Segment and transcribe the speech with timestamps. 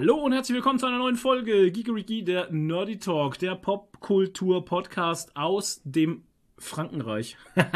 [0.00, 5.82] Hallo und herzlich willkommen zu einer neuen Folge Geekeriki, der Nerdy Talk, der Popkultur-Podcast aus
[5.84, 6.22] dem
[6.56, 7.36] Frankenreich.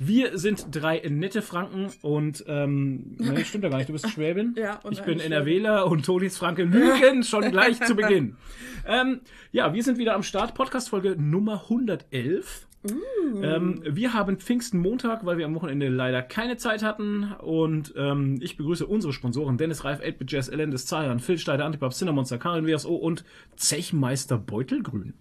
[0.00, 4.56] wir sind drei nette Franken und ähm, nee, stimmt ja gar nicht, du bist Schwäbin.
[4.58, 8.36] Ja, und ich bin NRWler und Tonis Franke lügen schon gleich zu Beginn.
[8.84, 9.20] Ähm,
[9.52, 12.66] ja, wir sind wieder am Start, Podcast-Folge Nummer 111.
[12.84, 17.32] Ähm, wir haben Pfingsten Montag, weil wir am Wochenende leider keine Zeit hatten.
[17.32, 21.92] Und ähm, ich begrüße unsere Sponsoren Dennis Reif, 8 Jazz, Elendes, Zayan, Phil Steider, Antipop,
[21.94, 23.24] Cinnamonster, Karin WSO und
[23.56, 25.14] Zechmeister Beutelgrün.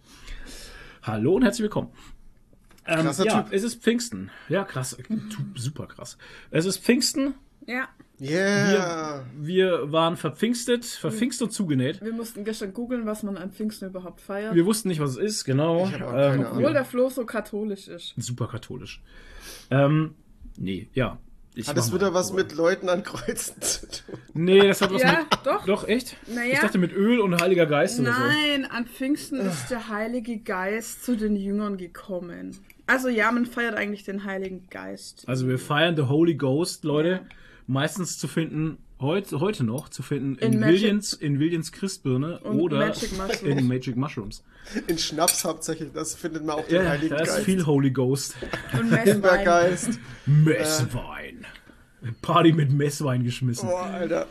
[1.04, 1.90] Hallo und herzlich willkommen.
[2.86, 3.54] Ähm, Krasser ja, Typ.
[3.54, 4.30] es ist Pfingsten.
[4.50, 4.98] Ja, krass.
[5.08, 5.16] Tu-
[5.56, 6.18] Super krass.
[6.52, 7.34] Es ist Pfingsten.
[7.66, 7.88] Ja,
[8.24, 9.26] Yeah.
[9.38, 12.02] Wir waren verpfingstet, verpfingst und zugenäht.
[12.02, 14.56] wir mussten gestern googeln, was man an Pfingsten überhaupt feiert.
[14.56, 15.88] Wir wussten nicht, was es ist, genau.
[15.92, 18.14] Keine Obwohl der Flo so katholisch ist.
[18.18, 19.02] super katholisch.
[19.72, 20.16] Ähm,
[20.58, 21.18] nee, ja.
[21.56, 21.94] Ich Hat mal.
[21.94, 24.18] wieder was mit Leuten an Kreuzen zu tun?
[24.34, 25.28] Nee, das hat was Ja, mit.
[25.46, 25.66] doch.
[25.66, 26.18] Doch, echt?
[26.28, 26.54] Naja.
[26.54, 28.20] Ich dachte mit Öl und Heiliger Geist oder so.
[28.20, 32.58] Nein, an Pfingsten ist der Heilige Geist zu den Jüngern gekommen.
[32.88, 35.26] Also ja, man feiert eigentlich den Heiligen Geist.
[35.28, 37.22] Also wir feiern The Holy Ghost, Leute.
[37.68, 42.60] Meistens zu finden, heute, heute noch, zu finden in, In Williams, in Williams Christbirne Und
[42.60, 43.12] oder Magic
[43.44, 44.44] in Magic Mushrooms.
[44.88, 47.46] In Schnaps hauptsächlich, das findet man auch den Ja, Heiligen da ist Geist.
[47.46, 48.36] viel Holy Ghost.
[48.74, 49.78] Und Messwein.
[50.26, 51.46] Messwein.
[52.22, 53.70] Party mit Messwein geschmissen.
[53.70, 54.28] Boah, Alter.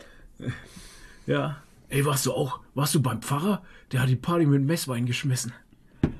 [1.25, 1.57] Ja.
[1.89, 3.63] Ey, warst du auch, warst du beim Pfarrer?
[3.91, 5.53] Der hat die Party mit Messwein geschmissen.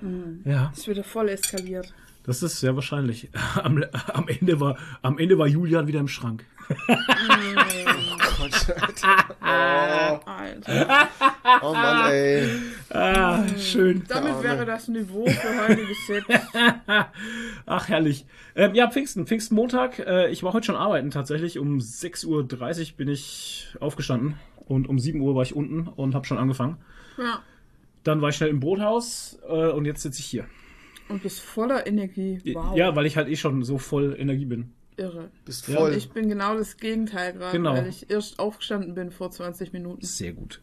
[0.02, 0.42] Mhm.
[0.46, 0.72] Ja.
[0.76, 1.94] Ist wieder voll eskaliert.
[2.24, 3.30] Das ist sehr wahrscheinlich.
[3.64, 6.46] Am, am, Ende war, am Ende war Julian wieder im Schrank.
[8.38, 9.04] Gott,
[9.42, 10.28] Alter.
[10.28, 11.10] Alter.
[11.62, 12.48] Oh Mann, ey.
[12.90, 14.04] Ah, schön.
[14.08, 16.48] Damit wäre das Niveau für heute gesetzt.
[17.66, 18.26] Ach, herrlich.
[18.56, 20.00] Ähm, ja, Pfingsten, Pfingstmontag.
[20.00, 21.60] Äh, ich war heute schon arbeiten tatsächlich.
[21.60, 24.36] Um 6.30 Uhr bin ich aufgestanden.
[24.66, 26.78] Und um 7 Uhr war ich unten und habe schon angefangen.
[27.18, 27.42] Ja.
[28.04, 30.46] Dann war ich schnell im Brothaus äh, und jetzt sitze ich hier.
[31.10, 32.40] Und bist voller Energie.
[32.54, 32.76] Wow.
[32.76, 34.72] Ja, weil ich halt eh schon so voll Energie bin.
[34.98, 35.30] Irre.
[35.46, 35.94] Bist Ja, voll.
[35.94, 37.74] Ich bin genau das Gegenteil gerade, Genau.
[37.74, 40.06] weil ich erst aufgestanden bin vor 20 Minuten.
[40.06, 40.62] Sehr gut.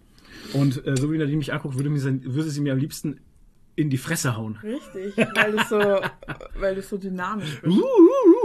[0.53, 3.21] Und äh, so wie Nadine mich anguckt, würde, mir sein, würde sie mir am liebsten
[3.77, 4.57] in die Fresse hauen.
[4.63, 5.79] Richtig, weil du so,
[6.61, 7.77] weil du so dynamisch bist.
[7.77, 7.81] Uh,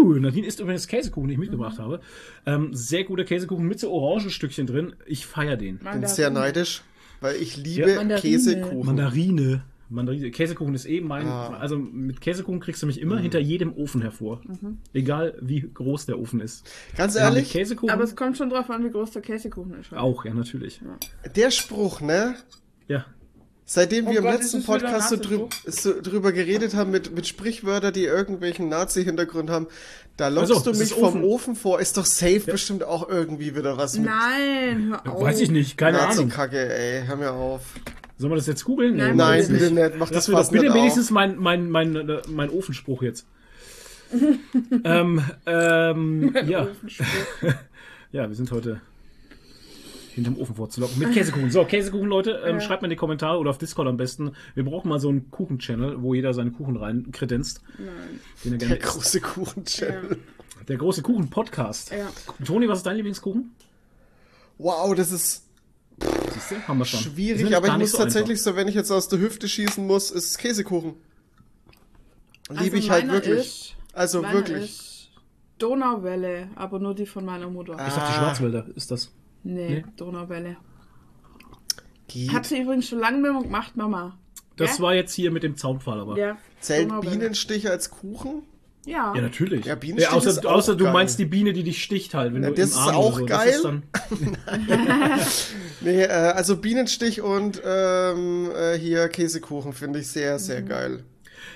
[0.01, 0.13] uh, uh.
[0.19, 1.99] Nadine isst übrigens Käsekuchen, den ich mitgebracht habe.
[2.45, 4.95] Ähm, sehr guter Käsekuchen mit so Orangenstückchen drin.
[5.05, 5.77] Ich feiere den.
[5.79, 6.81] bin sehr neidisch,
[7.21, 7.95] weil ich liebe Ja.
[7.97, 8.21] Mandarine.
[8.37, 8.85] Käsekuchen.
[8.85, 9.63] Mandarine.
[9.89, 10.31] Mandarine.
[10.31, 11.27] Käsekuchen ist eh mein.
[11.27, 11.57] Ah.
[11.57, 14.41] Also mit Käsekuchen kriegst du mich immer hinter jedem Ofen hervor.
[14.93, 16.67] Egal wie groß der Ofen ist.
[16.97, 19.91] Ganz Ja, ehrlich, Käsekuchen Aber es kommt schon drauf an, wie groß der Käsekuchen ist.
[19.91, 20.01] halt.
[20.01, 20.81] auch, ja, natürlich.
[21.35, 22.35] der Spruch, ne?
[22.87, 23.05] Ja.
[23.67, 26.91] Seitdem wir Oh im Gott, letzten es wieder Podcast so, drü so drüber geredet haben
[26.91, 29.65] mit, mit Sprichwörtern, die irgendwelchen Nazi-Hintergrund haben,
[30.17, 31.23] da lockst Also, du mich vom Ofen.
[31.23, 31.79] Ofen vor.
[31.79, 35.23] Ist doch safe bestimmt auch irgendwie wieder was mit Nein, hör auf.
[35.23, 36.27] Weiß ich nicht, keine Ahnung.
[36.27, 37.07] Nazi-Kacke, ey.
[37.07, 37.61] Hör mir auf.
[38.17, 38.95] Sollen wir das jetzt googeln?
[38.95, 39.83] Nein, Nein, bitte bitte nicht.
[39.83, 39.97] nicht.
[39.97, 43.27] Mach Das das wird doch fast bitte wenigstens mein, mein, mein, äh, mein Ofenspruch jetzt.
[44.85, 46.63] ähm, ähm, ja.
[46.63, 47.05] Ofenspruch.
[48.11, 48.79] ja, wir sind heute
[50.13, 50.97] hinterm Ofen vorzulocken.
[50.97, 51.51] Mit Käsekuchen.
[51.51, 52.61] So, Käsekuchen, Leute, ähm, Ja.
[52.61, 54.31] schreibt mir in die Kommentare oder auf Discord am besten.
[54.53, 57.61] Wir brauchen mal so einen Kuchen-Channel, wo jeder seinen Kuchen rein kredenzt.
[57.77, 58.21] Nein.
[58.45, 60.17] Den er Der große Kuchen-Channel.
[60.69, 61.91] Der große Kuchen-Podcast.
[61.91, 62.07] Ja.
[62.45, 63.51] Toni, was ist dein Lieblingskuchen?
[64.57, 65.44] Wow, das ist
[66.33, 66.67] Siehst du?
[66.67, 66.99] Haben wir schon.
[66.99, 69.85] Ist schwierig, aber ich muss so tatsächlich so, wenn ich jetzt aus der Hüfte schießen
[69.85, 70.95] muss, ist es Käsekuchen.
[72.49, 73.37] Liebe Also ich halt wirklich.
[73.39, 74.63] Ist, also wirklich.
[74.65, 75.09] Ist
[75.57, 77.73] Donauwelle, aber nur die von meiner Mutter.
[77.73, 77.87] einfach.
[77.87, 78.19] Ich dachte, Ah.
[78.19, 79.11] Schwarzwälder ist das.
[79.43, 79.85] nee, nee.
[79.95, 80.57] Donauwelle.
[82.07, 82.33] Geht.
[82.33, 84.17] Hat sie übrigens schon lange mehr gemacht, Mama.
[84.57, 84.83] Das Ja?
[84.83, 86.17] war jetzt hier mit dem Zaunpfahl, aber.
[86.17, 86.37] Ja.
[86.59, 86.89] Zählt.
[87.01, 88.43] Bienenstich als Kuchen?
[88.85, 89.13] Ja.
[89.15, 89.65] Ja, natürlich.
[89.65, 90.93] Ja, Bienenstich außer ist außer du geil.
[90.93, 92.33] meinst die Biene, die dich sticht halt.
[92.33, 93.25] Wenn Ja, du das im ist auch oder so.
[93.25, 93.47] geil.
[93.47, 95.47] Das ist
[95.81, 100.67] Nee, äh, also Bienenstich und ähm, äh, hier Käsekuchen finde ich sehr, sehr Mhm.
[100.67, 101.03] geil.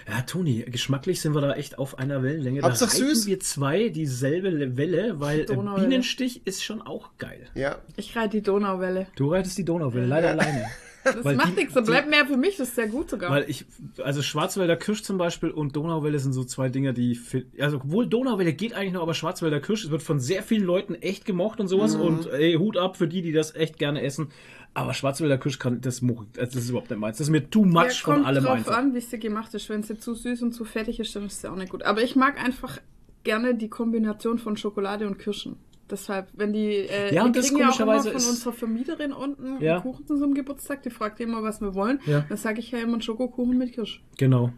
[0.07, 2.61] ja, Toni, geschmacklich sind wir da echt auf einer Wellenlänge.
[2.61, 3.25] Da Hauptsache reiten süß.
[3.27, 5.45] wir zwei dieselbe Welle, weil äh.
[5.79, 7.47] Bienenstich ist schon auch geil.
[7.55, 7.77] Ja.
[7.95, 9.07] Ich reite die Donauwelle.
[9.15, 10.65] Du reitest die Donauwelle, leider alleine.
[11.03, 13.31] Das Weil macht die- nichts, das bleibt mehr für mich, das ist sehr gut sogar.
[13.31, 13.65] Weil ich,
[14.03, 17.17] also Schwarzwälder Kirsch zum Beispiel und Donauwelle sind so zwei Dinger, die,
[17.59, 20.95] also obwohl Donauwelle geht eigentlich noch, aber Schwarzwälder Kirsch, es wird von sehr vielen Leuten
[20.95, 22.01] echt gemocht und sowas Mhm.
[22.01, 24.29] und ey, Hut ab für die, die das echt gerne essen.
[24.73, 26.01] Aber Schwarzwälder Kirsch kann, das,
[26.35, 27.17] das ist überhaupt nicht meins.
[27.17, 28.77] Das ist mir too ja, much von kommt allem drauf einfach.
[28.77, 29.67] an, wie sie gemacht ist.
[29.69, 31.83] Wenn sie zu süß und zu fettig ist, dann ist sie auch nicht gut.
[31.83, 32.77] Aber ich mag einfach
[33.23, 35.55] gerne die Kombination von Schokolade und Kirschen.
[35.89, 38.53] Deshalb, wenn die, äh, Ja, und das kriegen ja auch immer komischerweise von ist- unserer
[38.53, 39.73] Vermieterin unten Ja.
[39.75, 41.99] einen Kuchen zu so einem Geburtstag, die fragt immer, was wir wollen.
[42.05, 42.25] Ja.
[42.29, 44.01] Dann sage ich ja immer einen Schokokuchen mit Kirsch.
[44.17, 44.51] Genau.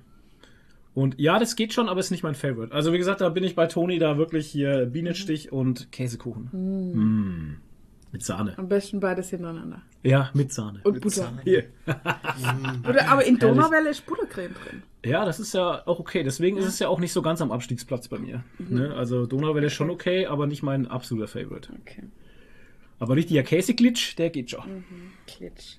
[0.93, 2.73] Und ja, das geht schon, aber ist nicht mein Favorite.
[2.73, 6.49] Also wie gesagt, da bin ich bei Toni da wirklich hier Bienenstich und Käsekuchen.
[6.51, 7.57] Mm.
[8.11, 8.57] Mit Sahne.
[8.57, 9.81] Am besten beides hintereinander.
[10.03, 10.81] Ja, mit Sahne.
[10.83, 11.31] Und Butter.
[11.45, 11.63] Hier.
[12.89, 14.83] Oder, aber in Donauwelle ist Buttercreme drin.
[15.03, 16.24] Ja, das ist ja auch okay.
[16.24, 18.44] Deswegen ist es ja auch nicht so ganz am Abstiegsplatz bei mir.
[18.59, 18.94] Ne?
[18.94, 21.69] Also Donauwelle ist schon okay, aber nicht mein absoluter Favorite.
[21.81, 22.03] Okay.
[23.00, 24.83] Aber richtiger Käseglitsch, der geht schon.
[25.25, 25.77] Klitsch.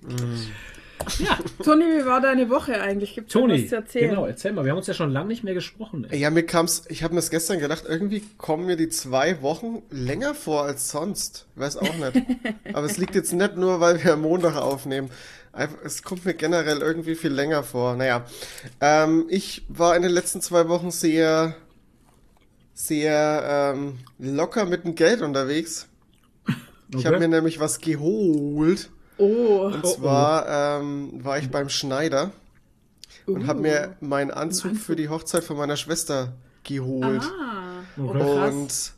[1.18, 1.38] Ja.
[1.64, 3.14] Toni, wie war deine Woche eigentlich?
[3.14, 4.10] Gibt's Toni, was zu erzählen?
[4.10, 4.64] genau, erzähl mal.
[4.64, 6.06] Wir haben uns ja schon lange nicht mehr gesprochen.
[6.10, 6.18] Ey.
[6.18, 9.82] Ja, mir kam's, ich habe mir das gestern gedacht, irgendwie kommen mir die zwei Wochen
[9.90, 11.46] länger vor als sonst.
[11.54, 12.26] Ich weiß auch nicht.
[12.72, 15.08] Aber es liegt jetzt nicht nur, weil wir am Montag aufnehmen.
[15.84, 17.94] Es kommt mir generell irgendwie viel länger vor.
[17.96, 18.24] Naja,
[18.80, 21.54] ähm, ich war in den letzten zwei Wochen sehr,
[22.74, 25.88] sehr ähm, locker mit dem Geld unterwegs.
[26.88, 27.06] Ich Okay.
[27.06, 28.90] habe mir nämlich was geholt.
[29.18, 29.70] Oh.
[29.72, 32.32] Und zwar ähm, war ich beim Schneider
[33.26, 34.84] und habe mir meinen Anzug, Anzug.
[34.84, 36.32] für die Hochzeit von meiner Schwester
[36.64, 37.22] geholt.
[37.22, 37.82] Ah.
[38.02, 38.48] Okay.
[38.48, 38.92] Und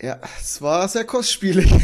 [0.00, 1.70] ja, es war sehr kostspielig.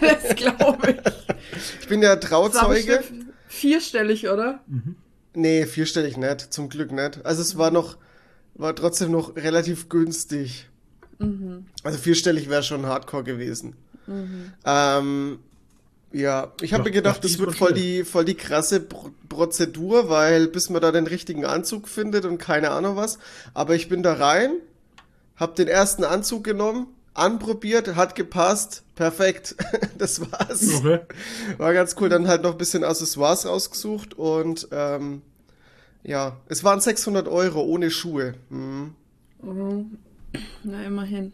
[0.00, 1.56] Das glaube ich.
[1.80, 3.02] Ich bin ja Trauzeuge.
[3.48, 4.60] vierstellig, oder?
[5.34, 7.24] Nee, vierstellig nicht, zum Glück nicht.
[7.24, 7.96] Also es war noch,
[8.54, 10.68] war trotzdem noch relativ günstig.
[11.82, 13.74] Also vierstellig wäre schon hardcore gewesen.
[14.64, 15.38] Ähm,
[16.12, 20.48] ja, ich habe mir gedacht, das wird voll die, voll die krasse Pro Prozedur, weil
[20.48, 23.18] bis man da den richtigen Anzug findet und keine Ahnung was.
[23.54, 24.52] Aber ich bin da rein,
[25.36, 29.56] hab den ersten Anzug genommen, anprobiert, hat gepasst, perfekt.
[29.98, 30.74] das war's.
[30.76, 31.00] Okay.
[31.56, 32.08] War ganz cool.
[32.08, 35.22] Dann halt noch ein bisschen Accessoires rausgesucht und ähm,
[36.04, 38.34] ja, es waren 600 Euro ohne Schuhe.
[38.50, 38.94] Mhm.
[40.62, 41.32] Na, immerhin.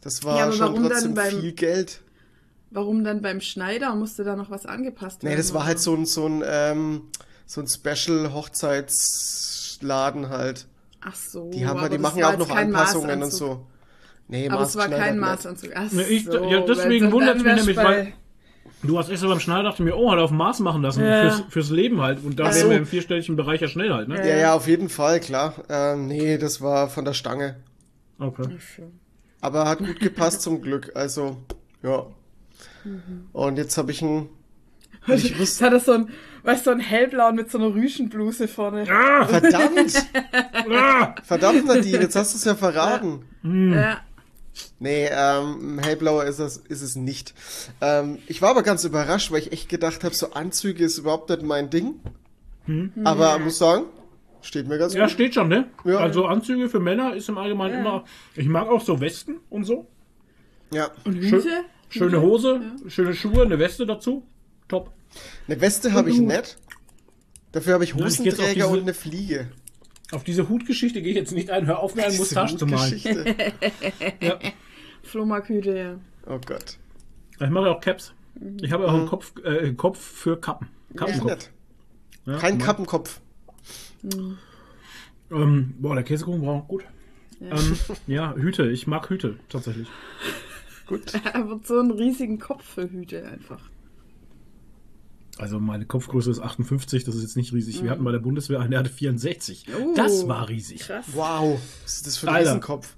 [0.00, 2.02] Das war Ja, aber schon trotzdem beim- viel Geld.
[2.70, 3.94] Warum dann beim Schneider?
[3.94, 5.32] Musste da noch was angepasst werden?
[5.32, 5.68] Nee, das war oder?
[5.68, 7.02] halt so ein, so ein, ähm,
[7.46, 10.66] so ein Special-Hochzeitsladen halt.
[11.00, 11.48] Ach so.
[11.50, 13.66] Die haben aber halt, die machen ja auch noch Anpassungen und so.
[14.28, 15.70] Nee, Aber es war kein Maßanzug.
[15.74, 18.12] Ach Ne, ich- so, ja, deswegen wundert's dann mich nämlich, weil-
[18.82, 21.02] Du hast extra beim Schneider, dachte mir, oh, hat er auf Maß machen lassen.
[21.04, 21.22] Ja.
[21.30, 22.22] Fürs, fürs Leben halt.
[22.22, 22.70] Und da Ach wären so.
[22.70, 24.16] wir im vierstelligen Bereich ja schnell halt, ne?
[24.18, 25.54] Ja, ja, auf jeden Fall, klar.
[25.68, 27.56] Ähm, nee, das war von der Stange.
[28.18, 28.58] Okay.
[29.40, 30.92] Aber hat gut gepasst zum Glück.
[30.94, 31.38] Also,
[31.82, 32.06] ja.
[33.32, 34.28] Und jetzt habe ich ein.
[35.08, 36.08] Ich Jetzt wusste, hat er so ein,
[36.42, 38.84] weißt du, so ein hellblauen mit so einer Rüschenbluse vorne.
[38.90, 40.04] Ah, verdammt!
[40.72, 43.24] ah, Verdammt, Nadine, jetzt hast du es ja verraten.
[43.44, 43.98] Ja.
[44.78, 47.34] Nee, ähm, hellblauer ist es, ist es nicht.
[47.80, 51.28] Ähm, ich war aber ganz überrascht, weil ich echt gedacht habe, so Anzüge ist überhaupt
[51.30, 52.00] nicht mein Ding.
[53.04, 53.84] Aber muss sagen,
[54.42, 55.12] steht mir ganz ja, gut.
[55.12, 55.68] steht schon, ne?
[55.84, 55.98] Ja.
[55.98, 58.04] Also Anzüge für Männer ist im Allgemeinen immer.
[58.34, 59.86] Ich mag auch so Westen und so.
[60.72, 60.90] Ja.
[61.04, 61.64] Und Schön- Hüte?
[61.88, 64.26] Schöne Hose, schöne Schuhe, eine Weste dazu.
[64.66, 64.90] Top.
[65.46, 66.56] Eine Weste habe ich nicht.
[67.52, 69.48] Dafür habe ich Ja, ich Hosenträger diese- und eine Fliege.
[70.12, 71.66] Auf diese Hutgeschichte gehe ich jetzt nicht ein.
[71.66, 73.00] Hör auf, mir einen Mustache zu malen.
[74.20, 74.38] Ja.
[75.02, 75.98] Flohmarkhüte, ja.
[76.26, 76.78] Oh Gott.
[77.38, 78.12] Ich mache auch Caps.
[78.60, 80.68] Ich habe auch einen Kopf, äh, einen Kopf für Kappen.
[80.96, 81.30] Kappenkopf.
[81.30, 81.50] nicht.
[82.26, 82.64] Ja, Kein mal.
[82.64, 83.20] Kappenkopf.
[85.30, 86.84] Ähm, boah, der Käsekuchen war auch gut.
[87.40, 87.56] Ja.
[87.56, 87.76] Ähm,
[88.06, 88.70] ja, Hüte.
[88.70, 89.88] Ich mag Hüte tatsächlich.
[90.86, 91.12] Gut.
[91.32, 93.60] Er wird so einen riesigen Kopf für Hüte einfach.
[95.38, 97.82] Also meine Kopfgröße ist 58, das ist jetzt nicht riesig.
[97.82, 99.66] Wir hatten bei der Bundeswehr einen, der hatte 64.
[99.78, 100.80] Oh, das war riesig.
[100.80, 101.04] Krass.
[101.12, 101.60] Wow.
[101.84, 102.50] Was ist das für ein Alter.
[102.50, 102.94] Riesenkopf?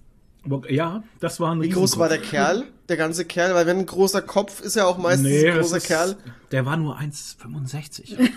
[0.69, 2.65] Ja, das war ein Wie groß war der Kerl?
[2.89, 3.55] Der ganze Kerl?
[3.55, 6.17] Weil wenn ein großer Kopf ist ja auch meistens Nee, ein das großer ist, Kerl.
[6.53, 8.17] Der war nur 1,65.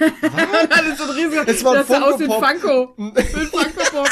[0.70, 1.48] Das ist so ein riesiger.
[1.48, 2.32] Es war ein das sah aus wie ein.
[2.32, 2.94] Funko.
[2.98, 3.14] Ein
[3.48, 4.08] Funko-Pop.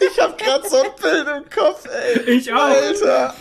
[0.00, 2.30] Ich hab grad so ein Bild im Kopf, ey.
[2.30, 2.58] ich auch.
[2.58, 3.34] Alter.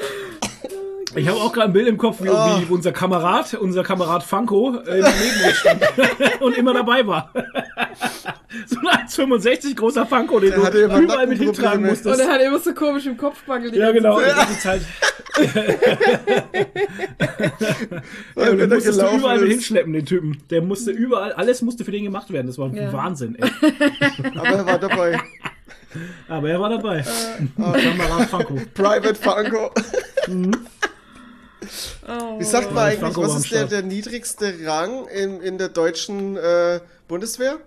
[1.15, 2.60] Ich habe auch gerade ein Bild im Kopf, wie, Oh.
[2.60, 5.81] wie unser Kamerad, unser Kamerad Franco, äh, neben uns stand
[6.41, 7.31] und immer dabei war.
[8.67, 12.19] so ein 1,65 großer Franco, den Der du überall mit hintragen musstest.
[12.19, 13.72] Und er hat immer so komisch im Kopfbagel.
[13.72, 14.19] die Ja, genau.
[14.19, 14.31] Zeit.
[14.31, 14.81] Die ganze Zeit.
[18.36, 20.38] Ja, wenn den er musstest du überall mit hinschleppen, den Typen.
[20.50, 22.48] Der musste überall, alles musste für den gemacht werden.
[22.48, 22.91] Das war Ja.
[22.91, 23.50] Wahnsinn, ey.
[24.38, 25.19] Aber er war dabei.
[26.27, 26.98] Aber er war dabei.
[27.00, 27.03] Äh.
[27.62, 28.55] Kamerad Franco.
[28.74, 29.72] Private Funko.
[32.07, 32.39] Oh.
[32.39, 35.69] Wie sagt man Ja, eigentlich, Franco was ist der, der niedrigste Rang in, in der
[35.69, 37.60] deutschen äh, Bundeswehr?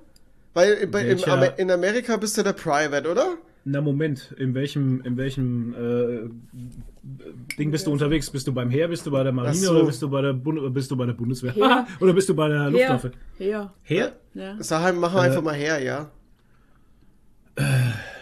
[0.55, 1.19] Weil bei, im,
[1.57, 3.37] in Amerika bist du der Private, oder?
[3.65, 6.31] Na Moment, in welchem, in welchem äh,
[7.59, 8.31] Ding bist du unterwegs?
[8.31, 9.73] Bist du beim Heer, bist du bei der Marine so.
[9.73, 11.53] oder bist du bei der Bund bist du bei der Bundeswehr?
[11.53, 11.87] Heer.
[12.01, 13.13] oder bist du bei der Luftwaffe?
[13.39, 13.73] Ja.
[13.83, 14.13] Heer?
[14.35, 14.57] Ja.
[14.59, 16.11] Sag, machen wir einfach mal her, ja.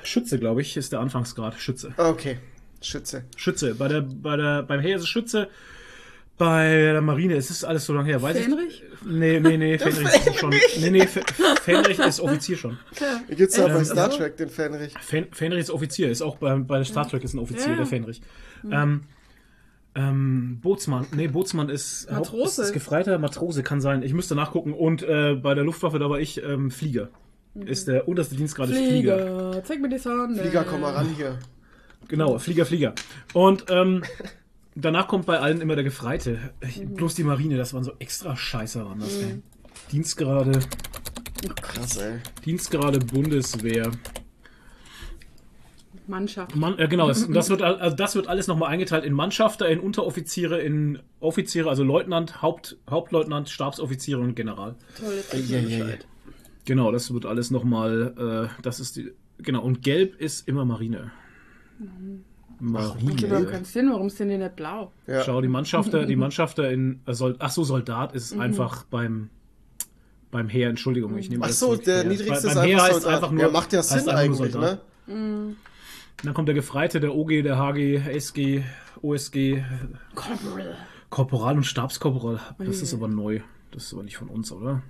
[0.02, 1.54] Schütze, glaube ich, ist der Anfangsgrad.
[1.54, 1.92] Schütze.
[1.96, 2.38] Okay.
[2.82, 3.24] Schütze.
[3.36, 3.74] Schütze.
[3.74, 5.48] Bei der, bei der, beim Heer ist es Schütze.
[6.38, 8.20] Bei der Marine, es ist alles so lange her.
[8.20, 8.82] Weiß Fähnrich?
[8.82, 9.06] ich?
[9.10, 10.50] Nee, nee, nee, Fähnrich ist schon.
[10.80, 11.06] Nee, nee,
[11.62, 12.78] Fähnrich ist Offizier schon.
[13.00, 13.34] Ja.
[13.34, 14.18] Gibt's ja Ähm, bei Star so?
[14.18, 14.92] Trek den Fenrich.
[14.98, 17.76] Fän- Fähnrich ist Offizier, ist auch bei, bei Star Trek ist ein Offizier, Ja.
[17.76, 18.20] der Fähnrich.
[18.70, 19.04] Ähm,
[19.94, 22.60] ähm, Bootsmann, nee, Bootsmann ist, Matrose.
[22.62, 24.02] ist, ist Gefreiter, Matrose kann sein.
[24.02, 24.74] Ich müsste nachgucken.
[24.74, 27.08] Und äh, bei der Luftwaffe, da war ich ähm, Flieger.
[27.54, 29.16] Ist der unterste Dienstgrad ist Flieger.
[29.16, 30.36] Flieger, zeig mir die Sonne.
[30.38, 31.38] Flieger, komm mal ran hier.
[32.08, 32.94] Genau, Flieger, Flieger.
[33.32, 34.02] Und ähm,
[34.74, 36.38] danach kommt bei allen immer der Gefreite.
[36.60, 36.94] Ich, Mhm.
[36.94, 39.16] Bloß die Marine, das waren so extra Scheiße waren das.
[39.16, 39.42] ey.
[39.92, 40.60] Dienstgrade,
[41.62, 42.18] Krass, ey.
[42.44, 43.90] Dienstgrade Bundeswehr.
[46.08, 46.54] Mannschaft.
[46.54, 49.80] Mann, äh, genau, das, das, wird, also das wird alles nochmal eingeteilt in Mannschafter, in
[49.80, 54.76] Unteroffiziere, in Offiziere, also Leutnant, Haupt, Hauptleutnant, Stabsoffiziere und General.
[54.98, 55.98] Tolle Eieiei.
[56.64, 61.10] Genau, das wird alles nochmal, äh, das ist die, genau, und gelb ist immer Marine.
[61.78, 62.20] Okay,
[62.60, 63.46] warum Marine.
[63.46, 63.90] keinen Sinn?
[63.90, 64.92] Warum sind die nicht blau?
[65.06, 65.22] Ja.
[65.22, 68.40] Schau, die Mannschafter, die Mannschafter in, Sold, ach so, Soldat ist Mhm.
[68.40, 69.28] einfach beim,
[70.30, 72.04] beim Heer, Entschuldigung, ich nehme Ach alles so, der Heer.
[72.04, 73.14] niedrigste Bei- ist beim Heer einfach heißt Soldat.
[73.22, 74.80] einfach nur, Ja, macht ja Sinn eigentlich, Soldat.
[75.06, 75.56] ne?
[76.22, 78.62] Dann kommt der Gefreite, der OG, der HG, SG,
[79.02, 79.62] OSG,
[80.14, 80.76] Corporal.
[81.10, 82.40] Korporal und Stabskorporal.
[82.58, 83.40] Das ist aber neu.
[83.70, 84.82] Das ist aber nicht von uns, oder?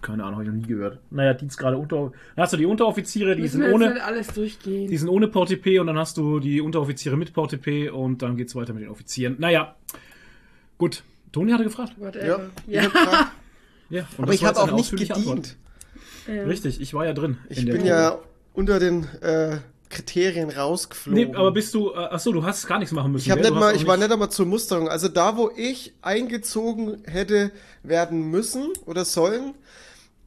[0.00, 0.98] Keine Ahnung, habe ich noch nie gehört.
[1.10, 2.12] Naja, Dienstgrade unter.
[2.34, 4.88] Dann hast du die Unteroffiziere, die Müssen sind ohne, nicht alles durchgehen.
[4.88, 8.54] die sind ohne PortP und dann hast du die Unteroffiziere mit PortP und dann geht's
[8.54, 9.36] weiter mit den Offizieren.
[9.38, 9.74] Naja,
[10.78, 11.02] gut.
[11.32, 11.94] Toni hatte gefragt.
[11.98, 12.06] Ja.
[12.06, 12.50] Whatever.
[12.66, 13.32] Ja.
[13.90, 15.10] Ja, und Aber ich habe auch nicht gedient.
[15.16, 15.56] Antwort.
[16.28, 16.44] Ja.
[16.44, 17.38] Richtig, ich war ja drin.
[17.48, 18.18] Ich in der bin ja
[18.54, 19.58] unter den äh,
[19.90, 21.30] Kriterien rausgeflogen.
[21.30, 21.90] Nee, aber bist du.
[21.90, 23.26] Äh, achso, du hast gar nichts machen müssen.
[23.26, 23.50] Ich, hab gell?
[23.50, 24.88] nicht Du mal, ich war nicht einmal zur Musterung.
[24.88, 27.50] Also da, wo ich eingezogen hätte
[27.82, 29.54] werden müssen oder sollen,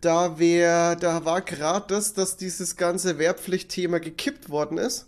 [0.01, 5.07] da wär, da war gerade das, dass dieses ganze Wehrpflichtthema gekippt worden ist.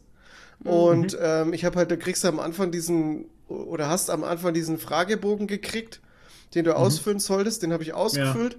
[0.63, 0.69] Mhm.
[0.71, 4.53] Und ähm, ich habe halt, da kriegst du am Anfang diesen, oder hast am Anfang
[4.53, 5.99] diesen Fragebogen gekriegt,
[6.55, 6.69] den Mhm.
[6.69, 8.57] du ausfüllen solltest, den habe ich ausgefüllt.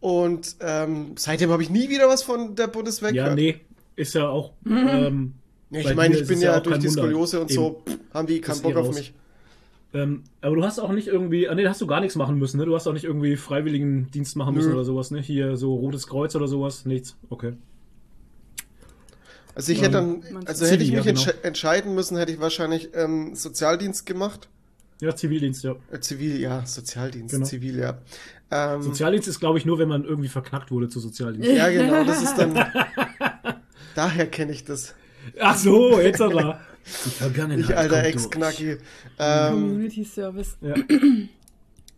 [0.00, 3.38] Und ähm, seitdem habe ich nie wieder was von der Bundeswehr Ja, gehört.
[3.38, 3.60] nee.
[3.98, 4.52] Ist ja auch.
[4.64, 5.34] Ähm,
[5.70, 7.02] Ja, bei ich meine, ich bin ja, durch die Wunder.
[7.02, 7.54] Skoliose und Eben.
[7.60, 7.82] so,
[8.14, 8.94] haben die keinen Bock auf raus.
[8.96, 9.12] mich.
[9.92, 12.38] Ähm, aber du hast auch nicht irgendwie, ah, nee, da hast du gar nichts machen
[12.38, 12.64] müssen, ne?
[12.66, 14.74] Du hast auch nicht irgendwie Freiwilligendienst machen müssen Nö.
[14.76, 15.20] oder sowas, ne?
[15.20, 17.16] Hier so Rotes Kreuz oder sowas, nichts.
[17.28, 17.54] Okay.
[19.54, 21.20] Also ich Ähm, hätte dann, also hätte ich mich ja, genau.
[21.22, 24.48] entsche entscheiden müssen, hätte ich wahrscheinlich ähm, Sozialdienst gemacht.
[25.00, 25.74] Ja, Zivildienst, ja.
[25.90, 27.46] Äh, Zivil, ja, Sozialdienst, Genau.
[27.46, 27.98] Zivil, ja.
[28.50, 31.50] Ähm, Sozialdienst ist, glaube ich, nur, wenn man irgendwie verknackt wurde zu Sozialdienst.
[31.50, 32.54] ja, genau, das ist dann.
[33.98, 34.94] daher kenne ich das.
[35.40, 36.60] Ach so, jetzt aber.
[37.04, 38.78] Die Vergangenheit Ich alter Ex-Knacki.
[39.18, 40.56] Ähm, Community Service.
[40.62, 40.74] Ja.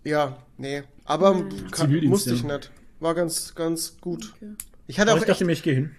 [0.03, 0.83] ja, nee.
[1.05, 2.73] Aber kann, musste ich nicht.
[2.99, 4.33] War ganz, ganz gut.
[4.37, 4.55] Okay.
[4.89, 5.91] Ich hatte Aber auch ich dachte echt, mir, ich gehe hin.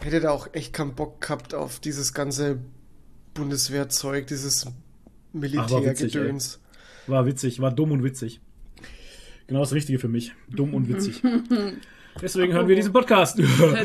[0.00, 2.58] hätte da auch echt keinen Bock gehabt auf dieses ganze
[3.32, 4.66] Bundeswehrzeug, dieses
[5.32, 6.60] Militärgedöns.
[7.06, 8.40] War witzig, war dumm und witzig.
[9.46, 10.32] Genau das Richtige für mich.
[10.48, 11.22] Dumm und witzig.
[12.22, 13.38] Deswegen hören wir diesen Podcast.
[13.38, 13.44] Äh,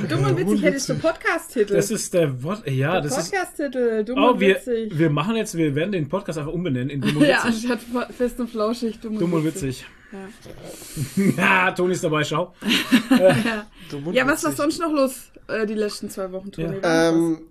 [0.09, 1.73] dumm und witzig hättest du Podcast-Titel.
[1.75, 2.67] Das ist der Wort.
[2.69, 3.31] Ja, das ist.
[3.31, 4.97] Podcast-Titel, dumm Oh, und wir, witzig.
[4.97, 7.69] wir machen jetzt, wir werden den Podcast einfach umbenennen in Dumm und ja, Witzig.
[7.71, 9.85] anstatt fest und flauschig, dumm, Dumm und witzig.
[10.11, 11.23] Ja.
[11.37, 12.53] ja, Toni ist dabei, schau.
[13.11, 13.67] Ja.
[13.91, 14.57] Und ja, was war witzig.
[14.57, 16.77] sonst noch los äh, die letzten zwei Wochen, Toni?
[16.81, 17.09] Ja.
[17.09, 17.41] Ähm,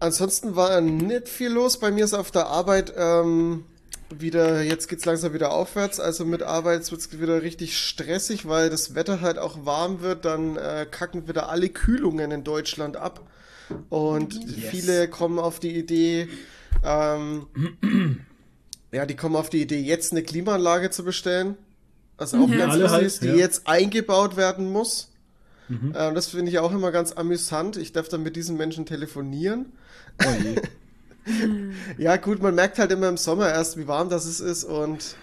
[0.00, 1.78] ansonsten war nicht viel los.
[1.78, 3.64] Bei mir ist auf der Arbeit ähm,
[4.10, 6.00] wieder, jetzt geht's langsam wieder aufwärts.
[6.00, 10.24] Also mit Arbeit wird's wieder richtig stressig, weil das Wetter halt auch warm wird.
[10.24, 13.28] Dann äh, kacken wieder alle Kühlungen in Deutschland ab.
[13.88, 14.38] Und
[14.70, 16.28] viele kommen auf die Idee,
[16.84, 17.46] ähm,
[18.92, 21.56] ja, die kommen auf die Idee, jetzt eine Klimaanlage zu bestellen.
[22.16, 22.58] Also auch Ja.
[22.58, 23.34] ganz Alle halt, ist, die ja.
[23.34, 25.10] jetzt eingebaut werden muss.
[25.68, 27.76] Ähm, das finde ich auch immer ganz amüsant.
[27.76, 29.72] Ich darf dann mit diesen Menschen telefonieren.
[30.24, 30.26] Oh.
[31.98, 35.16] Ja, gut, man merkt halt immer im Sommer erst, wie warm das es ist und?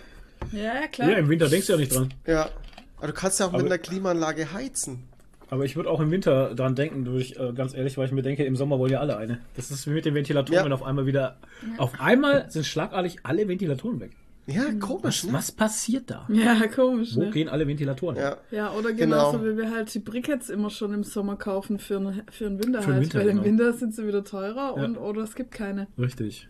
[0.51, 1.09] Ja, ja, klar.
[1.09, 2.13] ja, im Winter denkst du ja nicht dran.
[2.27, 2.49] ja.
[2.97, 5.03] Aber du kannst ja auch mit Aber- einer Klimaanlage heizen.
[5.49, 8.23] Aber ich würde auch im Winter dran denken, ich, äh, ganz ehrlich, weil ich mir
[8.23, 9.39] denke, im Sommer wollen ja alle eine.
[9.55, 10.65] Das ist wie mit den Ventilatoren, Ja.
[10.65, 11.35] wenn auf einmal wieder.
[11.77, 14.11] Auf einmal sind schlagartig alle Ventilatoren weg.
[14.45, 15.33] Ja, komisch, ne?
[15.33, 16.27] Was passiert da?
[16.29, 17.31] Ja, komisch, Wo ne?
[17.31, 18.17] gehen alle Ventilatoren?
[18.17, 18.37] Ja.
[18.51, 19.31] Ja, oder Genau.
[19.31, 22.61] genauso wie wir halt die Brickets immer schon im Sommer kaufen für, ne, für den
[22.61, 23.03] Winter Für halt.
[23.03, 23.45] Winter, weil im genau.
[23.45, 24.83] Winter sind sie wieder teurer Ja.
[24.83, 25.87] und oder es gibt keine.
[25.97, 26.49] Richtig.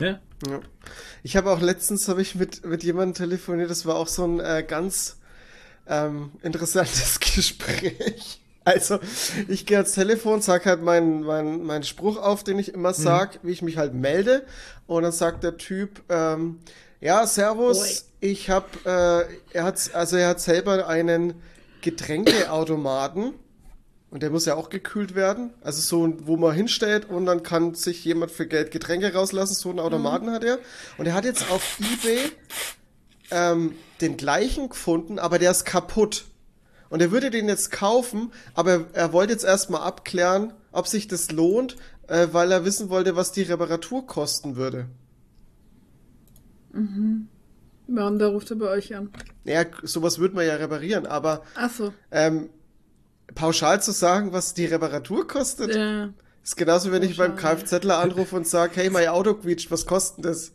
[0.00, 0.18] Ja?
[0.48, 0.60] Ja.
[1.22, 4.40] Ich habe auch letztens habe ich mit, mit jemandem telefoniert, das war auch so ein
[4.40, 5.20] äh, ganz
[5.86, 8.40] ähm, interessantes Gespräch.
[8.66, 8.98] Also,
[9.48, 13.38] ich gehe ans Telefon, sag halt meinen mein, meinen Spruch auf, den ich immer sag,
[13.42, 14.42] wie ich mich halt melde.
[14.86, 16.60] Und dann sagt der Typ, ähm,
[17.04, 21.34] ja, Servus, ich habe, äh, er hat, also er hat selber einen
[21.82, 23.34] Getränkeautomaten.
[24.10, 25.50] Und der muss ja auch gekühlt werden.
[25.60, 29.54] Also so, wo man hinstellt und dann kann sich jemand für Geld Getränke rauslassen.
[29.54, 30.60] So einen Automaten hat er.
[30.96, 32.20] Und er hat jetzt auf Ebay
[33.30, 36.24] ähm, den gleichen gefunden, aber der ist kaputt.
[36.88, 41.06] Und er würde den jetzt kaufen, aber er, er wollte jetzt erstmal abklären, ob sich
[41.06, 44.86] das lohnt, äh, weil er wissen wollte, was die Reparatur kosten würde.
[47.88, 49.10] Ja, und da ruft er bei euch an.
[49.44, 51.92] Naja, sowas würde man ja reparieren, aber Achso.
[52.10, 52.48] ähm,
[53.34, 56.10] pauschal zu sagen, was die Reparatur kostet, Ja.
[56.42, 57.56] ist genauso, wenn ich beim Pauschal.
[57.56, 60.52] Kfzler anrufe und sage, hey, mein Auto quietscht, was kostet das?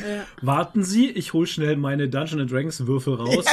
[0.00, 0.24] Ja.
[0.42, 3.44] Warten Sie, ich hol schnell meine Dungeon and Dragons Würfel raus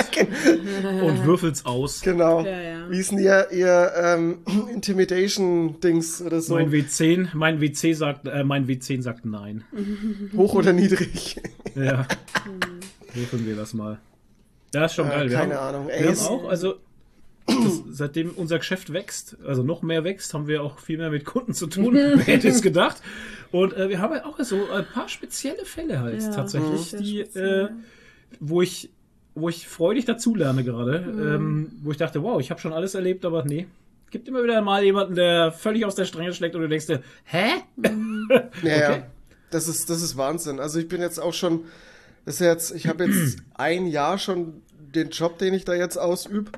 [1.01, 2.01] und würfel's aus.
[2.01, 2.43] Genau.
[2.46, 2.89] Ja, ja.
[2.89, 4.39] Wie ist denn ihr, ihr ähm,
[4.74, 6.55] Intimidation-Dings oder so?
[6.55, 9.63] Mein W10, mein WC sagt, äh, mein W10 sagt nein.
[10.36, 11.41] Hoch oder niedrig?
[11.75, 12.08] Ja.
[13.13, 14.00] Würfeln wir das mal.
[14.74, 15.29] Ja, ist schon Äh, geil.
[15.29, 15.88] Wir keine haben, Ahnung.
[15.88, 16.75] Wir Ey, haben auch, also
[17.48, 21.26] das, seitdem unser Geschäft wächst, also noch mehr wächst, haben wir auch viel mehr mit
[21.26, 21.94] Kunden zu tun.
[21.94, 22.98] Wer hätte es gedacht?
[23.52, 27.20] Und äh, wir haben halt auch so ein paar spezielle Fälle halt Ja, tatsächlich, die,
[27.22, 27.70] äh,
[28.40, 28.90] wo ich
[29.36, 31.28] wo ich freudig dazulerne gerade, Mhm.
[31.28, 33.66] ähm, wo ich dachte, wow, ich habe schon alles erlebt, aber nee.
[34.12, 37.02] Gibt immer wieder mal jemanden, der völlig aus der Stränge schlägt und du denkst dir,
[37.24, 37.48] hä?
[38.62, 38.90] Ja, ja.
[38.92, 39.04] Okay.
[39.50, 40.60] Das ist, das ist Wahnsinn.
[40.60, 41.62] Also ich bin jetzt auch schon,
[42.26, 44.62] das ist jetzt, ich habe jetzt ein Jahr schon
[44.94, 46.52] den Job, den ich da jetzt ausübe.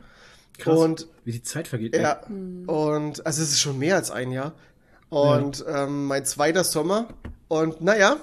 [0.57, 1.93] Krass, Und wie die Zeit vergeht.
[1.95, 2.01] ey.
[2.01, 2.67] ja, Mhm.
[2.69, 4.53] und also es ist schon mehr als ein Jahr.
[5.09, 7.07] Und ähm, mein zweiter Sommer.
[7.47, 8.17] Und naja,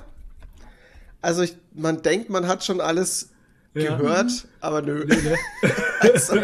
[1.21, 3.31] also ich, man denkt, man hat schon alles
[3.75, 3.97] Ja.
[3.97, 5.07] gehört, aber nö.
[6.01, 6.37] also,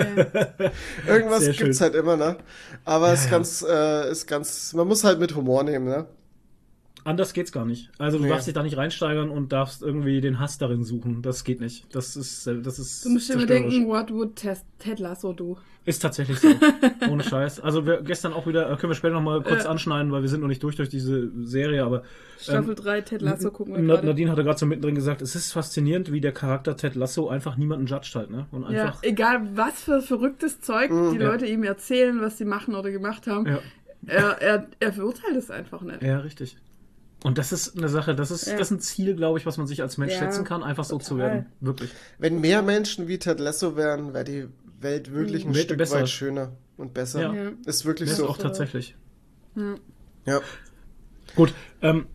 [1.06, 1.66] irgendwas Sehr schön.
[1.66, 2.36] gibt's halt immer, ne?
[2.84, 3.30] Aber es ist ja.
[3.32, 6.06] ganz, äh, ist ganz, man muss halt mit Humor nehmen, ne?
[7.08, 7.90] Anders geht's gar nicht.
[7.98, 8.28] Also du Nee.
[8.30, 11.22] darfst dich da nicht reinsteigern und darfst irgendwie den Hass darin suchen.
[11.22, 11.86] Das geht nicht.
[11.94, 15.32] Das ist, äh, das ist Du musst dir immer denken, what would Ted, Ted Lasso
[15.32, 15.56] do?
[15.86, 16.48] Ist tatsächlich so.
[17.10, 17.60] Ohne Scheiß.
[17.60, 19.68] Also wir gestern auch wieder, äh, können wir später noch mal kurz Äh.
[19.68, 22.02] anschneiden, weil wir sind noch nicht durch durch diese Serie, aber
[22.38, 24.06] Staffel Ähm, 3, Ted Lasso gucken wir Na- gerade.
[24.08, 27.56] Nadine hatte gerade so mittendrin gesagt, es ist faszinierend, wie der Charakter Ted Lasso einfach
[27.56, 28.44] niemanden judged halt, ne?
[28.50, 29.02] Und Ja, einfach.
[29.02, 31.30] egal was für verrücktes Zeug die Ja.
[31.30, 33.60] Leute ihm erzählen, was sie machen oder gemacht haben, Ja,
[34.06, 36.02] er, er, er verurteilt es einfach nicht.
[36.02, 36.58] ja, richtig.
[37.24, 38.52] Und das ist eine Sache, das ist, Ja.
[38.56, 40.84] das ist ein Ziel, glaube ich, was man sich als Mensch Ja, setzen kann, einfach
[40.84, 41.26] so zu total.
[41.30, 41.46] werden.
[41.60, 41.90] Wirklich.
[42.18, 44.48] Wenn mehr Menschen wie Ted Lasso wären, wäre die
[44.80, 45.96] Welt wirklich ein Wäre Stück besser.
[46.00, 47.20] weit schöner und besser.
[47.20, 47.34] Ja.
[47.34, 47.50] Ja.
[47.66, 48.30] Ist wirklich Das ist so.
[48.30, 48.94] auch tatsächlich.
[49.56, 49.74] Ja.
[50.26, 50.40] Ja,
[51.34, 51.52] Gut,
[51.82, 52.06] ähm,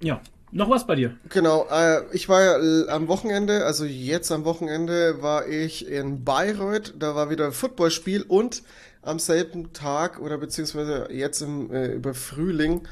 [0.00, 0.20] ja.
[0.52, 1.16] Noch was bei dir?
[1.30, 1.66] genau.
[1.68, 6.94] Äh, ich war ja am Wochenende, also jetzt am Wochenende war ich in Bayreuth.
[6.96, 8.62] Da war wieder ein Footballspiel und
[9.02, 12.86] am selben Tag oder beziehungsweise jetzt im äh, über Frühling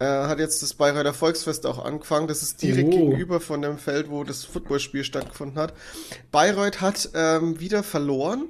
[0.00, 2.26] äh, hat jetzt das Bayreuther Volksfest auch angefangen.
[2.26, 3.10] Das ist direkt Oh.
[3.10, 5.74] gegenüber von dem Feld, wo das Footballspiel stattgefunden hat.
[6.32, 8.46] Bayreuth hat ähm, wieder verloren.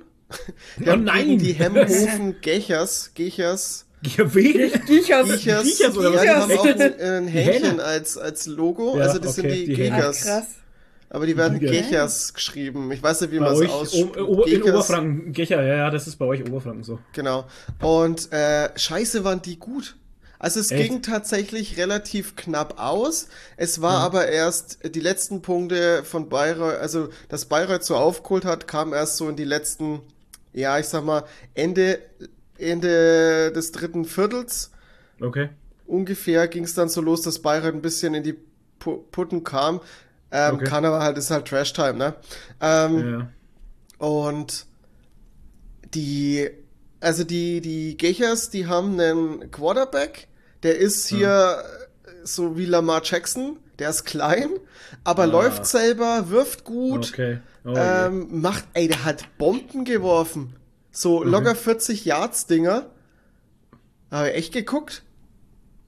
[0.79, 1.27] Die Oh nein!
[1.27, 4.71] gegen Die Hemhofen Gechers, Gechers Ja, wen?
[4.87, 8.97] Giechers, Giechers oder ja, die haben auch ein, ein Hähnchen als, als Logo.
[8.97, 10.47] Ja, also das okay, sind die, die Gechers.
[11.13, 11.89] Aber die werden Gechers.
[11.89, 12.93] Gechers geschrieben.
[12.93, 14.15] Ich weiß nicht, wie man es ausspricht.
[14.17, 14.69] in Gechers.
[14.69, 17.01] Oberfranken, Gecher, ja, ja, das ist bei euch Oberfranken so.
[17.13, 17.47] Genau.
[17.81, 19.97] Und äh, scheiße waren die gut.
[20.40, 20.83] Also es Echt?
[20.88, 23.29] ging tatsächlich relativ knapp aus.
[23.57, 28.66] Es war aber erst die letzten Punkte von Bayreuth, also dass Bayreuth so aufgeholt hat,
[28.66, 30.00] kam erst so in die letzten,
[30.55, 31.24] ja, ich sag mal,
[31.55, 32.00] Ende,
[32.59, 34.70] Ende des dritten Viertels.
[35.20, 35.50] Okay.
[35.87, 38.37] ungefähr ging es dann so los, dass Bayreuth ein bisschen in die
[38.79, 39.81] Pu Putten kam.
[40.33, 40.64] Ähm, Okay.
[40.64, 42.14] Kann aber halt, ist halt Trash-Time, ne?
[42.62, 43.29] Ähm,
[44.00, 44.07] Ja.
[44.07, 44.64] Und
[45.94, 46.48] die,
[47.00, 50.29] also die, die Gechers, die haben einen Quarterback,
[50.62, 51.62] der ist hier
[52.25, 54.51] so wie Lamar Jackson, der ist klein,
[55.05, 55.27] aber Ah.
[55.27, 57.38] läuft selber, wirft gut, Okay.
[57.64, 60.57] Oh, ähm, macht, ey, der hat Bomben geworfen.
[60.92, 62.87] So locker 40 Yards Dinger.
[64.11, 65.03] Habe ich echt geguckt.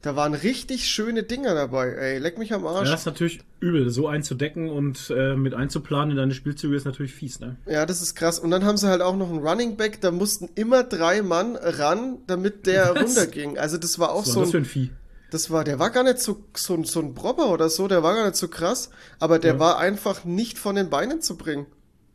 [0.02, 2.18] Da waren richtig schöne Dinger dabei, ey.
[2.18, 2.90] Leck mich am ja, Arsch.
[2.90, 7.14] das ist natürlich übel, so einzudecken und äh, mit einzuplanen in deine Spielzüge ist natürlich
[7.14, 7.56] fies, ne?
[7.66, 8.40] Ja, das ist krass.
[8.40, 11.54] Und dann haben sie halt auch noch einen Running Back, da mussten immer drei Mann
[11.56, 13.02] ran, damit der Was?
[13.16, 13.58] runterging.
[13.58, 14.90] Also das war auch Was so das für ein, Vieh?
[15.30, 18.02] das war, der war gar nicht so, so, ein- so ein Propper oder so, der
[18.02, 19.58] war gar nicht so krass, aber der Ja.
[19.60, 21.66] war einfach nicht von den Beinen zu bringen.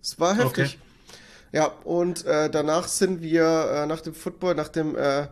[0.03, 0.77] Es war heftig.
[1.53, 5.27] Ja, und äh, danach sind wir äh, nach dem Football, nach dem äh,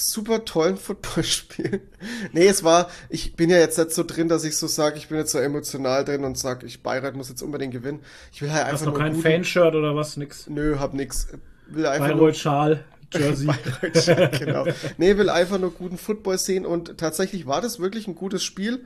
[0.00, 1.80] super tollen Footballspiel.
[2.32, 5.08] nee, es war, ich bin ja jetzt nicht so drin, dass ich so sage, ich
[5.08, 8.00] bin jetzt so emotional drin und sage, ich Bayreuth muss jetzt unbedingt gewinnen.
[8.32, 10.16] Ich will halt Hast einfach noch nur kein guten, Fanshirt oder was?
[10.16, 10.46] Nix.
[10.48, 11.28] Nö, hab nix.
[11.68, 13.46] Will einfach Bayreuth Schal, Jersey.
[13.46, 14.64] nur Bayreuth, genau.
[14.96, 18.84] Nee, will einfach nur guten Football sehen und tatsächlich war das wirklich ein gutes Spiel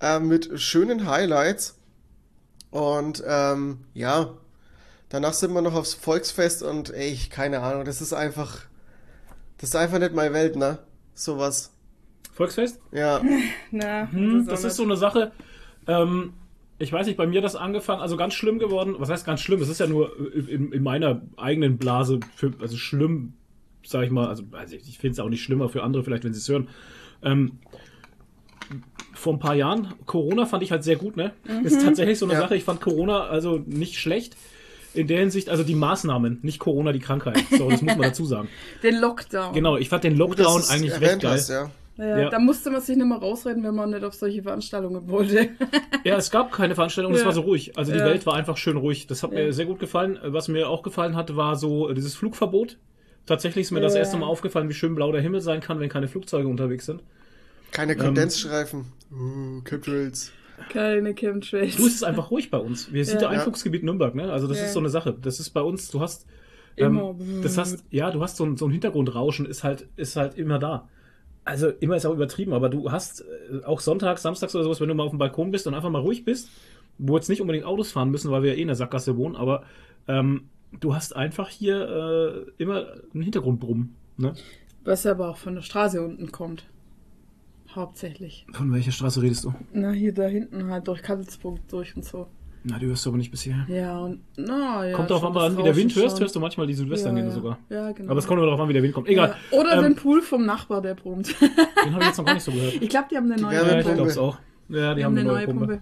[0.00, 1.76] äh, mit schönen Highlights.
[2.70, 4.34] Und ähm, ja,
[5.08, 8.60] danach sind wir noch aufs Volksfest und ey, ich- keine Ahnung, das ist einfach,
[9.60, 10.78] das ist einfach nicht meine Welt, ne?
[11.14, 11.72] Sowas.
[12.32, 12.80] Volksfest?
[12.92, 13.20] Ja,
[13.70, 15.32] Na, Hm, das nicht- ist so eine Sache.
[15.86, 16.32] Ähm,
[16.78, 18.94] ich weiß nicht, bei mir das angefangen, also ganz schlimm geworden.
[18.98, 19.60] Was heißt ganz schlimm?
[19.60, 23.34] Es ist ja nur in, in meiner eigenen Blase, für, also schlimm,
[23.84, 26.32] sag ich mal, also, also ich finde es auch nicht schlimmer für andere, vielleicht, wenn
[26.32, 26.68] sie es hören.
[27.22, 27.58] Ähm,
[29.12, 31.32] vor ein paar Jahren, Corona fand ich halt sehr gut, ne?
[31.62, 32.40] Ist tatsächlich so eine Ja.
[32.40, 34.36] Sache, ich fand Corona also nicht schlecht.
[34.94, 37.38] In der Hinsicht, also die Maßnahmen, nicht Corona, die Krankheit.
[37.56, 38.48] So, das muss man dazu sagen.
[38.82, 39.54] Den Lockdown.
[39.54, 41.30] Genau, ich fand den Lockdown eigentlich recht geil.
[41.32, 41.70] hast, ja.
[41.96, 42.28] Ja, Ja.
[42.30, 45.50] Da musste man sich nicht mehr rausreden, wenn man nicht auf solche Veranstaltungen wollte.
[46.04, 47.26] Ja, es gab keine Veranstaltung, es Ja.
[47.26, 47.76] war so ruhig.
[47.76, 48.06] Also die Ja.
[48.06, 49.06] Welt war einfach schön ruhig.
[49.06, 49.38] Das hat Ja.
[49.40, 50.18] mir sehr gut gefallen.
[50.24, 52.78] Was mir auch gefallen hat, war so äh, dieses Flugverbot.
[53.26, 55.90] Tatsächlich ist mir das erste Mal aufgefallen, wie schön blau der Himmel sein kann, wenn
[55.90, 57.02] keine Flugzeuge unterwegs sind.
[57.70, 58.86] Keine Kondensstreifen.
[59.12, 60.32] Uh, Chemtrails.
[60.68, 61.76] Keine Chemtrails.
[61.76, 62.92] Du, es ist einfach ruhig bei uns.
[62.92, 63.28] Wir sind Ja.
[63.28, 64.30] Einflugsgebiet Nürnberg, ne?
[64.32, 65.16] Also das ist so eine Sache.
[65.20, 66.26] Das ist bei uns, du hast.
[66.76, 67.00] Ähm,
[67.42, 70.58] das hast, ja, du hast so ein, so ein Hintergrundrauschen, ist halt, ist halt immer
[70.58, 70.88] da.
[71.44, 74.88] Also immer ist auch übertrieben, aber du hast äh, auch sonntags, samstags oder sowas, wenn
[74.88, 76.48] du mal auf dem Balkon bist und einfach mal ruhig bist,
[76.98, 79.36] wo jetzt nicht unbedingt Autos fahren müssen, weil wir ja eh in der Sackgasse wohnen,
[79.36, 79.64] aber
[80.06, 83.94] ähm, du hast einfach hier äh, immer einen Hintergrundbrummen.
[84.16, 84.34] Ne?
[84.84, 86.64] Was aber auch von der Straße unten kommt.
[87.74, 88.46] Hauptsächlich.
[88.52, 89.54] Von welcher Straße redest du?
[89.72, 92.26] Na, hier da hinten halt durch Kasselsburg durch und so.
[92.62, 93.64] Na, die hörst du aber nicht bis hierher.
[93.68, 94.94] Ja, und na ja.
[94.94, 96.20] kommt darauf an, wann wie der Wind hörst, schon.
[96.24, 97.58] hörst du manchmal die Südwestanlinie sogar.
[97.70, 98.10] Ja, genau.
[98.10, 99.08] Aber es kommt nur darauf an, wie der Wind kommt.
[99.08, 99.34] Egal.
[99.50, 99.58] Ja.
[99.58, 101.28] Oder ähm, den Pool vom Nachbar, der brummt.
[101.40, 102.74] Den habe ich jetzt noch gar nicht so gehört.
[102.74, 103.94] ich glaube, die haben eine neue Wärme- Ja, ich Pumpe.
[103.96, 104.38] glaube es auch.
[104.68, 105.80] Ja, die Die haben eine neue Pumpe.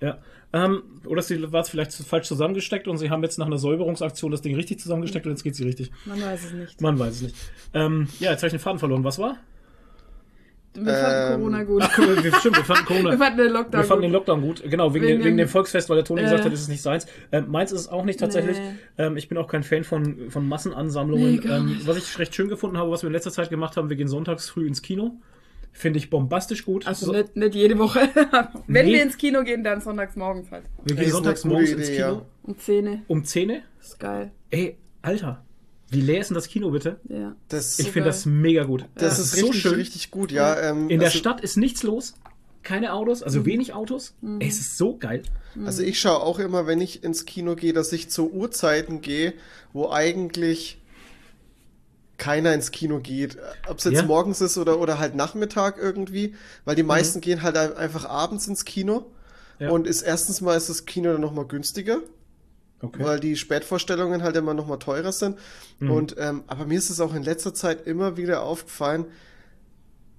[0.00, 0.18] Ja.
[0.52, 3.58] Ähm, oder sie war es vielleicht zu- falsch zusammengesteckt und sie haben jetzt nach einer
[3.58, 5.90] Säuberungsaktion das Ding richtig zusammengesteckt und jetzt geht sie richtig.
[6.04, 6.80] Man weiß es nicht.
[6.80, 7.36] Man weiß es nicht.
[7.74, 9.02] Ähm, ja, jetzt habe ich den Faden verloren.
[9.04, 9.36] Was war?
[10.74, 11.82] Wir fanden Ähm, Corona gut.
[11.84, 13.10] Ach, wir, stimmt, wir fanden Corona.
[13.10, 14.04] Wir fanden den Lockdown Wir fanden gut.
[14.04, 16.26] den Lockdown gut, genau, wegen, Wegen dem, wegen dem- Volksfest, weil der Toni Ja.
[16.28, 17.06] gesagt hat, es ist nicht seins.
[17.32, 18.56] Ähm, meins ist es auch nicht tatsächlich.
[18.58, 18.74] Nee.
[18.98, 21.36] Ähm, ich bin auch kein Fan von, von Massenansammlungen.
[21.42, 23.88] Nee, ähm, was ich recht schön gefunden habe, was wir in letzter Zeit gemacht haben,
[23.90, 25.16] wir gehen sonntags früh ins Kino.
[25.72, 26.86] Finde ich bombastisch gut.
[26.86, 28.00] Also So- nicht, nicht jede Woche.
[28.68, 28.92] Wenn Nee.
[28.94, 30.64] wir ins Kino gehen, dann sonntags morgens halt.
[30.84, 32.08] wir gehen sonntags morgens gute ins Idee, Kino.
[32.12, 32.22] ja.
[32.44, 33.02] Um 10.
[33.08, 33.56] Um 10 Uhr.
[33.80, 34.30] Ist geil.
[34.50, 35.44] Ey, Alter,
[35.90, 36.98] wie leer ist denn das Kino bitte?
[37.08, 37.34] Ja.
[37.48, 38.84] Das, Ich finde das mega gut.
[38.94, 39.74] das ist so richtig, schön.
[39.74, 40.58] richtig gut, ja.
[40.70, 42.14] Ähm, In der also, Stadt ist nichts los.
[42.62, 44.12] Keine Autos, also wenig Autos.
[44.38, 45.22] Ey, es ist so geil.
[45.64, 49.32] Also ich schaue auch immer, wenn ich ins Kino gehe, dass ich zu Uhrzeiten gehe,
[49.72, 50.78] wo eigentlich
[52.18, 53.38] keiner ins Kino geht.
[53.66, 54.02] Ob es jetzt Ja.
[54.04, 56.34] morgens ist oder, oder halt Nachmittag irgendwie,
[56.66, 59.06] weil die meisten gehen halt ein- einfach abends ins Kino.
[59.58, 59.70] Ja.
[59.70, 62.00] Und ist erstens mal ist das Kino dann nochmal günstiger,
[62.82, 63.04] Okay.
[63.04, 65.38] weil die Spätvorstellungen halt immer nochmal teurer sind.
[65.80, 69.04] Und ähm, aber mir ist es auch in letzter Zeit immer wieder aufgefallen,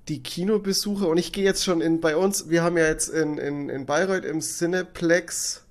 [0.07, 3.37] die Kinobesuche, und ich gehe jetzt schon in bei uns, wir haben ja jetzt in,
[3.37, 5.63] in, in Bayreuth im Cineplex,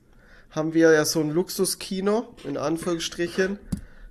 [0.51, 3.59] haben wir ja so ein Luxuskino, in Anführungsstrichen,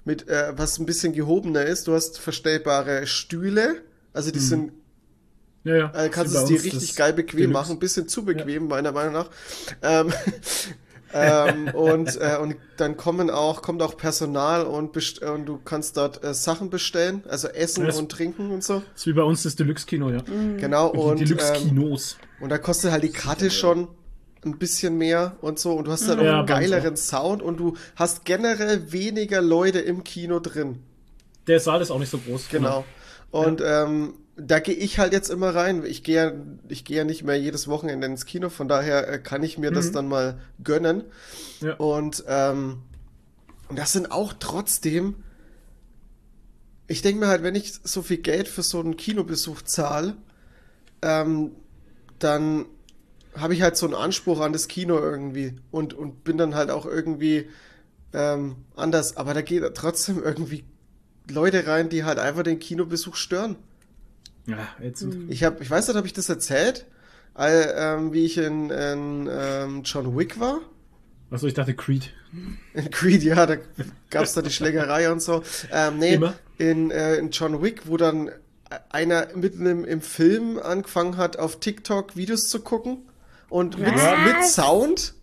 [0.05, 1.87] mit äh, was ein bisschen gehobener ist.
[1.87, 3.81] Du hast verstellbare Stühle,
[4.13, 4.71] also die sind
[5.63, 5.91] ja, ja.
[5.93, 7.53] äh, kannst es dir richtig geil bequem Deluxe.
[7.53, 9.29] machen, ein bisschen zu bequem, meiner Meinung nach.
[9.81, 10.13] Ähm,
[11.13, 15.97] ähm, und, äh, und dann kommen auch, kommt auch Personal und, best und du kannst
[15.97, 18.75] dort äh, Sachen bestellen, also Essen Ja, das- und Trinken und so.
[18.93, 20.21] Das ist wie bei uns das Deluxe-Kino, ja.
[20.57, 22.17] Genau, Und und, die ähm, Deluxe-Kinos.
[22.39, 23.87] und da kostet halt die Karte schon
[24.45, 26.95] ein bisschen mehr und so und du hast halt auch Ja, einen bei uns geileren
[26.97, 30.79] Sound und du hast generell weniger Leute im Kino drin.
[31.47, 32.47] Der Saal ist auch nicht so groß.
[32.49, 32.85] Genau.
[33.31, 35.84] Und ähm, da gehe ich halt jetzt immer rein.
[35.86, 36.32] Ich gehe ja,
[36.67, 39.71] ich gehe ja nicht mehr jedes Wochenende ins Kino, von daher äh, kann ich mir
[39.71, 41.04] das dann mal gönnen.
[41.62, 41.75] Ja.
[41.75, 42.84] Und, ähm,
[43.75, 45.15] das sind auch trotzdem.
[46.88, 50.15] Ich denke mir halt, wenn ich so viel Geld für so einen Kinobesuch zahle,
[51.02, 51.52] ähm,
[52.17, 52.65] dann
[53.36, 56.71] habe ich halt so einen Anspruch an das Kino irgendwie und, und bin dann halt
[56.71, 57.47] auch irgendwie
[58.12, 59.17] ähm, anders.
[59.17, 60.63] Aber da geht trotzdem irgendwie
[61.30, 63.56] Leute rein, die halt einfach den Kinobesuch stören.
[64.45, 65.06] Ja, jetzt.
[65.28, 66.86] Ich habe, ich weiß nicht, habe ich das erzählt,
[67.34, 70.60] All, ähm, wie ich in, in ähm, John Wick war.
[71.32, 72.12] Achso, ich dachte Creed.
[72.73, 73.56] In Creed, ja, da
[74.10, 75.43] gab's da die Schlägerei und so.
[75.71, 76.34] Ähm, nee, Immer.
[76.58, 78.32] in, äh, in John Wick, wo dann
[78.89, 82.97] einer mitten im, im Film angefangen hat, auf TikTok Videos zu gucken
[83.49, 85.13] und mit, mit Sound.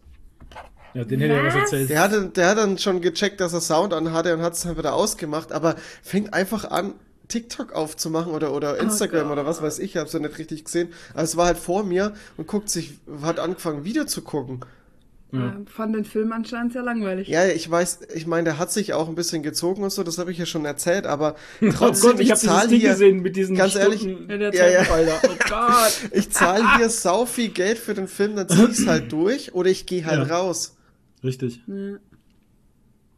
[0.94, 1.90] Ja, den hätte er was erzählt.
[1.90, 4.78] Der, hatte, der hat dann schon gecheckt, dass er Sound anhatte und hat es dann
[4.78, 6.94] wieder ausgemacht, aber fängt einfach an,
[7.28, 10.88] TikTok aufzumachen oder, oder Instagram oder was weiß ich, ich hab's ja nicht richtig gesehen.
[11.12, 14.60] Aber es war halt vor mir und guckt sich, hat angefangen, Video zu gucken.
[15.32, 15.56] Ja.
[15.66, 17.26] Fand den Film anscheinend sehr langweilig.
[17.28, 20.18] Ja, ich weiß, ich meine, der hat sich auch ein bisschen gezogen und so, das
[20.18, 22.90] habe ich ja schon erzählt, aber Oh trotzdem, Gott, ich habe dieses zahl Ding hier,
[22.90, 25.20] gesehen mit diesen ganz ehrlich, Ja, der Ja, ja.
[25.24, 26.00] Oh Gott.
[26.12, 29.68] ich zahle hier sau viel Geld für den Film, dann zieh ich's halt durch oder
[29.68, 30.36] ich gehe halt Ja.
[30.36, 30.76] raus.
[31.24, 31.60] Richtig.
[31.66, 31.96] Ja.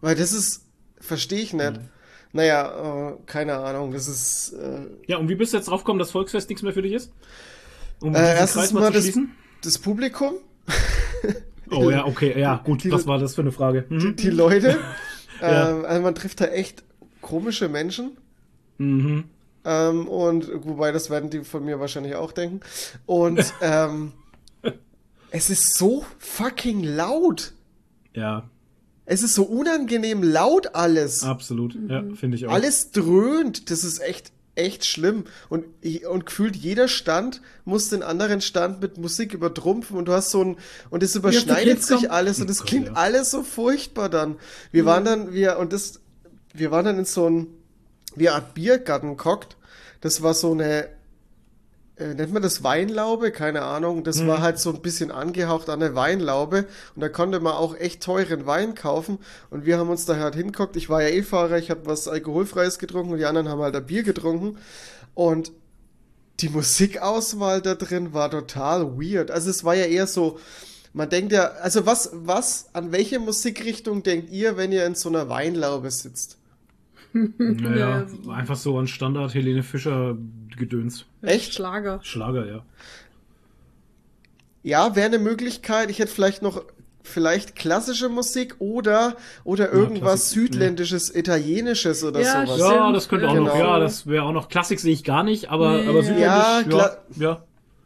[0.00, 0.62] Weil das ist,
[0.98, 1.78] verstehe ich nicht.
[2.32, 5.98] Naja, äh, keine Ahnung, das ist, äh, Ja, und wie bist du jetzt drauf gekommen,
[5.98, 7.12] dass Volksfest nichts mehr für dich ist?
[8.00, 9.18] Um Äh, erstens mal zu das-
[9.62, 10.34] das Publikum.
[11.70, 13.82] Oh ja, okay, ja, gut, Die- was war das für eine Frage?
[13.90, 14.16] die, Mhm.
[14.16, 14.78] die Leute.
[15.42, 15.68] Ja.
[15.70, 16.82] ähm, also man trifft da echt
[17.20, 18.16] komische Menschen.
[18.78, 19.24] Mhm.
[19.64, 22.60] Ähm, und wobei, das werden die von mir wahrscheinlich auch denken.
[23.06, 24.12] Und ähm,
[25.30, 27.52] es ist so fucking laut.
[28.14, 28.48] Ja,
[29.10, 31.24] Es ist so unangenehm laut alles.
[31.24, 31.76] absolut.
[31.88, 32.52] Ja, finde ich auch.
[32.52, 33.70] Alles dröhnt.
[33.70, 35.24] Das ist echt, echt schlimm.
[35.48, 35.64] Und,
[36.06, 40.44] und gefühlt jeder Stand muss den anderen Stand mit Musik übertrumpfen und du hast so
[40.44, 40.56] ein,
[40.90, 42.92] und es überschneidet sich alles und es Oh klingt ja.
[42.92, 44.36] alles so furchtbar dann.
[44.72, 46.00] Wir waren dann, wir, und das,
[46.52, 47.46] wir waren dann in so ein,
[48.14, 49.56] wie eine Art Biergarten gehockt.
[50.02, 50.88] Das war so eine,
[51.98, 53.32] äh, nennt man das Weinlaube?
[53.32, 54.04] Keine Ahnung.
[54.04, 56.66] Das war halt so ein bisschen angehaucht an eine Weinlaube.
[56.94, 59.18] Und da konnte man auch echt teuren Wein kaufen.
[59.50, 60.76] Und wir haben uns da halt hingeguckt.
[60.76, 63.76] Ich war ja eh Fahrer, ich habe was Alkoholfreies getrunken und die anderen haben halt
[63.76, 64.58] ein Bier getrunken.
[65.14, 65.52] Und
[66.40, 69.30] die Musikauswahl da drin war total weird.
[69.30, 70.38] Also es war ja eher so,
[70.92, 75.08] man denkt ja, also was, was, an welche Musikrichtung denkt ihr, wenn ihr in so
[75.08, 76.37] einer Weinlaube sitzt?
[77.12, 78.32] Naja, Ja.
[78.32, 80.16] einfach so ein Standard Helene Fischer
[80.56, 81.04] Gedöns.
[81.22, 81.54] Echt?
[81.54, 82.00] Schlager.
[82.02, 82.62] Schlager, ja.
[84.62, 85.90] Ja, wäre eine Möglichkeit.
[85.90, 86.62] Ich hätte vielleicht noch
[87.02, 92.60] vielleicht klassische Musik oder oder irgendwas Klassik, südländisches, italienisches oder Ja, sowas.
[92.60, 93.64] Ja, das könnte auch noch, Genau.
[93.64, 94.48] ja, das wäre auch noch.
[94.50, 95.88] Klassik sehe ich gar nicht, aber, Nee.
[95.88, 96.96] aber südländisch, Ja, ja, klar.
[97.16, 97.42] ja,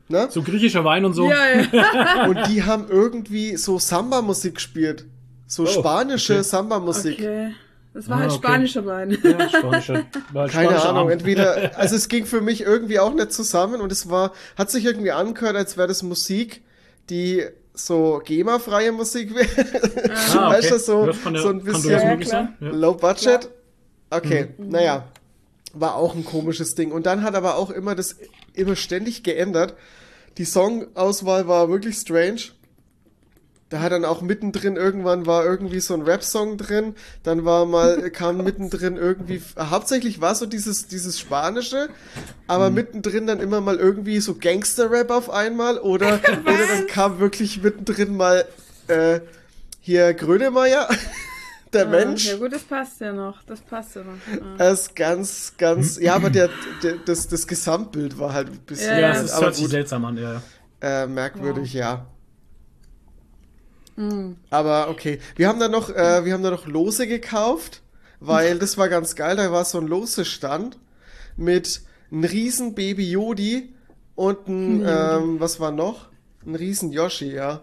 [0.08, 0.26] Ne?
[0.30, 1.30] So griechischer Wein und so.
[1.30, 1.36] Ja,
[1.72, 2.26] ja.
[2.28, 5.06] Und die haben irgendwie so Samba-Musik gespielt.
[5.46, 6.42] So Oh, spanische okay.
[6.42, 7.14] Samba-Musik.
[7.18, 7.52] Okay.
[7.94, 8.38] Das war Ah, halt okay.
[8.38, 9.18] spanischer Wein.
[9.22, 9.94] Ja, spanischer.
[10.32, 11.12] War halt Keine spanischer Ahnung, Abend.
[11.12, 14.84] entweder, also es ging für mich irgendwie auch nicht zusammen und es war, hat sich
[14.86, 16.62] irgendwie angehört, als wäre das Musik,
[17.10, 20.10] die so GEMA-freie Musik wäre.
[20.34, 20.56] Ah, okay.
[20.58, 22.14] weißt du, so, so ein bisschen Ja.
[22.20, 22.48] Ja.
[22.60, 23.48] low budget.
[24.10, 25.04] Okay, naja,
[25.74, 26.92] war auch ein komisches Ding.
[26.92, 28.16] Und dann hat aber auch immer das
[28.54, 29.74] immer ständig geändert.
[30.38, 32.40] Die Songauswahl war wirklich strange.
[33.72, 38.10] Da hat dann auch mittendrin irgendwann war irgendwie so ein Rap-Song drin, dann war mal,
[38.12, 41.88] kam mittendrin irgendwie, hauptsächlich war so dieses, dieses Spanische,
[42.46, 47.62] aber mittendrin dann immer mal irgendwie so Gangster-Rap auf einmal oder, oder dann kam wirklich
[47.62, 48.44] mittendrin mal,
[48.88, 49.20] äh,
[49.80, 50.86] hier Grönemeyer,
[51.72, 52.26] der Mensch.
[52.26, 53.42] Ja gut, das passt ja noch.
[53.44, 54.18] Das passt ja noch.
[54.30, 54.56] Ja.
[54.58, 56.50] Das ist ganz, ganz, ja, aber der,
[56.82, 59.12] der, das, das Gesamtbild war halt ein bisschen, Ja, Ja, ja.
[59.12, 60.42] es ist, aber hört sich gut, seltsam an, ja.
[60.82, 62.04] äh, merkwürdig, ja.
[64.50, 67.82] Aber okay, wir haben da noch, äh, wir haben da noch Lose gekauft,
[68.20, 69.36] weil das war ganz geil.
[69.36, 70.78] Da war so ein Lose-Stand
[71.36, 73.74] mit einem riesen Baby Yodi
[74.14, 76.08] und ein, ähm, was war noch?
[76.44, 77.62] Ein riesen Yoshi, ja.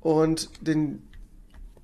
[0.00, 1.08] Und den,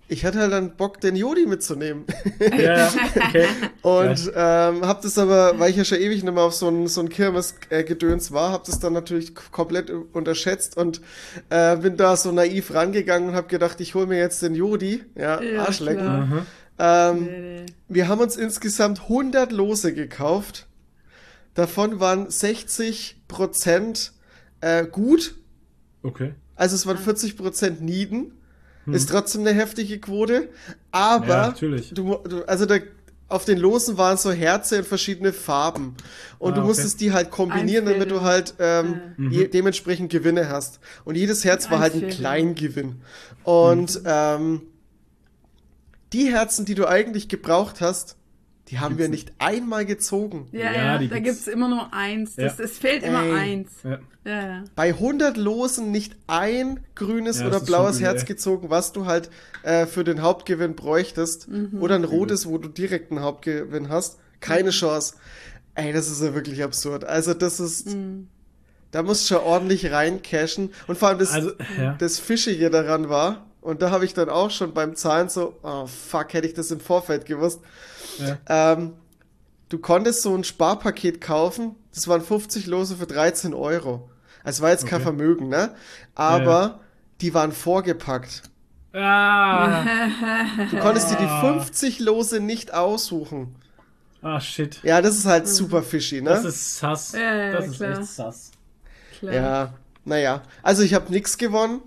[0.09, 2.05] ich hatte halt dann Bock, den Yodi mitzunehmen.
[2.59, 3.47] Ja, okay.
[3.83, 6.87] Und ähm, hab das aber, weil ich ja schon ewig nicht mehr auf so ein,
[6.89, 11.01] so ein Kirmes-Gedöns war, hab das dann natürlich komplett unterschätzt und
[11.51, 15.05] äh, bin da so naiv rangegangen und hab gedacht, ich hol mir jetzt den Jodi,
[15.15, 16.29] ja, Ja, Arschlecken.
[16.31, 16.47] Mhm.
[16.79, 17.67] Ähm, Nee, nee.
[17.89, 20.67] wir haben uns insgesamt 100 Lose gekauft.
[21.55, 24.13] Davon waren 60 Prozent
[24.61, 25.35] äh, gut,
[26.03, 26.35] Okay.
[26.55, 28.33] also es waren 40 Prozent Nieden.
[28.95, 30.49] Ist trotzdem eine heftige Quote.
[30.91, 31.93] Aber Ja, natürlich.
[31.95, 32.77] Du, du, also da,
[33.29, 35.97] auf den Losen waren so Herze in verschiedene Farben.
[36.39, 36.69] Und Ah, du okay.
[36.69, 38.21] musstest die halt kombinieren, damit Einfädeln.
[38.21, 40.81] du halt ähm, je, dementsprechend Gewinne hast.
[41.05, 42.09] Und jedes Herz war halt ein.
[42.09, 43.03] Kleingewinn.
[43.45, 44.63] Und ähm,
[46.13, 48.17] die Herzen, die du eigentlich gebraucht hast,
[48.71, 50.49] die haben wir nicht einmal gezogen.
[50.53, 51.45] Ja, Ja, ja, die da gibt's.
[51.45, 52.37] gibt's immer nur eins.
[52.37, 52.65] Das, Ja.
[52.65, 53.33] Es fehlt immer Ey.
[53.33, 53.71] eins.
[53.85, 53.99] Ja.
[54.25, 54.65] Ja, ja.
[54.77, 58.27] Bei 100 Losen nicht ein grünes Ja, oder blaues Herz ey.
[58.27, 59.31] gezogen, was du halt
[59.63, 61.49] äh, für den Hauptgewinn bräuchtest.
[61.49, 61.81] Mhm.
[61.81, 64.19] Oder ein rotes, wo du direkt einen Hauptgewinn hast.
[64.41, 65.15] Keine Chance.
[65.75, 67.05] Ey, das ist ja wirklich absurd.
[67.05, 68.29] Also das ist, Mhm.
[68.91, 70.73] da musst du schon ordentlich reincashen.
[70.87, 71.95] Und vor allem das, Also, ja.
[71.99, 75.87] das Fischige daran war, und da habe ich dann auch schon beim Zahlen so, oh
[75.87, 77.61] fuck, hätte ich das im Vorfeld gewusst.
[78.19, 78.73] Ja.
[78.73, 78.93] Ähm,
[79.69, 84.09] du konntest so ein Sparpaket kaufen, das waren 50 Lose für 13 Euro.
[84.45, 85.05] Also war jetzt kein Okay.
[85.05, 85.75] Vermögen, ne?
[86.15, 86.81] Aber
[87.21, 88.43] die waren vorgepackt.
[88.95, 89.85] Ah,
[90.71, 93.55] Du konntest dir die 50 Lose nicht aussuchen.
[94.23, 94.81] ah, shit.
[94.83, 96.31] Ja, das ist halt super fishy, ne?
[96.31, 97.13] Das ist sass.
[97.13, 97.99] Ja, ja, das ist klar.
[97.99, 98.51] echt sass.
[99.19, 99.35] Klar.
[99.35, 100.43] ja, naja.
[100.63, 101.81] Also ich habe nichts gewonnen.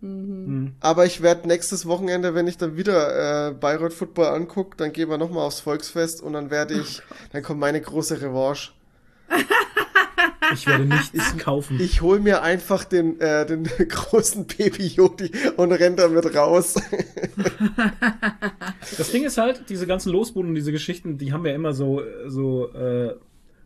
[0.00, 0.74] Mhm.
[0.80, 5.08] Aber ich werde nächstes Wochenende, wenn ich dann wieder äh, Bayreuth Football angucke, dann gehen
[5.10, 8.72] wir nochmal aufs Volksfest und dann werde ich, dann kommt meine große Revanche.
[10.52, 11.78] Ich werde nichts kaufen.
[11.80, 16.74] Ich hol mir einfach den, äh, den großen Baby Yodi und renn damit raus.
[18.96, 22.02] Das Ding ist halt, diese ganzen Losbuden und diese Geschichten, die haben ja immer so,
[22.26, 23.14] so äh,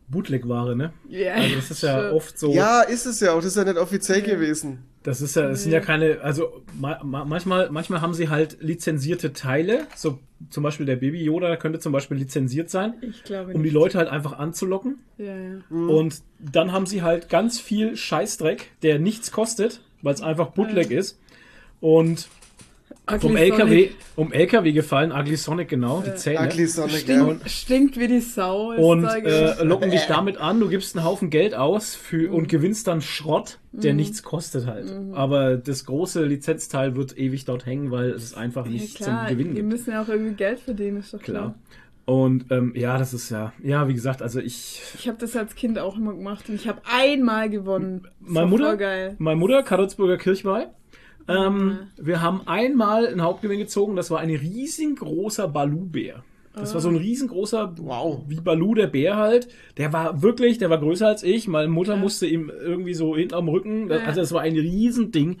[0.07, 0.93] Bootleg-Ware, ne?
[1.09, 2.13] Ja, Also das ist ja sure.
[2.13, 2.53] oft so.
[2.53, 3.37] ja, ist es ja auch.
[3.37, 4.79] Das ist ja nicht offiziell gewesen.
[5.03, 8.57] Das ist ja, das sind ja keine, also ma, ma, manchmal, manchmal haben sie halt
[8.61, 13.47] lizenzierte Teile, so zum Beispiel der Baby Yoda könnte zum Beispiel lizenziert sein, Ich glaube
[13.53, 13.73] um die nicht.
[13.73, 14.99] Leute halt einfach anzulocken.
[15.17, 15.59] Ja, ja.
[15.69, 20.89] Und dann haben sie halt ganz viel Scheißdreck, der nichts kostet, weil es einfach Bootleg
[20.91, 21.19] ist.
[21.81, 22.29] Und
[23.11, 26.47] Ugly LKW, Sonic um LKW gefallen, Ugly Sonic, genau, die Zähne.
[26.47, 27.21] Ugly Sonic, ja.
[27.25, 28.71] Stinkt, stinkt wie die Sau.
[28.71, 32.47] ist Und äh, locken dich damit an, du gibst einen Haufen Geld aus für, und
[32.47, 34.89] gewinnst dann Schrott, der nichts kostet halt.
[35.13, 39.37] Aber das große Lizenzteil wird ewig dort hängen, weil es einfach ja, nichts klar, zum
[39.37, 39.69] Gewinnen die gibt.
[39.73, 41.41] müssen ja auch irgendwie Geld verdienen, ist doch Klar.
[41.41, 41.55] klar.
[42.05, 45.55] Und ähm, ja, das ist ja, ja, wie gesagt, also ich, Ich habe das als
[45.55, 48.07] Kind auch immer gemacht und ich habe einmal gewonnen.
[48.21, 50.67] Das meine Mutter, meine Mutter, Karlsburger Kirchweih.
[51.27, 56.23] Ähm, Wir haben einmal einen Hauptgewinn gezogen, das war ein riesengroßer Balu-Bär.
[56.55, 58.25] Das war so ein riesengroßer, Wow.
[58.27, 59.47] wie Balu der Bär halt.
[59.77, 61.47] Der war wirklich, der war größer als ich.
[61.47, 63.87] Meine Mutter musste ihm irgendwie so hinten am Rücken.
[63.87, 65.37] Das, also das war ein Riesending.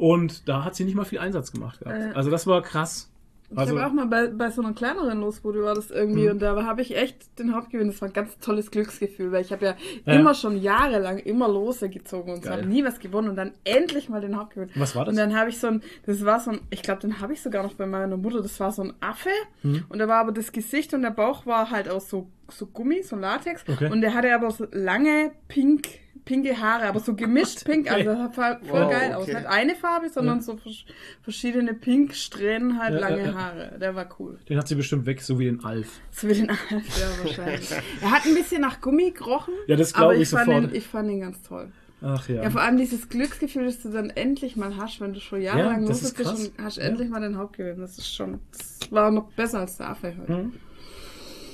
[0.00, 2.16] Und da hat sie nicht mal viel Einsatz gemacht gehabt.
[2.16, 3.08] Also das war krass.
[3.50, 6.32] Ich Also, habe auch mal bei, bei so einer kleineren Losbude war das irgendwie Mhm.
[6.32, 7.86] und da habe ich echt den Hauptgewinn.
[7.86, 10.12] Das war ein ganz tolles Glücksgefühl, weil ich habe ja, Ja.
[10.20, 14.20] immer schon jahrelang immer Lose gezogen und habe nie was gewonnen und dann endlich mal
[14.20, 14.68] den Hauptgewinn.
[14.74, 15.12] Was war das?
[15.12, 17.40] Und dann habe ich so ein, das war so ein, ich glaube, den habe ich
[17.40, 18.42] sogar noch bei meiner Mutter.
[18.42, 19.30] Das war so ein Affe
[19.62, 19.84] Mhm.
[19.88, 23.02] und da war aber das Gesicht und der Bauch war halt aus so so Gummi,
[23.02, 23.90] so Latex Okay.
[23.92, 25.86] und der hatte aber so lange pink
[26.28, 28.06] pinke Haare, aber so gemischt pink, Okay.
[28.06, 29.22] also das sah voll Wow, geil aus.
[29.22, 29.34] okay.
[29.34, 30.42] Nicht eine Farbe, sondern Ja.
[30.42, 30.84] so vers
[31.22, 33.34] verschiedene Pinksträhnen, halt Ja, lange ja, ja.
[33.34, 33.78] Haare.
[33.80, 34.38] Der war cool.
[34.48, 35.88] den hat sie bestimmt weg, so wie den Alf.
[36.12, 37.70] So wie den Alf, ja, wahrscheinlich.
[38.02, 39.54] er hat ein bisschen nach Gummi gerochen.
[39.66, 40.64] Ja, das glaub aber ich ich fand, sofort.
[40.64, 41.72] ihn, ich fand ihn ganz toll.
[42.00, 42.42] Ach ja.
[42.44, 45.80] Ja, vor allem dieses Glücksgefühl, das du dann endlich mal hast, wenn du schon jahrelang
[45.80, 46.48] das los ist bist krass.
[46.48, 46.84] und hast Ja.
[46.84, 47.80] endlich mal den Hauptgewinn.
[47.80, 50.32] Das ist schon, das war noch besser als der Affe heute.
[50.32, 50.52] Hm.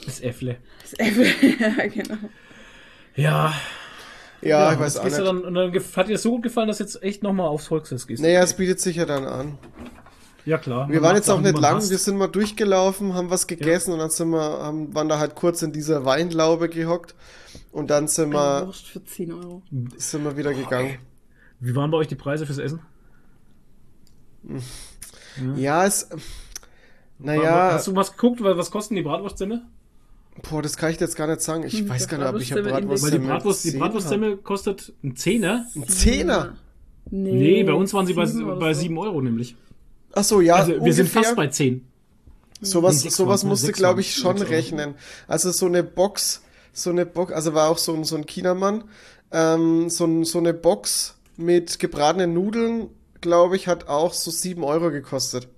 [0.04, 0.58] Das Äffle.
[0.82, 1.26] Das Äffel,
[1.60, 2.18] ja, genau.
[3.16, 3.54] Ja.
[4.44, 5.18] Ja, ich und weiß auch nicht.
[5.18, 8.08] Dann, und dann hat dir das so gut gefallen, dass jetzt echt nochmal aufs Volksfest
[8.08, 8.22] gehst.
[8.22, 9.58] Naja, es bietet sich ja dann an.
[10.44, 10.88] Ja, klar.
[10.90, 11.90] Wir waren jetzt auch nicht lang, hasst.
[11.90, 15.34] wir sind mal durchgelaufen, haben was gegessen und dann sind wir, haben, waren da halt
[15.34, 17.14] kurz in dieser Weinlaube gehockt
[17.72, 19.62] und dann sind wir, Wurst für 10 Euro.
[19.96, 20.98] sind wir wieder gegangen.
[21.60, 22.80] Wie waren bei euch die Preise fürs Essen?
[25.56, 26.10] Ja, es,
[27.18, 28.42] naja, Hast du was geguckt?
[28.42, 29.62] Was was kosten die Bratwurstsemmel?
[30.42, 31.64] Boah, das kann ich dir jetzt gar nicht sagen.
[31.64, 33.70] Ich Hm, weiß gar nicht, ob ich eine Bratwurstsemmel Weil die Bratwurst, die.
[33.78, 35.66] Bratwurstsemmel kostet ein Zehner.
[35.74, 36.54] Ein Zehner?
[37.10, 38.80] Nee, Nee, bei uns waren sie bei, bei so.
[38.80, 39.56] 7 Euro nämlich.
[40.12, 41.86] Ach so, ja, Also wir sind fast bei 10.
[42.60, 44.94] Sowas, sowas musste, glaube ich, schon rechnen.
[45.28, 46.42] Also so eine Box,
[46.72, 48.84] so eine Box, also war auch so ein, so ein Chinamann,
[49.32, 52.88] ähm, so, ein, so eine Box mit gebratenen Nudeln,
[53.20, 55.48] glaube ich, hat auch so 7 Euro gekostet.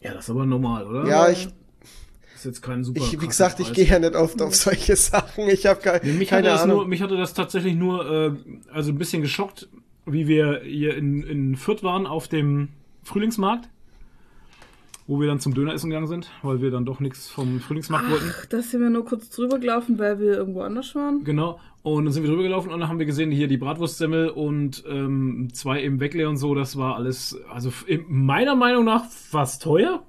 [0.00, 1.06] Ja, das ist aber normal, oder?
[1.06, 1.48] Ja, ich,
[2.38, 3.00] ist jetzt kein super.
[3.00, 5.48] ich wie gesagt, ich gehe ja nicht oft auf solche Sachen.
[5.48, 6.76] Ich habe Nee, mich, keine hatte das Ahnung.
[6.78, 8.32] nur, mich hatte das tatsächlich nur, äh,
[8.72, 9.68] also ein bisschen geschockt,
[10.06, 12.68] wie wir hier in, in Fürth waren auf dem
[13.02, 13.68] Frühlingsmarkt,
[15.06, 18.10] wo wir dann zum Döner essen gegangen sind, weil wir dann doch nichts vom Frühlingsmarkt
[18.10, 18.32] wollten.
[18.38, 21.24] Ach, da sind wir nur kurz drüber gelaufen, weil wir irgendwo anders waren.
[21.24, 21.60] Genau.
[21.82, 24.84] Und dann sind wir drüber gelaufen und dann haben wir gesehen, hier die Bratwurstsemmel und
[24.88, 29.62] ähm, zwei im Weckle und so, das war alles, also in meiner Meinung nach fast
[29.62, 30.02] teuer.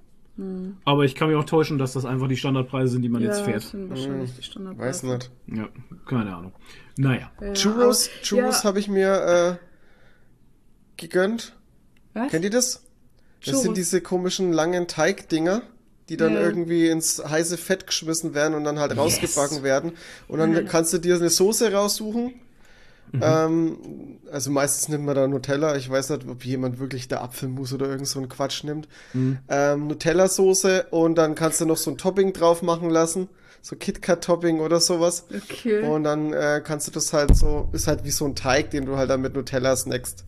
[0.86, 3.39] Aber ich kann mich auch täuschen, dass das einfach die Standardpreise sind, die man jetzt
[3.39, 3.63] ja, fährt.
[3.63, 5.08] das sind wahrscheinlich die Weiß Standardpreise.
[5.08, 5.32] nicht.
[5.47, 5.67] Ja,
[6.08, 6.54] keine Ahnung.
[6.97, 7.32] Naja.
[7.41, 9.65] Ja, Churros, aber- Churros ja, habe ich mir äh,
[10.97, 11.54] gegönnt.
[12.13, 12.32] was?
[12.32, 12.84] Kennt ihr das?
[13.41, 13.62] Das Churros.
[13.63, 15.62] sind diese komischen langen Teigdinger,
[16.10, 16.41] die dann Ja.
[16.41, 19.93] irgendwie ins heiße Fett geschmissen werden und dann halt rausgebacken werden.
[20.28, 22.34] Und dann kannst du dir eine Soße raussuchen.
[23.12, 23.22] Mhm.
[23.24, 23.78] Ähm,
[24.32, 25.76] also meistens nimmt man da Nutella.
[25.76, 28.88] Ich weiß nicht, ob jemand wirklich da Apfelmus oder irgend so einen Quatsch nimmt.
[29.13, 29.39] Mhm.
[29.48, 33.30] Ähm, Nutella-Soße und dann kannst du noch so ein Topping drauf machen lassen.
[33.62, 35.26] So KitKat-Topping oder sowas.
[35.30, 35.82] Okay.
[35.82, 38.86] Und dann äh, kannst du das halt so, ist halt wie so ein Teig, den
[38.86, 40.26] du halt dann mit Nutella snackst.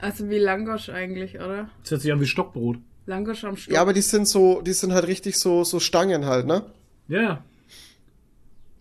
[0.00, 1.70] Also wie Langosch eigentlich, oder?
[1.82, 2.78] Das hört sich an wie Stockbrot.
[3.06, 3.74] Langosch am Stock.
[3.74, 6.66] Ja, aber die sind so, die sind halt richtig so, so Stangen halt, ne?
[7.08, 7.44] Ja, ja.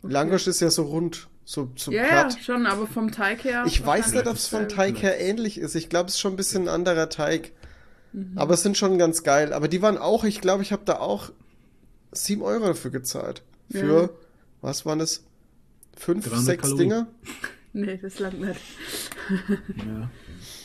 [0.03, 2.37] Langosch ist ja so rund, so, so ja, ja, platt.
[2.43, 3.63] schon, aber vom Teig her.
[3.65, 4.67] Ich weiß nicht, ob es vom.
[4.67, 5.75] Teig her ähnlich ist.
[5.75, 7.51] Ich glaube, es ist schon ein bisschen ein anderer Teig.
[8.11, 8.33] Mhm.
[8.35, 9.53] Aber es sind schon ganz geil.
[9.53, 11.31] Aber die waren auch, ich glaube, ich habe da auch
[12.11, 13.43] 7 Euro dafür gezahlt.
[13.71, 14.09] Für, Ja.
[14.61, 15.23] was waren das?
[15.95, 16.89] Fünf, 300 sechs Kalorien.
[16.89, 17.07] Dinger?
[17.73, 18.59] Nee, das langt nicht.
[19.77, 20.09] Ja.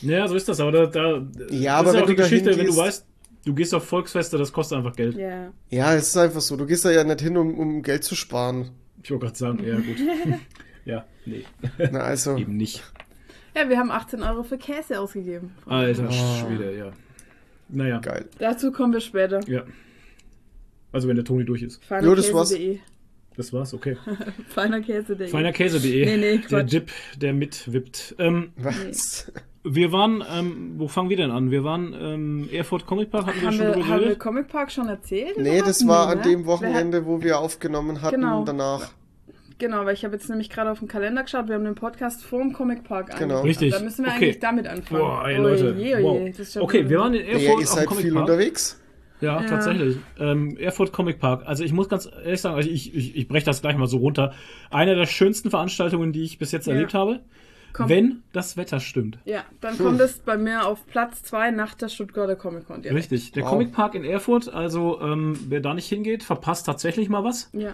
[0.01, 1.21] Ja, so ist das, aber da, da
[1.51, 3.05] Ja, das aber ist wenn auch die Geschichte, wenn du gehst- weißt,
[3.45, 5.15] du gehst auf Volksfeste, das kostet einfach Geld.
[5.15, 5.51] Ja.
[5.69, 6.57] Ja, es ist einfach so.
[6.57, 8.71] Du gehst da ja nicht hin, um, um Geld zu sparen.
[9.03, 9.97] Ich wollte gerade sagen, ja gut.
[10.85, 11.43] ja, nee,
[11.91, 12.37] Na, also.
[12.37, 12.83] eben nicht.
[13.55, 15.51] Ja, wir haben 18 Euro für Käse ausgegeben.
[15.65, 16.11] Alter Oh.
[16.11, 16.91] Schwede, ja.
[17.69, 18.25] Naja, Geil.
[18.39, 19.39] Dazu kommen wir später.
[19.47, 19.63] ja.
[20.91, 21.81] Also wenn der Toni durch ist.
[22.03, 22.51] Jo, das war's.
[22.51, 22.79] Feinerkäse.de.
[23.35, 23.97] Das war's, okay.
[24.49, 25.27] Feinerkäse.de.
[25.27, 26.05] Feinerkäse.de.
[26.05, 26.63] Nee, nee, der.
[26.63, 28.15] Dip, der mitwippt.
[28.19, 29.31] Ähm, Was?
[29.63, 31.49] Wir waren, ähm, wo fangen wir denn an?
[31.49, 34.15] Wir waren ähm, Erfurt Comic Park, hatten wir Haben schon wir, haben wir.
[34.19, 35.37] Comic Park schon erzählt?
[35.37, 36.23] Nee, das war Nee, an ne?
[36.25, 38.43] dem Wochenende, wo wir aufgenommen hatten, Genau.
[38.43, 38.91] danach.
[39.63, 42.21] Genau, weil ich habe jetzt nämlich gerade auf den Kalender geschaut, wir haben den Podcast
[42.25, 43.21] vor dem Comic Park Genau.
[43.21, 43.45] angefangen.
[43.47, 43.71] Richtig.
[43.73, 44.25] Da müssen wir Okay.
[44.25, 44.99] eigentlich damit anfangen.
[45.01, 45.75] Boah, ey, Oje, Leute.
[45.77, 46.27] oje, wow.
[46.29, 48.23] das ist ja Okay, wir waren in Ja, Erfurt ihr am seid Comic viel Park.
[48.27, 48.81] unterwegs.
[49.21, 49.47] Ja, Ja.
[49.47, 49.97] tatsächlich.
[50.19, 51.43] Ähm, Erfurt Comic Park.
[51.45, 53.97] Also ich muss ganz ehrlich sagen, also ich, ich, ich breche das gleich mal so
[53.99, 54.33] runter.
[54.69, 56.73] Eine der schönsten Veranstaltungen, die ich bis jetzt Ja.
[56.73, 57.21] erlebt habe.
[57.71, 57.87] Komm.
[57.89, 59.17] Wenn das Wetter stimmt.
[59.25, 62.81] Ja, dann kommt es bei mir auf Platz 2 nach der Stuttgarter Comic Con.
[62.81, 62.99] direkt.
[62.99, 63.31] Richtig.
[63.31, 63.51] Der Wow.
[63.51, 67.49] Comic Park in Erfurt, also ähm, wer da nicht hingeht, verpasst tatsächlich mal was.
[67.53, 67.73] Ja.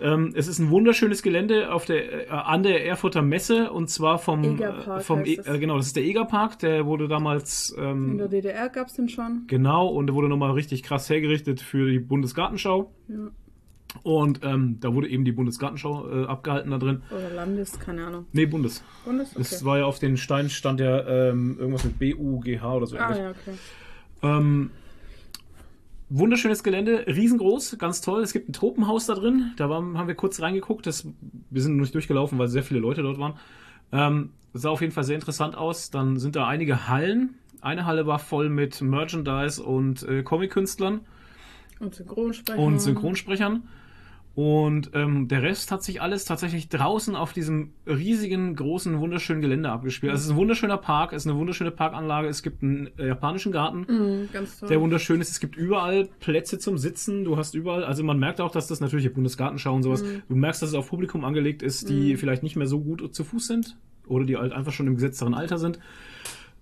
[0.00, 4.18] Ähm, es ist ein wunderschönes Gelände auf der, äh, an der Erfurter Messe und zwar
[4.18, 8.16] vom, Egerpark äh, vom e äh, genau, das ist der Egerpark, der wurde damals In
[8.16, 9.44] der ähm, DDR gab es den schon.
[9.46, 12.92] genau und der wurde nochmal richtig krass hergerichtet für die Bundesgartenschau.
[13.08, 13.30] Ja.
[14.02, 17.02] Und ähm, da wurde eben die Bundesgartenschau äh, abgehalten da drin.
[17.10, 18.26] Oder Landes, keine Ahnung.
[18.32, 18.84] Nee, Bundes.
[19.04, 19.30] Bundes?
[19.30, 19.40] Okay.
[19.40, 22.96] Es war ja auf den Steinen stand ja ähm, irgendwas mit BUGH oder so.
[22.96, 23.56] ah, ja, okay.
[26.12, 28.22] Wunderschönes Gelände, riesengroß, ganz toll.
[28.22, 29.52] Es gibt ein Tropenhaus da drin.
[29.56, 30.84] Da waren, haben wir kurz reingeguckt.
[30.84, 31.06] Das,
[31.50, 33.34] wir sind nicht durchgelaufen, weil sehr viele Leute dort waren.
[33.92, 35.90] Ähm, sah auf jeden Fall sehr interessant aus.
[35.90, 37.36] Dann sind da einige Hallen.
[37.60, 41.00] Eine Halle war voll mit Merchandise und äh, Comic-Künstlern
[41.78, 42.58] Und Synchronsprecher.
[42.58, 43.68] und Synchronsprechern.
[44.36, 49.70] Und ähm, der Rest hat sich alles tatsächlich draußen auf diesem riesigen, großen, wunderschönen Gelände
[49.70, 50.12] abgespielt.
[50.12, 52.28] Also es ist ein wunderschöner Park, es ist eine wunderschöne Parkanlage.
[52.28, 53.80] Es gibt einen äh, japanischen Garten.
[53.88, 54.68] Mhm, ganz toll.
[54.68, 55.30] der wunderschön ist.
[55.30, 57.24] Es gibt überall Plätze zum Sitzen.
[57.24, 60.02] Du hast überall, also man merkt auch, dass das natürlich die Bundesgartenschau und sowas.
[60.04, 60.22] Mhm.
[60.28, 63.24] Du merkst, dass es auf Publikum angelegt ist, die vielleicht nicht mehr so gut zu
[63.24, 63.76] Fuß sind
[64.06, 65.80] oder die halt einfach schon im gesetzteren Alter sind.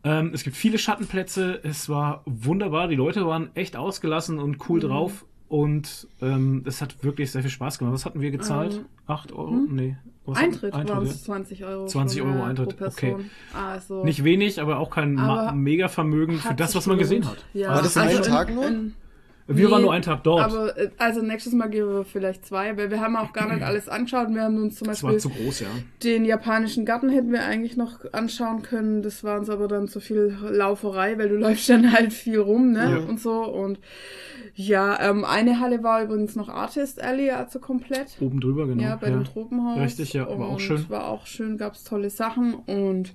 [0.05, 1.61] Ähm, es gibt viele Schattenplätze.
[1.63, 2.89] Es war wunderbar.
[2.89, 4.63] Die Leute waren echt ausgelassen und Mhm.
[4.69, 5.27] cool drauf.
[5.49, 7.95] Und ähm, es hat wirklich sehr viel Spaß gemacht.
[7.95, 8.75] Was hatten wir gezahlt?
[8.75, 9.51] Ähm, 8 Euro?
[9.69, 9.97] Nee.
[10.27, 11.87] Was Eintritt, hatten- waren es 20 Euro.
[11.87, 13.17] 20 pro- Euro Eintritt, okay.
[13.55, 15.15] Also, Nicht wenig, aber auch kein
[15.55, 17.39] Mega-Vermögen für das, was man gesehen hat.
[17.55, 17.71] Ja.
[17.71, 18.67] War das mich- also Tag in- nur?
[18.67, 18.95] in-
[19.49, 20.43] Wir Nee, waren nur einen Tag dort.
[20.43, 23.63] Aber äh, also nächstes Mal gehen wir vielleicht zwei, weil wir haben auch gar nicht
[23.63, 24.29] alles angeschaut.
[24.31, 25.69] Wir haben uns zum Beispiel groß, ja.
[26.05, 29.03] den japanischen Garten hätten wir eigentlich noch anschauen können.
[29.03, 32.73] Das war uns aber dann zu viel Lauferei, weil du läufst dann halt viel rum,
[32.73, 32.91] ne?
[32.91, 33.09] Ja.
[33.09, 33.43] Und so.
[33.43, 33.79] Und
[34.55, 38.19] ja, ähm, eine Halle war übrigens noch Artist Alley, also komplett.
[38.21, 38.83] Oben drüber, genau.
[38.83, 39.79] Ja, bei dem Tropenhaus.
[39.79, 40.85] Richtig, ja, war auch schön.
[40.91, 42.55] War auch schön, gab's tolle Sachen.
[42.55, 43.15] Und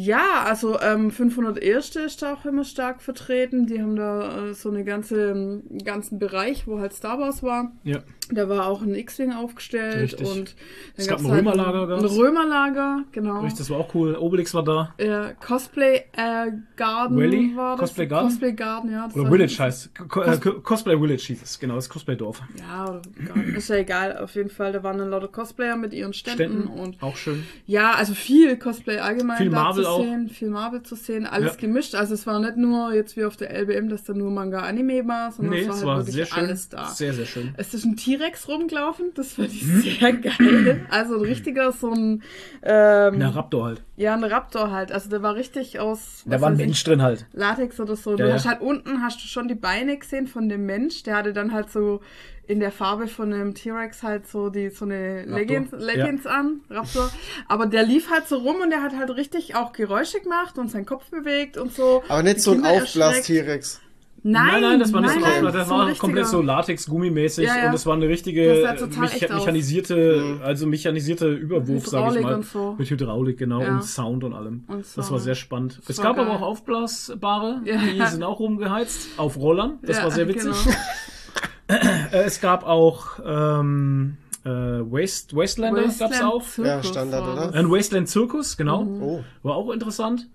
[0.00, 1.96] ja, also ähm, 501.
[1.96, 3.66] ist da auch immer stark vertreten.
[3.66, 7.72] Die haben da äh, so eine ganze, einen ganzen Bereich, wo halt Star Wars war.
[7.82, 7.98] Ja,
[8.30, 10.26] Da war auch ein X-Wing aufgestellt Richtig.
[10.28, 10.54] und
[10.96, 12.16] Es gab ein halt Römerlager, Ein, ein gab's.
[12.16, 13.40] Römerlager, genau.
[13.40, 14.16] richtig, das war auch cool.
[14.16, 14.94] Obelix war da.
[15.00, 17.52] Ja, Cosplay äh, Garden Valley?
[17.56, 17.80] war das.
[17.90, 18.28] Cosplay Garden?
[18.28, 19.08] Cosplay Garden, ja.
[19.14, 19.90] Oder Village heißt.
[19.98, 22.42] Äh, Co- Cosplay Village hieß es, genau, das Cosplay-Dorf.
[22.58, 23.54] Ja, oder Garden.
[23.54, 24.18] Ist ja egal.
[24.18, 27.44] Auf jeden Fall, da waren dann lauter Cosplayer mit ihren Ständen, Ständen, und auch schön.
[27.66, 30.02] ja, also viel Cosplay allgemein Viel Marvel zu auch.
[30.02, 31.60] sehen, viel Marvel zu sehen, alles Ja.
[31.60, 31.94] gemischt.
[31.94, 35.06] Also es war nicht nur jetzt wie auf der LBM, dass da nur Manga Anime
[35.06, 36.38] war, sondern Nee, es war, es halt war wirklich sehr schön.
[36.44, 36.86] alles da.
[36.88, 37.54] Sehr, sehr schön.
[37.56, 40.86] Es ist ein T-Rex rumgelaufen, das fand ich sehr geil.
[40.90, 42.22] Also ein richtiger, so ein,
[42.62, 43.82] ähm, Na, Raptor halt.
[43.96, 44.92] ja, ein Raptor halt.
[44.92, 47.26] Also der war richtig aus, Da war ein weiß ich, Mensch drin halt.
[47.32, 48.10] Latex oder so.
[48.12, 48.34] Ja, du ja.
[48.34, 51.02] hast halt unten, hast du schon die Beine gesehen von dem Mensch.
[51.04, 52.00] Der hatte dann halt so
[52.46, 55.36] in der Farbe von einem T-Rex halt so die, so eine Raptor.
[55.38, 57.10] Leggings, Leggings an, Raptor.
[57.46, 60.70] Aber der lief halt so rum und der hat halt richtig auch Geräusche gemacht und
[60.70, 62.02] seinen Kopf bewegt und so.
[62.08, 62.64] Aber nicht Die so ein.
[62.64, 63.82] Aufblas-T-Rex.
[64.30, 66.00] Nein, nein, das war nicht nein, so nein, das war richtiger.
[66.00, 67.68] komplett so Latex-Gummimäßig Ja, ja.
[67.68, 72.34] und es war eine richtige Das mecha mechanisierte, also mechanisierte Überwurf, sag ich mal.
[72.34, 72.74] und so.
[72.78, 73.70] Mit Hydraulik, genau, Ja.
[73.76, 74.64] und Sound und allem.
[74.68, 75.12] Und Das so.
[75.12, 75.80] war sehr spannend.
[75.88, 76.36] Es war gab aber geil.
[76.36, 77.78] auch Aufblasbare, Ja.
[77.78, 79.78] die sind auch rumgeheizt, auf Rollern.
[79.82, 80.52] Das Ja, war sehr witzig.
[80.64, 80.76] genau.
[82.12, 86.42] Es gab auch ähm, äh, Waste, Wastelander gab's Wasteland auch.
[86.42, 87.46] Zirkus Ja, Standard, oder?
[87.46, 87.54] das.
[87.54, 88.84] Ein Wasteland Zirkus, genau.
[88.84, 89.02] Mhm.
[89.02, 89.24] Oh.
[89.42, 90.28] War auch interessant.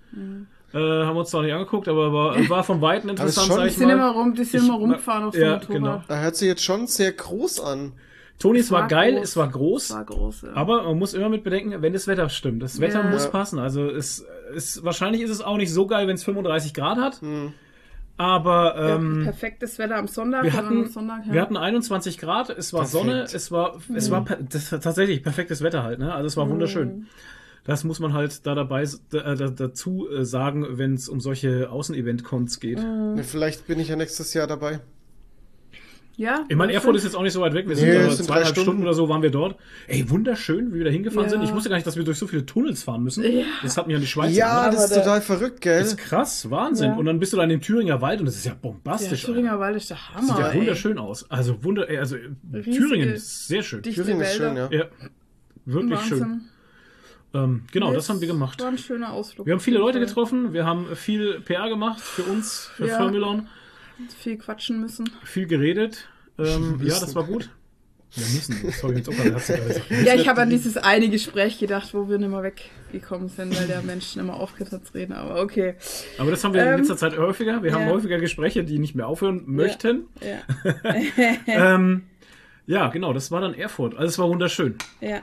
[0.74, 3.63] Äh, haben wir uns zwar nicht angeguckt, aber war, war von Weitem interessant, schon- sag
[3.63, 3.93] Die ich sind mal.
[3.93, 5.76] immer rum, die sind Ich- immer rumgefahren auf so ja, einem Motorrad.
[5.82, 6.03] genau.
[6.07, 7.93] Da hört sich jetzt schon sehr groß an.
[8.39, 9.24] Toni, es war, war geil, groß.
[9.24, 10.53] es war groß, war groß, ja.
[10.55, 12.63] aber man muss immer mit bedenken, wenn das Wetter stimmt.
[12.63, 13.09] Das Wetter Ja.
[13.11, 13.30] muss Ja.
[13.30, 13.59] passen.
[13.59, 17.21] Also es ist wahrscheinlich ist es auch nicht so geil, wenn es 35 Grad hat.
[17.21, 17.53] Hm.
[18.17, 20.43] Aber Ja, ähm, perfektes Wetter am Sonntag.
[20.43, 21.34] wir hatten, am Sonntag, ja.
[21.34, 22.91] wir hatten 21 Grad, es war Perfekt.
[23.03, 24.11] Sonne, es war, es Mhm.
[24.11, 26.13] war per- das war tatsächlich perfektes Wetter halt, ne?
[26.13, 27.07] Also es war wunderschön.
[27.66, 31.70] Das muss man halt da dabei da, da, dazu äh, sagen, wenn es um solche
[31.72, 32.80] Außenevent-Cons geht.
[32.84, 33.24] Mhm.
[33.24, 34.82] Vielleicht bin ich ja nächstes Jahr dabei.
[36.18, 37.68] ja, Ich meine, Erfurt ist jetzt auch nicht so weit weg.
[37.70, 38.64] Wir sind Nee, ja sind zweieinhalb Stunden.
[38.70, 38.84] Stunden.
[38.84, 39.55] oder so waren wir dort.
[39.88, 41.30] Ey, wunderschön, wie wir da hingefahren Ja.
[41.32, 41.43] sind.
[41.43, 43.24] Ich wusste gar nicht, dass wir durch so viele Tunnels fahren müssen.
[43.24, 43.45] Ja.
[43.64, 45.80] Das hat mich an die Schweiz Ja, das ist der- total verrückt, gell?
[45.80, 46.89] Das ist krass, Wahnsinn.
[46.91, 46.95] Ja.
[46.97, 49.24] Und dann bist du da in dem Thüringer Wald und das ist ja Der bombastisch.
[49.24, 49.61] Thüringer Alter.
[49.61, 50.39] Wald ist der Sieht Hammer.
[50.41, 50.59] ja ey.
[50.59, 51.32] wunderschön aus.
[51.32, 52.18] Also Wunder, ey, also
[52.53, 53.82] Riesige, Thüringen ist sehr schön.
[53.82, 54.70] Thüringen ist schön, ja.
[54.70, 54.86] Ja,
[55.66, 56.41] wirklich schön.
[57.34, 58.61] Ähm, genau, das, haben wir gemacht.
[58.61, 59.45] War ein schöner Ausflug.
[59.47, 62.97] Wir haben viele Leute getroffen, wir haben viel PR gemacht für uns, für Ja.
[62.97, 63.47] Firmilon,
[64.19, 65.09] Viel quatschen müssen.
[65.23, 66.07] viel geredet.
[66.38, 67.49] Ähm, ja, das war gut.
[68.15, 68.71] Ja, müssen.
[68.79, 69.91] Sorry, jetzt auch gerade, hast du gerade gesagt.
[70.05, 73.65] Ja, ich habe an dieses eine Gespräch gedacht, wo wir nicht mehr weggekommen sind, weil
[73.65, 75.13] der Mensch mehr aufgehört hat zu reden.
[75.13, 75.75] Aber okay.
[76.19, 77.63] Aber das haben wir in Ähm, letzter Zeit häufiger.
[77.63, 77.91] Wir haben ja.
[77.91, 80.03] häufiger Gespräche, die nicht mehr aufhören möchten.
[80.21, 80.41] Ja.
[81.47, 82.03] Ähm,
[82.67, 83.95] ja, genau, das war dann Erfurt.
[83.95, 84.75] Also es war wunderschön.
[85.01, 85.21] ja.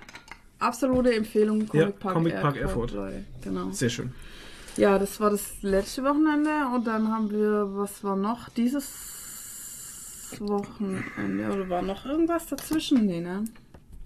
[0.60, 2.94] Absolute Empfehlung, Comic Ja, Park, Comic Park Erfurt.
[3.42, 3.70] Genau.
[3.70, 4.12] Sehr schön.
[4.76, 8.48] Ja, das war das letzte Wochenende und dann haben wir, was war noch?
[8.50, 13.04] Dieses Wochenende oder war noch irgendwas dazwischen?
[13.06, 13.44] Nee, ne?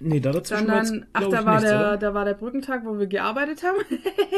[0.01, 1.97] Nee, da Dann, dazwischen dann, jetzt, ach, da war, nichts, der, oder?
[1.99, 3.77] da war der Brückentag, wo wir gearbeitet haben.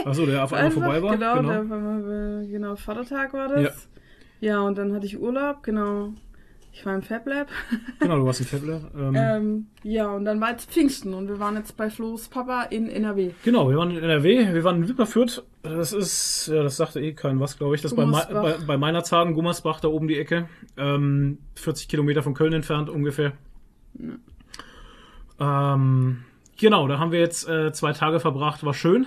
[0.04, 1.12] Achso, der auf einmal vorbei war.
[1.16, 1.48] Genau, Genau.
[1.50, 3.88] Der, war- genau, Vatertag war das.
[4.40, 4.60] Ja.
[4.60, 6.12] und dann hatte ich Urlaub, genau.
[6.78, 7.48] Ich war im Fab Lab.
[8.00, 8.82] genau, du warst ein Fettler.
[8.94, 12.64] Ähm, Ähm, ja, und dann war jetzt Pfingsten und wir waren jetzt bei Flo's Papa
[12.64, 13.30] in NRW.
[13.44, 15.42] Genau, wir waren in NRW, wir waren in Wipperfürth.
[15.62, 17.80] Das ist, ja, das sagte eh kein was, glaube ich.
[17.80, 20.50] Das bei, bei, bei meiner Zagen, Gummersbach, da oben die Ecke.
[20.76, 23.32] Ähm, 40 Kilometer von Köln entfernt ungefähr.
[25.40, 26.24] Ähm,
[26.58, 29.06] genau, da haben wir jetzt äh, zwei Tage verbracht, war schön.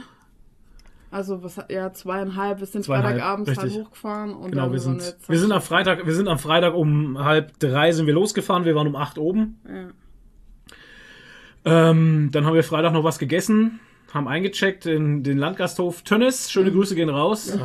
[1.11, 5.01] Also was ja zweieinhalb, wir sind Zweieinhalb, Freitagabends halt hochgefahren und Genau, dann wir sind,
[5.01, 8.65] jetzt wir sind am Freitag, wir sind am Freitag um halb drei sind wir losgefahren,
[8.65, 9.59] wir waren um acht oben.
[9.67, 9.87] ja.
[11.65, 13.79] Ähm, dann haben wir Freitag noch was gegessen,
[14.13, 16.49] haben eingecheckt in den Landgasthof Tönnes.
[16.51, 17.57] Schöne Grüße gehen raus.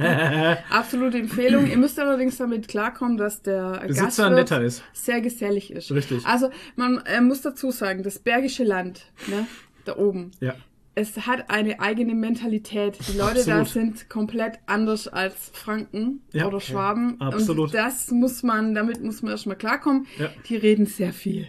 [0.70, 1.66] absolute Empfehlung.
[1.66, 4.82] Ihr müsst allerdings damit klarkommen, dass der Besitzer netter ist.
[4.92, 5.90] sehr gesellig ist.
[5.92, 6.26] Richtig.
[6.26, 9.46] Also man äh, muss dazu sagen, das Bergische Land, ne,
[9.84, 10.54] da oben, Ja.
[10.98, 12.98] Es hat eine eigene Mentalität.
[13.08, 13.68] Die Leute da Absolut.
[13.68, 16.46] sind komplett anders als Franken Ja.
[16.46, 17.20] oder Schwaben.
[17.20, 17.66] Absolut.
[17.66, 20.06] Und das muss man, damit muss man erstmal klarkommen.
[20.18, 20.28] Ja.
[20.48, 21.48] Die reden sehr viel.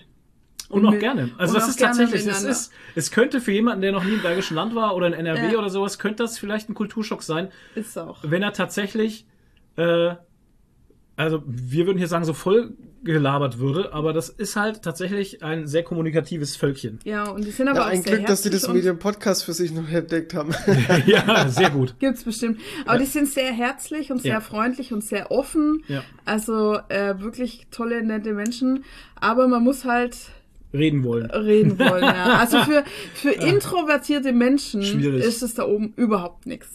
[0.70, 1.32] Und auch mit- gerne.
[1.40, 4.14] Also und das auch ist tatsächlich, es ist, es könnte für jemanden, der noch nie
[4.14, 7.50] im Bergischen Land war oder in NRW oder sowas, könnte das vielleicht ein Kulturschock sein,
[7.74, 8.20] Ist auch.
[8.22, 9.26] wenn er tatsächlich,
[9.78, 10.14] äh,
[11.16, 15.68] also wir würden hier sagen, so voll gelabert würde, aber das ist halt tatsächlich ein
[15.68, 17.00] sehr kommunikatives Völkchen.
[17.06, 18.76] Ja, und die sind aber Ja, auch ein sehr Glück, dass die das herzlich und-
[18.76, 20.52] Medium-Podcast für sich noch entdeckt haben.
[21.06, 21.96] ja, sehr gut.
[22.00, 22.60] Gibt's bestimmt.
[22.86, 24.42] Aber die sind sehr herzlich und sehr Ja.
[24.42, 25.84] freundlich und sehr offen.
[25.88, 26.04] Ja.
[26.26, 28.84] Also äh, wirklich tolle, nette Menschen.
[29.16, 30.18] Aber man muss halt
[30.74, 31.32] Reden wollen.
[31.32, 32.04] reden wollen.
[32.04, 32.38] ja.
[32.40, 32.84] Also für,
[33.16, 35.24] für introvertierte Menschen Schwierig.
[35.24, 36.68] ist es da oben überhaupt nichts.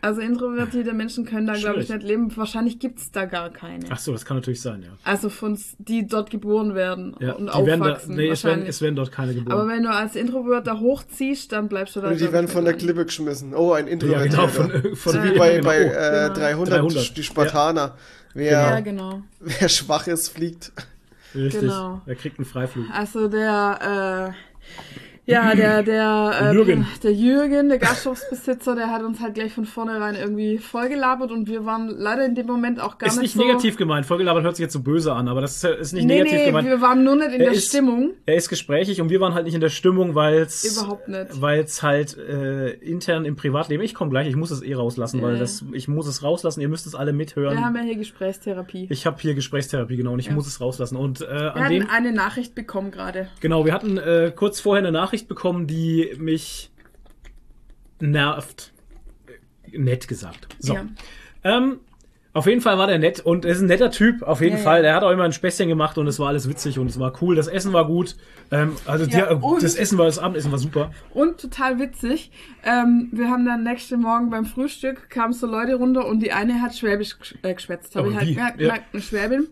[0.00, 2.34] Also introvertierte Menschen können da, glaube ich, nicht leben.
[2.36, 3.84] Wahrscheinlich gibt's da gar keine.
[3.90, 4.90] Ach so, das kann natürlich sein, ja.
[5.02, 8.14] Also von die dort geboren werden ja und werden da, aufwachsen.
[8.14, 8.68] nee, es werden, wahrscheinlich.
[8.68, 9.52] es werden dort keine geboren.
[9.52, 12.10] Aber wenn du als Introvert da hochziehst, dann bleibst du da.
[12.10, 13.54] Und die werden von der Klippe geschmissen.
[13.54, 14.28] Oh, ein ja, Introvertierter.
[14.28, 15.64] genau, von, von Wie bei, genau.
[15.64, 16.34] bei äh, Genau.
[16.34, 17.96] 300, 300, die Spartaner.
[18.34, 18.52] Wer.
[18.52, 19.22] Ja, genau.
[19.40, 20.72] wer schwach ist, fliegt.
[21.34, 21.62] Richtig.
[21.62, 22.02] genau.
[22.06, 22.86] Er kriegt einen Freiflug.
[22.92, 26.86] Also der, äh, ja, der, der, Der äh, Jürgen.
[27.02, 31.64] der Jürgen, der Gasthofsbesitzer, der hat uns halt gleich von vornherein irgendwie vollgelabert und wir
[31.64, 33.44] waren leider in dem Moment auch gar Ist nicht nicht so.
[33.46, 34.06] negativ gemeint.
[34.06, 36.46] Vollgelabert hört sich jetzt so böse an, aber das ist, ist nicht nee, negativ nee,
[36.46, 36.68] gemeint.
[36.68, 38.10] wir waren nur nicht in Er der ist- Stimmung.
[38.26, 41.40] Er ist gesprächig und wir waren halt nicht in der Stimmung, weil es Überhaupt nicht.
[41.40, 43.82] weil es halt äh, intern im Privatleben.
[43.84, 45.40] Ich komme gleich, ich muss es eh rauslassen, weil Ja.
[45.40, 46.60] das ich muss es rauslassen.
[46.60, 47.64] Ihr müsst es alle Wir mithören.
[47.64, 48.86] haben ja hier Gesprächstherapie.
[48.90, 50.32] ich habe hier Gesprächstherapie genau und ich Ja.
[50.32, 50.96] muss es rauslassen.
[50.96, 53.28] Und äh, Wir an hatten dem eine Nachricht bekommen gerade.
[53.40, 56.70] genau, wir hatten äh, kurz vorher eine Nachricht bekommen, die mich
[58.00, 58.72] nervt.
[59.72, 60.48] Äh, Nett gesagt.
[60.60, 60.74] So.
[60.74, 60.86] Ja.
[61.44, 61.80] Ähm,
[62.34, 64.62] auf jeden Fall war der nett und er ist ein netter Typ, auf jeden Ja,
[64.62, 64.82] Fall.
[64.82, 67.12] Der hat auch immer ein Späßchen gemacht und es war alles witzig und es war
[67.20, 67.34] cool.
[67.34, 68.16] Das Essen war gut.
[68.52, 70.92] Ähm, also Ja, der, und- das Essen war, das Abendessen war super.
[71.14, 72.30] Und total witzig,
[72.64, 76.62] ähm, wir haben dann nächsten Morgen beim Frühstück, kamen so Leute runter und die eine
[76.62, 77.96] hat Schwäbisch äh, geschwätzt.
[77.96, 78.74] Habe ich halt gemerkt, Ja.
[78.92, 79.48] eine Schwäbin.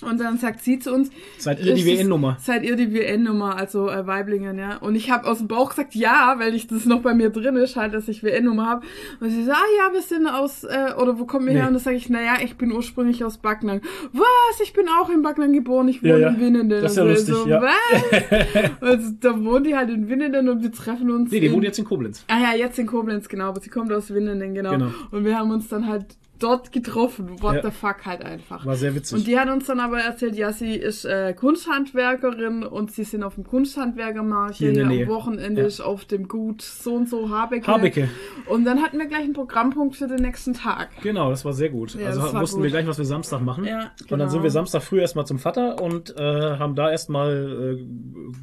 [0.00, 2.36] Und dann sagt sie zu uns, Seid ihr die WN-Nummer?
[2.40, 4.76] Seid ihr die WN-Nummer, also äh, Weiblingen, ja.
[4.76, 7.56] Und ich habe aus dem Bauch gesagt, ja, weil ich das noch bei mir drin
[7.56, 8.86] ist, halt, dass ich WN-Nummer habe.
[9.18, 11.58] Und sie sagt, ah ja, wir sind aus, äh, oder wo kommen wir Nee.
[11.60, 11.66] her?
[11.68, 13.80] Und dann sage ich, naja, ich bin ursprünglich aus Backnang.
[14.12, 14.60] Was?
[14.62, 16.28] Ich bin auch in Backnang geboren, ich wohne Ja, ja.
[16.28, 16.80] in Winnenden.
[16.82, 17.60] Das ist ja Und lustig, so, ja.
[17.60, 18.70] Was?
[18.80, 21.32] also, da wohnt die halt in Winnenden und wir treffen uns.
[21.32, 22.24] Nee, die wohnt jetzt in Koblenz.
[22.28, 24.70] Ah ja, jetzt in Koblenz, genau, aber sie kommt aus Winnenden, genau.
[24.72, 24.90] Genau.
[25.10, 26.06] Und wir haben uns dann halt
[26.38, 27.40] dort getroffen.
[27.42, 27.62] What Ja.
[27.62, 28.64] the fuck halt einfach.
[28.66, 29.18] War sehr witzig.
[29.18, 33.22] Und die hat uns dann aber erzählt, ja, sie ist äh, Kunsthandwerkerin und sie sind
[33.22, 35.06] auf dem Kunsthandwerkermarkt Hier in der hier Nähe.
[35.06, 35.84] am Wochenende Ja.
[35.84, 37.66] auf dem Gut so und so Habecke.
[37.66, 38.08] Habecke.
[38.46, 40.88] Und dann hatten wir gleich einen Programmpunkt für den nächsten Tag.
[41.02, 41.94] Genau, das war sehr gut.
[41.94, 42.64] Ja, also wussten gut.
[42.64, 43.64] wir gleich, was wir Samstag machen.
[43.64, 44.30] Ja, Und dann genau.
[44.30, 46.22] sind wir Samstag früh erstmal zum Vater und äh,
[46.58, 47.84] haben da erstmal äh,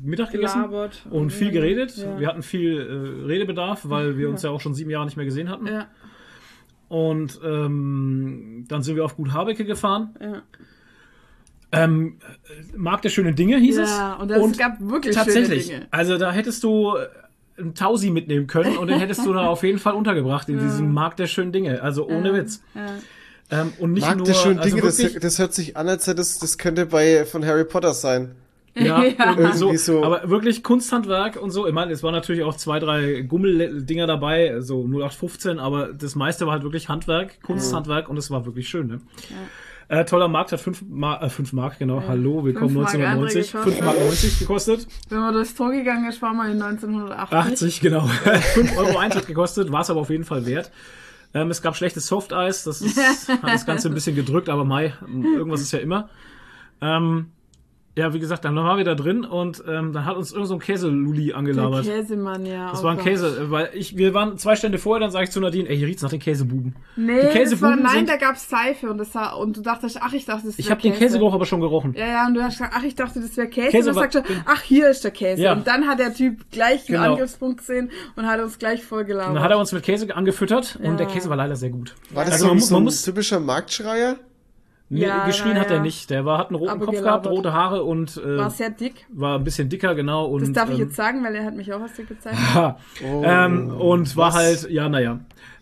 [0.04, 1.06] Mittag gegessen Gelabert.
[1.10, 1.96] und viel geredet.
[1.98, 2.20] Ja.
[2.20, 5.26] Wir hatten viel äh, Redebedarf, weil wir uns ja auch schon sieben Jahre nicht mehr
[5.26, 5.68] gesehen hatten.
[5.68, 5.88] Ja,
[6.96, 10.16] Und ähm, dann sind wir auf Gut Habecke gefahren.
[10.22, 10.42] ja.
[11.72, 12.20] Ähm,
[12.74, 13.90] Markt der schönen Dinge hieß es.
[13.90, 15.66] ja, und es gab wirklich tatsächlich.
[15.66, 15.88] schöne Dinge.
[15.92, 16.96] Also da hättest du,
[17.58, 20.94] einen Tausi mitnehmen können und den hättest du da auf jeden Fall untergebracht in diesem
[20.94, 21.82] Markt der schönen Dinge.
[21.82, 22.62] Also ohne Witz.
[22.74, 23.62] Ja.
[23.62, 26.08] Ähm, und nicht Mag nur, der schönen also Dinge, das, das hört sich an, als
[26.08, 28.36] hätte das, das könnte bei von Harry Potter sein.
[28.76, 29.14] Ja, Ja.
[29.38, 30.04] irgendwie so, Irgendwie so.
[30.04, 31.66] Aber wirklich Kunsthandwerk und so.
[31.68, 36.46] Ich meine, es waren natürlich auch zwei, drei Gummeldinger dabei, so 0815, aber das meiste
[36.46, 38.88] war halt wirklich Handwerk, Kunsthandwerk und es war wirklich schön.
[38.88, 39.02] Ne?
[39.88, 42.02] Äh, toller Markt hat 5 Mark, äh, fünf Mark, genau.
[42.08, 43.56] Hallo, willkommen Fünf Mark 1990.
[43.56, 44.88] Eintritt 5 Mark 90 gekostet.
[45.10, 47.38] Wenn man durchs Tor gegangen ist, war man in 1980.
[47.38, 48.02] 80, genau.
[48.56, 50.72] 5 Euro Eintritt gekostet, war es aber auf jeden Fall wert.
[51.36, 52.98] Ähm, es gab schlechtes Softeis, das ist,
[53.30, 56.10] hat das Ganze ein bisschen gedrückt, aber Mai, irgendwas ist ja immer.
[56.82, 57.28] Ähm,
[57.98, 60.54] ja, wie gesagt, dann waren wir da drin und ähm, dann hat uns irgend so
[60.56, 61.86] ein Käseluli Der angelabert.
[61.86, 62.70] Käsemann, ja.
[62.72, 63.06] Das oh war ein Gott.
[63.06, 65.78] Käse, äh, weil ich, wir waren zwei Stände vorher, dann sage ich zu Nadine, ey,
[65.78, 66.76] hier riecht's nach den Käsebuben.
[66.98, 69.62] Nee, die das war, Käsebuben nein, sind, da gab's Seife und das war, und du
[69.62, 71.06] dachtest, ach, ich dachte, das ich habe den Käse.
[71.06, 71.94] Käsegeruch aber schon gerochen.
[71.98, 73.70] Ja, ja, und du hast gesagt, ach, ich dachte, das wäre Käse.
[73.72, 75.42] Käse und dann sagst du, ach, hier ist der Käse.
[75.42, 75.54] Ja.
[75.54, 77.14] Und dann hat der Typ gleich einen Genau.
[77.14, 79.36] Angriffspunkt gesehen und hat uns gleich Und vollgelabert.
[79.38, 80.90] dann hat er uns mit Käse angefüttert Ja.
[80.90, 81.96] und der Käse war leider sehr gut.
[82.14, 84.18] War das Also so, man so man ein muss- typischer Marktschreier?
[84.88, 86.10] Nee, Ja, geschrien ja, hat er nicht.
[86.12, 87.24] Der war, hat einen roten Aber Kopf gelabert.
[87.24, 89.06] gehabt, rote Haare und äh, war sehr dick.
[89.10, 90.26] war ein bisschen dicker, genau.
[90.28, 92.38] Und, Das darf ich ähm, jetzt sagen, weil er hat mich auch als dick gezeigt.
[92.54, 92.78] Ha.
[93.04, 94.36] ähm, und war was?
[94.36, 95.20] halt, ja, naja.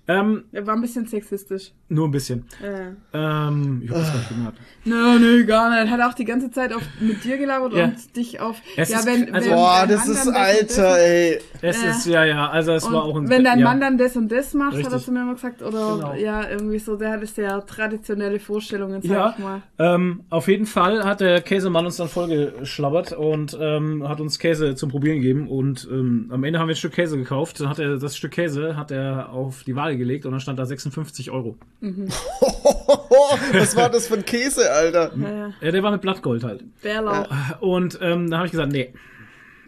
[0.08, 1.72] Ähm, Er war ein bisschen sexistisch.
[1.88, 2.46] nur ein bisschen.
[2.62, 2.90] Äh.
[3.14, 4.58] Ähm, ich hab das gar nicht gemerkt.
[4.84, 5.92] Nö, nö, gar nicht.
[5.94, 7.86] Hat auch die ganze Zeit auf, mit dir gelabert Ja.
[7.86, 8.58] und dich auf.
[8.76, 11.40] Es ja, ist- wenn, also- wenn Boah, das ist alter, das- ey.
[11.62, 11.90] Es Ja.
[11.92, 13.30] ist, ja, ja, also es Und war auch ein...
[13.30, 13.66] wenn dein ja.
[13.66, 15.06] Mann dann das und das macht, hat er Richtig.
[15.06, 16.14] zu mir immer gesagt, oder Genau.
[16.16, 19.62] ja, irgendwie so, der hatte sehr traditionelle Vorstellungen, sag Ja, ich mal.
[19.80, 24.76] ähm, auf jeden Fall hat der Käsemann uns dann vollgeschlabbert und ähm, hat uns Käse
[24.76, 27.62] zum Probieren gegeben und ähm, am Ende haben wir ein Stück Käse gekauft.
[27.62, 30.60] Dann hat er das Stück Käse hat er auf die Waage gelegt und dann stand
[30.60, 31.58] da 56 Euro.
[33.54, 35.12] Was war das für ein Käse, Alter?
[35.16, 35.54] Ja, ja.
[35.62, 36.64] Ja, der war mit Blattgold halt.
[36.82, 37.28] Bärlauch.
[37.62, 38.94] Und ähm, dann habe ich gesagt, nee.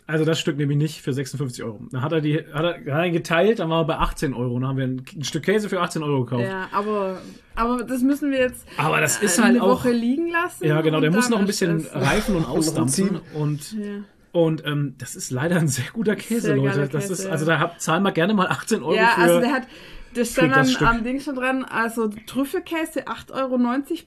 [0.08, 1.80] Also das Stück nehme ich nicht für 56 Euro.
[1.92, 4.60] Dann hat er die, hat er, hat er geteilt, dann waren wir bei 18 Euro.
[4.60, 6.44] Dann haben wir ein, ein Stück Käse für 18 Euro gekauft.
[6.44, 7.22] Ja, aber,
[7.56, 9.80] aber das müssen wir jetzt Aber das ist äh, halt eine auch.
[9.80, 10.64] Woche liegen lassen.
[10.64, 13.20] Ja, genau, der muss noch ein ist bisschen reifen und ausdampfen.
[13.34, 13.80] Und, Ja.
[14.32, 16.88] und ähm, das ist leider ein sehr guter Käse, Sehr Leute.
[16.88, 19.22] Das Käse, ist, also da hab, zahlen wir gerne mal 18 Euro Ja, für.
[19.22, 19.64] also der hat,
[20.16, 23.58] das stand das am, am Ding schon dran, also Trüffelkäse 8,90 Euro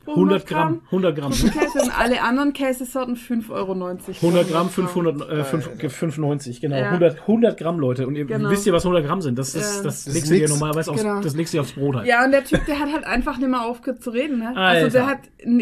[0.04, 1.32] pro 100 Gramm, 100 Gramm.
[1.32, 3.72] Trüffelkäse und alle anderen Käsesorten 5,90 Euro.
[3.72, 6.76] 100 Gramm, 500, äh, 5, 95, genau.
[6.76, 6.90] Ja.
[6.90, 8.06] 100, 100 Gramm, Leute.
[8.06, 8.50] Und ihr Genau.
[8.50, 9.38] wisst ihr, was 100 Gramm sind?
[9.38, 9.82] Das, ist, Ja.
[9.84, 11.20] das, Das legst du dir normalerweise aufs, Genau.
[11.20, 12.06] das legst du aufs Brot halt.
[12.06, 14.38] Ja, und der Typ, der hat halt einfach nicht mehr aufgehört zu reden.
[14.38, 14.48] Ne?
[14.48, 14.60] Alter.
[14.84, 15.18] Also der hat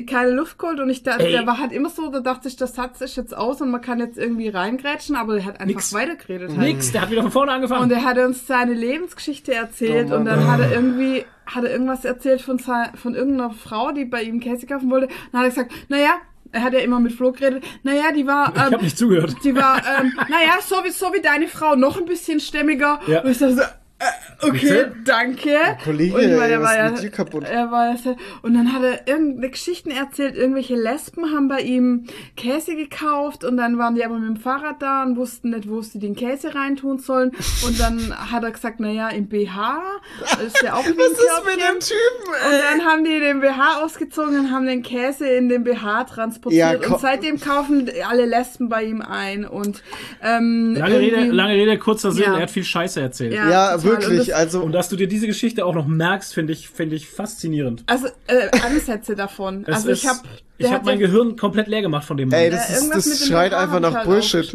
[0.08, 1.32] keine Luft geholt und ich da, Ey.
[1.32, 3.80] der war halt immer so, da dachte ich, der Satz ist jetzt aus und man
[3.80, 5.92] kann jetzt irgendwie reingrätschen, aber der hat einfach Nix.
[5.92, 6.50] weitergeredet.
[6.50, 6.58] Halt.
[6.60, 7.82] Nix, der hat wieder von vorne angefangen.
[7.84, 10.18] Und er hat uns seine Lebensgeschichte erzählt Oh Mann.
[10.20, 14.22] und dann hat er irgendwie hat er irgendwas erzählt von, von irgendeiner Frau, die bei
[14.22, 15.08] ihm Käse kaufen wollte.
[15.30, 16.16] Dann hat er gesagt, naja,
[16.52, 19.36] er hat ja immer mit Flo geredet, naja, die war, ich habe ähm, nicht zugehört.
[19.44, 23.00] die war, ähm, naja, so wie, so wie deine Frau, noch ein bisschen stämmiger.
[23.06, 23.22] Ja.
[23.22, 23.62] Und ich dachte so,
[23.98, 24.92] äh, okay, Bitte?
[25.04, 25.56] danke.
[25.82, 27.44] Kollege, und meine, ey, er was war ist ja, mit dir kaputt?
[27.44, 27.96] er war
[28.42, 32.04] und dann hat er irgendeine Geschichten erzählt, irgendwelche Lesben haben bei ihm
[32.36, 35.80] Käse gekauft und dann waren die aber mit dem Fahrrad da und wussten nicht, wo
[35.80, 37.30] sie den Käse reintun sollen.
[37.66, 39.80] Und dann hat er gesagt, naja, im BH
[40.46, 42.60] ist ja auch wie ein Was ist mit dem Typen, Und ey?
[42.70, 46.82] dann haben die den BH ausgezogen und haben den Käse in den BH transportiert.
[46.82, 49.46] Ja, und seitdem kaufen alle Lesben bei ihm ein.
[49.46, 49.82] Und
[50.22, 52.36] ähm, Lange Rede, lange Rede, kurzer Sinn, Ja.
[52.36, 53.32] er hat viel Scheiße erzählt.
[53.32, 53.48] Ja.
[53.50, 54.62] Ja, Und wirklich, das- also.
[54.62, 57.84] Und dass du dir diese Geschichte auch noch merkst, finde ich, finde ich faszinierend.
[57.86, 59.64] Also äh, Ansätze davon.
[59.66, 60.20] Es also ich ist- habe
[60.58, 62.38] ich hab mein Gehirn komplett leer gemacht von dem Mann.
[62.40, 64.54] Ey, das ist- das schreit einfach nach Bullshit.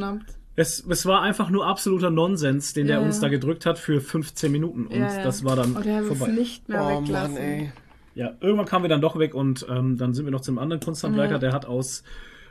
[0.58, 3.02] Es, es war einfach nur absoluter Nonsens, den der Ja.
[3.02, 4.88] uns da gedrückt hat für 15 Minuten.
[4.88, 6.28] Und Ja, das war dann Und er es vorbei.
[6.28, 7.34] nicht mehr Oh weglassen.
[7.36, 7.72] Mann, ey.
[8.16, 10.82] Ja, irgendwann kamen wir dann doch weg und ähm, dann sind wir noch zum anderen
[10.82, 11.40] Kunsthandwerker, Ja.
[11.40, 12.04] der hat aus,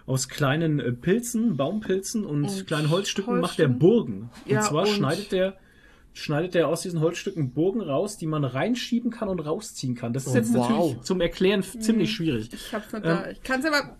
[0.06, 3.78] aus kleinen äh, Pilzen, Baumpilzen und, Und kleinen Holzstücken macht der Holzstücken.
[3.78, 4.30] Burgen.
[4.46, 5.54] Und Ja, zwar und- schneidet der
[6.20, 10.12] schneidet der aus diesen Holzstücken Burgen raus, die man reinschieben kann und rausziehen kann.
[10.12, 10.68] Das ist jetzt wow.
[10.68, 12.50] natürlich zum Erklären f- ziemlich schwierig.
[12.52, 13.30] Ich hab's nicht Ähm, da.
[13.30, 13.96] Ich kann's aber.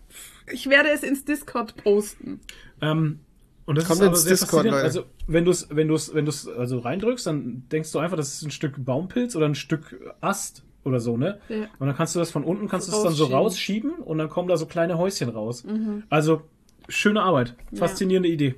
[0.51, 2.39] Ich werde es ins Discord posten.
[2.81, 3.19] Ähm,
[3.65, 4.83] und das Kommt ist aber ins sehr Discord, faszinierend.
[4.83, 4.85] Leute.
[4.85, 8.33] Also, wenn du es wenn du's, wenn du's also reindrückst, dann denkst du einfach, das
[8.33, 11.39] ist ein Stück Baumpilz oder ein Stück Ast oder so, ne?
[11.47, 11.67] Ja.
[11.79, 13.91] Und dann kannst du das von unten, kannst du es dann so Rausschieben.
[13.91, 15.63] rausschieben und dann kommen da so kleine Häuschen raus.
[16.09, 16.41] Also,
[16.89, 17.55] schöne Arbeit.
[17.73, 18.55] Faszinierende Idee.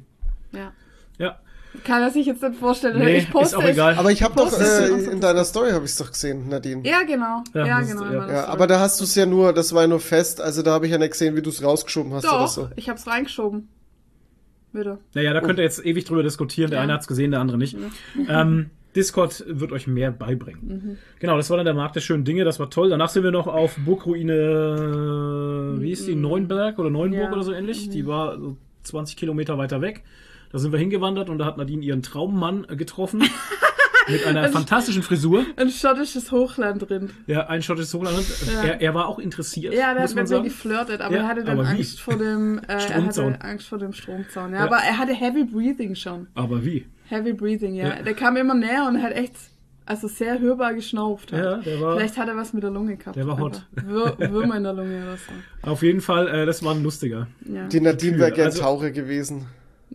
[0.53, 0.71] Ja.
[1.19, 1.39] Ja.
[1.83, 2.99] Kann er sich jetzt nicht vorstellen.
[2.99, 3.71] Nee, ich poste ist auch es.
[3.71, 3.95] egal.
[3.95, 6.81] Aber ich habe doch äh, auch in deiner Story habe ich's doch gesehen, Nadine.
[6.87, 7.43] Ja, genau.
[7.53, 8.03] Ja, Ja, das- genau.
[8.05, 8.11] ja.
[8.21, 8.47] das Ja, so.
[8.49, 10.85] aber da hast du es ja nur, das war ja nur fest, also da habe
[10.85, 12.69] ich ja nicht gesehen, wie du es rausgeschoben hast oder Doch, so.
[12.75, 13.69] ich hab's reingeschoben.
[14.71, 14.97] Bitte.
[15.13, 16.69] Naja, da könnt ihr jetzt ewig drüber diskutieren.
[16.71, 16.83] Der Ja.
[16.83, 17.75] eine hat's gesehen, der andere nicht.
[18.27, 20.97] Ähm, Discord wird euch mehr beibringen.
[21.19, 22.89] Genau, das war dann der Markt der schönen Dinge, das war toll.
[22.89, 27.31] Danach sind wir noch auf Burgruine, wie ist die, Neunberg oder Neunburg Ja.
[27.31, 27.89] oder so ähnlich.
[27.89, 30.03] Die war so 20 Kilometer weiter weg.
[30.53, 33.23] Da sind wir hingewandert und da hat Nadine ihren Traummann äh, getroffen.
[34.07, 35.45] mit einer fantastischen Frisur.
[35.55, 37.09] Ein schottisches Hochland drin.
[37.25, 38.23] Ja, ein schottisches Hochland.
[38.53, 38.61] Ja.
[38.63, 40.43] Er, er war auch interessiert, Ja, der muss hat man mit mir sagen.
[40.43, 41.65] geflirtet, aber Ja, er hatte dann wie?
[41.65, 43.33] Angst vor dem äh, er Stromzaun.
[43.33, 44.51] hatte Angst vor dem Stromzaun.
[44.51, 44.65] Ja, Ja.
[44.65, 46.27] aber er hatte Heavy Breathing schon.
[46.35, 46.85] Aber wie?
[47.05, 47.87] Heavy Breathing, ja.
[47.87, 48.01] Ja.
[48.03, 49.35] Der kam immer näher und hat echt
[49.85, 51.31] also sehr hörbar geschnauft.
[51.31, 51.43] Halt.
[51.43, 53.15] Ja, der war- Vielleicht hat er was mit der Lunge gehabt.
[53.15, 53.65] Der war hot.
[53.71, 55.69] Wür Würmer in der Lunge oder so.
[55.69, 57.27] Auf jeden Fall, äh, das war ein lustiger.
[57.45, 59.45] Ja, Die Nadine wäre gern Also- Taucher gewesen.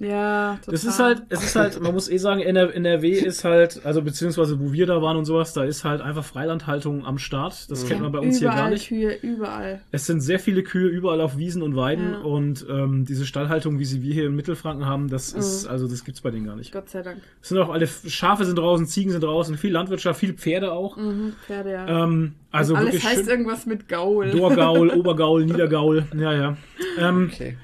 [0.01, 0.73] Ja total.
[0.73, 4.03] Das ist halt, es ist halt, man muss eh sagen, NR NRW ist halt, also
[4.03, 7.71] beziehungsweise wo wir da waren und sowas, da ist halt einfach Freilandhaltung am Start.
[7.71, 8.89] Das kennt man bei uns überall hier gar nicht.
[8.89, 9.81] Kühe, überall.
[9.91, 12.19] Es sind sehr viele Kühe überall auf Wiesen und Weiden Ja.
[12.21, 15.71] und ähm, diese Stallhaltung, wie sie wir hier in Mittelfranken haben, das ist, Mhm.
[15.71, 16.73] also das gibt's bei denen gar nicht.
[16.73, 17.21] Gott sei Dank.
[17.43, 20.97] Es sind auch alle Schafe sind draußen, Ziegen sind draußen, viel Landwirtschaft, viel Pferde auch.
[20.97, 22.05] Mhm, Pferde, ja.
[22.05, 23.29] Ähm, also Alles wirklich heißt schön.
[23.29, 24.31] irgendwas mit Gaul.
[24.31, 26.57] Dorgaul, Obergaul, Niedergaul, ja, ja.
[26.99, 27.57] Ähm, Okay.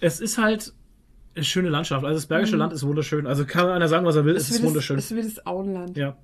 [0.00, 0.72] es ist halt
[1.44, 2.04] schöne Landschaft.
[2.04, 3.26] Also das Bergische Land ist wunderschön.
[3.26, 4.96] Also kann einer sagen, was er will, es Es ist wunderschön.
[4.96, 5.96] Das, es wird das Auenland.
[5.96, 6.16] Ja,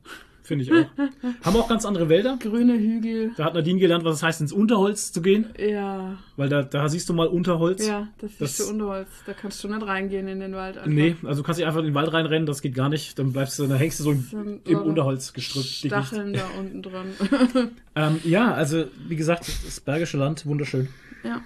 [0.42, 0.86] finde ich auch.
[1.44, 2.38] Haben auch ganz andere Wälder.
[2.40, 3.32] Grüne Hügel.
[3.36, 5.46] Da hat Nadine gelernt, was es heißt, ins Unterholz zu gehen.
[5.58, 7.86] Ja, Weil da, da siehst du mal Unterholz.
[7.86, 9.08] ja, das ist Das- Unterholz.
[9.26, 10.76] Da kannst du nicht reingehen in den Wald.
[10.78, 10.90] Einfach.
[10.90, 13.18] Nee, also du kannst nicht einfach in den Wald reinrennen, das geht gar nicht.
[13.18, 15.82] Dann bleibst du, dann hängst du so im, im Unterholz gestrückt.
[15.82, 15.86] dickicht.
[16.06, 17.06] Stacheln da unten dran.
[17.98, 20.88] Ähm, ja, also wie gesagt, das Bergische Land, wunderschön.
[21.24, 21.40] ja.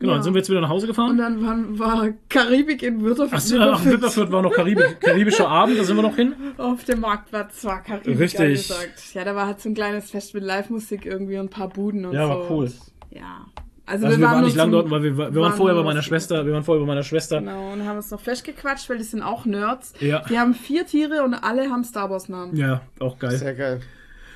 [0.00, 0.16] Genau, Ja.
[0.16, 1.18] dann sind wir jetzt wieder nach Hause Und gefahren.
[1.18, 3.40] dann war, war Karibik in Württemberg.
[3.44, 3.66] Ach, ja,
[3.98, 6.34] nach war noch Karibik, karibischer Abend, da sind wir noch hin.
[6.56, 8.40] Auf dem Marktplatz war Karibik Richtig.
[8.40, 9.14] angesagt.
[9.14, 12.06] Ja, da war halt so ein kleines Fest mit Live-Musik irgendwie und ein paar Buden
[12.06, 12.28] und Ja, so.
[12.30, 12.64] war cool.
[12.64, 12.74] Und,
[13.10, 13.44] ja.
[13.84, 16.02] Also, Also wir waren nicht lang zum- dort, weil wir, wir waren vorher bei meiner
[16.02, 17.40] Schwester, wir waren vorher bei meiner Schwester.
[17.40, 19.92] Genau, und haben uns noch Flash gequatscht, weil die sind auch Nerds.
[20.00, 20.22] Ja.
[20.30, 22.56] Die haben vier Tiere und alle haben Star Wars Namen.
[22.56, 23.32] Ja, auch geil.
[23.36, 23.80] Sehr geil.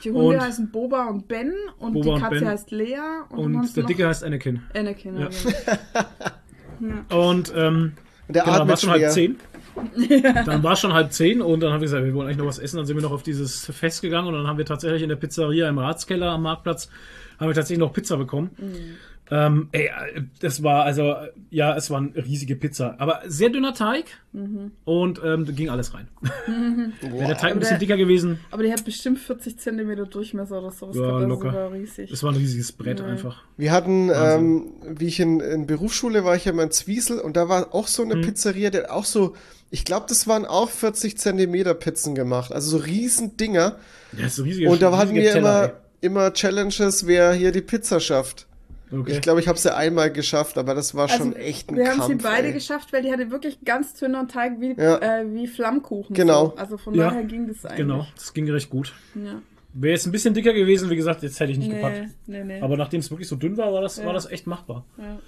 [0.05, 2.49] Die Hunde Und- heißen Boba und Ben und Boba die Katze Ben.
[2.49, 2.97] heißt Lea
[3.31, 4.63] und, Und der Dicke heißt Anakin.
[4.75, 5.19] Anakin.
[5.19, 5.29] Ja.
[6.81, 7.17] Ja.
[7.17, 7.93] Und ähm,
[8.27, 9.37] Und der genau, dann war atmet es schon halb zehn.
[10.45, 12.47] Dann war es schon halb zehn und dann haben wir gesagt, wir wollen eigentlich noch
[12.47, 12.77] was essen.
[12.79, 15.17] Dann sind wir noch auf dieses Fest gegangen und dann haben wir tatsächlich in der
[15.17, 16.91] Pizzeria im Ratskeller am Marktplatz
[17.39, 18.51] haben wir tatsächlich noch Pizza bekommen.
[19.31, 19.91] Ähm, ey,
[20.41, 21.14] das war also,
[21.49, 24.05] ja, es war eine riesige Pizza, aber sehr dünner Teig
[24.85, 26.09] und ähm, da ging alles rein.
[27.01, 30.59] Wäre der Teig ein bisschen der- dicker gewesen, Aber die hat bestimmt 40 Zentimeter Durchmesser
[30.61, 30.95] oder sowas.
[30.97, 31.53] Ja, gehabt, also locker.
[31.55, 32.11] war riesig.
[32.11, 33.07] es war ein riesiges Brett Ja.
[33.07, 33.43] einfach.
[33.57, 37.37] Wir hatten, ähm, wie ich in, in Berufsschule war, ich ja mal in Zwiesel und
[37.37, 39.35] da war auch so eine Pizzeria, der hat auch so,
[39.70, 43.77] ich glaube, das waren auch 40 Zentimeter Pizzen gemacht, also so riesen Dinger.
[44.18, 45.72] Ja, ist ein riesiger, Und da hatten wir Teller, immer,
[46.25, 48.47] immer Challenges, wer hier die Pizza schafft.
[48.93, 49.12] Okay.
[49.12, 51.85] Ich glaube, ich habe sie einmal geschafft, aber das war schon Also, echt ein wir
[51.85, 52.03] Kampf.
[52.03, 52.53] haben sie beide ey.
[52.53, 54.99] geschafft, weil die hatte wirklich ganz dünner Teig wie, Ja.
[55.20, 56.14] äh, wie Flammkuchen.
[56.14, 56.47] Genau.
[56.51, 56.57] So.
[56.57, 57.09] Also von Ja.
[57.09, 57.78] daher ging das eigentlich.
[57.78, 58.93] Genau, das ging recht gut.
[59.14, 59.41] Ja.
[59.72, 62.03] Wäre jetzt ein bisschen dicker gewesen, wie gesagt, jetzt hätte ich nicht gepackt.
[62.26, 62.61] Nee, nee, nee.
[62.61, 64.07] Aber nachdem es wirklich so dünn war, war das, Ja.
[64.07, 64.85] war das echt machbar.
[64.99, 65.18] ja.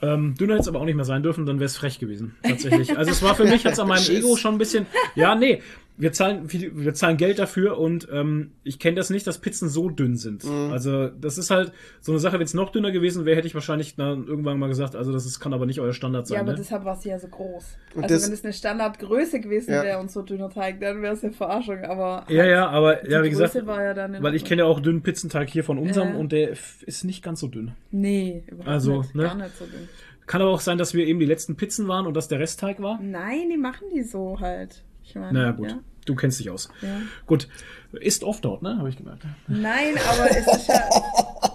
[0.00, 2.36] Ähm, dünner hätte es aber auch nicht mehr sein dürfen, dann wäre es frech gewesen,
[2.44, 2.96] tatsächlich.
[2.96, 4.86] Also es war für mich jetzt an meinem Ego schon ein bisschen,
[5.16, 5.60] ja, nee,
[5.98, 9.68] wir zahlen, viel- wir zahlen Geld dafür und ähm, ich kenne das nicht, dass Pizzen
[9.68, 10.44] so dünn sind.
[10.44, 10.70] Mhm.
[10.72, 13.54] Also das ist halt so eine Sache, wenn es noch dünner gewesen wäre, hätte ich
[13.54, 16.40] wahrscheinlich dann irgendwann mal gesagt, also das ist, kann aber nicht euer Standard Ja, sein.
[16.40, 16.58] aber ne?
[16.58, 17.76] deshalb war sie ja so groß.
[17.96, 19.82] Und also das- wenn es eine Standardgröße gewesen Ja.
[19.82, 21.82] wäre und so dünner Teig, dann wäre es eine Verarschung.
[21.84, 24.62] Aber ja, ja, aber die ja, wie Größe gesagt, war ja dann weil ich kenne
[24.62, 26.16] ja auch dünnen Pizzenteig hier von unserem Ja.
[26.16, 27.72] und der f- ist nicht ganz so dünn.
[27.90, 29.14] Nee, überhaupt Also, nicht.
[29.16, 29.22] ne?
[29.24, 29.88] Gar nicht so dünn.
[30.26, 32.82] Kann aber auch sein, dass wir eben die letzten Pizzen waren und dass der Restteig
[32.82, 33.00] war.
[33.02, 34.84] Nein, die machen die so halt.
[35.08, 35.70] Ich meine, Naja, gut.
[35.70, 35.78] Ja?
[36.04, 36.68] Du kennst dich aus.
[36.82, 37.00] Ja.
[37.26, 37.48] Gut.
[37.92, 38.76] Ist oft dort, ne?
[38.78, 39.24] Habe ich gemerkt.
[39.46, 40.88] Nein, aber es ist ja.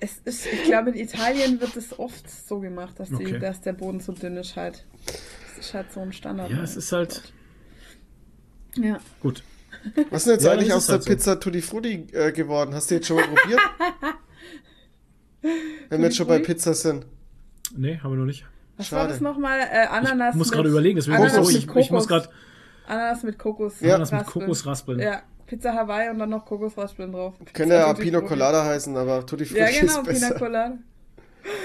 [0.00, 3.38] Es ist, ich glaube, in Italien wird es oft so gemacht, dass, die, Okay.
[3.40, 4.86] dass der Boden so dünn ist halt.
[5.56, 6.50] Das ist halt so ein Standard.
[6.52, 7.32] Ja, es ist halt.
[8.76, 9.00] Ja.
[9.18, 9.42] Gut.
[10.10, 11.10] Was ist denn jetzt Ja, eigentlich aus der halt so.
[11.10, 12.74] Pizza Tutti Frutti äh, geworden?
[12.74, 13.60] Hast du jetzt schon mal probiert?
[15.88, 16.38] Wenn wir jetzt schon bei?
[16.38, 17.04] Pizza sind.
[17.76, 18.46] Nee, haben wir noch nicht.
[18.78, 19.12] Was war Schade.
[19.12, 19.58] das nochmal?
[19.60, 22.28] Äh, Ananas Ich muss gerade überlegen, deswegen Ananas ich, ich muss gerade
[22.86, 23.80] Ananas mit Kokos.
[23.80, 23.90] Ja.
[23.96, 24.44] Ananas mit Raspeln.
[24.46, 24.98] Kokosraspeln.
[25.00, 27.34] Ja, Pizza Hawaii und dann noch Kokosraspeln drauf.
[27.52, 28.10] Könnte ja Frutti.
[28.12, 30.34] Colada heißen, aber Tutti Frutti Ja, genau, ist Pina besser.
[30.34, 30.78] Colada.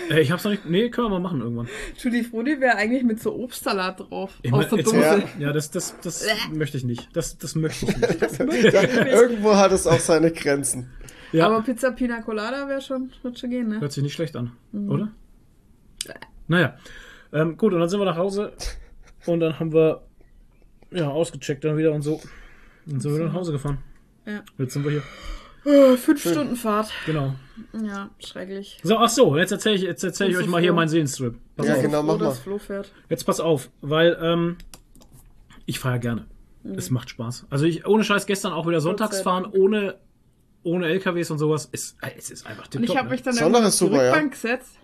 [0.09, 0.65] Äh, ich hab's noch nicht.
[0.65, 1.67] Nee, können wir mal machen irgendwann.
[2.01, 4.31] Tutti Frutti wäre eigentlich mit so Obstsalat drauf.
[4.41, 4.99] Ich aus mein, der jetzt- Dose.
[5.39, 5.47] Ja.
[5.47, 7.09] Ja, das, das, das möchte ich nicht.
[7.15, 8.73] Das, das möchte ich nicht.
[8.73, 10.89] Irgendwo hat es auch seine Grenzen.
[11.33, 13.81] Ja, Aber Pizza Pina Colada wäre schon, wird schon gehen, ne?
[13.81, 14.89] hört sich nicht schlecht an, Mhm.
[14.91, 15.07] oder?
[16.47, 16.75] Naja.
[17.33, 18.53] Ähm, gut, und dann sind wir nach Hause
[19.25, 20.03] und dann haben wir
[20.91, 22.21] ja ausgecheckt dann wieder und so.
[22.85, 23.79] Dann sind wir wieder nach Hause gefahren.
[24.25, 24.43] Ja.
[24.57, 25.03] Jetzt sind wir hier.
[25.65, 26.91] Oh, fünf Stunden Fahrt.
[27.05, 27.35] Genau.
[27.81, 28.79] Ja, schrecklich.
[28.83, 31.35] So, ach so, jetzt erzähle ich, jetzt erzähl ich euch mal hier meinen Seelenstrip.
[31.55, 31.81] Pass Ja, auf.
[31.81, 32.83] genau, mach mal.
[33.09, 34.57] Jetzt pass auf, weil ähm,
[35.65, 36.27] ich fahre gerne.
[36.75, 37.47] Es macht Spaß.
[37.49, 39.99] Also ich, ohne Scheiß, gestern auch wieder sonntags fahren, ohne,
[40.63, 41.65] ohne LKWs und sowas.
[41.71, 43.11] Ist, äh, es ist einfach Und ich tipptopp, habe ne?
[43.11, 44.11] mich dann auf ist die super, ja.
[44.11, 44.77] Rückbank gesetzt.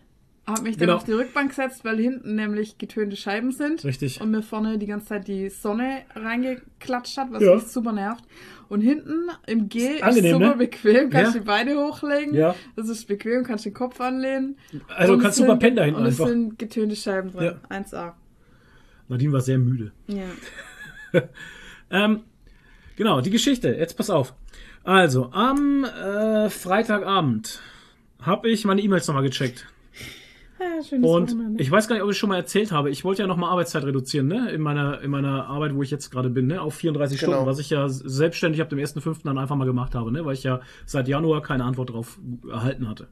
[0.50, 0.98] Hab mich dann Genau.
[0.98, 3.84] auf die Rückbank gesetzt, weil hinten nämlich getönte Scheiben sind.
[3.84, 4.20] Richtig.
[4.22, 7.56] Und mir vorne die ganze Zeit die Sonne reingeklatscht hat, was Ja.
[7.56, 8.24] mich super nervt.
[8.68, 10.56] Und hinten im G ist, angenehm, super ne?
[10.58, 11.40] bequem, kannst Ja.
[11.40, 12.34] die Beine hochlegen.
[12.36, 12.56] Ja.
[12.76, 14.58] Das ist bequem, kannst den Kopf anlehnen.
[14.88, 16.26] Also Und kannst es super sind- pennen da hinten Und einfach.
[16.26, 17.56] es sind getönte Scheiben drin.
[17.70, 18.14] 1A.
[19.08, 19.92] Nadine war sehr müde.
[20.08, 20.24] Ja.
[21.92, 22.22] Ähm,
[22.96, 23.70] genau, die Geschichte.
[23.70, 24.36] Jetzt pass auf.
[24.84, 27.62] Also, am äh, Freitagabend
[28.22, 29.66] habe ich meine E-Mails nochmal gecheckt.
[30.60, 31.62] Ja schönes Und Wochenende.
[31.62, 32.90] ich weiß gar nicht, ob ich schon mal erzählt habe.
[32.90, 34.52] Ich wollte ja nochmal Arbeitszeit reduzieren, ne?
[34.52, 36.62] In meiner, in meiner Arbeit, wo ich jetzt gerade bin, ne?
[36.62, 37.32] Auf 34 Genau.
[37.34, 39.24] Stunden, was ich ja selbstständig ab dem 1.5.
[39.24, 40.26] dann einfach mal gemacht habe, ne?
[40.26, 43.08] Weil ich ja seit Januar keine Antwort drauf erhalten hatte.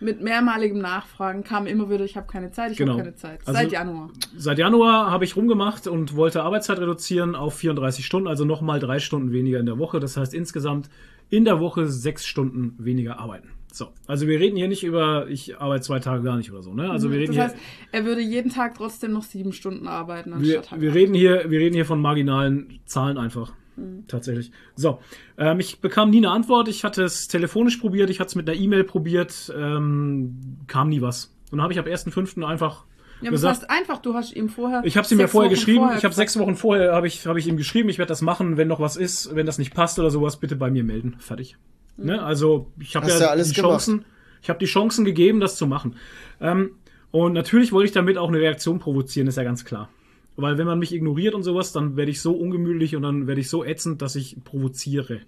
[0.00, 2.94] Mit mehrmaligem Nachfragen kam immer wieder, ich habe keine Zeit, ich Genau.
[2.94, 3.40] habe keine Zeit.
[3.46, 4.10] Also- Seit Januar.
[4.36, 8.98] Seit Januar habe ich rumgemacht und wollte Arbeitszeit reduzieren auf 34 Stunden, also nochmal drei
[8.98, 10.00] Stunden weniger in der Woche.
[10.00, 10.90] Das heißt insgesamt
[11.30, 13.50] in der Woche sechs Stunden weniger arbeiten.
[13.72, 16.74] So, also wir reden hier nicht über, ich arbeite zwei Tage gar nicht oder so,
[16.74, 16.90] ne?
[16.90, 17.36] Also wir reden Mhm.
[17.36, 20.90] Das hier, heißt, er würde jeden Tag trotzdem noch sieben Stunden arbeiten, wir, anstatt wir
[20.90, 23.54] halt reden hier, wir reden hier von marginalen Zahlen einfach.
[23.76, 24.04] Mhm.
[24.06, 24.52] Tatsächlich.
[24.76, 24.98] So,
[25.38, 26.68] ähm, ich bekam nie eine Antwort.
[26.68, 31.00] Ich hatte es telefonisch probiert, ich hatte es mit einer E-Mail probiert, ähm, kam nie
[31.00, 31.34] was.
[31.50, 32.44] Und dann habe ich ab 1.5.
[32.44, 32.84] einfach
[33.20, 34.82] Ja, aber das gesagt, heißt einfach, du hast ihm vorher.
[34.84, 35.78] Ich habe sie mir vorher Wochen geschrieben.
[35.78, 38.20] vorher ich habe sechs Wochen vorher habe ich, hab ich ihm geschrieben, ich werde das
[38.20, 41.16] machen, wenn noch was ist, wenn das nicht passt oder sowas, bitte bei mir melden.
[41.18, 41.56] Fertig.
[41.96, 42.06] Mhm.
[42.06, 42.22] Ne?
[42.22, 44.04] Also ich habe ja, ja alles die Chancen,
[44.42, 45.96] ich habe die Chancen gegeben, das zu machen.
[46.40, 46.72] Ähm,
[47.10, 49.88] und natürlich wollte ich damit auch eine Reaktion provozieren, ist ja ganz klar.
[50.36, 53.40] Weil wenn man mich ignoriert und sowas, dann werde ich so ungemütlich und dann werde
[53.42, 55.20] ich so ätzend, dass ich provoziere.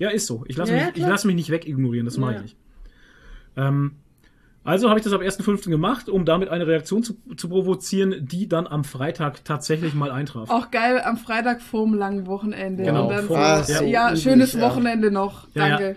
[0.00, 0.44] Ja, ist so.
[0.48, 2.36] Ich lasse Ja, mich, ich lass mich nicht wegignorieren, das mache Ja.
[2.38, 2.56] ich nicht.
[3.56, 3.92] Ähm,
[4.68, 5.70] also habe ich das ab 1.5.
[5.70, 10.50] gemacht, um damit eine Reaktion zu, zu provozieren, die dann am Freitag tatsächlich mal eintraf.
[10.50, 12.84] Auch geil am Freitag vorm langen Wochenende.
[12.84, 14.60] Genau, Und dann so, ja, üblich, schönes ja.
[14.60, 15.46] Wochenende noch.
[15.54, 15.90] Danke.
[15.90, 15.94] ja.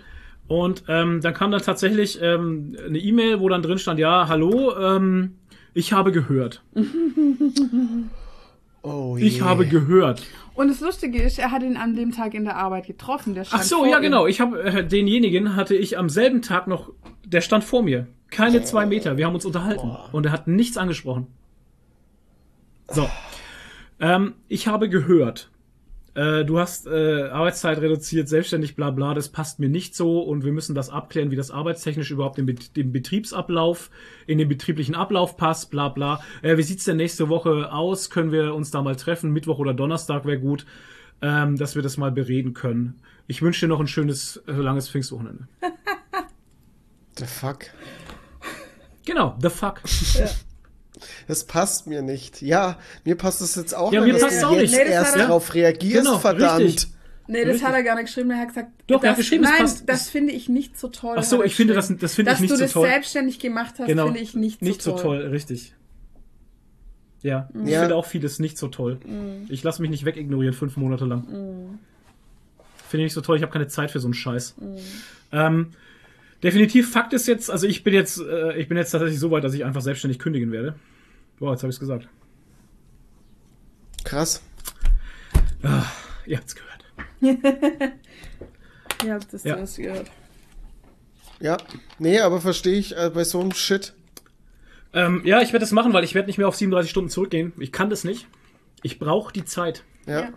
[0.48, 4.74] Und ähm, dann kam dann tatsächlich ähm, eine E-Mail, wo dann drin stand, ja, hallo,
[4.80, 5.36] ähm,
[5.74, 6.64] ich habe gehört.
[8.84, 10.24] Oh Ich habe gehört.
[10.62, 13.34] Und das Lustige ist, er hat ihn an dem Tag in der Arbeit getroffen.
[13.34, 14.04] Der stand Ach so, vor ja ihm.
[14.04, 14.28] genau.
[14.28, 16.92] Ich habe äh, denjenigen hatte ich am selben Tag noch,
[17.26, 18.06] der stand vor mir.
[18.30, 19.18] Keine zwei Meter.
[19.18, 21.26] Wir haben uns unterhalten und er hat nichts angesprochen.
[22.90, 23.10] So.
[24.00, 25.50] Ähm, ich habe gehört,
[26.14, 30.44] äh, du hast äh, Arbeitszeit reduziert, selbstständig, bla bla, das passt mir nicht so und
[30.44, 33.90] wir müssen das abklären, wie das arbeitstechnisch überhaupt Bet- dem Betriebsablauf,
[34.28, 36.22] in den betrieblichen Ablauf passt, bla bla.
[36.42, 38.10] Äh, wie sieht's denn nächste Woche aus?
[38.10, 39.32] Können wir uns da mal treffen?
[39.32, 40.66] Mittwoch oder Donnerstag wäre gut,
[41.22, 43.00] ähm, dass wir das mal bereden können.
[43.28, 45.48] Ich wünsche dir noch ein schönes, äh, langes Pfingstwochenende.
[47.18, 47.66] The fuck?
[49.06, 49.82] Genau, the fuck.
[51.28, 52.42] Das passt mir nicht.
[52.42, 54.74] Ja, mir passt das jetzt auch Ja, nicht, mir dass passt's du auch jetzt nicht.
[54.74, 56.60] Nee, das erst hat er- drauf reagierst, Genau, verdammt.
[56.64, 56.88] richtig.
[57.28, 57.68] Nee, das Richtig.
[57.68, 58.32] hat er gar nicht geschrieben.
[58.32, 60.78] Er hat gesagt, Doch, er das, hat geschrieben, es nein, passt- das finde ich nicht
[60.78, 61.16] so toll.
[61.18, 62.84] Ach so, er ich finde das- das finde ich nicht Dass so du toll.
[62.84, 64.06] das selbstständig gemacht hast, Genau.
[64.06, 65.20] finde ich nicht, Nicht so so toll.
[65.22, 65.74] toll, richtig.
[67.22, 67.82] Ja, ich Ja.
[67.82, 68.98] finde auch vieles nicht so toll.
[69.48, 71.24] Ich lasse mich nicht wegignorieren fünf Monate lang.
[72.90, 74.56] Finde ich nicht so toll, ich habe keine Zeit für so einen Scheiß.
[75.32, 75.68] Ähm,
[76.44, 79.44] definitiv, Fakt ist jetzt, also ich bin jetzt, äh, ich bin jetzt tatsächlich so weit,
[79.44, 80.76] dass ich einfach selbstständig kündigen werde.
[81.42, 82.08] Boah, jetzt habe ich es gesagt.
[84.04, 84.44] Krass.
[86.28, 86.72] Ihr habt's gehört.
[89.04, 89.58] Ja, das Ja.
[89.58, 90.12] hast du gehört.
[91.40, 91.58] Ja.
[91.98, 93.94] Nee, aber verstehe ich äh, bei so einem Shit.
[94.94, 97.52] Ähm, ja, ich werde das machen, weil ich werde nicht mehr auf 37 Stunden zurückgehen.
[97.58, 98.28] Ich kann das nicht.
[98.84, 99.84] Ich brauche die Zeit.
[100.06, 100.22] Ja.
[100.22, 100.30] Ja.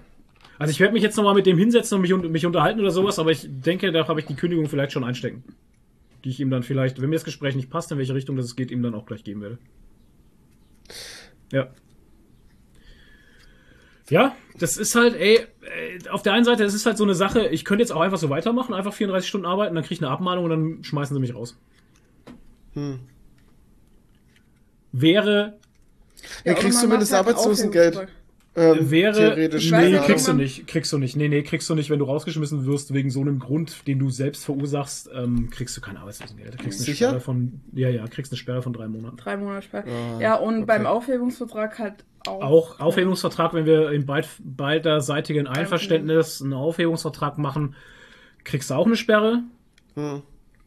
[0.59, 3.19] Also ich werde mich jetzt nochmal mit dem hinsetzen und mich, mich unterhalten oder sowas,
[3.19, 5.45] aber ich denke, da habe ich die Kündigung vielleicht schon einstecken.
[6.25, 8.57] Die ich ihm dann vielleicht, wenn mir das Gespräch nicht passt, in welche Richtung das
[8.57, 9.59] geht, ihm dann auch gleich geben werde.
[11.55, 11.69] Ja.
[14.11, 17.15] Ja, das ist halt, ey, äh, auf der einen Seite, es ist halt so eine
[17.15, 20.03] Sache, ich könnte jetzt auch einfach so weitermachen, einfach 34 Stunden arbeiten, dann kriege ich
[20.03, 21.57] eine Abmahnung und dann schmeißen sie mich raus.
[22.75, 23.01] Hm.
[24.93, 25.59] Wäre,
[26.45, 28.09] Ja, oder kriegst zumindest halt Arbeitslosengeld.
[28.57, 31.99] Ähm, wäre, nee, kriegst du nicht, kriegst du nicht, nee, nee, kriegst du nicht, wenn
[31.99, 35.97] du rausgeschmissen wirst wegen so einem Grund, den du selbst verursachst, ähm, kriegst du kein
[35.97, 36.57] Arbeitslosengeld.
[36.59, 37.09] Kriegst du eine Sicher?
[37.09, 39.17] Sperre von, ja, ja, kriegst eine Sperre von drei Monaten.
[39.17, 39.89] Drei Monate später.
[39.89, 40.65] Ah, ja, und okay.
[40.67, 42.43] beim Aufhebungsvertrag halt auch.
[42.43, 47.75] Auch Aufhebungsvertrag, wenn wir in beid, beiderseitigen Einverständnis einen Aufhebungsvertrag machen,
[48.45, 49.43] kriegst du auch eine Sperre.
[49.95, 50.23] Hm.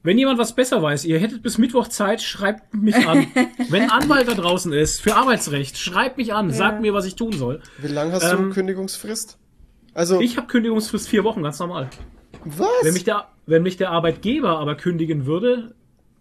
[0.07, 3.27] Wenn jemand was besser weiß, ihr hättet bis Mittwoch Zeit, schreibt mich an.
[3.69, 7.15] Wenn ein Anwalt da draußen ist für Arbeitsrecht, schreibt mich an, sagt mir, was ich
[7.15, 7.61] tun soll.
[7.79, 9.37] Wie lange hast Ähm, du Kündigungsfrist?
[9.93, 11.89] Also, Ich habe Kündigungsfrist vier Wochen, ganz normal.
[12.45, 12.69] was?
[12.83, 15.75] Wenn mich der, wenn mich der Arbeitgeber aber kündigen würde,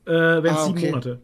[0.05, 0.91] äh, wären es Ah, sieben okay.
[0.91, 1.20] Monate.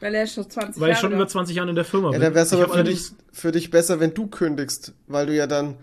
[0.00, 2.12] Weil er schon 20 Weil ich Jahre schon über 20 Jahre in der Firma ja,
[2.12, 2.20] bin.
[2.22, 5.46] dann wäre es aber für dich, für dich besser, wenn du kündigst, weil du ja
[5.46, 5.74] dann,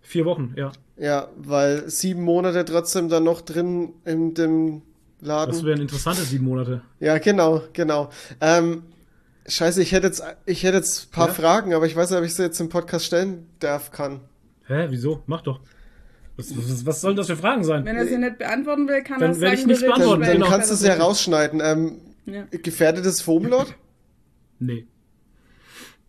[0.00, 0.72] Vier Wochen, ja.
[0.96, 4.80] ja, weil sieben Monate trotzdem dann noch drin in dem
[5.24, 5.52] laden.
[5.52, 6.82] Das wären interessante sieben Monate.
[7.00, 8.10] Ja, genau, genau.
[8.40, 8.84] Ähm,
[9.46, 11.34] scheiße, ich hätte jetzt, ich hätte jetzt ein paar Ja?
[11.34, 14.20] Fragen, aber ich weiß nicht, ob ich sie jetzt im Podcast stellen darf, kann.
[14.66, 15.22] Hä, wieso?
[15.26, 15.60] Mach doch.
[16.36, 17.84] Was, was, was sollen das für Fragen sein?
[17.84, 20.38] Wenn er sie nicht beantworten will, kann Dann er sagen, ich nicht beantworten, Dann, dann
[20.38, 20.48] genau.
[20.48, 21.60] kannst du sie ja rausschneiden.
[21.62, 22.44] Ähm, Ja.
[22.50, 23.74] gefährdetes Foamlord?
[24.58, 24.86] Nee.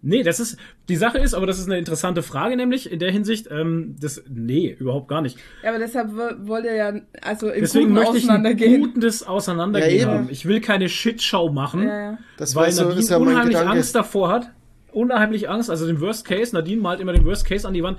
[0.08, 3.12] Nee, das ist, die Sache ist, aber das ist eine interessante Frage, nämlich in der
[3.12, 5.40] Hinsicht, ähm, das, nee, überhaupt gar nicht.
[5.64, 8.82] Ja, aber deshalb wo- wollte er ja, also im Deswegen Guten möchte ich ein auseinandergehen.
[8.94, 10.12] gutes Auseinandergehen Ja, eben.
[10.12, 10.28] haben.
[10.30, 12.18] Ich will keine Shitshow machen, Ja, ja.
[12.38, 13.72] Das weil war so, Nadine ist ja unheimlich Gedanke.
[13.78, 14.52] Angst davor hat.
[14.92, 17.98] Unheimlich Angst, also den Worst Case, Nadine malt immer den Worst Case an die Wand.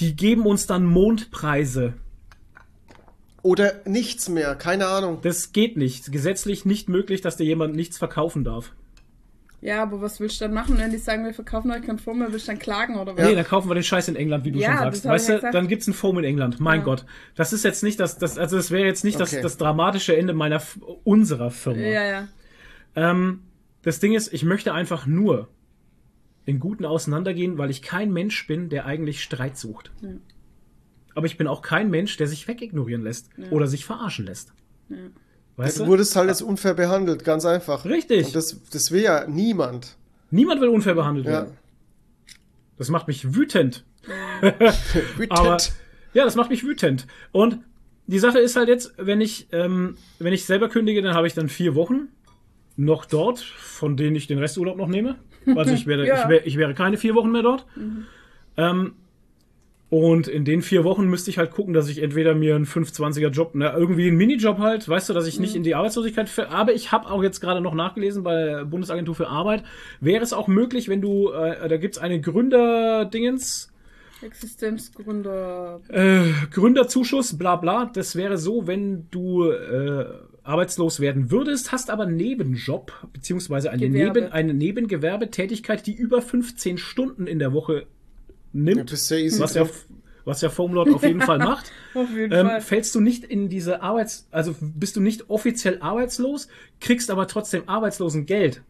[0.00, 1.94] Die geben uns dann Mondpreise.
[3.42, 5.18] Oder nichts mehr, keine Ahnung.
[5.22, 6.12] Das geht nicht.
[6.12, 8.72] Gesetzlich nicht möglich, dass dir jemand nichts verkaufen darf.
[9.60, 12.20] Ja, aber was willst du dann machen, wenn die sagen, wir verkaufen euch kein Foam
[12.20, 13.24] mehr, willst du dann klagen oder was?
[13.24, 15.04] Nee, dann kaufen wir den Scheiß in England, wie du Ja, schon sagst.
[15.04, 15.54] das hab ich Weißt ja du, gesagt.
[15.54, 16.60] dann gibt's einen Foam in England.
[16.60, 16.84] Mein Ja.
[16.84, 17.04] Gott.
[17.34, 19.24] Das ist jetzt nicht das, das also das wäre jetzt nicht Okay.
[19.34, 20.62] das, das dramatische Ende meiner,
[21.02, 21.80] unserer Firma.
[21.80, 22.28] Ja, ja.
[22.94, 23.42] Ähm,
[23.82, 25.48] das Ding ist, ich möchte einfach nur
[26.44, 29.90] in Guten auseinandergehen, weil ich kein Mensch bin, der eigentlich Streit sucht.
[31.16, 34.52] Aber ich bin auch kein Mensch, der sich wegignorieren lässt oder sich verarschen lässt.
[35.58, 37.84] Weißt Du wurdest halt jetzt unfair behandelt, ganz einfach.
[37.84, 38.26] Richtig.
[38.28, 39.96] Und das, das will ja niemand.
[40.30, 41.32] Niemand will unfair behandelt Ja.
[41.32, 41.56] werden.
[42.78, 43.84] Das macht mich wütend.
[45.16, 45.32] Wütend.
[45.32, 45.56] Aber
[46.14, 47.06] ja, das macht mich wütend.
[47.32, 47.58] Und
[48.06, 51.34] die Sache ist halt jetzt, wenn ich, ähm, wenn ich selber kündige, dann habe ich
[51.34, 52.08] dann vier Wochen
[52.76, 55.16] noch dort, von denen ich den Resturlaub noch nehme.
[55.56, 56.22] Also ich wäre, Ja.
[56.22, 57.66] ich, wäre, ich wäre keine vier Wochen mehr dort.
[58.56, 58.92] Ähm,
[59.90, 63.30] und in den vier Wochen müsste ich halt gucken, dass ich entweder mir einen 520er
[63.30, 66.50] Job, ne, irgendwie einen Minijob halt, weißt du, dass ich nicht in die Arbeitslosigkeit, für,
[66.50, 69.64] aber ich habe auch jetzt gerade noch nachgelesen bei der Bundesagentur für Arbeit,
[70.00, 73.72] wäre es auch möglich, wenn du, äh, da gibt's eine Gründer-Dingens,
[74.20, 75.80] Existenzgründer.
[75.88, 77.86] äh, Gründerzuschuss, bla bla.
[77.86, 80.06] Das wäre so, wenn du äh,
[80.42, 84.22] arbeitslos werden würdest, hast aber Nebenjob, beziehungsweise eine, Gewerbe.
[84.22, 87.86] Neben, eine Nebengewerbetätigkeit, die über 15 Stunden in der Woche
[88.52, 89.66] nimmt, ja was ja,
[90.24, 91.72] was ja Foamlord auf jeden Fall macht.
[91.94, 92.60] Auf jeden Ähm, Fall.
[92.60, 96.48] fällst du nicht in diese Arbeits-, also bist du nicht offiziell arbeitslos,
[96.80, 98.62] kriegst aber trotzdem Arbeitslosengeld.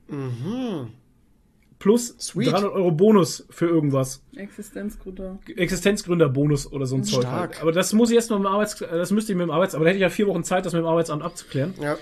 [1.79, 2.53] Plus Sweet.
[2.53, 4.23] 300 Euro Bonus für irgendwas.
[4.35, 5.39] Existenzgründer.
[5.57, 7.27] Existenzgründerbonus oder so ein Zeug.
[7.27, 7.61] Halt.
[7.63, 9.75] Aber das muss ich erst mal mit dem Arbeits, das müsste ich mit dem Arbeits,
[9.77, 11.75] aber da hätte ich ja vier Wochen Zeit, das mit dem Arbeitsamt abzuklären.
[11.81, 11.97] Ja.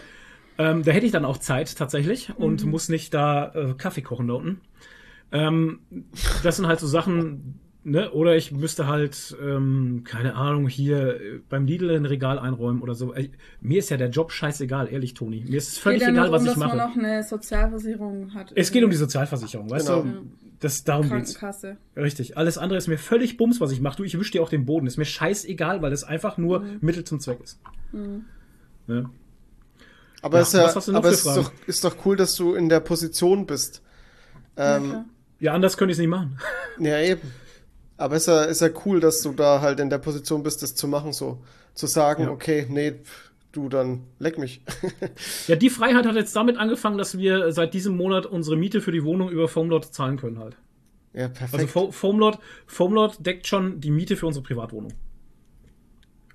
[0.58, 2.70] Ähm, da hätte ich dann auch Zeit tatsächlich und Mhm.
[2.70, 4.60] muss nicht da äh, Kaffee kochen da unten.
[5.30, 5.80] Ähm,
[6.42, 8.10] das sind halt so Sachen, ne?
[8.12, 12.94] Oder ich müsste halt, ähm, keine Ahnung, hier äh, beim Lidl ein Regal einräumen oder
[12.94, 13.14] so.
[13.14, 13.30] Äh,
[13.60, 15.44] mir ist ja der Job scheißegal, ehrlich, Toni.
[15.48, 16.76] Mir ist es völlig Geht egal, nur was ich dass man mache.
[16.88, 18.52] noch eine Sozialversicherung hat.
[18.54, 20.02] Es geht um die Sozialversicherung, weißt Genau.
[20.02, 20.26] du?
[20.60, 21.34] Das, darum geht's.
[21.34, 21.76] Krankenkasse.
[21.96, 22.36] Richtig.
[22.38, 23.98] Alles andere ist mir völlig bums, was ich mache.
[23.98, 24.86] Du, ich wisch dir auch den Boden.
[24.86, 26.78] Ist mir scheißegal, weil es einfach nur Mhm.
[26.80, 27.60] Mittel zum Zweck ist.
[27.92, 29.10] Ne?
[30.22, 30.60] Aber, Ja, ist, ja,
[30.96, 33.82] aber es ist doch, ist doch cool, dass du in der Position bist.
[34.56, 35.04] Ähm.
[35.38, 36.38] Ja, anders könnte ich es nicht machen.
[36.78, 37.20] ja, eben.
[37.98, 40.74] Aber ist ja, ist ja cool, dass du da halt in der Position bist, das
[40.74, 41.42] zu machen, so.
[41.74, 42.30] Zu sagen, Ja.
[42.30, 42.94] okay, nee,
[43.52, 44.62] du, dann leck mich.
[45.48, 48.92] Ja, die Freiheit hat jetzt damit angefangen, dass wir seit diesem Monat unsere Miete für
[48.92, 50.56] die Wohnung über Foamlord zahlen können halt.
[51.14, 51.70] ja, Also perfekt.
[51.70, 54.92] Fo Foamlord, Foamlord deckt schon die Miete für unsere Privatwohnung.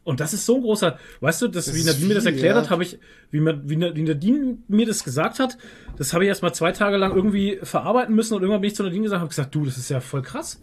[0.03, 2.33] Und das ist so ein großer, weißt du, das, Das wie Nadine mir das viel,
[2.33, 2.61] erklärt ja.
[2.63, 2.97] hat, habe ich,
[3.29, 5.59] wie, man- wie Na- wie Nadine mir das gesagt hat,
[5.97, 8.75] das habe ich erst mal zwei Tage lang irgendwie verarbeiten müssen und irgendwann bin ich
[8.75, 10.59] zu Nadine gesagt, habe gesagt, du, das ist ja voll krass.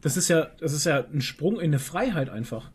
[0.00, 2.70] Das ist ja, das ist ja ein Sprung in eine Freiheit einfach.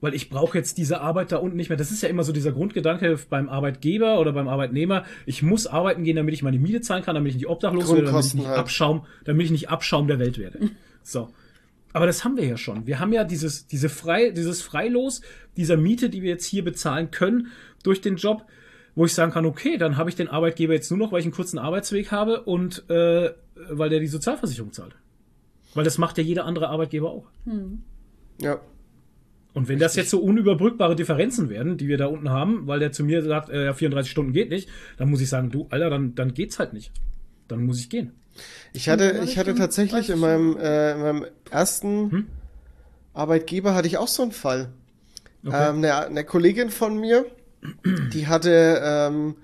[0.00, 1.78] Weil ich brauche jetzt diese Arbeit da unten nicht mehr.
[1.78, 5.04] Das ist ja immer so dieser Grundgedanke beim Arbeitgeber oder beim Arbeitnehmer.
[5.26, 8.06] Ich muss arbeiten gehen, damit ich meine Miete zahlen kann, damit ich nicht obdachlos werde,
[8.06, 8.58] damit ich nicht halt.
[8.58, 10.70] Abschaum, damit ich nicht Abschaum der Welt werde.
[11.04, 11.30] So.
[11.92, 12.86] Aber das haben wir ja schon.
[12.86, 15.20] Wir haben ja dieses, diese frei, dieses Freilos
[15.56, 17.48] dieser Miete, die wir jetzt hier bezahlen können
[17.82, 18.46] durch den Job,
[18.94, 21.26] wo ich sagen kann, okay, dann habe ich den Arbeitgeber jetzt nur noch, weil ich
[21.26, 23.32] einen kurzen Arbeitsweg habe und äh,
[23.70, 24.96] weil der die Sozialversicherung zahlt.
[25.74, 27.26] Weil das macht ja jeder andere Arbeitgeber auch.
[28.40, 28.60] Ja.
[29.54, 32.92] Und wenn das jetzt so unüberbrückbare Differenzen werden, die wir da unten haben, weil der
[32.92, 35.90] zu mir sagt, äh, ja, 34 Stunden geht nicht, dann muss ich sagen, du, Alter,
[35.90, 36.90] dann, dann geht's halt nicht.
[37.48, 38.12] Dann muss ich gehen.
[38.72, 42.26] Ich hatte, Ja, ich hatte tatsächlich in meinem, äh, in meinem ersten Hm?
[43.12, 44.70] Arbeitgeber hatte ich auch so einen Fall.
[45.44, 45.68] Okay.
[45.68, 47.26] Ähm, eine, eine Kollegin von mir,
[48.12, 49.36] die hatte, ähm,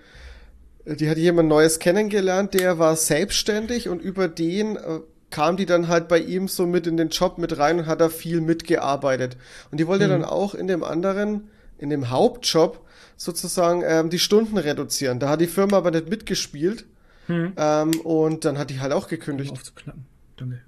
[0.87, 5.01] die hatte jemand Neues kennengelernt, der war selbstständig und über den äh,
[5.31, 8.01] kam die dann halt bei ihm so mit in den Job mit rein und hat
[8.01, 9.37] da viel mitgearbeitet.
[9.71, 11.49] Und die wollte dann auch in dem anderen,
[11.79, 12.81] in dem Hauptjob
[13.17, 15.19] sozusagen ähm, die Stunden reduzieren.
[15.21, 16.87] Da hat die Firma aber nicht mitgespielt.
[17.29, 19.53] Ähm, und dann hat die halt auch gekündigt.
[19.53, 20.07] Aufzuknacken.
[20.39, 20.63] Danke.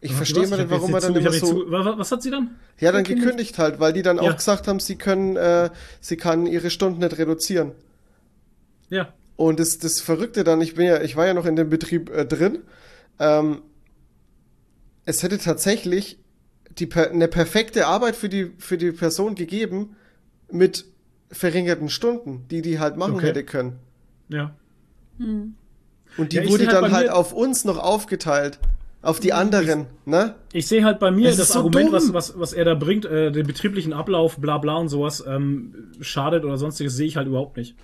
[0.00, 1.64] Ich Warte, verstehe mal Ich nicht, warum man dann zu- ich immer so.
[1.64, 2.50] zu- Was hat sie dann?
[2.78, 4.22] Ja, dann gekündigt halt, weil die dann Ja.
[4.22, 5.70] auch gesagt haben, sie können, äh,
[6.00, 7.72] sie kann ihre Stunden nicht reduzieren.
[8.90, 9.12] Ja.
[9.38, 12.10] Und das, das Verrückte dann, ich bin ja, ich war ja noch in dem Betrieb
[12.10, 12.58] äh, drin.
[13.20, 13.62] Ähm,
[15.04, 16.18] es hätte tatsächlich
[16.76, 19.94] die, eine perfekte Arbeit für die, für die Person gegeben
[20.50, 20.86] mit
[21.30, 23.28] verringerten Stunden, die die halt machen Okay.
[23.28, 23.78] hätte können.
[24.28, 24.56] Ja.
[25.20, 28.58] Und die Ja, ich wurde halt dann halt auf uns noch aufgeteilt.
[29.02, 30.34] Auf die anderen, ne?
[30.52, 33.04] Ich sehe halt bei mir das ist so Argument, was, was, was er da bringt,
[33.04, 37.28] äh, den betrieblichen Ablauf, bla bla und sowas, ähm, schadet oder sonstiges, sehe ich halt
[37.28, 37.76] überhaupt nicht.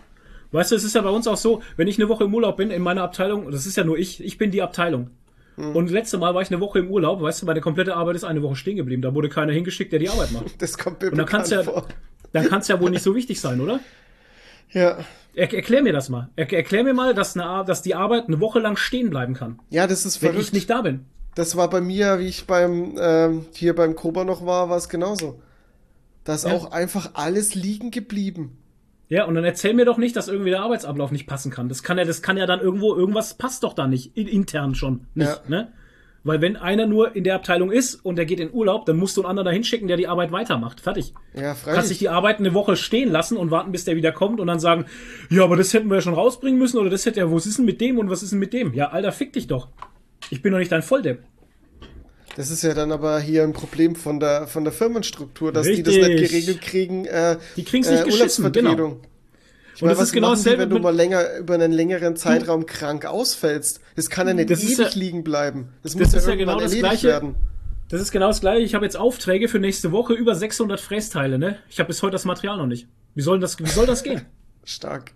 [0.54, 2.56] Weißt du, es ist ja bei uns auch so, wenn ich eine Woche im Urlaub
[2.56, 5.10] bin in meiner Abteilung, das ist ja nur ich, ich bin die Abteilung.
[5.56, 5.74] Hm.
[5.74, 8.24] Und letzte Mal war ich eine Woche im Urlaub, weißt du, meine komplette Arbeit ist
[8.24, 9.02] eine Woche stehen geblieben.
[9.02, 10.46] Da wurde keiner hingeschickt, der die Arbeit macht.
[10.60, 11.86] Das kommt mir Und dann kann's ja, vor.
[12.32, 13.80] dann kann's ja wohl nicht so wichtig sein, oder?
[14.70, 14.98] Ja.
[15.34, 16.30] Er, erklär mir das mal.
[16.36, 19.60] Er, erklär mir mal, dass, eine, dass die Arbeit eine Woche lang stehen bleiben kann,
[19.70, 20.48] ja, das ist wenn verrückt.
[20.48, 21.04] ich nicht da bin.
[21.36, 24.88] Das war bei mir, wie ich beim ähm, hier beim Koba noch war, war es
[24.88, 25.40] genauso.
[26.24, 26.54] Da ist Ja.
[26.54, 28.56] auch einfach alles liegen geblieben.
[29.14, 31.68] Ja, und dann erzähl mir doch nicht, dass irgendwie der Arbeitsablauf nicht passen kann.
[31.68, 34.74] Das kann ja, das kann ja dann irgendwo, irgendwas passt doch da nicht, in, intern
[34.74, 35.48] schon nicht, Ja.
[35.48, 35.72] ne?
[36.26, 39.16] Weil wenn einer nur in der Abteilung ist und der geht in Urlaub, dann musst
[39.16, 40.80] du einen anderen dahin schicken, der die Arbeit weitermacht.
[40.80, 41.12] Fertig.
[41.34, 41.98] Ja, Kannst dich freilich.
[41.98, 44.86] die Arbeit eine Woche stehen lassen und warten, bis der wieder kommt und dann sagen,
[45.28, 47.58] ja, aber das hätten wir ja schon rausbringen müssen oder das hätte ja, was ist
[47.58, 48.72] denn mit dem und was ist denn mit dem?
[48.72, 49.68] Ja, Alter, fick dich doch.
[50.30, 51.22] Ich bin doch nicht dein Volldepp.
[52.36, 55.82] Das ist ja dann aber hier ein Problem von der von der Firmenstruktur, dass die
[55.82, 56.20] das Richtig.
[56.20, 57.04] nicht geregelt kriegen.
[57.04, 59.00] Äh, Die kriegen's nicht geschissen, Urlaubsvertretung.
[59.76, 62.16] Ich Und meine, das was ist genau dasselbe wenn du mal länger über einen längeren
[62.16, 63.80] Zeitraum krank ausfällst?
[63.96, 65.68] Das kann ja nicht ewig ja- liegen bleiben.
[65.82, 67.08] Das, das muss ja ja genau das Gleiche.
[67.08, 67.34] werden.
[67.88, 68.64] Das ist genau das gleiche.
[68.64, 71.58] Ich habe jetzt Aufträge für nächste Woche über 600 Frästeile, ne?
[71.68, 72.88] Ich habe bis heute das Material noch nicht.
[73.14, 74.22] Wie soll das, wie soll das gehen?
[74.64, 75.12] Stark.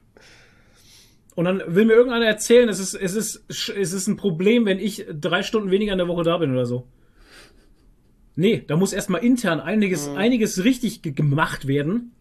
[1.34, 4.78] Und dann will mir irgendeiner erzählen, es ist, es ist, es ist ein Problem, wenn
[4.80, 6.86] ich drei Stunden weniger in der Woche da bin oder so.
[8.40, 12.12] Nee, da muss erstmal intern einiges, einiges richtig ge- gemacht werden,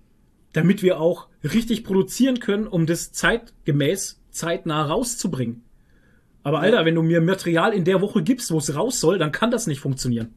[0.51, 5.61] damit wir auch richtig produzieren können, um das zeitgemäß, zeitnah rauszubringen.
[6.41, 9.32] Aber Alter, wenn du mir Material in der Woche gibst, wo es raus soll, dann
[9.32, 10.34] kann das nicht funktionieren.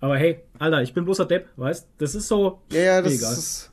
[0.00, 1.86] Aber hey, Alter, ich bin bloßer Depp, weißt?
[1.98, 2.60] Das ist so.
[2.72, 3.32] Ja, ja, das egal.
[3.34, 3.70] ist.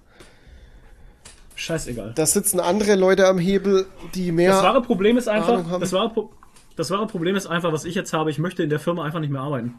[1.55, 2.11] Scheißegal.
[2.15, 4.51] Da sitzen andere Leute am Hebel, die mehr.
[4.51, 6.33] Das wahre Problem ist einfach, das wahre, Pro-
[6.75, 9.19] das wahre Problem ist einfach, was ich jetzt habe, ich möchte in der Firma einfach
[9.19, 9.75] nicht mehr arbeiten.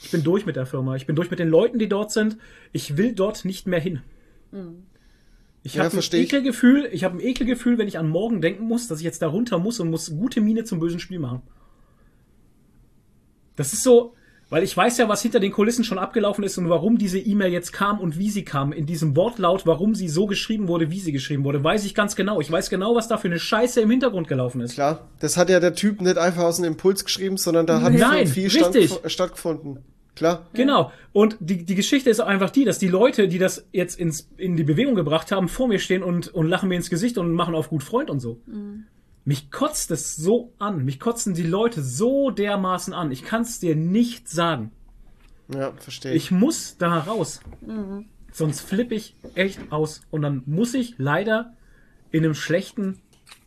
[0.00, 0.94] Ich bin durch mit der Firma.
[0.96, 2.38] Ich bin durch mit den Leuten, die dort sind.
[2.72, 4.00] Ich will dort nicht mehr hin.
[5.62, 6.02] Ich Ja, habe ein.
[6.12, 9.28] Ekelgefühl, ich habe ein Ekelgefühl, wenn ich an morgen denken muss, dass ich jetzt da
[9.28, 11.42] runter muss und muss gute Miene zum bösen Spiel machen.
[13.56, 14.14] Das ist so,
[14.50, 17.52] weil ich weiß ja, was hinter den Kulissen schon abgelaufen ist und warum diese E-Mail
[17.52, 18.72] jetzt kam und wie sie kam.
[18.72, 22.16] In diesem Wortlaut, warum sie so geschrieben wurde, wie sie geschrieben wurde, weiß ich ganz
[22.16, 22.40] genau.
[22.40, 24.74] Ich weiß genau, was da für eine Scheiße im Hintergrund gelaufen ist.
[24.74, 27.92] Klar, das hat ja der Typ nicht einfach aus dem Impuls geschrieben, sondern da hat
[27.92, 29.78] Nein, viel stattgefunden.
[30.16, 30.48] Klar.
[30.52, 30.92] Genau.
[31.12, 34.56] Und die, die Geschichte ist einfach die, dass die Leute, die das jetzt ins, in
[34.56, 37.54] die Bewegung gebracht haben, vor mir stehen und, und lachen mir ins Gesicht und machen
[37.54, 38.40] auf gut Freund und so.
[39.24, 40.84] Mich kotzt es so an.
[40.84, 43.12] Mich kotzen die Leute so dermaßen an.
[43.12, 44.72] Ich kann es dir nicht sagen.
[45.54, 46.24] Ja, verstehe ich.
[46.24, 47.40] Ich muss da raus.
[48.32, 50.02] Sonst flippe ich echt aus.
[50.10, 51.54] Und dann muss ich leider
[52.10, 53.00] in einem schlechten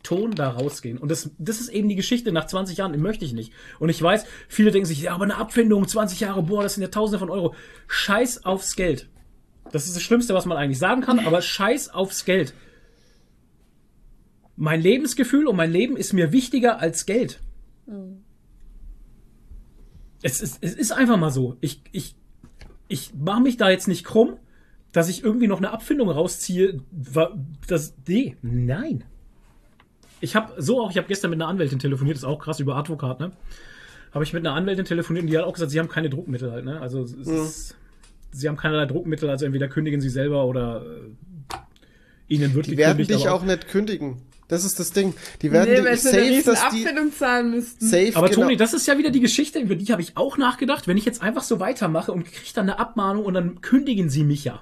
[0.03, 0.97] Ton da rausgehen.
[0.97, 3.53] Und das, das ist eben die Geschichte nach 20 Jahren, die möchte ich nicht.
[3.79, 6.83] Und ich weiß, viele denken sich, ja, aber eine Abfindung, 20 Jahre, boah, das sind
[6.83, 7.55] ja Tausende von Euro.
[7.87, 9.09] Scheiß aufs Geld.
[9.71, 12.53] Das ist das Schlimmste, was man eigentlich sagen kann, aber scheiß aufs Geld.
[14.55, 17.39] Mein Lebensgefühl und mein Leben ist mir wichtiger als Geld.
[20.21, 21.57] Es ist, es ist einfach mal so.
[21.59, 22.15] Ich, ich,
[22.87, 24.37] ich mache mich da jetzt nicht krumm,
[24.91, 26.79] dass ich irgendwie noch eine Abfindung rausziehe.
[27.67, 29.03] Das, nee, nein.
[30.21, 32.75] Ich habe so auch, ich habe gestern mit einer Anwältin telefoniert, ist auch krass über
[32.77, 33.31] Advokat, ne?
[34.13, 36.51] Habe ich mit einer Anwältin telefoniert und die hat auch gesagt, sie haben keine Druckmittel
[36.51, 36.79] halt, ne?
[36.79, 37.75] Also es ist,
[38.31, 41.55] sie haben keinerlei Druckmittel, also entweder kündigen sie selber oder äh,
[42.33, 44.21] ihnen wird Die werden gekündigt, dich aber- auch nicht kündigen.
[44.53, 45.15] Das ist das Ding.
[45.41, 47.87] Die werden Nee, weil eine safe, riesen dass die Abfindung zahlen müssten.
[47.87, 50.37] safe Aber genau, Toni, das ist ja wieder die Geschichte, über die habe ich auch
[50.37, 50.87] nachgedacht.
[50.87, 54.23] Wenn ich jetzt einfach so weitermache und kriege dann eine Abmahnung und dann kündigen sie
[54.23, 54.61] mich ja.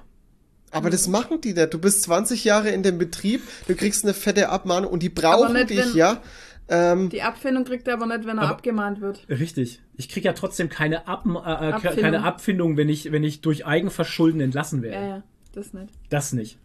[0.70, 1.74] Aber das machen die nicht.
[1.74, 5.52] Du bist 20 Jahre in dem Betrieb, du kriegst eine fette Abmahnung und die brauchen
[5.52, 6.22] nicht, dich, ja.
[6.68, 9.26] Ähm, Die Abfindung kriegt er aber nicht, wenn er abgemahnt wird.
[9.28, 9.82] Richtig.
[9.98, 12.00] Ich kriege ja trotzdem keine, Ab äh, Abfindung.
[12.00, 14.96] keine Abfindung, wenn ich, wenn ich durch Eigenverschulden entlassen werde.
[14.96, 15.92] Ja, ja, das nicht.
[16.08, 16.56] Das nicht.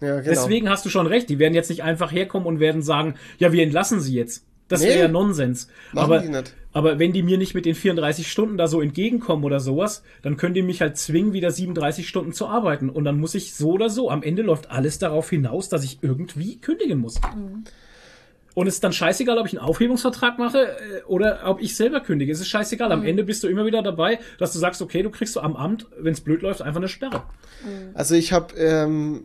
[0.00, 0.22] Ja, genau.
[0.28, 1.28] Deswegen hast du schon recht.
[1.28, 4.44] Die werden jetzt nicht einfach herkommen und werden sagen, ja, wir entlassen sie jetzt.
[4.68, 5.00] Das wäre Nee.
[5.02, 5.68] ja Nonsens.
[5.94, 6.54] Aber, die nicht.
[6.72, 10.36] aber wenn die mir nicht mit den 34 Stunden da so entgegenkommen oder sowas, dann
[10.36, 12.90] können die mich halt zwingen, wieder 37 Stunden zu arbeiten.
[12.90, 14.10] Und dann muss ich so oder so.
[14.10, 17.20] Am Ende läuft alles darauf hinaus, dass ich irgendwie kündigen muss.
[18.54, 22.00] Und es ist dann scheißegal, ob ich einen Aufhebungsvertrag mache äh, oder ob ich selber
[22.00, 22.32] kündige.
[22.32, 22.90] Es ist scheißegal.
[22.90, 25.54] Am Ende bist du immer wieder dabei, dass du sagst, okay, du kriegst du am
[25.56, 27.22] Amt, wenn es blöd läuft, einfach eine Sperre.
[27.94, 29.24] Also ich habe, ähm,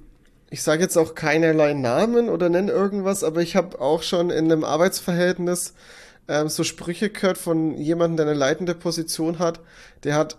[0.52, 4.46] ich sage jetzt auch keinerlei Namen oder nenne irgendwas, aber ich habe auch schon in
[4.52, 5.74] einem Arbeitsverhältnis
[6.28, 9.60] ähm, so Sprüche gehört von jemandem, der eine leitende Position hat.
[10.04, 10.38] Der hat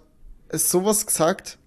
[0.52, 1.58] sowas gesagt,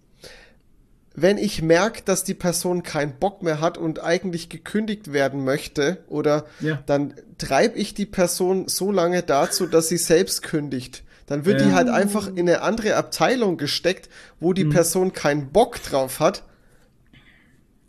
[1.16, 5.98] wenn ich merke, dass die Person keinen Bock mehr hat und eigentlich gekündigt werden möchte,
[6.08, 6.84] oder Ja.
[6.86, 11.04] dann treibe ich die Person so lange dazu, dass sie selbst kündigt.
[11.26, 11.68] Dann wird Ja.
[11.68, 14.10] die halt einfach in eine andere Abteilung gesteckt,
[14.40, 14.56] wo Mhm.
[14.56, 16.44] die Person keinen Bock drauf hat,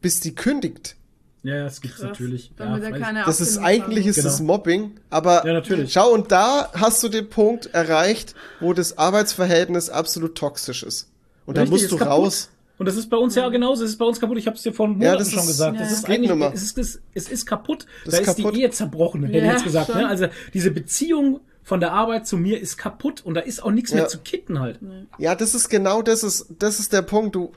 [0.00, 0.96] bis die kündigt.
[1.42, 2.08] Ja, das gibt's Krass.
[2.08, 2.50] natürlich.
[2.58, 4.28] Ja, Das ist eigentlich ist Genau.
[4.28, 5.92] es Mobbing, aber Ja, natürlich.
[5.92, 11.08] schau und da hast du den Punkt erreicht, wo das Arbeitsverhältnis absolut toxisch ist.
[11.44, 12.50] Und da Richtig, musst ist du raus.
[12.78, 14.36] Und das ist bei uns ja genauso, es ist bei uns kaputt.
[14.38, 15.76] Ich habe es dir vor Monaten Ja, das schon ist- gesagt.
[15.76, 15.98] Ja, Das ja.
[15.98, 17.86] ist eigentlich, es ist, es, es ist kaputt.
[18.04, 18.56] Das da ist ist, kaputt.
[18.56, 19.94] die Ehe zerbrochen, hätte ich Ja, jetzt gesagt.
[19.94, 20.06] Ne?
[20.08, 23.90] Also diese Beziehung von der Arbeit zu mir ist kaputt und da ist auch nichts
[23.92, 23.98] Ja.
[23.98, 24.80] mehr zu kitten halt.
[25.18, 27.34] Ja, das ist genau das ist, das ist der Punkt.
[27.36, 27.52] Du,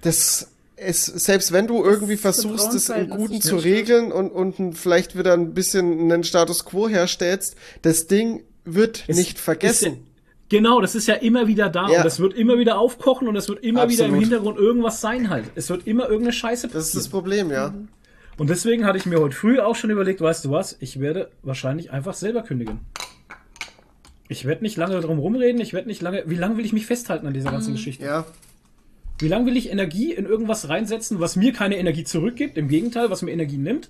[0.00, 5.16] das ist, selbst wenn du irgendwie versuchst, es im Guten zu regeln und, und vielleicht
[5.18, 9.92] wieder ein bisschen einen Status quo herstellst, das Ding wird Es nicht vergessen.
[9.92, 9.98] ja,
[10.58, 11.98] genau, das ist ja immer wieder da Ja.
[11.98, 14.20] und das wird immer wieder aufkochen und es wird immer wieder im Absolut.
[14.20, 15.46] Hintergrund irgendwas sein halt.
[15.54, 17.10] Es wird immer irgendeine Scheiße Das ist das passieren.
[17.10, 17.72] Problem, ja.
[18.38, 21.30] Und deswegen hatte ich mir heute früh auch schon überlegt, weißt du was, ich werde
[21.42, 22.80] wahrscheinlich einfach selber kündigen.
[24.28, 26.84] Ich werde nicht lange drum rumreden, ich werde nicht lange, wie lange will ich mich
[26.84, 28.04] festhalten an dieser ganzen Geschichte?
[28.04, 28.26] Ja,
[29.18, 33.10] Wie lange will ich Energie in irgendwas reinsetzen, was mir keine Energie zurückgibt, im Gegenteil,
[33.10, 33.88] was mir Energie nimmt?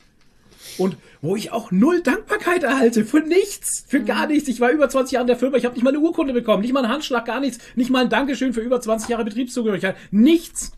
[0.78, 4.48] Und wo ich auch null Dankbarkeit erhalte für nichts, für gar nichts.
[4.48, 6.62] Ich war über 20 Jahre in der Firma, ich habe nicht mal eine Urkunde bekommen,
[6.62, 9.96] nicht mal einen Handschlag, gar nichts, nicht mal ein Dankeschön für über 20 Jahre Betriebszugehörigkeit.
[10.10, 10.72] Nichts.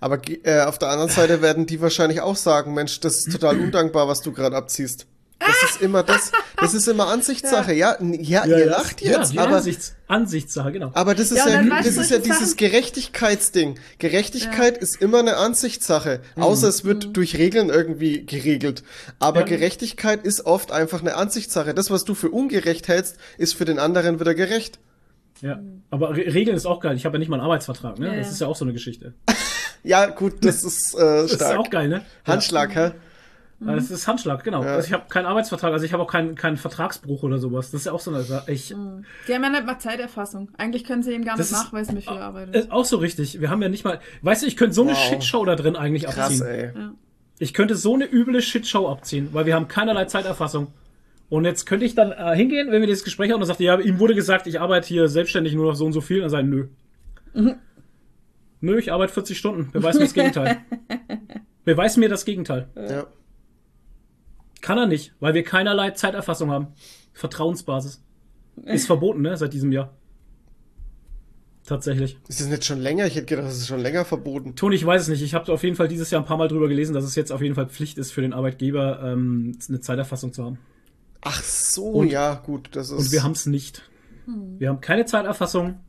[0.00, 3.32] aber ge- äh, auf der anderen Seite werden die wahrscheinlich auch sagen, Mensch, das ist
[3.32, 5.06] total undankbar, was du gerade abziehst.
[5.40, 7.72] Das ist immer das, das ist immer Ansichtssache.
[7.72, 10.90] Ja, n- ja, ihr lacht ja, jetzt, die aber Ansichts, Ansichtssache, genau.
[10.94, 13.78] Aber das ist Ja, ja, das ist ja dieses Sachen- Gerechtigkeitsding.
[13.98, 16.20] Gerechtigkeit ist immer eine Ansichtssache.
[16.36, 18.82] Außer es wird durch Regeln irgendwie geregelt.
[19.18, 19.46] Aber Ja.
[19.46, 21.72] Gerechtigkeit ist oft einfach eine Ansichtssache.
[21.74, 24.78] Das, was du für ungerecht hältst, ist für den anderen wieder gerecht.
[25.40, 25.58] Ja.
[25.90, 26.96] Aber Re Regeln ist auch geil.
[26.96, 28.08] Ich habe ja nicht mal einen Arbeitsvertrag, ne?
[28.08, 28.32] Ja, Das ja.
[28.32, 29.14] ist ja auch so eine Geschichte.
[29.82, 31.58] Ja, gut, das ist äh, Das ist stark.
[31.58, 32.02] auch geil, ne?
[32.26, 32.90] Handschlag, hä?
[33.62, 33.74] Ja.
[33.74, 34.62] Das ist Handschlag, genau.
[34.64, 34.74] Ja.
[34.76, 37.70] Also ich habe keinen Arbeitsvertrag, also ich habe auch keinen, keinen Vertragsbruch oder sowas.
[37.70, 38.50] Das ist ja auch so eine Sache.
[38.50, 40.48] Ich, Die haben ja nicht mal Zeiterfassung.
[40.56, 42.56] Eigentlich können sie ihm gar nicht nachweisen, wie viel er arbeitet.
[42.56, 43.38] Ist auch so richtig.
[43.40, 44.00] Wir haben ja nicht mal.
[44.22, 44.98] Weißt du, ich könnte so eine Wow.
[44.98, 46.46] Shitshow da drin eigentlich Krass, abziehen.
[46.46, 46.70] ey.
[47.38, 50.68] Ich könnte so eine üble Shitshow abziehen, weil wir haben keinerlei Zeiterfassung.
[51.28, 53.78] Und jetzt könnte ich dann äh, hingehen, wenn wir dieses Gespräch haben und sagt, ja,
[53.78, 56.30] ihm wurde gesagt, ich arbeite hier selbstständig nur noch so und so viel, und dann
[56.30, 56.66] sagen, nö.
[58.62, 59.70] Nö, ich arbeite 40 Stunden.
[59.72, 60.58] Beweis mir das Gegenteil.
[61.64, 62.68] Beweis mir das Gegenteil.
[62.76, 63.06] Ja.
[64.60, 66.68] Kann er nicht, weil wir keinerlei Zeiterfassung haben.
[67.12, 68.02] Vertrauensbasis.
[68.64, 69.92] Ist verboten, ne, seit diesem Jahr.
[71.64, 72.18] Tatsächlich.
[72.28, 73.06] Ist das nicht schon länger?
[73.06, 74.56] Ich hätte gedacht, das ist schon länger verboten.
[74.56, 75.22] Toni, ich weiß es nicht.
[75.22, 77.30] Ich habe auf jeden Fall dieses Jahr ein paar Mal drüber gelesen, dass es jetzt
[77.30, 80.58] auf jeden Fall Pflicht ist für den Arbeitgeber, ähm, eine Zeiterfassung zu haben.
[81.20, 82.98] Ach so, Und- ja, gut, das ist.
[82.98, 83.82] Und wir haben es nicht.
[84.58, 85.80] Wir haben keine Zeiterfassung.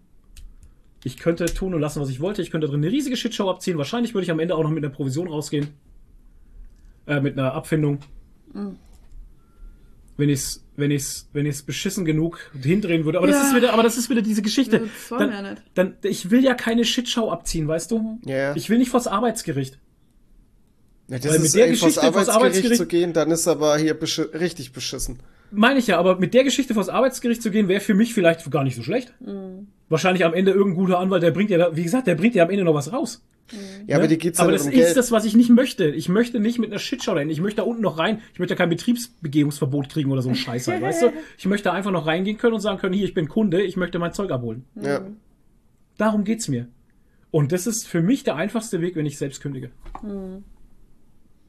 [1.04, 2.42] Ich könnte tun und lassen, was ich wollte.
[2.42, 3.78] Ich könnte drin eine riesige Shitshow abziehen.
[3.78, 5.70] Wahrscheinlich würde ich am Ende auch noch mit einer Provision rausgehen.
[7.08, 8.00] Äh, mit einer Abfindung.
[10.18, 13.18] Wenn ich's, wenn ich's, wenn ich's beschissen genug hindrehen würde.
[13.18, 13.48] Aber das Ja.
[13.50, 14.80] ist wieder, aber das ist wieder diese Geschichte.
[14.82, 15.64] Das wollen wir Dann, ja nicht.
[15.74, 18.20] dann, ich will ja keine Shitshow abziehen, weißt du?
[18.26, 18.56] Ja, ja.
[18.56, 19.80] Ich will nicht vors Arbeitsgericht.
[21.08, 23.32] ja, das weil mit ist der ey, vors Geschichte vors Arbeitsgericht Arbeitsgericht- zu gehen, dann
[23.32, 25.20] ist aber hier beschi richtig beschissen.
[25.54, 28.50] Meine ich ja, aber mit der Geschichte vors Arbeitsgericht zu gehen, wäre für mich vielleicht
[28.52, 29.14] gar nicht so schlecht.
[29.90, 32.44] Wahrscheinlich am Ende irgendein guter Anwalt, der bringt ja, da, wie gesagt, der bringt ja
[32.46, 33.22] am Ende noch was raus.
[33.88, 34.10] Ja, aber Ne?
[34.10, 34.98] dir geht's ja aber das um ist Geld.
[34.98, 35.88] das, was ich nicht möchte.
[35.90, 37.30] Ich möchte nicht mit einer Shitshow rein.
[37.30, 38.22] Ich möchte da unten noch rein.
[38.34, 41.12] Ich möchte ja kein Betriebsbegehungsverbot kriegen oder so ein Scheiß halt, weißt du?
[41.38, 44.00] Ich möchte einfach noch reingehen können und sagen können, hier, ich bin Kunde, ich möchte
[44.00, 44.66] mein Zeug abholen.
[44.76, 45.02] ja.
[45.98, 46.68] Darum geht's mir.
[47.30, 49.70] Und das ist für mich der einfachste Weg, wenn ich selbst kündige.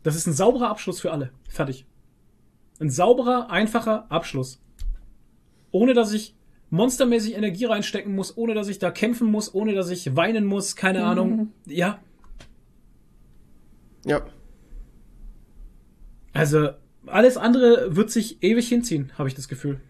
[0.03, 1.31] Das ist ein sauberer Abschluss für alle.
[1.49, 1.87] Fertig.
[2.81, 4.61] Ein sauberer, einfacher Abschluss.
[5.71, 6.35] Ohne dass ich
[6.73, 10.75] monstermäßig Energie reinstecken muss, ohne dass ich da kämpfen muss, ohne dass ich weinen muss,
[10.75, 11.53] keine Ahnung.
[11.67, 12.01] Ja,
[14.05, 14.23] Ja.
[16.33, 16.71] also
[17.07, 19.81] alles andere wird sich ewig hinziehen, habe ich das Gefühl.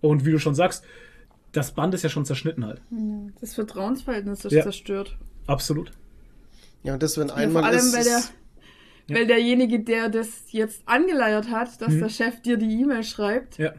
[0.00, 0.84] Und wie du schon sagst,
[1.52, 2.80] das Band ist ja schon zerschnitten halt.
[3.40, 4.62] Das Vertrauensverhältnis ist Ja.
[4.62, 5.16] zerstört.
[5.46, 5.90] Absolut.
[6.82, 8.32] Ja, und das, wenn Ja, einmal vor allem, ist, weil, der, ist
[9.08, 13.72] weil derjenige, der das jetzt angeleiert hat, dass der Chef dir die E-Mail schreibt, Ja.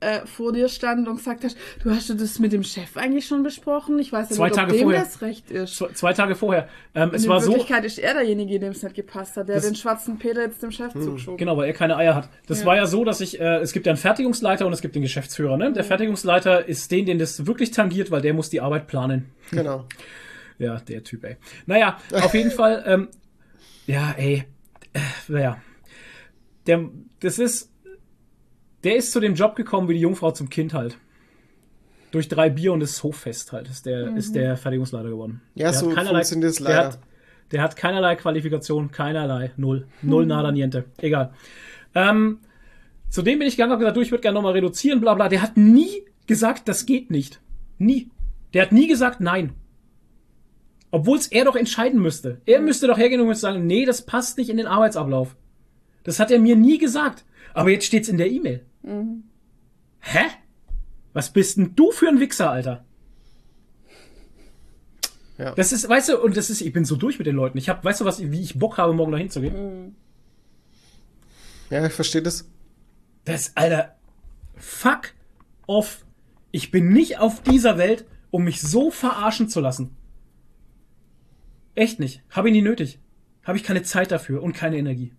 [0.00, 3.26] Äh, vor dir stand und gesagt hast, du hast du das mit dem Chef eigentlich
[3.26, 3.98] schon besprochen?
[3.98, 5.00] Ich weiß ja Zwei nicht, Tage ob dem vorher.
[5.02, 5.74] das recht ist.
[5.76, 6.68] Zwei, zwei Tage vorher.
[6.94, 9.56] Ähm, es in war so, Wirklichkeit ist er derjenige, dem es nicht gepasst hat, der
[9.56, 12.28] Das- den schwarzen Peter jetzt dem Chef zugeschoben Genau, weil er keine Eier hat.
[12.46, 12.66] Das Ja.
[12.66, 15.02] war ja so, dass ich, äh, es gibt ja einen Fertigungsleiter und es gibt den
[15.02, 15.56] Geschäftsführer.
[15.56, 15.72] Ne?
[15.72, 19.30] Der Fertigungsleiter ist den, den das wirklich tangiert, weil der muss die Arbeit planen.
[19.50, 19.84] Genau.
[20.60, 21.36] Ja, der Typ, ey.
[21.66, 23.08] Naja, auf jeden Fall, ähm,
[23.86, 24.42] ja, ey,
[24.92, 24.98] äh,
[25.28, 25.58] naja.
[26.66, 26.84] Der,
[27.20, 27.70] das ist,
[28.84, 30.98] der ist zu dem Job gekommen wie die Jungfrau zum Kind halt.
[32.10, 35.42] Durch drei Bier und das Hoffest halt, ist der, ist der Fertigungsleiter geworden.
[35.54, 36.86] Ja, Der so hat funktioniert es Der leider.
[36.86, 36.98] hat,
[37.52, 39.86] der hat keinerlei Qualifikation, keinerlei, null.
[40.00, 40.84] Null, nada, niente.
[40.98, 41.34] Egal.
[41.94, 42.38] Ähm,
[43.10, 45.28] zudem bin ich gegangen und gesagt, du, ich würde gerne nochmal reduzieren, bla bla.
[45.28, 47.40] Der hat nie gesagt, das geht nicht.
[47.78, 48.10] Nie.
[48.54, 49.52] Der hat nie gesagt, nein.
[50.90, 52.40] Obwohl es er doch entscheiden müsste.
[52.46, 55.36] Er müsste doch hergehen und müsste sagen, nee, das passt nicht in den Arbeitsablauf.
[56.04, 57.26] Das hat er mir nie gesagt.
[57.52, 58.64] Aber jetzt steht's in der E-Mail.
[60.00, 60.24] Hä?
[61.12, 62.84] Was bist denn du für ein Wichser, Alter?
[65.36, 65.54] Ja.
[65.54, 67.58] Das ist, weißt du, und das ist, ich bin so durch mit den Leuten.
[67.58, 69.94] Ich hab, weißt du was, wie ich Bock habe, morgen dahin zu gehen?
[71.70, 72.50] Ja, ich verstehe das.
[73.24, 73.96] Das, Alter,
[74.56, 75.14] fuck
[75.66, 76.04] off.
[76.50, 79.96] Ich bin nicht auf dieser Welt, um mich so verarschen zu lassen.
[81.74, 82.22] Echt nicht.
[82.30, 82.98] Habe ich nie nötig.
[83.44, 85.12] Habe ich keine Zeit dafür und keine Energie.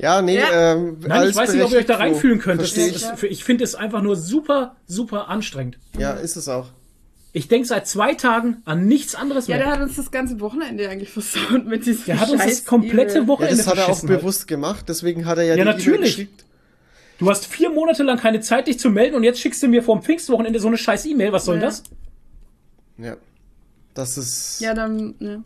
[0.00, 0.72] Ja, nee, Ja.
[0.74, 2.60] ähm, Nein, ich weiß nicht, ob ihr euch da reinfühlen könnt.
[2.60, 3.30] Das, Verstehe das, ich.
[3.30, 5.78] ich finde es einfach nur super, super anstrengend.
[5.98, 6.68] Ja, ist es auch.
[7.32, 9.66] Ich denke seit zwei Tagen an nichts anderes Ja, mehr.
[9.66, 12.64] der hat uns das ganze Wochenende eigentlich versaut mit diesem Der hat uns das scheiß
[12.64, 13.22] komplette E-Mail.
[13.22, 14.06] Ja, Wochenende das hat er auch halt.
[14.06, 16.16] bewusst gemacht, deswegen hat er ja, Ja, die E-Mail natürlich.
[16.16, 16.44] geschickt.
[17.18, 19.82] Du hast vier Monate lang keine Zeit, dich zu melden und jetzt schickst du mir
[19.82, 21.32] vor dem Pfingstwochenende so eine scheiß E-Mail.
[21.32, 21.68] Was soll denn Ja.
[21.68, 21.82] das?
[22.98, 23.16] Ja.
[23.94, 24.60] Das ist.
[24.60, 25.42] Ja, dann, ja.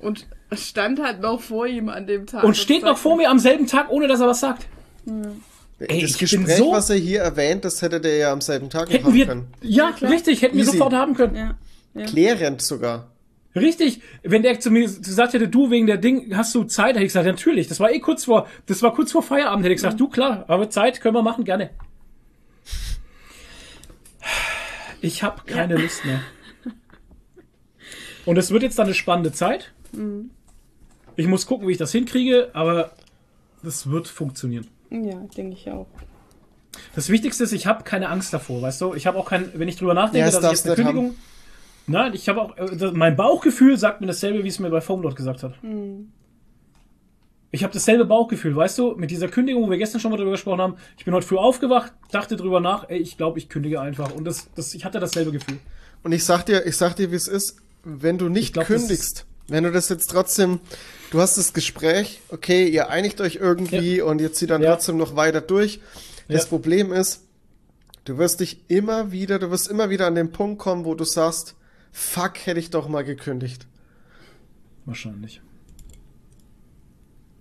[0.00, 2.44] Und stand halt noch vor ihm an dem Tag.
[2.44, 4.66] Und steht noch vor mir am selben Tag, ohne dass er was sagt.
[5.78, 8.40] Ey, das ich bin Gespräch, so- was er hier erwähnt, das hätte der ja am
[8.40, 9.46] selben Tag noch Hätten haben wir, können.
[9.62, 10.10] ja, klar.
[10.10, 10.72] richtig, hätten wir Easy.
[10.78, 11.36] sofort haben können.
[11.36, 11.54] Ja.
[11.94, 12.06] ja.
[12.06, 13.10] Klärend sogar.
[13.54, 17.00] Richtig, wenn der zu mir gesagt hätte, du wegen der Ding, hast du Zeit, hätte
[17.04, 17.68] ich gesagt, natürlich.
[17.68, 20.44] Das war eh kurz vor, das war kurz vor Feierabend, hätte ich gesagt, du klar,
[20.48, 21.70] aber Zeit können wir machen, gerne.
[25.00, 26.20] Ich habe keine Lust mehr.
[28.24, 29.72] Und es wird jetzt dann eine spannende Zeit.
[31.16, 32.90] Ich muss gucken, wie ich das hinkriege, aber
[33.62, 34.66] das wird funktionieren.
[34.90, 35.86] Ja, denke ich auch.
[36.94, 38.94] Das Wichtigste ist, ich habe keine Angst davor, weißt du?
[38.94, 40.84] Ich habe auch kein, wenn ich drüber nachdenke, Ja, das dass ich jetzt eine nicht
[40.86, 40.94] haben.
[40.94, 41.16] Kündigung.
[41.86, 44.80] Nein, ich habe auch, äh, das- mein Bauchgefühl sagt mir dasselbe, wie es mir bei
[44.80, 45.54] Foamlord gesagt hat.
[47.52, 48.94] Ich habe dasselbe Bauchgefühl, weißt du?
[48.96, 50.76] Mit dieser Kündigung, wo wir gestern schon mal drüber gesprochen haben.
[50.98, 54.12] Ich bin heute früh aufgewacht, dachte drüber nach, ey, ich glaube, ich kündige einfach.
[54.14, 55.58] Und das, das, ich hatte dasselbe Gefühl.
[56.02, 58.76] Und ich sag dir, ich sag dir, wie es ist, wenn du nicht glaub, das
[58.76, 60.60] kündigst, wenn du das jetzt trotzdem,
[61.10, 64.72] du hast das Gespräch, okay, ihr einigt euch irgendwie und ihr zieht dann Ja.
[64.74, 65.80] trotzdem noch weiter durch.
[66.28, 66.48] Das Ja.
[66.48, 67.22] Problem ist,
[68.04, 71.04] du wirst dich immer wieder, du wirst immer wieder an den Punkt kommen, wo du
[71.04, 71.54] sagst,
[71.92, 73.66] fuck, hätte ich doch mal gekündigt.
[74.84, 75.40] Wahrscheinlich.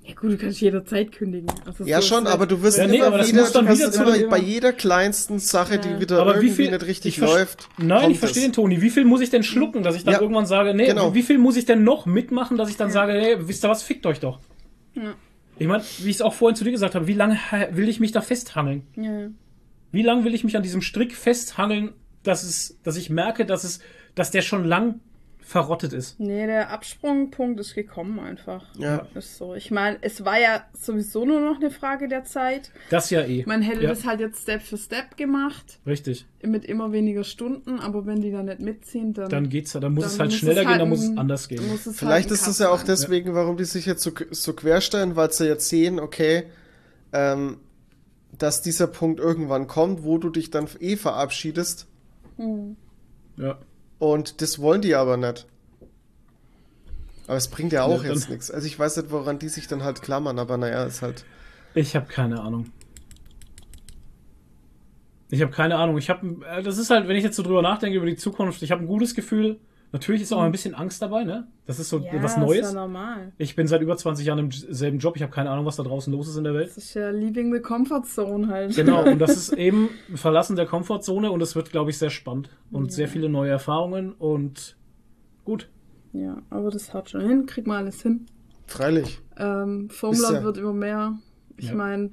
[0.08, 1.48] Ja gut, du kannst jederzeit kündigen.
[1.66, 3.66] Also Ja so schon, ist aber du wirst Ja, nee, immer aber das wieder, dann
[3.66, 5.82] du wirst wieder immer dem- bei jeder kleinsten Sache, Ja.
[5.82, 7.68] die wieder Aber wie irgendwie viel nicht richtig läuft.
[7.78, 8.82] Nein, ich verstehe den Toni.
[8.82, 10.22] Wie viel muss ich denn schlucken, dass ich dann Ja.
[10.22, 11.16] irgendwann sage, nee, Genau.
[11.16, 13.82] wie viel muss ich denn noch mitmachen, dass ich dann sage, hey, wisst ihr was,
[13.82, 14.40] fickt euch doch.
[14.94, 15.16] Ja.
[15.58, 17.38] Ich meine, wie ich es auch vorhin zu dir gesagt habe, wie lange
[17.72, 18.84] will ich mich da festhangeln?
[18.96, 19.30] Ja.
[19.92, 23.64] Wie lange will ich mich an diesem Strick festhangeln, dass es, dass ich merke, dass
[23.64, 23.80] es,
[24.14, 25.00] dass der schon lang
[25.46, 26.20] verrottet ist?
[26.20, 28.66] Nee, der Absprungpunkt ist gekommen einfach.
[28.78, 29.08] Ja.
[29.14, 29.54] Ist so.
[29.54, 32.72] Ich meine, es war ja sowieso nur noch eine Frage der Zeit.
[32.90, 33.44] Das ja eh.
[33.46, 36.26] Man hätte ja, das halt jetzt Step für Step gemacht, Richtig.
[36.42, 39.30] mit immer weniger Stunden, aber wenn die dann nicht mitziehen, dann.
[39.30, 41.18] Dann geht's, dann muss dann es halt muss schneller es gehen, halt dann muss es
[41.18, 41.68] anders gehen.
[41.68, 44.54] muss es Vielleicht halt ist es ja auch deswegen, warum die sich jetzt so, so
[44.54, 46.46] querstellen, weil sie jetzt sehen, okay,
[47.14, 47.58] ähm,
[48.36, 51.86] dass dieser Punkt irgendwann kommt, wo du dich dann eh verabschiedest.
[53.38, 53.60] Ja.
[54.00, 55.46] Und das wollen die aber nicht.
[57.28, 58.52] Aber es bringt ja auch Ja, jetzt nichts.
[58.52, 61.26] Also ich weiß nicht, woran die sich dann halt klammern, aber naja, ist halt.
[61.74, 62.72] Ich habe keine Ahnung.
[65.30, 65.98] Ich habe keine Ahnung.
[65.98, 68.62] Ich habe, äh, das ist halt, wenn ich jetzt so drüber nachdenke über die Zukunft,
[68.62, 69.60] ich habe ein gutes Gefühl.
[69.96, 71.48] Natürlich ist auch ein bisschen Angst dabei, ne?
[71.66, 72.74] Das ist so ja, was Ist ja Neues.
[72.74, 73.32] normal.
[73.38, 75.16] Ich bin seit über 20 Jahren im selben Job.
[75.16, 76.68] Ich habe keine Ahnung, was da draußen los ist in der Welt.
[76.68, 78.76] Das ist ja leaving the comfort zone halt.
[78.76, 82.10] Genau, und das ist eben ein Verlassen der Komfortzone und es wird, glaube ich, sehr
[82.10, 84.76] spannend und sehr viele neue Erfahrungen und
[85.46, 85.70] gut.
[86.12, 88.26] Ja, aber das haut schon hin, kriegt man alles hin.
[88.68, 89.22] Freilich.
[89.38, 91.14] Ähm, Formula ja- wird immer mehr.
[91.56, 91.74] Ich Ja.
[91.76, 92.10] meine,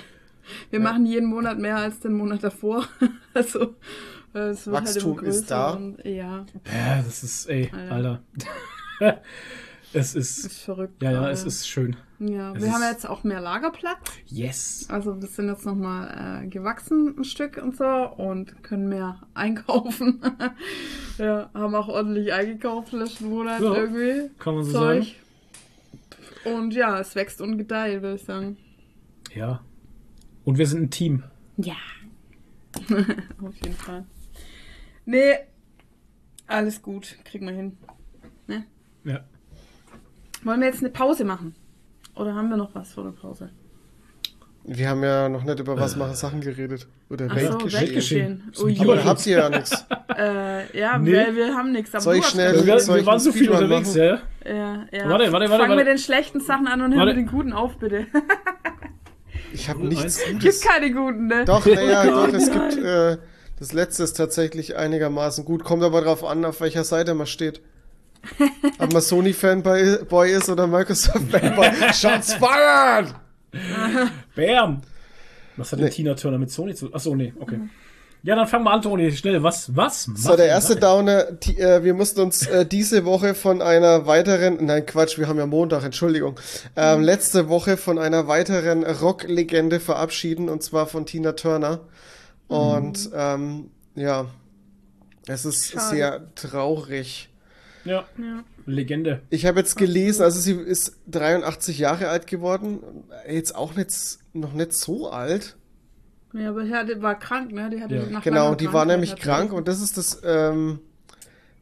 [0.70, 2.86] wir machen jeden Monat mehr als den Monat davor.
[3.34, 3.74] also
[4.34, 5.70] Wachstum halt immer größer ist da.
[5.72, 8.20] Und, ja, Ja, das ist, ey, Alter.
[9.00, 9.22] Alter.
[9.96, 10.44] Es ist.
[10.44, 11.00] Ist verrückt.
[11.00, 11.96] Ja, ja, es ist schön.
[12.18, 13.98] Ja, es wir haben jetzt auch mehr Lagerplatz.
[14.26, 14.86] Yes.
[14.88, 20.20] Also wir sind jetzt nochmal äh, gewachsen ein Stück und so und können mehr einkaufen.
[21.18, 24.30] ja, haben auch ordentlich eingekauft letzten Monat Ja, irgendwie.
[24.40, 25.14] Kann man so Zeug.
[26.44, 26.56] sagen.
[26.56, 28.56] Und ja, es wächst und gedeiht, würde ich sagen.
[29.32, 29.60] Ja.
[30.44, 31.22] Und wir sind ein Team.
[31.56, 31.76] Ja.
[33.40, 34.04] Auf jeden Fall.
[35.06, 35.34] Nee,
[36.46, 37.16] alles gut.
[37.24, 37.76] Kriegen wir hin.
[38.46, 38.64] Ne?
[39.04, 39.20] Ja.
[40.42, 41.54] Wollen wir jetzt eine Pause machen?
[42.14, 43.50] Oder haben wir noch was vor der Pause?
[44.66, 46.86] Wir haben ja noch nicht über was machen Sachen geredet.
[47.10, 47.80] Oder Ach so, Weltgeschehen.
[47.80, 48.42] Weltgeschehen.
[48.46, 48.64] Weltgeschehen.
[48.64, 48.80] Ui.
[48.80, 49.84] Aber da habt ihr ja nichts.
[50.16, 51.10] Äh, ja, Nee.
[51.10, 51.92] wir, wir haben nichts.
[51.92, 52.64] aber Soll ich schnell-.
[52.64, 53.98] Wir, wir waren so viel unterwegs, machen?
[54.44, 54.52] ja.
[54.52, 54.86] ja.
[54.92, 55.08] Ja.
[55.08, 55.76] Warte, warte, warte, Fangen warte.
[55.78, 58.06] wir den schlechten Sachen an und hören wir den guten auf, bitte.
[59.52, 60.38] Ich habe nichts Eins.
[60.40, 61.44] Gibt keine guten, ne?
[61.44, 63.18] Doch, naja, Oh doch, es gibt, äh,
[63.58, 65.64] das letzte ist tatsächlich einigermaßen gut.
[65.64, 67.60] Kommt aber drauf an, auf welcher Seite man steht.
[68.78, 71.70] Ob man Sony-Fanboy ist oder Microsoft-Fanboy.
[71.94, 73.14] Shots fired!
[74.34, 74.80] Bam!
[75.56, 75.92] Was hat denn Nee.
[75.92, 76.92] Tina Turner mit Sony zu.
[76.92, 77.60] Achso, nee, okay.
[78.24, 79.12] Ja, dann fangen wir an, Toni.
[79.12, 79.76] Schnell, was?
[79.76, 80.04] Was?
[80.04, 84.64] So, der erste Downer, die, äh, wir mussten uns äh, diese Woche von einer weiteren,
[84.64, 86.40] nein Quatsch, wir haben ja Montag, Entschuldigung,
[86.74, 91.80] ähm, letzte Woche von einer weiteren Rocklegende verabschieden und zwar von Tina Turner.
[92.48, 94.26] Und ähm, ja,
[95.26, 95.88] es ist Schade.
[95.96, 97.30] sehr traurig.
[97.84, 98.42] Ja, Ja.
[98.66, 99.20] Legende.
[99.28, 102.80] Ich habe jetzt gelesen, also sie ist 83 Jahre alt geworden,
[103.28, 103.92] jetzt auch nicht,
[104.32, 105.56] noch nicht so alt.
[106.32, 107.68] ja, aber die hatte- war krank, ne?
[107.70, 108.06] Die hatte Ja.
[108.06, 110.80] nach Genau, die war nämlich sie- krank und das ist das, ähm,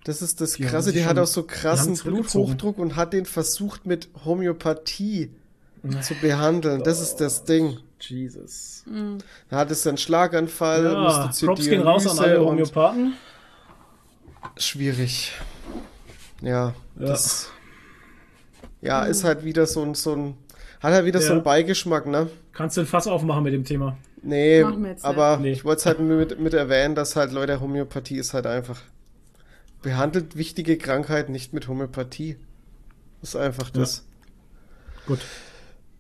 [0.05, 1.95] das ist das Die Krasse, die hat auch so krassen.
[1.97, 5.31] Bluthochdruck und hat den versucht mit Homöopathie
[6.03, 6.83] zu behandeln.
[6.85, 7.79] Das ist das Ding.
[8.11, 8.85] Jesus.
[9.49, 13.15] Da hat es einen Schlaganfall, Ja, musste zur Props gehen raus an alle Homöopathen.
[14.57, 15.33] Schwierig.
[16.41, 17.07] Ja, Ja.
[17.07, 17.51] das,
[18.81, 20.37] ja, ist halt wieder so ein, so ein,
[20.81, 21.33] hat halt wieder so Ja.
[21.35, 22.29] einen Beigeschmack, ne?
[22.53, 23.97] Kannst du ein Fass aufmachen mit dem Thema?
[24.23, 25.39] Nee, Machen wir jetzt aber.
[25.39, 25.53] Nee.
[25.53, 28.81] ich wollte es halt mit, mit erwähnen, dass halt Leute, Homöopathie ist halt einfach,
[29.83, 32.37] behandelt wichtige Krankheiten nicht mit Homöopathie.
[33.23, 34.05] Ist einfach das.
[35.07, 35.21] Gut.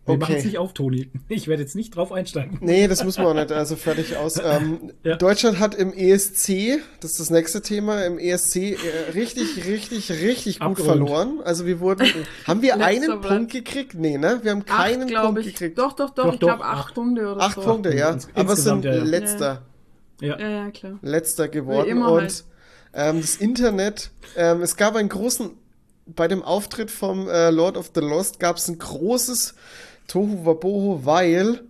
[0.04, 0.20] Wir Okay.
[0.20, 1.10] machen es nicht auf, Toni.
[1.28, 2.58] Ich werde jetzt nicht drauf einsteigen.
[2.60, 4.36] Nee, das muss man auch nicht, also fertig aus.
[4.44, 5.14] Ähm, Ja.
[5.16, 8.76] Deutschland hat im ESC, das ist das nächste Thema, im ESC äh,
[9.14, 11.08] richtig, richtig, richtig gut Abgeräumt.
[11.08, 11.40] verloren.
[11.44, 12.06] Also wir wurden,
[12.48, 13.26] haben wir einen Platz.
[13.36, 13.94] Punkt gekriegt?
[13.94, 14.40] Nee, ne?
[14.42, 15.54] Wir haben Acht, keinen glaube Punkt ich.
[15.54, 15.78] gekriegt.
[15.78, 16.24] Doch, doch, doch.
[16.26, 16.94] Doch, ich glaube acht acht.
[16.94, 17.60] Punkte oder Acht so.
[17.62, 18.10] Punkte, ja.
[18.10, 19.04] Ins- Aber es sind ja, ja.
[19.04, 19.62] letzter.
[20.20, 20.38] Ja.
[20.38, 20.98] Ja, ja, klar.
[21.02, 21.88] letzter geworden.
[21.88, 22.44] immer und halt.
[22.94, 25.50] ähm, das Internet, ähm, es gab einen großen,
[26.06, 29.54] bei dem Auftritt vom äh, Lord of the Lost gab es ein großes
[30.12, 31.60] Tohu Wabohu, weil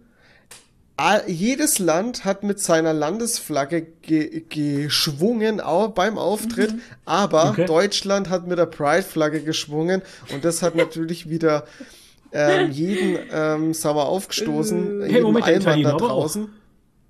[1.26, 6.74] jedes Land hat mit seiner Landesflagge ge geschwungen au beim Auftritt,
[7.04, 7.64] aber Okay.
[7.66, 10.02] Deutschland hat mit der Pride-Flagge geschwungen
[10.32, 11.64] und das hat natürlich wieder
[12.32, 15.12] ähm, jeden ähm, sauer aufgestoßen, Äh.
[15.12, 16.20] Hey, Moment, der Italiener aber auch.
[16.22, 16.48] draußen.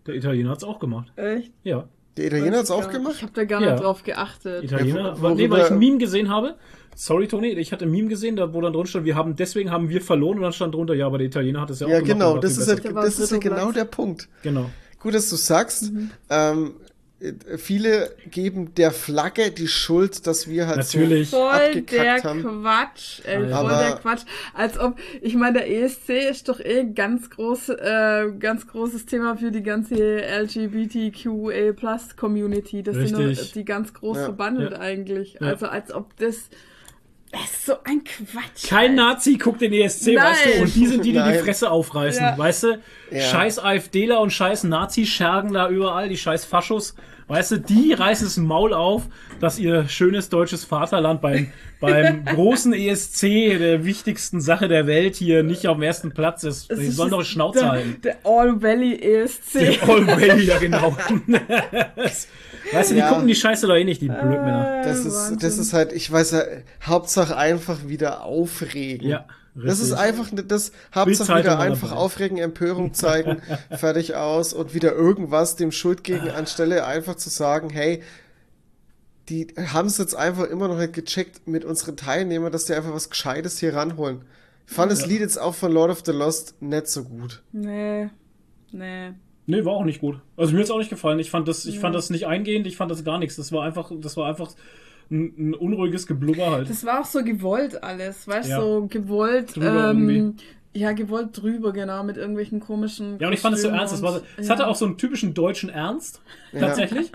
[0.07, 1.13] Der Italiener hat es auch gemacht.
[1.17, 1.53] Echt?
[1.63, 1.85] Ja.
[2.17, 3.15] Der Italiener hat es auch gemacht?
[3.17, 3.73] Ich habe da gar Ja.
[3.73, 4.65] nicht drauf geachtet.
[4.65, 5.01] Italiener.
[5.15, 6.57] Ja, wo- nee, weil ich ein Meme gesehen habe.
[6.95, 9.71] Sorry, Toni, ich hatte ein Meme gesehen, da wo dann drin stand, wir haben, deswegen
[9.71, 11.91] haben wir verloren und dann stand drunter, ja, aber der Italiener hat es ja auch
[11.91, 12.13] Ja, gemacht.
[12.13, 14.29] genau, war das ist, ja, das ist ja genau der Punkt.
[14.43, 14.71] Genau.
[15.01, 15.93] Gut, dass du sagst.
[15.93, 16.11] Mhm.
[16.31, 16.75] Ähm,
[17.19, 21.31] äh, viele geben der Flagge die Schuld, dass wir halt Natürlich.
[21.31, 22.43] so Voll der haben.
[22.43, 24.23] Quatsch, ey, voll Aber- der Quatsch.
[24.55, 29.07] Als ob, ich meine, der ESC ist doch eh ein ganz groß, äh, ganz großes
[29.07, 32.83] Thema für die ganze LGBTQA Plus Community.
[32.83, 33.47] Das sind Richtig.
[33.49, 34.25] doch die ganz groß Ja.
[34.25, 34.79] verbandelt Ja.
[34.81, 35.35] eigentlich.
[35.41, 35.49] Ja.
[35.49, 36.49] Also als ob das,
[37.33, 38.69] das ist so ein Quatsch.
[38.69, 39.15] Kein Alter.
[39.15, 40.25] Nazi guckt den ESC, Nein.
[40.25, 40.63] weißt du?
[40.63, 41.39] Und die sind die, die die.
[41.39, 42.39] Fresse aufreißen, Ja.
[42.39, 42.79] weißt du?
[43.11, 43.21] Ja.
[43.23, 46.95] Scheiß AfDler und scheiß Nazi-Schergen da überall, die scheiß Faschos,
[47.33, 47.57] weißt du?
[47.61, 49.09] Die reißen das Maul auf,
[49.41, 51.51] dass ihr schönes deutsches Vaterland beim,
[51.81, 53.23] beim großen ESC,
[53.59, 56.71] der wichtigsten Sache der Welt, hier nicht auf dem ersten Platz ist.
[56.71, 58.01] Es Die sollen doch Schnauze der, halten.
[58.03, 59.81] Der All Valley ESC.
[59.89, 60.95] All Valley, ja genau.
[62.73, 63.09] weißt du, die Ja.
[63.09, 64.83] gucken die Scheiße doch eh nicht, die Blödmänner.
[64.85, 66.43] Das ist, das ist halt, ich weiß ja,
[66.85, 69.09] Hauptsache einfach wieder aufregen.
[69.09, 69.99] Ja, Das ist richtig.
[69.99, 72.01] einfach das Hauptsache wieder einfach dabei.
[72.01, 77.69] aufregen, Empörung zeigen, fertig aus und wieder irgendwas dem Schuld gegen anstelle einfach zu sagen,
[77.69, 78.03] hey,
[79.29, 82.93] die haben es jetzt einfach immer noch nicht gecheckt mit unseren Teilnehmern, dass die einfach
[82.93, 84.25] was Gescheites hier ranholen.
[84.67, 85.09] Ich fand das Ja.
[85.09, 87.43] Lied jetzt auch von Lord of the Lost nicht so gut.
[87.53, 88.09] Nee.
[88.71, 89.13] Nee.
[89.47, 90.21] Nee, war auch nicht gut.
[90.37, 91.19] Also mir hat's auch nicht gefallen.
[91.19, 93.37] Ich fand das, ich fand das nicht eingehend, ich fand das gar nichts.
[93.37, 94.53] Das war einfach, das war einfach
[95.11, 96.71] ein, ein unruhiges Geblubber halt.
[96.71, 98.61] Das war auch so gewollt alles, weißt du, Ja.
[98.61, 100.45] so gewollt Drüber ähm, irgendwie.
[100.75, 103.19] Ja, gewollt drüber, genau, mit irgendwelchen komischen.
[103.19, 103.93] Ja, und ich fand es so ernst.
[103.93, 104.55] Es, war, und- es ja.
[104.55, 106.23] hatte auch so einen typischen deutschen Ernst,
[106.59, 107.13] tatsächlich.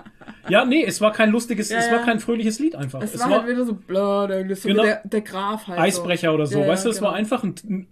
[0.47, 1.93] Ja, nee, es war kein lustiges, Ja, es ja.
[1.93, 3.01] war kein fröhliches Lied einfach.
[3.01, 4.83] Es, Es, war, war halt wieder so blöd, irgendwie so Genau.
[4.83, 5.79] der, der Graf halt.
[5.79, 6.59] Eisbrecher oder so.
[6.59, 7.17] Ja, ja, weißt du, es war genau.
[7.19, 7.87] einfach ein, ein,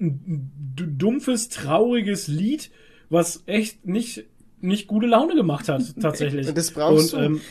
[0.77, 2.69] ein dumpfes, trauriges Lied,
[3.09, 4.25] was echt nicht,
[4.61, 6.47] nicht gute Laune gemacht hat, tatsächlich.
[6.47, 7.25] Und das brauchst und, du.
[7.25, 7.41] Ähm,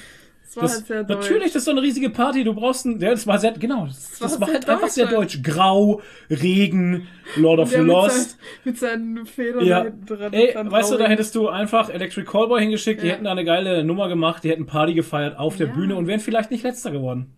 [0.47, 1.21] Es war das, halt sehr deutsch.
[1.23, 2.45] natürlich, das ist so eine riesige Party.
[2.45, 5.07] Du brauchst ein, ja, das war sehr, genau, das, war das war halt einfach sehr
[5.07, 5.43] deutsch.
[5.43, 6.01] Grau,
[6.31, 8.31] Regen, Lord of Der mit, Lost.
[8.31, 10.33] sein, mit seinen Federn Ja, dran.
[10.33, 13.15] ey, weißt du, da hättest du einfach Electric Callboy hingeschickt, die Ja.
[13.15, 15.67] hätten da eine geile Nummer gemacht, die hätten Party gefeiert auf der.
[15.67, 17.35] Bühne und wären vielleicht nicht letzter geworden.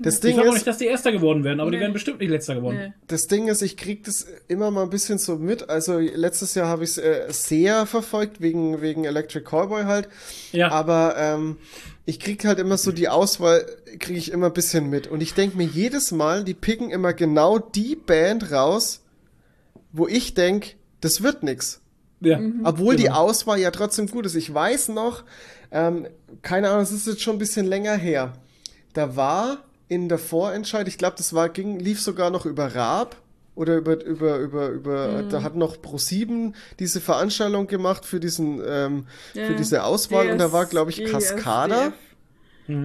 [0.00, 1.82] Das Ich Ding glaube auch nicht, ist, dass die Erster geworden wären, aber die Nee.
[1.84, 2.76] wären bestimmt nicht letzter geworden.
[2.78, 2.92] Nee.
[3.08, 5.68] das Ding ist, ich krieg das immer mal ein bisschen so mit.
[5.68, 10.08] Also letztes Jahr habe ich es äh, sehr verfolgt, wegen, wegen Electric Callboy halt.
[10.52, 11.56] Ja, Aber ähm,
[12.06, 13.64] ich krieg halt immer so die Auswahl,
[13.98, 15.06] kriege ich immer ein bisschen mit.
[15.06, 19.02] Und ich denk mir jedes Mal, die picken immer genau die Band raus,
[19.92, 21.80] wo ich denk, das wird nix.
[22.20, 22.40] ja.
[22.64, 23.16] Obwohl die Genau.
[23.16, 24.34] Auswahl ja trotzdem gut ist.
[24.36, 25.24] Ich weiß noch,
[25.70, 26.06] ähm,
[26.42, 28.32] keine Ahnung, es ist jetzt schon ein bisschen länger her.
[28.92, 29.58] Da war
[29.88, 33.16] in der Vorentscheid, ich glaube, das war, ging, lief sogar noch über Raab
[33.54, 39.06] oder über, über, über, über, da hat noch Pro7 diese Veranstaltung gemacht für diesen, ähm,
[39.34, 39.52] für Ja.
[39.52, 41.04] diese Auswahl und da war, glaube ich.
[41.04, 41.92] Cascada,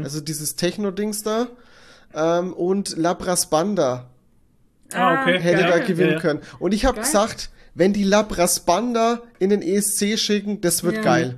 [0.03, 1.47] also dieses Techno-Dings da,
[2.13, 4.09] ähm, und Labras Banda
[4.93, 5.39] Ah, okay.
[5.39, 6.19] hätte Ja, da ja, gewinnen ja.
[6.19, 6.41] können.
[6.59, 7.03] Und ich habe Geil.
[7.05, 11.01] gesagt, wenn die Labras Banda in den ESC schicken, das wird Ja.
[11.03, 11.37] geil.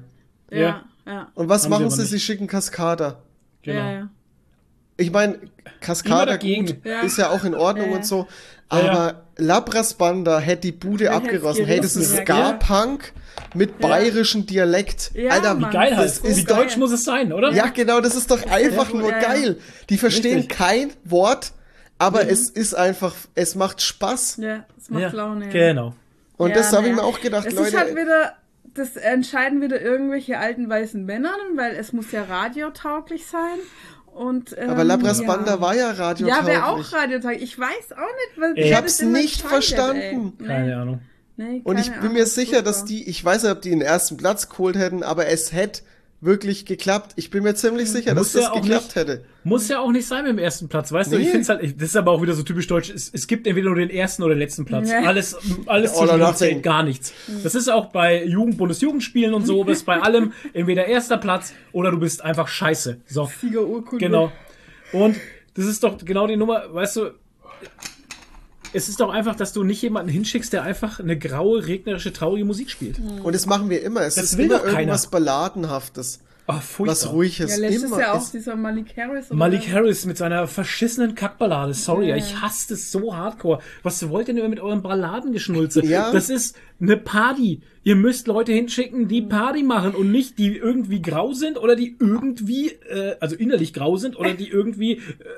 [0.51, 0.83] Ja, Ja.
[1.05, 1.27] ja.
[1.35, 2.05] Und was Haben machen sie?
[2.05, 3.21] Sie schicken Cascada.
[3.63, 4.07] Genau.
[4.99, 5.07] Ja, ja.
[5.07, 5.39] Ich meine,
[5.81, 7.01] Cascada gut, Ja.
[7.01, 8.27] ist ja auch in Ordnung Ja, und so.
[8.71, 8.91] Ja, ja.
[8.91, 11.65] Aber Labras Banda hätte die Bude Wer abgerossen.
[11.65, 13.13] hätt's Hey, das ist Ja, Ska-Punk
[13.55, 15.11] mit bayerischem Dialekt.
[15.15, 15.71] Ja, Alter, Mann.
[15.71, 16.05] wie Geil halt.
[16.07, 17.51] Das ist Wie deutsch muss es sein, oder?
[17.51, 19.27] Ja, genau, das ist doch einfach nur ja, ja.
[19.27, 19.57] geil.
[19.89, 20.57] Die verstehen Richtig.
[20.57, 21.53] kein Wort,
[21.97, 22.30] aber Mhm.
[22.30, 24.38] es ist einfach, es macht Spaß.
[24.41, 25.45] Ja, es macht Ja, Laune.
[25.45, 25.51] ja.
[25.51, 25.95] Genau.
[26.38, 27.69] Und Ja, das habe ich mir auch gedacht, Es Leute.
[27.69, 28.34] ist halt wieder,
[28.76, 33.57] das entscheiden wieder irgendwelche alten weißen Männer, weil es muss ja radiotauglich sein.
[34.19, 35.27] Und, ähm, aber Labras ja.
[35.27, 36.45] Banda war ja Ja, radiotauglich.
[36.47, 37.41] wäre auch radiotauglich.
[37.41, 38.51] Ich weiß auch nicht, was.
[38.55, 40.33] Ich hab's nicht verstanden.
[40.41, 40.45] ey.
[40.45, 41.01] Keine Nee, Ahnung.
[41.37, 42.87] nee, Und ich keine bin Ahnung, mir sicher, dass furchtbar.
[42.97, 45.83] die, ich weiß nicht, ob die den ersten Platz geholt hätten, aber es hätte
[46.21, 47.13] wirklich geklappt.
[47.15, 48.95] Ich bin mir ziemlich sicher, dass Muss ja das auch geklappt nicht.
[48.95, 49.23] hätte.
[49.45, 51.15] Muss ja auch nicht sein mit dem ersten Platz, weißt du?
[51.17, 51.31] Ich Nee.
[51.31, 52.89] finde es halt, ich- das ist aber auch wieder so typisch deutsch.
[52.89, 54.89] Es, es gibt entweder nur den ersten oder den letzten Platz.
[54.91, 55.03] Ja.
[55.03, 55.35] Alles,
[55.65, 57.13] alles All or zwischen zählt gar nichts.
[57.43, 61.91] Das ist auch bei Jugend, Bundesjugendspielen und so, bist bei allem entweder erster Platz oder
[61.91, 62.99] du bist einfach scheiße.
[63.05, 64.05] So, Siegerurkunde.
[64.05, 64.31] genau.
[64.91, 65.15] Und
[65.53, 67.11] das ist doch genau die Nummer, weißt du,
[68.73, 72.45] es ist doch einfach, dass du nicht jemanden hinschickst, der einfach eine graue, regnerische, traurige
[72.45, 72.99] Musik spielt.
[73.23, 74.01] Und das machen wir immer.
[74.01, 76.19] Es Das ist will immer doch irgendwas Balladenhaftes.
[76.51, 76.88] Oh, furchtbar.
[76.88, 77.51] Was ruhiges.
[77.51, 77.99] Ja, letztes immer.
[77.99, 79.27] Jahr auch Es- dieser Malik Harris.
[79.30, 79.71] oder Malik was?
[79.71, 81.76] Harris mit seiner verschissenen Kackballade.
[81.76, 82.15] Sorry, Ja.
[82.15, 83.59] ich hasse das so hardcore.
[83.84, 85.85] Was wollt ihr denn mit euren Balladengeschnulze?
[85.85, 86.11] Ja.
[86.11, 87.61] Das ist eine Party.
[87.84, 89.30] Ihr müsst Leute hinschicken, die Mhm.
[89.30, 93.97] Party machen und nicht die irgendwie grau sind oder die irgendwie, äh, also innerlich grau
[93.97, 94.93] sind oder die irgendwie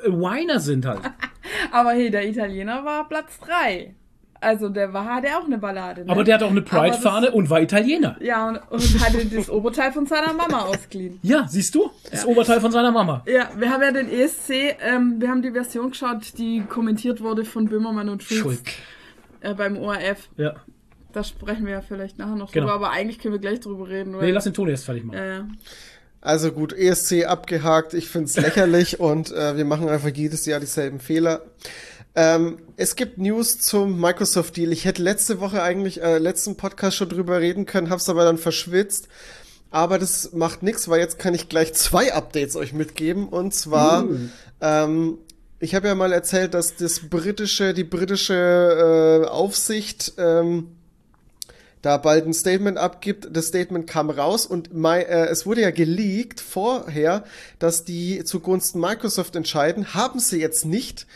[0.06, 1.02] äh, Whiner sind halt.
[1.72, 3.96] Aber hey, der Italiener war Platz 3.
[4.44, 6.04] Also der war, hatte auch eine Ballade.
[6.04, 6.12] Ne?
[6.12, 8.18] Aber der hat auch eine Pride-Fahne und war Italiener.
[8.20, 11.20] Ja, und, und hatte das Oberteil von seiner Mama ausgeliehen.
[11.22, 11.92] Ja, siehst du?
[12.10, 13.24] Das Oberteil von seiner Mama.
[13.28, 14.50] Ja, wir haben ja den ESC,
[14.84, 18.62] ähm, wir haben die Version geschaut, die kommentiert wurde von Böhmermann und Schulz Schuld.
[19.42, 20.28] äh, beim ORF.
[20.38, 20.56] Ja.
[21.14, 22.66] Da sprechen wir ja vielleicht nachher noch Genau.
[22.66, 24.16] drüber, aber eigentlich können wir gleich drüber reden.
[24.16, 25.18] Weil, Nee, lass den Ton erst fertig machen.
[25.20, 25.42] äh,
[26.22, 27.94] Also gut, ESC abgehakt.
[27.94, 31.42] Ich find's lächerlich und äh, wir machen einfach jedes Jahr dieselben Fehler.
[32.14, 34.72] Ähm, es gibt News zum Microsoft-Deal.
[34.74, 38.38] Ich hätte letzte Woche eigentlich, äh, letzten Podcast schon drüber reden können, hab's aber dann
[38.38, 39.08] verschwitzt.
[39.70, 43.30] Aber das macht nichts, weil jetzt kann ich gleich zwei Updates euch mitgeben.
[43.30, 44.04] Und zwar,
[44.60, 45.18] ähm,
[45.62, 50.68] ich habe ja mal erzählt, dass das britische, die britische äh, Aufsicht ähm,
[51.82, 53.30] da bald ein Statement abgibt.
[53.32, 57.24] Das Statement kam raus und mei- äh, es wurde ja geleakt vorher,
[57.60, 59.94] dass die zugunsten Microsoft entscheiden.
[59.94, 61.08] Haben sie jetzt nicht.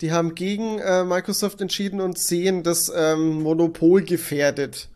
[0.00, 4.88] Die haben gegen äh, Microsoft entschieden und sehen das ähm, Monopol gefährdet.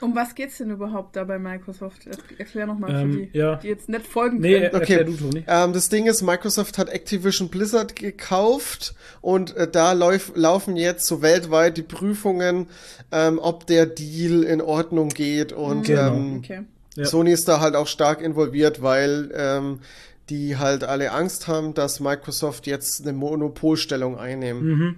[0.00, 2.06] um was geht's denn überhaupt da bei Microsoft?
[2.06, 3.56] Er- Erklär nochmal Ähm, für die, ja.
[3.56, 4.74] die jetzt nicht folgen Nee, können.
[4.74, 5.44] erklär du, Toni.
[5.46, 11.06] Ähm, das Ding ist, Microsoft hat Activision Blizzard gekauft und äh, da lauf, laufen jetzt
[11.06, 12.66] so weltweit die Prüfungen,
[13.12, 16.14] ähm, ob der Deal in Ordnung geht und Genau.
[16.14, 16.62] ähm, Okay.
[16.96, 17.06] Ja.
[17.06, 19.80] Sony ist da halt auch stark involviert, weil ähm,
[20.30, 24.62] die halt alle Angst haben, dass Microsoft jetzt eine Monopolstellung einnehmen.
[24.64, 24.96] Mhm.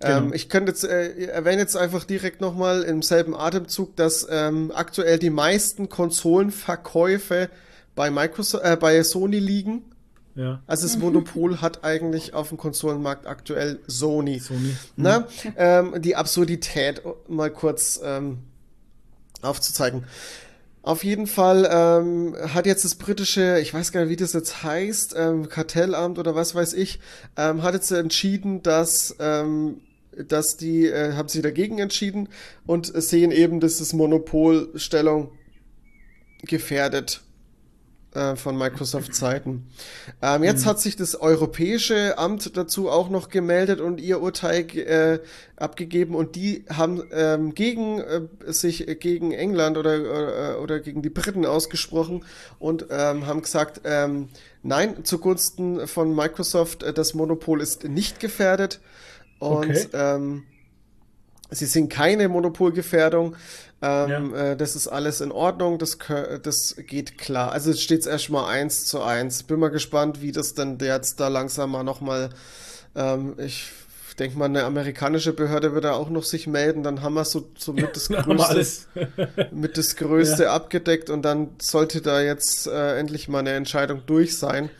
[0.00, 0.18] Genau.
[0.18, 4.70] Ähm, ich könnte jetzt, äh, erwähne jetzt einfach direkt nochmal im selben Atemzug, dass ähm,
[4.74, 7.48] aktuell die meisten Konsolenverkäufe
[7.94, 9.82] bei Microsoft, äh, bei Sony liegen.
[10.34, 10.60] Ja.
[10.66, 14.38] Also das Monopol hat eigentlich auf dem Konsolenmarkt aktuell Sony.
[14.38, 14.76] Sony.
[14.94, 15.26] Na,
[15.56, 18.40] ähm, die Absurdität mal kurz ähm,
[19.40, 20.04] aufzuzeigen.
[20.86, 24.62] Auf jeden Fall ähm, hat jetzt das britische, ich weiß gar nicht, wie das jetzt
[24.62, 27.00] heißt, ähm, Kartellamt oder was weiß ich,
[27.36, 29.80] ähm, hat jetzt entschieden, dass ähm,
[30.12, 32.28] dass die äh, haben sich dagegen entschieden
[32.66, 35.32] und sehen eben, dass das Monopolstellung
[36.42, 37.22] gefährdet
[38.16, 39.68] äh, von Microsoft Seiten.
[40.22, 45.20] Ähm, jetzt hat sich das Europäische Amt dazu auch noch gemeldet und ihr Urteil äh,
[45.56, 51.10] abgegeben und die haben ähm, gegen äh, sich gegen England oder, oder oder gegen die
[51.10, 52.24] Briten ausgesprochen
[52.58, 54.28] und ähm, haben gesagt, ähm,
[54.62, 58.80] nein zugunsten von Microsoft, äh, das Monopol ist nicht gefährdet
[59.38, 59.86] und Okay.
[59.92, 60.44] ähm,
[61.50, 63.36] sie sind keine Monopolgefährdung.
[63.82, 64.52] Ähm, Ja.
[64.52, 65.98] äh, das ist alles in Ordnung, das,
[66.42, 67.52] das geht klar.
[67.52, 69.42] Also es steht erstmal eins zu eins.
[69.42, 72.30] Bin mal gespannt, wie das denn jetzt da langsam mal nochmal,
[72.94, 73.70] ähm, ich
[74.18, 77.50] denke mal, eine amerikanische Behörde wird da auch noch sich melden, dann haben wir so,
[77.58, 79.08] so mit das Größte,
[79.52, 84.38] mit das Größte abgedeckt und dann sollte da jetzt äh, endlich mal eine Entscheidung durch
[84.38, 84.70] sein.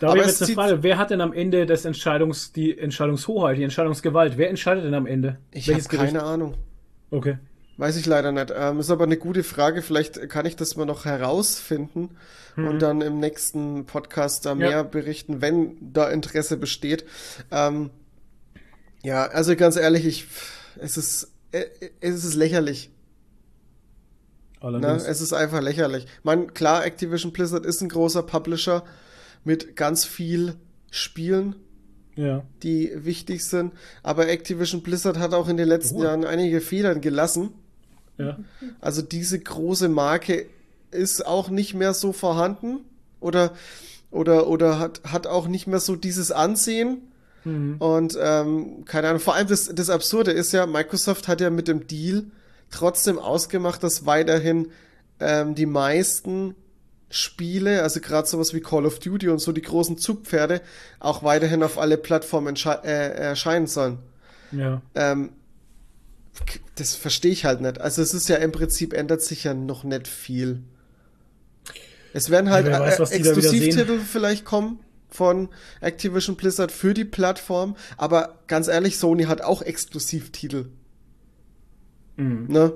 [0.00, 0.82] Da habe ich Aber jetzt es eine Frage.
[0.82, 4.36] Wer hat denn am Ende das Entscheidungs, die Entscheidungshoheit, die Entscheidungsgewalt?
[4.36, 5.38] Wer entscheidet denn am Ende?
[5.52, 6.54] Ich habe keine Ahnung.
[7.10, 7.38] Okay.
[7.78, 8.52] Weiß ich leider nicht.
[8.56, 9.82] Ähm, ist aber eine gute Frage.
[9.82, 12.16] Vielleicht kann ich das mal noch herausfinden
[12.56, 14.60] und dann im nächsten Podcast da Mhm.
[14.62, 14.68] Ja.
[14.68, 17.04] mehr berichten, wenn da Interesse besteht.
[17.50, 17.90] Ähm,
[19.02, 20.26] ja, also ganz ehrlich, ich,
[20.80, 21.66] es ist, äh,
[22.00, 22.88] es ist lächerlich.
[24.62, 24.66] Ne?
[24.66, 25.04] Allerdings.
[25.04, 26.06] Es ist einfach lächerlich.
[26.22, 28.84] Man, klar, Activision Blizzard ist ein großer Publisher
[29.44, 30.54] mit ganz viel
[30.90, 31.56] Spielen,
[32.16, 32.42] ja.
[32.62, 33.74] die wichtig sind.
[34.02, 36.06] Aber Activision Blizzard hat auch in den letzten Ruhe.
[36.06, 37.50] Jahren einige Federn gelassen.
[38.18, 38.38] Ja.
[38.80, 40.46] Also diese große Marke
[40.90, 42.78] ist auch nicht mehr so vorhanden
[43.20, 43.52] oder
[44.10, 46.98] oder oder hat hat auch nicht mehr so dieses Ansehen
[47.44, 47.76] Mhm.
[47.78, 49.20] und ähm, keine Ahnung.
[49.20, 52.24] Vor allem das das Absurde ist ja, Microsoft hat ja mit dem Deal
[52.70, 54.68] trotzdem ausgemacht, dass weiterhin
[55.20, 56.56] ähm, die meisten
[57.08, 60.60] Spiele, also gerade sowas wie Call of Duty und so die großen Zugpferde,
[60.98, 63.98] auch weiterhin auf alle Plattformen äh, erscheinen sollen.
[64.50, 64.82] Ja.
[64.96, 65.30] Ähm,
[66.76, 67.80] das verstehe ich halt nicht.
[67.80, 70.62] Also es ist ja im Prinzip ändert sich ja noch nicht viel.
[72.12, 74.80] Es werden halt wer weiß, äh, Exklusivtitel vielleicht kommen
[75.10, 75.48] von
[75.80, 80.66] Activision Blizzard für die Plattform, aber ganz ehrlich, Sony hat auch Exklusivtitel.
[82.16, 82.46] Mhm.
[82.48, 82.72] Ne?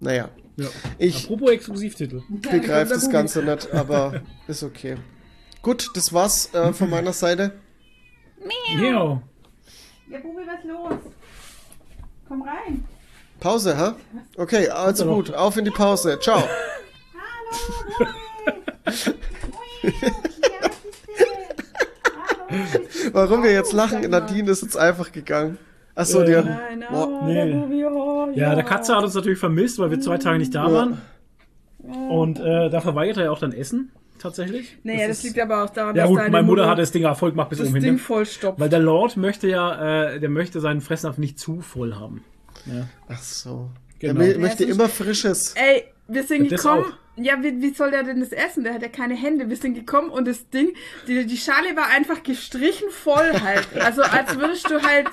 [0.00, 0.68] Naja, ja.
[0.98, 2.22] ich Apropos Exklusivtitel.
[2.28, 4.96] begreife das Ganze nicht, aber ist okay.
[5.62, 7.52] Gut, das war's äh, von meiner Seite.
[8.80, 9.22] Ja.
[10.10, 11.12] Ja, Bubi, was los?
[12.28, 12.84] Komm rein.
[13.40, 13.96] Pause, ha?
[14.36, 16.18] Okay, also gut, auf in die Pause.
[16.20, 16.42] Ciao.
[22.50, 22.68] Hallo,
[23.12, 24.08] Warum wir jetzt lachen.
[24.10, 25.58] Nadine ist jetzt einfach gegangen.
[25.94, 26.32] Achso, die.
[26.32, 28.38] Nein, oh, Nee.
[28.38, 31.00] Ja, der Katze hat uns natürlich vermisst, weil wir zwei Tage nicht da waren.
[31.78, 34.76] Und äh, da verweigert er ja auch dann Essen, tatsächlich.
[34.82, 36.92] Nee, das, ist- liegt aber auch daran, Ja dass gut, deine meine Mutter hat das
[36.92, 37.84] Ding voll gemacht bis das oben hin.
[37.84, 37.98] Ding ne?
[37.98, 38.60] vollstopft.
[38.60, 42.24] Weil der Lord möchte ja, äh, der möchte seinen Fressnapf nicht zu voll haben.
[42.66, 42.88] Ja.
[43.08, 43.70] Ach so.
[43.98, 44.20] Genau.
[44.20, 45.54] Er Ja, möchte immer Frisches.
[45.56, 46.84] Ey, wir sind Das gekommen.
[46.84, 46.90] auch.
[47.20, 48.62] Ja, wie, wie soll der denn das essen?
[48.62, 49.48] Der hat ja keine Hände.
[49.50, 50.68] Wir sind gekommen und das Ding,
[51.08, 53.66] die, die Schale war einfach gestrichen voll halt.
[53.80, 55.08] Also als würdest du halt,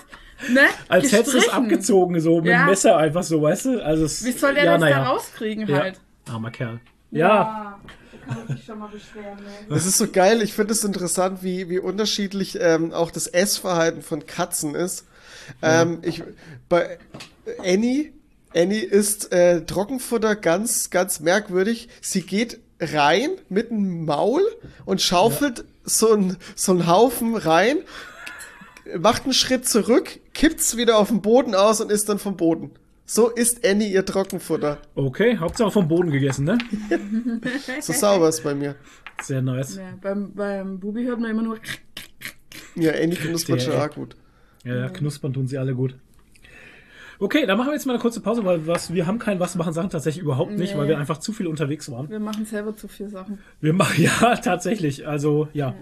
[0.50, 0.62] ne?
[0.88, 1.64] Als hättest du es gestrichen.
[1.64, 2.60] abgezogen, so mit Ja.
[2.66, 3.84] dem Messer einfach so, weißt du?
[3.84, 4.98] Also es, Wie soll der ja, das naja.
[5.00, 5.80] da rauskriegen Ja.
[5.80, 6.00] halt?
[6.30, 6.80] Armer Kerl.
[7.10, 7.80] Ja.
[8.28, 9.52] Da kann man sich schon mal beschweren, ne?
[9.70, 10.42] Das ist so geil.
[10.42, 15.06] Ich finde es interessant, wie, wie unterschiedlich ähm, auch das Essverhalten von Katzen ist.
[15.62, 16.24] Ähm, ich,
[16.70, 16.98] bei
[17.60, 18.12] Annie,
[18.54, 21.90] Annie isst äh, Trockenfutter ganz, ganz merkwürdig.
[22.02, 24.42] Sie geht rein mit dem Maul
[24.86, 27.78] und schaufelt so einen so einen Haufen rein,
[28.98, 32.72] macht einen Schritt zurück, kippt's wieder auf den Boden aus und isst dann vom Boden.
[33.06, 34.80] So isst Annie ihr Trockenfutter.
[34.96, 36.58] Okay, Hauptsache vom Boden gegessen, ne?
[37.82, 38.76] So sauber ist bei mir.
[39.22, 39.76] Sehr nice.
[39.76, 41.58] Ja, beim, beim Bubi hört man immer nur.
[42.78, 44.18] Ja, Annie knuspert schon arg gut.
[44.66, 45.96] Ja, ja, knuspern tun sie alle gut.
[47.20, 49.56] Okay, dann machen wir jetzt mal eine kurze Pause, weil was, wir haben kein Was
[49.56, 50.80] machen Sachen tatsächlich überhaupt nicht, Nee.
[50.80, 52.10] weil wir einfach zu viel unterwegs waren.
[52.10, 53.40] Wir machen selber zu viel Sachen.
[53.62, 55.74] Wir machen ja tatsächlich, also ja.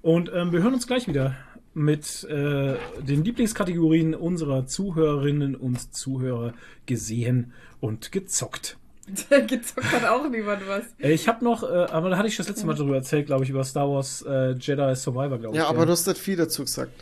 [0.00, 1.36] Und ähm, wir hören uns gleich wieder
[1.74, 6.54] mit äh, den Lieblingskategorien unserer Zuhörerinnen und Zuhörer
[6.86, 8.76] gesehen und gezockt.
[9.46, 10.84] Gezockt hat auch niemand was.
[10.98, 13.44] Äh, Ich habe noch, äh, aber da hatte ich das letzte Mal darüber erzählt, glaube
[13.44, 15.62] ich, über Star Wars äh, Jedi Survivor, glaube ich.
[15.62, 16.92] Ja, aber du hast nicht viel dazu gesagt.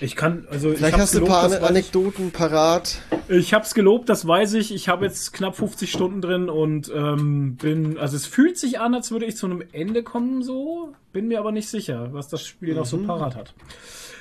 [0.00, 2.98] Ich kann, also Vielleicht ich hast du ein gelobt, paar Anekdoten parat.
[3.28, 4.74] Ich, ich hab's gelobt, das weiß ich.
[4.74, 8.94] Ich habe jetzt knapp 50 Stunden drin und ähm, bin, also es fühlt sich an,
[8.94, 10.92] als würde ich zu einem Ende kommen, so.
[11.12, 13.54] Bin mir aber nicht sicher, was das Spiel noch so parat hat.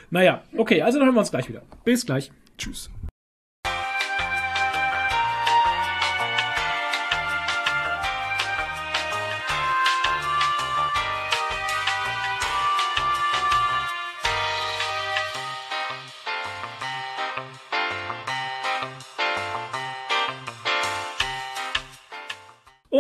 [0.09, 1.61] Naja, okay, also dann hören wir uns gleich wieder.
[1.85, 2.31] Bis gleich.
[2.57, 2.89] Tschüss.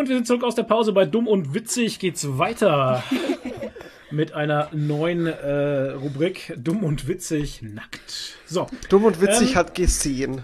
[0.01, 1.99] Und wir sind zurück aus der Pause bei Dumm und Witzig.
[1.99, 3.03] Geht's weiter
[4.11, 8.35] mit einer neuen äh, Rubrik Dumm und Witzig nackt.
[8.47, 10.41] So, Dumm und witzig Ähm, hat gesehen.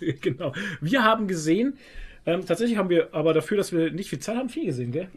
[0.00, 0.52] genau.
[0.80, 1.78] Wir haben gesehen,
[2.26, 5.08] ähm, tatsächlich haben wir aber dafür, dass wir nicht viel Zeit haben, viel gesehen, gell?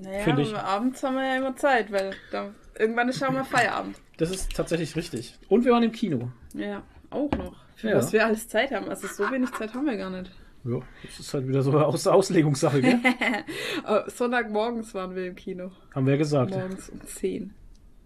[0.00, 0.50] Naja, ich.
[0.50, 3.96] aber abends haben wir ja immer Zeit, weil da, irgendwann ist schon mal Feierabend.
[4.18, 5.36] Das ist tatsächlich richtig.
[5.48, 6.30] Und wir waren im Kino.
[6.54, 7.56] Ja, auch noch.
[7.74, 7.96] Für Ja.
[7.96, 8.88] was wir alles Zeit haben.
[8.88, 10.30] Also so wenig Zeit haben wir gar nicht.
[10.64, 13.00] Ja, das ist halt wieder so eine Aus Auslegungssache, gell?
[13.84, 15.72] Aber Sonntagmorgens waren wir im Kino.
[15.94, 16.50] haben wir ja gesagt.
[16.52, 17.52] Morgens um 10.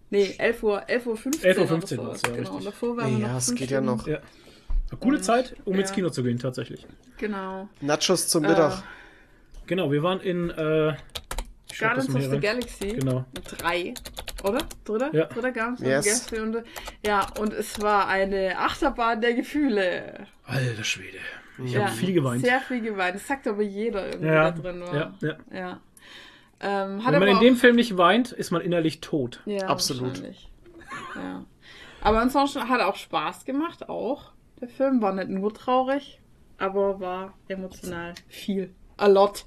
[0.09, 2.09] Nee, 11 Uhr, 11 Uhr 15 11 Uhr oder 15 sowas.
[2.09, 2.55] war's, ja, Genau, richtig.
[2.57, 4.07] und davor waren wir noch Ja, es fünf geht ja noch.
[4.07, 4.17] Ja.
[4.89, 5.81] Eine gute Und- Zeit, um ja.
[5.81, 6.87] ins Kino zu gehen, tatsächlich.
[7.17, 7.67] Genau.
[7.81, 8.83] Nachos zum Mittag.
[9.67, 10.95] Genau, wir waren in äh,
[11.67, 12.41] das Guardians of the rein.
[12.41, 12.87] Galaxy.
[12.93, 13.25] Genau.
[13.57, 13.93] Drei.
[14.43, 14.59] Oder?
[14.85, 15.13] Dritter?
[15.13, 15.25] Ja.
[15.25, 16.05] Dritter Guardians of the Yes.
[16.29, 16.39] Galaxy.
[16.39, 16.63] Und,
[17.05, 20.25] ja, und es war eine Achterbahn der Gefühle.
[20.45, 21.17] Alter Schwede.
[21.63, 22.43] Ich ja, habe viel geweint.
[22.45, 23.15] Sehr viel geweint.
[23.15, 24.95] Das sagt aber jeder irgendwie, Ja, der drin war.
[24.95, 25.35] ja, ja.
[25.53, 25.79] ja.
[26.59, 29.41] Ähm, hat Wenn man in dem Film nicht weint, ist man innerlich tot.
[29.45, 30.21] ja, Absolut.
[31.15, 31.45] Ja.
[32.01, 34.31] Aber ansonsten hat er auch Spaß gemacht, auch.
[34.61, 36.19] Der Film war nicht nur traurig,
[36.57, 38.73] aber war emotional viel.
[38.97, 39.45] A lot.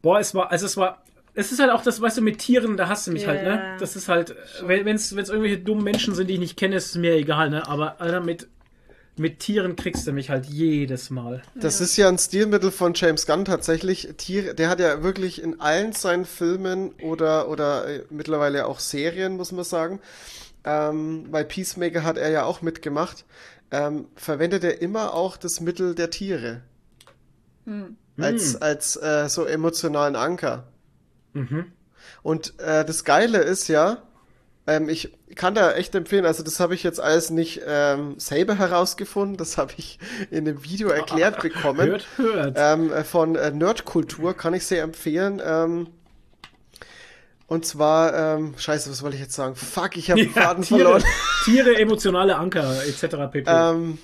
[0.00, 1.02] Boah, es war, also es war,
[1.34, 3.28] es ist halt auch das, weißt du, mit Tieren, da hast du mich Ja.
[3.28, 3.76] halt, ne?
[3.78, 6.96] Das ist halt, wenn es irgendwelche dummen Menschen sind, die ich nicht kenne, ist es
[6.96, 7.66] mir egal, ne?
[7.68, 8.48] Aber Alter, mit,
[9.16, 11.42] mit Tieren kriegst du mich halt jedes Mal.
[11.54, 14.08] Das ist ja ein Stilmittel von James Gunn tatsächlich.
[14.16, 19.36] Tiere, der hat ja wirklich in allen seinen Filmen oder, oder äh, mittlerweile auch Serien,
[19.36, 20.00] muss man sagen,
[20.64, 23.24] ähm, bei Peacemaker hat er ja auch mitgemacht,
[23.70, 26.62] ähm, verwendet er immer auch das Mittel der Tiere.
[28.18, 30.68] Als, als äh, so emotionalen Anker.
[31.32, 31.72] Mhm.
[32.22, 34.02] Und äh, das Geile ist ja,
[34.66, 38.56] ähm, ich kann da echt empfehlen, also das habe ich jetzt alles nicht ähm, selber
[38.56, 39.98] herausgefunden, das habe ich
[40.30, 41.88] in einem Video erklärt bekommen.
[41.88, 42.56] Hört, hört.
[42.56, 45.42] Ähm, äh, von äh, Nerdkultur kann ich sehr empfehlen.
[45.44, 45.88] Ähm,
[47.48, 49.56] und zwar, ähm, scheiße, was wollte ich jetzt sagen?
[49.56, 51.04] Fuck, ich habe den Faden Tiere, verloren.
[51.44, 53.30] Tiere, emotionale Anker, etc.
[53.30, 53.44] pp.
[53.46, 53.98] Ähm,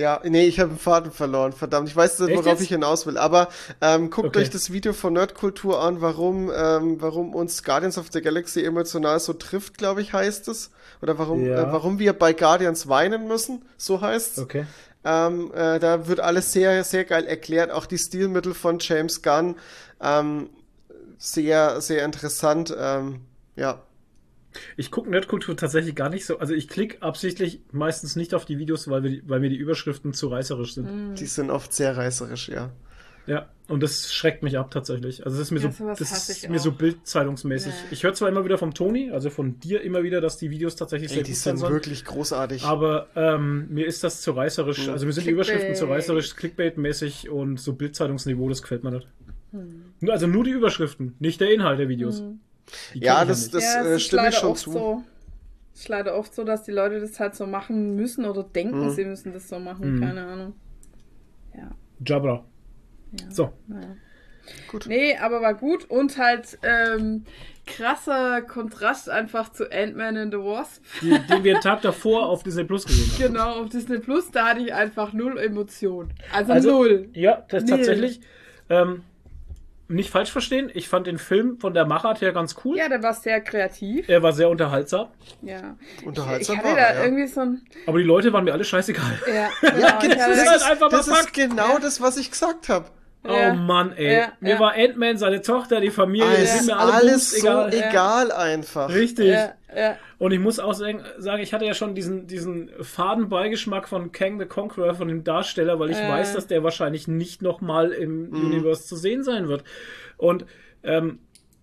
[0.00, 1.88] ja, nee, ich habe den Faden verloren, verdammt.
[1.88, 3.18] Ich weiß nicht, worauf ich hinaus will.
[3.18, 3.48] Aber
[3.80, 4.40] ähm, guckt Okay.
[4.40, 9.20] euch das Video von Nerdkultur an, warum, ähm, warum uns Guardians of the Galaxy emotional
[9.20, 10.70] so trifft, glaube ich, heißt es.
[11.02, 11.68] Oder warum, Ja.
[11.68, 14.42] äh, warum wir bei Guardians weinen müssen, so heißt es.
[14.42, 14.66] okay.
[15.04, 17.70] Ähm, äh, da wird alles sehr, sehr geil erklärt.
[17.70, 19.56] Auch die Stilmittel von James Gunn.
[20.02, 20.50] Ähm,
[21.18, 22.74] sehr, sehr interessant.
[22.78, 23.20] Ähm,
[23.56, 23.80] ja.
[24.76, 26.38] Ich gucke Nerdkultur tatsächlich gar nicht so.
[26.38, 29.56] Also ich klicke absichtlich meistens nicht auf die Videos, weil, wir, die- weil mir die
[29.56, 31.14] Überschriften zu reißerisch sind.
[31.16, 32.70] Die sind oft sehr reißerisch, ja.
[33.26, 35.24] Ja, und das schreckt mich ab tatsächlich.
[35.24, 37.72] Also das ist mir Ja, so, das ist mir so bildzeitungsmäßig.
[37.72, 37.78] Ja.
[37.92, 40.74] Ich höre zwar immer wieder vom Toni, also von dir immer wieder, dass die Videos
[40.74, 41.72] tatsächlich Ey, sehr die gut sind sollen.
[41.72, 42.64] wirklich großartig.
[42.64, 44.88] Aber ähm, mir ist das zu reißerisch.
[44.88, 49.06] Also mir sind die Überschriften zu reißerisch, Clickbait-mäßig und so Bildzeitungsniveau, das gefällt mir nicht.
[49.52, 49.82] Hm.
[50.00, 52.24] Nur- Also nur die Überschriften, nicht der Inhalt der Videos.
[52.94, 54.70] Die Ja, das- das- ja, äh, stimme ich leider schon zu.
[54.72, 55.02] so.
[55.74, 58.86] Es ist leider oft so, dass die Leute das halt so machen müssen oder denken,
[58.86, 58.90] Mhm.
[58.90, 59.96] sie müssen das so machen.
[59.96, 60.00] Mhm.
[60.00, 60.54] Keine Ahnung.
[61.56, 61.70] Ja.
[62.04, 62.44] Jabra.
[63.12, 63.30] ja.
[63.30, 63.52] So.
[63.66, 63.96] Naja.
[64.68, 64.86] Gut.
[64.88, 67.24] Nee, aber war gut und halt ähm,
[67.66, 70.82] krasser Kontrast einfach zu Ant-Man and the Wasp.
[71.02, 73.32] Die, den wir einen Tag davor auf Disney Plus gesehen haben.
[73.32, 76.12] Genau, auf Disney Plus, da hatte ich einfach null Emotion.
[76.32, 77.08] Also, Also- null.
[77.12, 77.70] Ja, das Nee.
[77.70, 78.20] tatsächlich.
[78.68, 79.02] Ähm,
[79.90, 82.76] nicht falsch verstehen, ich fand den Film von der Machart her ganz cool.
[82.76, 84.08] Ja, der war sehr kreativ.
[84.08, 85.08] Er war sehr unterhaltsam,
[85.42, 85.76] Ja.
[86.04, 87.02] Unterhaltsam ich hatte war da ja.
[87.02, 87.62] irgendwie so ein.
[87.86, 89.18] aber die Leute waren mir alle scheißegal.
[89.32, 89.78] Ja, genau.
[89.78, 91.34] Ja, ich das, ist, halt einfach das mal ist Fakt.
[91.34, 92.86] genau das, was ich gesagt habe.
[93.22, 93.52] Ja.
[93.52, 94.14] Oh Mann, ey.
[94.16, 94.60] Ja, mir ja.
[94.60, 97.30] war Ant-Man, seine Tochter, die Familie, Ah, die es sind ist mir alle alles bums
[97.32, 97.74] so egal.
[97.74, 98.88] egal einfach.
[98.94, 99.28] Richtig.
[99.28, 99.96] ja, ja.
[100.18, 101.02] Und ich muss auch sagen,
[101.40, 105.78] ich hatte ja schon diesen, diesen faden Beigeschmack von Kang the Conqueror, von dem Darsteller,
[105.78, 109.64] weil ich weiß, dass der wahrscheinlich nicht nochmal im Universe zu sehen sein wird.
[110.16, 110.46] Und
[110.82, 111.18] ähm,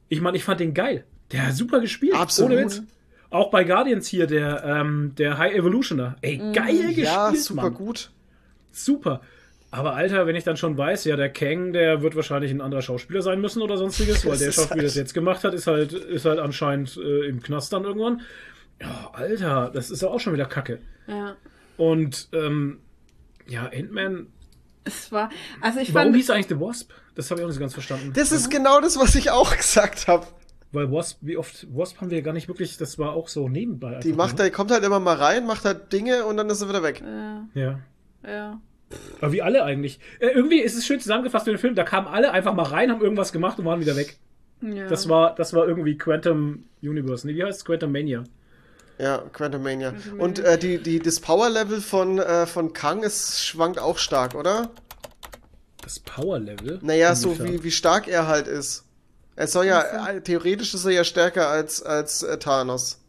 [0.10, 1.06] ich meine, ich fand den geil.
[1.32, 2.14] Der hat super gespielt.
[2.16, 2.52] Absolut.
[2.52, 2.84] Ohne Witz.
[3.32, 6.16] Auch bei Guardians hier, der, ähm, der High Evolutioner.
[6.22, 7.74] Ey, geil gespielt, Ja, super Mann.
[7.74, 8.12] gut.
[8.72, 9.22] Super.
[9.70, 12.82] Aber Alter, wenn ich dann schon weiß, ja, der Kang, der wird wahrscheinlich ein anderer
[12.82, 15.54] Schauspieler sein müssen oder sonstiges, weil Das der Schauspieler, der halt- das jetzt gemacht hat,
[15.54, 18.22] ist halt, ist halt anscheinend äh, im Knast dann irgendwann.
[18.82, 20.80] Ja, Alter, das ist ja auch schon wieder Kacke.
[21.08, 21.36] Ja.
[21.78, 22.80] Und ähm,
[23.48, 24.28] ja, Ant-Man.
[24.86, 25.30] Es war,
[25.62, 26.92] also ich Warum fand, hieß eigentlich The Wasp?
[27.16, 28.14] Das habe ich auch nicht so ganz verstanden.
[28.14, 30.26] Das ist genau das, was ich auch gesagt habe.
[30.72, 34.00] Weil Wasp, wie oft, Wasp haben wir gar nicht wirklich, das war auch so nebenbei.
[34.02, 34.46] Die macht, ne?
[34.46, 37.02] die kommt halt immer mal rein, macht halt Dinge und dann ist sie wieder weg.
[37.04, 37.80] ja, Ja.
[38.26, 38.60] ja.
[39.20, 40.00] Aber wie alle eigentlich.
[40.20, 42.90] Äh, irgendwie ist es schön zusammengefasst für den Film, da kamen alle einfach mal rein,
[42.92, 44.18] haben irgendwas gemacht und waren wieder weg.
[44.62, 44.88] ja.
[44.88, 47.28] Das war, das war irgendwie Quantum Universe.
[47.28, 47.66] Nee, wie heißt es?
[47.66, 48.24] Quantum Mania.
[49.00, 49.94] Ja, Quantum Mania.
[50.18, 54.72] Und äh, die, die, das Power-Level von, äh, von Kang ist, schwankt auch stark, oder?
[55.84, 56.80] Das Power Level.
[56.82, 58.86] Naja, so wie, wie stark er halt ist.
[59.36, 63.00] Er soll ja, äh, theoretisch ist er ja stärker als, als äh, Thanos.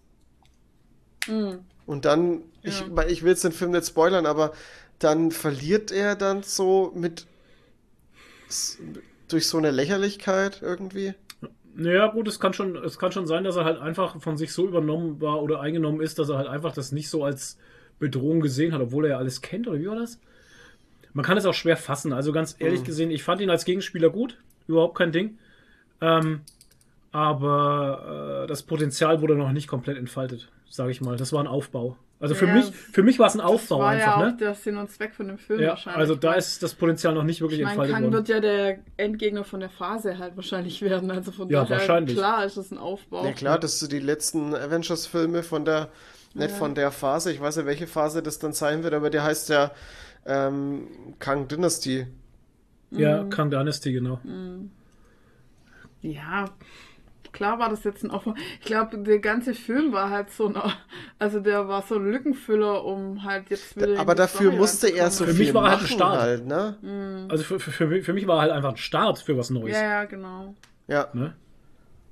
[1.27, 1.61] Mhm.
[1.87, 3.07] Und dann, ich, Ja.
[3.07, 4.53] ich will jetzt den Film nicht spoilern, aber
[4.99, 7.27] dann verliert er dann so mit
[9.29, 11.15] durch so eine Lächerlichkeit irgendwie.
[11.75, 14.53] Naja, gut, es kann schon, es kann schon sein, dass er halt einfach von sich
[14.53, 17.59] so übernommen war oder eingenommen ist, dass er halt einfach das nicht so als
[17.99, 20.19] Bedrohung gesehen hat, obwohl er ja alles kennt, oder wie war das?
[21.13, 22.13] Man kann es auch schwer fassen.
[22.13, 25.39] Also ganz ehrlich gesehen, ich fand ihn als Gegenspieler gut, überhaupt kein Ding.
[26.01, 26.41] Ähm,
[27.13, 31.17] aber äh, das Potenzial wurde noch nicht komplett entfaltet, sage ich mal.
[31.17, 31.97] Das war ein Aufbau.
[32.21, 34.37] Also für Ja, mich, für mich war es ein Aufbau war einfach, ja auch ne?
[34.41, 36.01] der Sinn und Zweck von dem Film Ja, wahrscheinlich.
[36.01, 38.13] also da ist das Potenzial noch nicht wirklich Ich meine, entfaltet Kang worden.
[38.15, 41.11] wird ja der Endgegner von der Phase halt wahrscheinlich werden.
[41.13, 42.17] Also von Ja, daher, wahrscheinlich.
[42.17, 43.25] klar ist das ein Aufbau.
[43.25, 45.91] Ja klar, das sind die letzten Avengers-Filme von der,
[46.35, 49.23] nicht von der Phase, ich weiß ja, welche Phase das dann sein wird, aber der
[49.23, 49.71] heißt ja
[50.27, 50.89] ähm,
[51.21, 52.07] Kang Dynasty.
[52.91, 53.31] Ja, Mhm.
[53.31, 54.19] Kang Dynasty, genau.
[56.03, 56.47] Ja,
[57.39, 58.35] klar war das jetzt ein Aufbau.
[58.61, 60.61] Ich glaube, der ganze Film war halt so ein,
[61.21, 63.93] also der war so ein Lückenfüller, um halt jetzt wieder.
[63.95, 66.21] in Aber die dafür Story musste er so Für viel mich war halt ein Start.
[66.21, 67.27] halt, ne?
[67.31, 69.77] Also für, für, für mich war halt einfach ein Start für was Neues.
[69.77, 70.55] Ja, ja, genau.
[70.89, 71.09] Ja.
[71.13, 71.35] Ne?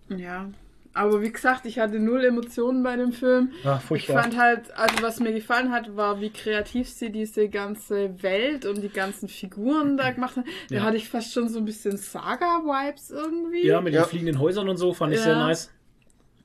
[0.09, 0.49] Ja.
[0.97, 3.53] Aber wie gesagt, ich hatte null Emotionen bei dem Film.
[3.63, 4.23] Ja, Ich furchtbar.
[4.23, 8.83] fand halt, also was mir gefallen hat, war, wie kreativ sie diese ganze Welt und
[8.83, 10.47] die ganzen Figuren da gemacht haben.
[10.71, 10.83] Da Ja.
[10.83, 13.67] hatte ich fast schon so ein bisschen Saga-Vibes irgendwie.
[13.67, 14.03] ja, mit Ja.
[14.03, 15.25] den fliegenden Häusern und so fand ich Ja.
[15.25, 15.71] sehr nice.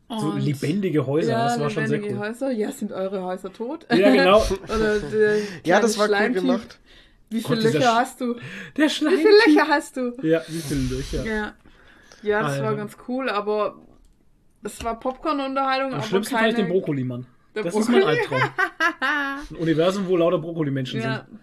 [0.09, 2.27] So Und- lebendige Häuser, ja, das war schon sehr lebendige cool.
[2.27, 2.51] Häuser.
[2.51, 3.87] Ja, sind eure Häuser tot?
[3.89, 4.39] Ja, genau.
[4.63, 6.79] Oder der Ja, das war cool gemacht.
[7.29, 8.35] Wie viele Gott, Löcher hast du?
[8.75, 9.17] Der Wie Schleim.
[9.17, 10.13] viele Löcher hast du?
[10.21, 11.23] Ja, wie viele Löcher.
[11.25, 11.53] Ja.
[12.23, 12.63] Ja, das Alter.
[12.65, 13.77] war ganz cool, aber
[14.63, 16.47] es war Popcorn-Unterhaltung, aber schlimmsten keine...
[16.49, 17.25] fand ich den Brokkoli-Mann.
[17.55, 18.19] Der Das ist mein Brokkoli.
[18.19, 18.41] Albtraum.
[19.51, 21.25] Ein Universum, wo lauter Brokkoli-Menschen Ja.
[21.27, 21.39] sind.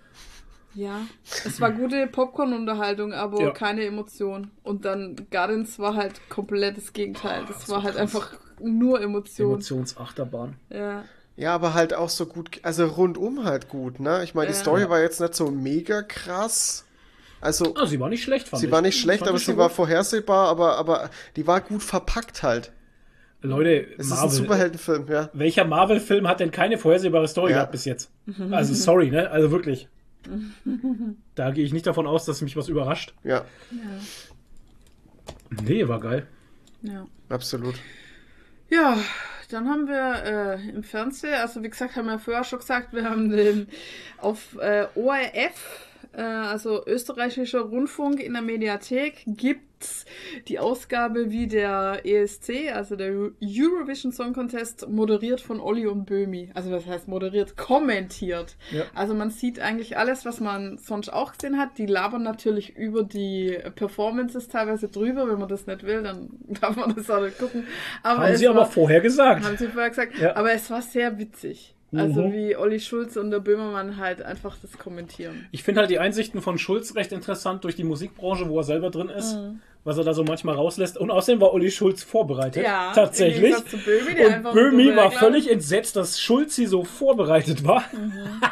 [0.74, 1.00] Ja,
[1.44, 3.50] es war gute Popcorn-Unterhaltung, aber Ja.
[3.50, 4.50] keine Emotion.
[4.62, 7.44] Und dann Guardians war halt komplett das Gegenteil.
[7.48, 9.52] Das, das war war halt einfach nur Emotion.
[9.54, 10.54] Emotionsachterbahn.
[10.70, 11.04] Ja.
[11.36, 14.22] Ja, aber halt auch so gut, also rundum halt gut, ne?
[14.24, 14.60] Ich meine, die Ja.
[14.60, 16.84] Story war jetzt nicht so mega krass.
[17.40, 18.72] Also, Ah, sie war nicht schlecht, fand sie ich.
[18.72, 19.76] war nicht schlecht, Fand aber sie war gut.
[19.76, 22.72] vorhersehbar, aber, aber die war gut verpackt halt.
[23.40, 24.30] Leute, Es ist ein Marvel.
[24.36, 25.30] Superheldenfilm, ja.
[25.32, 27.58] Welcher Marvel-Film hat denn keine vorhersehbare Story Ja.
[27.58, 28.10] gehabt bis jetzt?
[28.50, 29.30] Also sorry, ne?
[29.30, 29.88] Also wirklich.
[31.36, 33.14] Da gehe ich nicht davon aus, dass mich was überrascht.
[33.22, 33.44] Ja,
[35.64, 36.26] Nee, war geil.
[36.82, 37.06] Ja.
[37.28, 37.74] absolut.
[38.70, 38.98] Ja,
[39.50, 43.04] dann haben wir äh, im Fernsehen, also wie gesagt, haben wir vorher schon gesagt, wir
[43.08, 43.66] haben den
[44.18, 49.64] auf äh, ORF, äh, also österreichischer Rundfunk in der Mediathek, gibt's
[50.48, 56.50] die Ausgabe wie der ESC, also der Eurovision Song Contest, moderiert von Olli und Böhmi.
[56.54, 57.56] Also was heißt moderiert?
[57.56, 58.56] Kommentiert.
[58.70, 58.84] Ja.
[58.94, 61.78] Also man sieht eigentlich alles, was man sonst auch gesehen hat.
[61.78, 65.28] Die labern natürlich über die Performances teilweise drüber.
[65.28, 66.28] Wenn man das nicht will, dann
[66.60, 67.64] darf man das auch nicht gucken.
[68.02, 69.44] Aber Haben sie aber war, vorher gesagt.
[69.44, 70.18] haben sie vorher gesagt.
[70.18, 70.36] Ja.
[70.36, 71.74] Aber es war sehr witzig.
[71.90, 72.32] Also Mhm.
[72.34, 75.46] wie Olli Schulz und der Böhmermann halt einfach das kommentieren.
[75.52, 78.90] Ich finde halt die Einsichten von Schulz recht interessant durch die Musikbranche, wo er selber
[78.90, 79.38] drin ist,
[79.84, 80.96] was er da so manchmal rauslässt.
[80.98, 82.64] Und außerdem war Olli Schulz vorbereitet.
[82.64, 83.54] Ja, tatsächlich.
[83.84, 87.84] Böhmi, der Und Böhmi war Bergler- völlig entsetzt, dass Schulzi so vorbereitet war.
[87.92, 88.12] Mhm.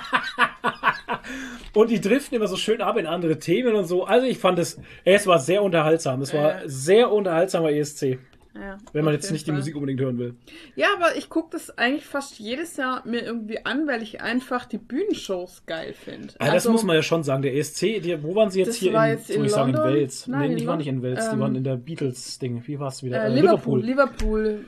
[1.75, 4.05] und die driften immer so schön ab in andere Themen und so.
[4.05, 6.23] Also ich fand es, es war sehr unterhaltsam.
[6.23, 6.61] Es war Ja.
[6.67, 8.19] sehr unterhaltsamer ESC,
[8.61, 9.59] Ja, wenn man jetzt nicht die Fall.
[9.59, 10.35] Musik unbedingt hören will.
[10.75, 14.65] Ja, aber ich gucke das eigentlich fast jedes Jahr mir irgendwie an, weil ich einfach
[14.65, 16.35] die Bühnenshows geil finde.
[16.41, 17.43] Ja, das muss man ja schon sagen.
[17.43, 18.93] Der ESC, die, wo waren sie jetzt Also hier?
[18.93, 19.77] war in, jetzt in ich sagen, in?
[19.79, 20.27] Wales?
[20.27, 22.63] Nein, nee, in die waren nicht in Wales, die ähm, waren in der Beatles-Ding.
[22.67, 23.23] Wie war es wieder?
[23.25, 24.65] Äh, Äh, Liverpool, Liverpool,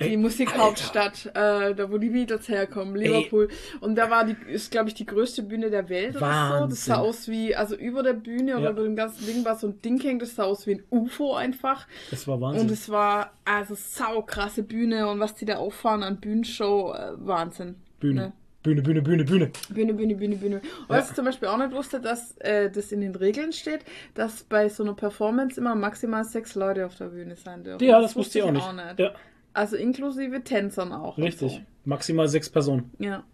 [0.00, 3.48] die Ey, Musikhauptstadt, äh, da wo die Beatles herkommen, Liverpool.
[3.80, 6.26] Und da war die, ist glaube ich die größte Bühne der Welt oder so.
[6.26, 6.76] Das Wahnsinn.
[6.76, 8.70] sah aus wie, also über der Bühne oder Ja.
[8.70, 11.34] über dem ganzen Ding war so ein Ding hängt, das sah aus wie ein UFO
[11.34, 11.86] einfach.
[12.10, 12.62] Das war Wahnsinn.
[12.62, 17.12] Und es war also sau krasse Bühne und was die da auffahren an Bühnenshow, äh,
[17.16, 17.76] Wahnsinn.
[18.00, 18.20] Bühne.
[18.20, 18.32] Ne?
[18.62, 19.50] Bühne, Bühne, Bühne, Bühne.
[19.70, 20.56] Bühne, Bühne, Bühne, Bühne.
[20.56, 23.84] Und was ich zum Beispiel auch nicht wusste, dass äh, das in den Regeln steht,
[24.14, 27.84] dass bei so einer Performance immer maximal sechs Leute auf der Bühne sein dürfen.
[27.84, 28.98] Ja, das, wusste ich auch nicht.
[28.98, 29.12] Ja.
[29.52, 31.18] Also inklusive Tänzern auch.
[31.18, 31.52] Richtig.
[31.52, 31.60] So.
[31.84, 32.90] Maximal sechs Personen.
[32.98, 33.24] Ja.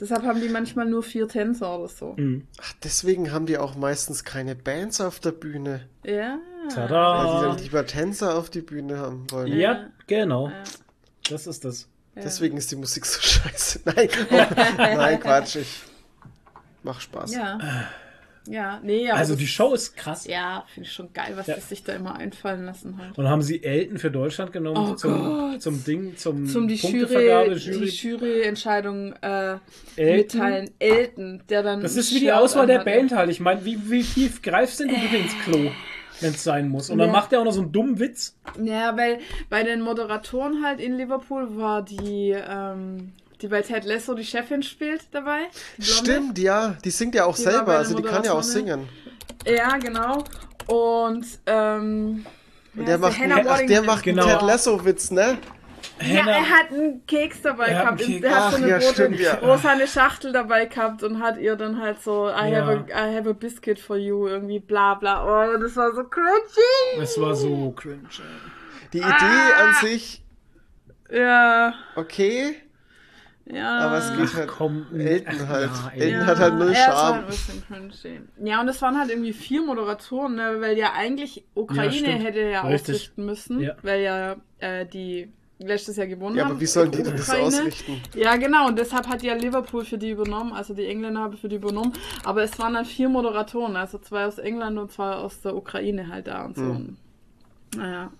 [0.00, 2.14] Deshalb haben die manchmal nur vier Tänzer oder so.
[2.16, 2.46] Mhm.
[2.60, 5.88] Ach, deswegen haben die auch meistens keine Bands auf der Bühne.
[6.04, 6.38] Ja.
[6.74, 7.42] Weil die Tada!
[7.42, 9.48] dann lieber Tänzer auf die Bühne haben wollen.
[9.58, 10.48] Ja, genau.
[10.48, 10.54] Ja.
[11.30, 11.88] Das ist das.
[12.14, 13.80] Deswegen ist die Musik so scheiße.
[13.84, 14.08] Nein,
[14.78, 15.56] nein, Quatsch.
[15.56, 15.82] Ich
[16.82, 17.34] mach Spaß.
[17.34, 17.58] Ja.
[18.48, 20.24] Ja, nee, aber Also die Show ist krass.
[20.24, 21.56] Ja, finde ich schon geil, was Ja.
[21.56, 23.18] die sich da immer einfallen lassen halt.
[23.18, 25.18] Und haben sie Elton für Deutschland genommen Oh zum,
[25.50, 25.60] Gott.
[25.62, 29.56] zum Ding, zum, Zum die Punktevergabe, Jury, die Juryentscheidung äh,
[29.96, 30.16] Elton?
[30.16, 30.70] mitteilen.
[30.78, 31.80] Elton, der dann.
[31.80, 32.84] Das ist wie die Auswahl der.
[32.84, 33.30] Band halt.
[33.30, 35.72] Ich meine, wie, wie tief greifst denn du bitte ins Klo,
[36.20, 36.90] wenn es sein muss?
[36.90, 37.12] Und dann Ja.
[37.12, 38.34] macht er auch noch so einen dummen Witz.
[38.62, 39.18] Ja, weil
[39.50, 43.12] bei den Moderatoren halt in Liverpool war die, ähm,
[43.42, 45.40] die bei Ted Lasso die Chefin spielt dabei.
[45.78, 46.76] Stimmt, ja.
[46.84, 48.88] Die singt ja auch Die selber, also die kann ja auch singen.
[49.46, 50.24] Ja, genau.
[50.66, 52.24] Und ähm,
[52.76, 53.16] Und der macht,
[53.48, 54.22] ach, der macht Genau.
[54.26, 55.38] einen Ted Lasso-Witz, ne?
[56.00, 57.98] Ja, Hannah- er hat einen Keks dabei Er gehabt.
[58.00, 58.20] Keks.
[58.20, 59.34] Der hat so Ach, eine ja, rote, stimmt, ja.
[59.36, 62.66] rosane Schachtel dabei gehabt und hat ihr dann halt so, I, Ja.
[62.66, 65.24] have, a, I have a biscuit for you, irgendwie bla bla.
[65.24, 67.00] Oh, das war so cringy.
[67.02, 68.02] Es war so cringe.
[68.92, 69.68] Die Idee Ah.
[69.68, 70.22] an sich,
[71.10, 72.56] Ja, okay,
[73.46, 73.78] ja.
[73.80, 74.48] aber es geht halt.
[74.48, 75.70] Komm, Elton ach, halt.
[75.94, 77.14] ja, Elton ja, hat halt null er Charme.
[77.14, 78.20] Halt ein bisschen cringy.
[78.50, 82.24] Ja, und es waren halt irgendwie vier Moderatoren, ne, weil ja eigentlich Ukraine stimmt.
[82.24, 82.94] hätte ja Richtig.
[82.96, 83.74] ausrichten müssen, Ja.
[83.82, 86.52] weil ja äh, die letztes Jahr gewonnen Ja, haben.
[86.52, 88.00] aber wie sollen die denn das ausrichten?
[88.14, 91.48] Ja, genau, und deshalb hat ja Liverpool für die übernommen, also die Engländer haben für
[91.48, 91.92] die übernommen.
[92.24, 96.08] Aber es waren dann vier Moderatoren, also zwei aus England und zwei aus der Ukraine
[96.08, 96.62] halt da und so.
[96.62, 96.96] Hm.
[97.76, 98.10] Naja.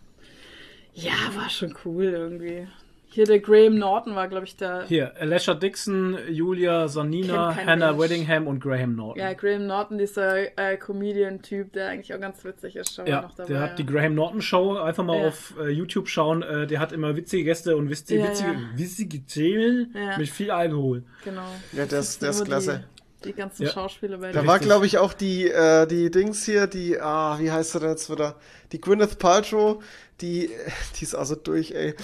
[0.95, 2.67] Ja, war schon cool irgendwie.
[3.17, 4.85] Hier der Graham Norton war, glaube ich, der.
[4.87, 8.11] Hier, Alessia Dixon, Julia Sanina, Hannah Mensch.
[8.11, 9.19] Weddingham und Graham Norton.
[9.23, 13.35] Ja, Graham Norton, dieser äh, Comedian-Typ, der eigentlich auch ganz witzig ist, schon Ja, noch
[13.35, 13.49] dabei.
[13.49, 14.77] der hat die Graham Norton Show.
[14.77, 15.29] Einfach mal Ja.
[15.29, 16.43] auf äh, YouTube schauen.
[16.43, 18.59] Äh, der hat immer witzige Gäste und witzige, Ja, witzige, ja.
[18.75, 20.19] witzige Themen Ja.
[20.19, 21.03] mit viel Alkohol.
[21.25, 21.41] genau.
[21.73, 22.85] Ja, der ist, der ist klasse.
[22.85, 22.96] Die,
[23.27, 23.71] die ganzen Ja.
[23.73, 27.51] Schauspieler bei Da war, glaube ich, auch die, äh, die Dings hier, die, ah, wie
[27.51, 28.37] heißt sie denn jetzt wieder?
[28.73, 29.83] Die Gwyneth Paltrow,
[30.21, 30.51] die,
[30.99, 31.95] die ist also durch, ey.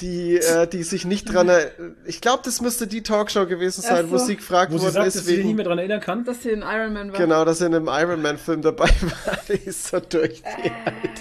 [0.00, 1.70] Die, äh, die sich nicht dran, er-
[2.06, 4.24] ich glaube, das müsste die Talkshow gewesen sein, Ach wo so.
[4.26, 6.00] sie gefragt Wo sie worden sagt, ist, dass sie sich nicht wegen, mehr dran erinnern
[6.00, 6.24] kann.
[6.24, 7.18] Dass sie in Iron Man war.
[7.18, 8.88] genau, dass sie in einem Iron Man Film dabei
[9.26, 9.38] war.
[9.48, 10.42] Die ist so durch.
[10.42, 10.70] Die.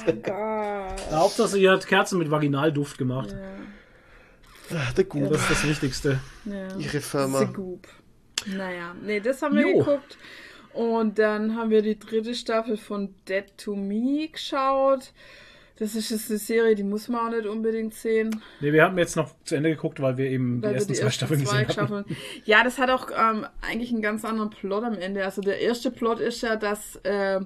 [0.07, 0.23] Oh Gott.
[1.11, 3.29] Na, Hauptsache, sie hat Kerzen mit Vaginalduft gemacht.
[3.31, 4.77] Ja.
[4.77, 6.19] Ah, The Goop, Das ist das Wichtigste.
[6.45, 6.75] Ja.
[6.77, 7.39] ihre Firma.
[7.39, 7.87] The Goop.
[8.55, 9.79] Naja, nee, das haben wir Jo.
[9.79, 10.17] geguckt.
[10.73, 15.11] Und dann haben wir die dritte Staffel von Dead to Me geschaut.
[15.79, 18.41] Das ist jetzt eine Serie, die muss man auch nicht unbedingt sehen.
[18.61, 20.93] Nee, wir haben jetzt noch zu Ende geguckt, weil wir eben die weil wir ersten
[20.93, 22.05] die zwei Staffeln zwei gesehen haben.
[22.45, 25.23] Ja, das hat auch ähm, eigentlich einen ganz anderen Plot am Ende.
[25.23, 27.39] Also der erste Plot ist ja, dass äh,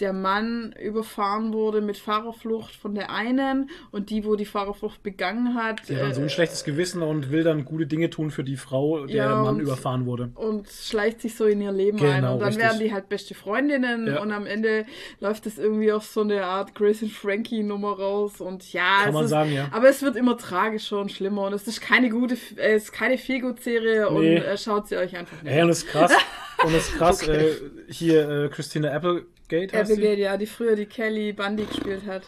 [0.00, 5.54] der Mann überfahren wurde mit Fahrerflucht von der einen und die, wo die Fahrerflucht begangen
[5.54, 8.30] hat, Der hat dann so äh, ein schlechtes Gewissen und will dann gute Dinge tun
[8.30, 10.30] für die Frau, der Ja, Mann und- überfahren wurde.
[10.34, 12.16] und schleicht sich so in ihr Leben ein.
[12.16, 12.64] Genau, Und dann richtig.
[12.64, 14.20] werden die halt beste Freundinnen Ja.
[14.22, 14.86] und am Ende
[15.20, 18.40] läuft es irgendwie auf so eine Art Grace and Frankie Nummer raus.
[18.40, 19.68] Und ja, Kann man ist, sagen, ja.
[19.70, 22.92] aber es wird immer tragischer und schlimmer und es ist keine gute, äh, es ist
[22.92, 24.36] keine Feelgood-Serie und Nee.
[24.36, 26.12] äh, schaut sie euch einfach nicht Ey, und ist krass.
[26.64, 27.54] Und das ist krass, äh,
[27.88, 30.22] hier äh, Christina Applegate heißt Abigail, sie.
[30.22, 32.22] ja, die früher die Kelly Bundy gespielt hat.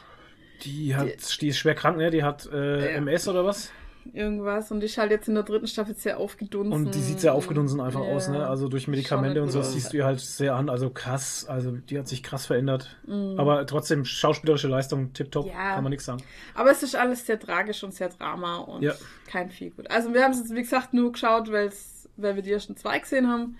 [0.65, 2.11] Die, hat, die ist schwer krank, ne?
[2.11, 2.93] Die hat äh.
[2.97, 3.73] MS oder was?
[4.12, 4.70] Irgendwas.
[4.70, 6.72] Und die ist halt jetzt in der dritten Staffel sehr aufgedunsen.
[6.72, 8.06] Und die sieht sehr aufgedunsen einfach Ja.
[8.14, 8.47] aus, ne?
[8.47, 9.72] Also durch Medikamente nicht und so, aus.
[9.72, 10.68] siehst du ihr halt sehr an.
[10.70, 12.97] Also krass, also die hat sich krass verändert.
[13.06, 13.35] Mhm.
[13.39, 15.74] Aber trotzdem, schauspielerische Leistung, tipptopp, Ja.
[15.74, 16.22] kann man nichts sagen.
[16.55, 18.94] Aber es ist alles sehr tragisch und sehr Drama und Ja.
[19.26, 19.90] kein viel gut.
[19.90, 22.98] Also wir haben es jetzt, wie gesagt, nur geschaut, weil's, weil wir die ersten zwei
[22.98, 23.56] gesehen haben.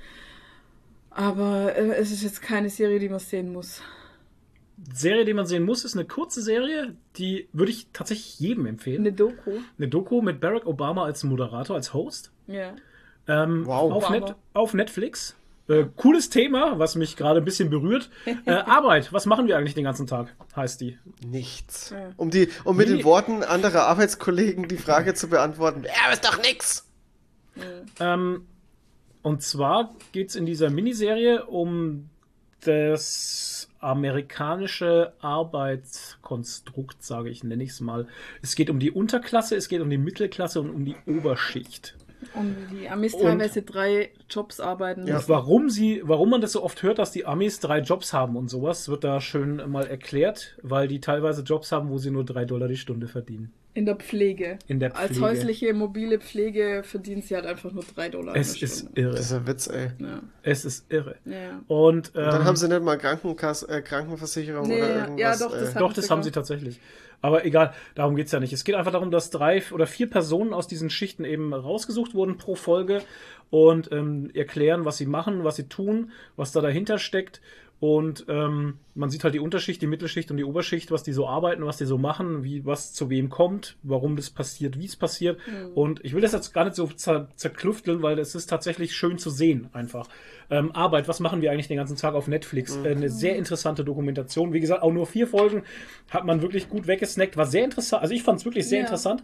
[1.10, 3.82] Aber äh, es ist jetzt keine Serie, die man sehen muss.
[4.92, 9.00] Serie, die man sehen muss, ist eine kurze Serie, die würde ich tatsächlich jedem empfehlen.
[9.00, 9.52] Eine Doku.
[9.76, 12.30] Eine Doku mit Barack Obama als Moderator, als Host.
[12.46, 12.72] Ja.
[13.26, 13.92] Ähm, Wow.
[13.92, 14.10] Auf.
[14.10, 15.34] Net, auf Netflix.
[15.68, 18.09] Äh, cooles Thema, was mich gerade ein bisschen berührt.
[18.46, 20.96] Äh, Arbeit, was machen wir eigentlich den ganzen Tag, heißt die.
[21.26, 21.90] Nichts.
[21.90, 22.10] Ja.
[22.16, 22.96] Um, die, um mit Nee.
[22.96, 25.84] den Worten anderer Arbeitskollegen die Frage zu beantworten.
[25.84, 26.86] Ja, ist doch nix.
[28.00, 28.46] Ähm,
[29.22, 32.09] und zwar geht es in dieser Miniserie um
[32.64, 38.06] das amerikanische Arbeitskonstrukt, sage ich, nenne ich es mal.
[38.42, 41.97] Es geht um die Unterklasse, es geht um die Mittelklasse und um die Oberschicht.
[42.34, 45.06] Und die Amis Und- teilweise drei Jobs arbeiten.
[45.06, 45.18] Ja.
[45.18, 48.36] Und warum sie, warum man das so oft hört, dass die Amis drei Jobs haben
[48.36, 52.24] und sowas, wird da schön mal erklärt, weil die teilweise Jobs haben, wo sie nur
[52.24, 53.52] drei Dollar die Stunde verdienen.
[53.74, 54.58] In der Pflege.
[54.66, 55.24] In der Als Pflege.
[55.26, 58.34] häusliche mobile Pflege verdient sie halt einfach nur 3 Dollar.
[58.34, 59.00] in Es der ist Stunde.
[59.00, 59.10] irre.
[59.12, 59.90] Das ist ein Witz, ey.
[60.00, 60.20] Ja.
[60.42, 61.14] Es ist irre.
[61.24, 61.60] Ja.
[61.68, 65.20] Und, ähm, Und dann haben sie nicht mal Krankenkass äh, Krankenversicherung Nee, oder ja, irgendwas.
[65.40, 66.80] ja, doch, das äh, Doch, das haben sie tatsächlich.
[67.20, 68.52] Aber egal, darum geht's ja nicht.
[68.52, 72.36] Es geht einfach darum, dass drei oder vier Personen aus diesen Schichten eben rausgesucht wurden
[72.36, 73.02] pro Folge
[73.50, 77.40] und ähm, erklären, was sie machen, was sie tun, was da dahinter steckt.
[77.80, 81.28] Und ähm, man sieht halt die Unterschicht, die Mittelschicht und die Oberschicht, was die so
[81.28, 84.96] arbeiten, was die so machen, wie was zu wem kommt, warum das passiert, wie es
[84.96, 85.38] passiert.
[85.76, 89.18] Und ich will das jetzt gar nicht so zer zerklüfteln, weil es ist tatsächlich schön
[89.18, 90.09] zu sehen einfach.
[90.50, 92.74] Ähm, Arbeit, was machen wir eigentlich den ganzen Tag auf Netflix?
[92.78, 94.52] Äh, eine sehr interessante Dokumentation.
[94.52, 95.62] Wie gesagt, auch nur vier Folgen
[96.10, 97.36] hat man wirklich gut weggesnackt.
[97.36, 98.02] War sehr interessant.
[98.02, 98.84] Also ich fand es wirklich sehr Ja.
[98.86, 99.22] interessant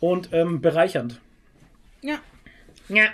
[0.00, 1.20] und ähm, bereichernd.
[2.02, 2.18] Ja.
[2.88, 3.04] Ja.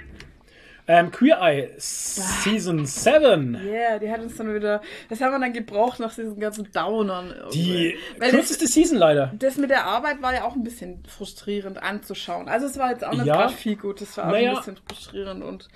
[0.89, 3.55] Ähm, Queer Eye Season 7.
[3.65, 4.83] Yeah, die hat uns dann wieder.
[5.09, 7.33] Das haben wir dann gebraucht nach diesen ganzen Downern.
[7.55, 9.33] Die Weil das, kürzeste Season leider.
[9.39, 12.49] das mit der Arbeit war ja auch ein bisschen frustrierend anzuschauen.
[12.49, 13.37] Also es war jetzt auch nicht Ja.
[13.37, 14.01] gerade viel gut.
[14.01, 14.51] Es war auch Naja.
[14.51, 15.69] ein bisschen frustrierend und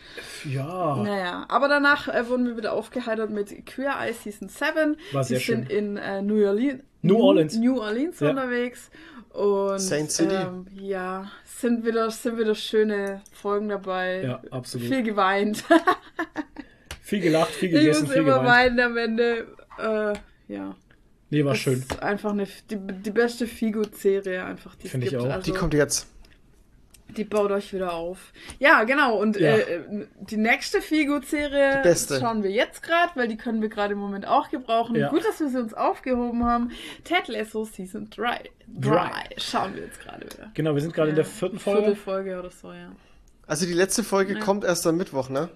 [0.45, 0.97] Ja.
[0.97, 1.47] naja.
[1.49, 4.97] Aber danach äh, wurden wir wieder aufgeheitert mit Queer Eye Season 7.
[5.13, 5.79] War die sehr sind schön.
[5.79, 6.83] in äh, New Orleans.
[7.03, 7.57] New Orleans.
[7.57, 8.31] New Orleans Ja.
[8.31, 8.91] unterwegs.
[9.37, 10.35] Und Saint City.
[10.35, 14.23] Ähm, ja, sind wieder, sind wieder schöne Folgen dabei.
[14.23, 14.87] Ja, absolut.
[14.89, 15.65] Viel geweint.
[17.03, 18.77] Viel gelacht, viel Ich gegessen, muss viel immer geweint.
[18.77, 19.47] weinen am Ende.
[19.79, 20.75] Äh, ja.
[21.31, 21.75] Nee, war Das schön.
[21.79, 25.25] ist einfach eine, die, die beste Figo-Serie einfach, die Finde ich auch.
[25.27, 26.09] Also, Die kommt jetzt.
[27.17, 28.33] Die baut euch wieder auf.
[28.59, 29.17] Ja, genau.
[29.19, 29.57] Und Ja.
[29.57, 30.81] äh, die nächste
[31.83, 32.21] beste.
[32.21, 34.95] schauen wir jetzt gerade, weil die können wir gerade im Moment auch gebrauchen.
[34.97, 35.09] Ja.
[35.09, 36.71] Gut, dass wir sie uns aufgehoben haben.
[37.05, 38.41] Ted Lasso Season 3.
[38.69, 39.11] Dry.
[39.39, 40.51] Schauen wir jetzt gerade wieder.
[40.55, 41.83] Genau, wir sind gerade in der vierten Folge.
[41.83, 42.93] Viertelfolge oder so, ja.
[43.47, 44.41] Also die letzte Folge Ja.
[44.41, 45.49] kommt erst am Mittwoch, ne?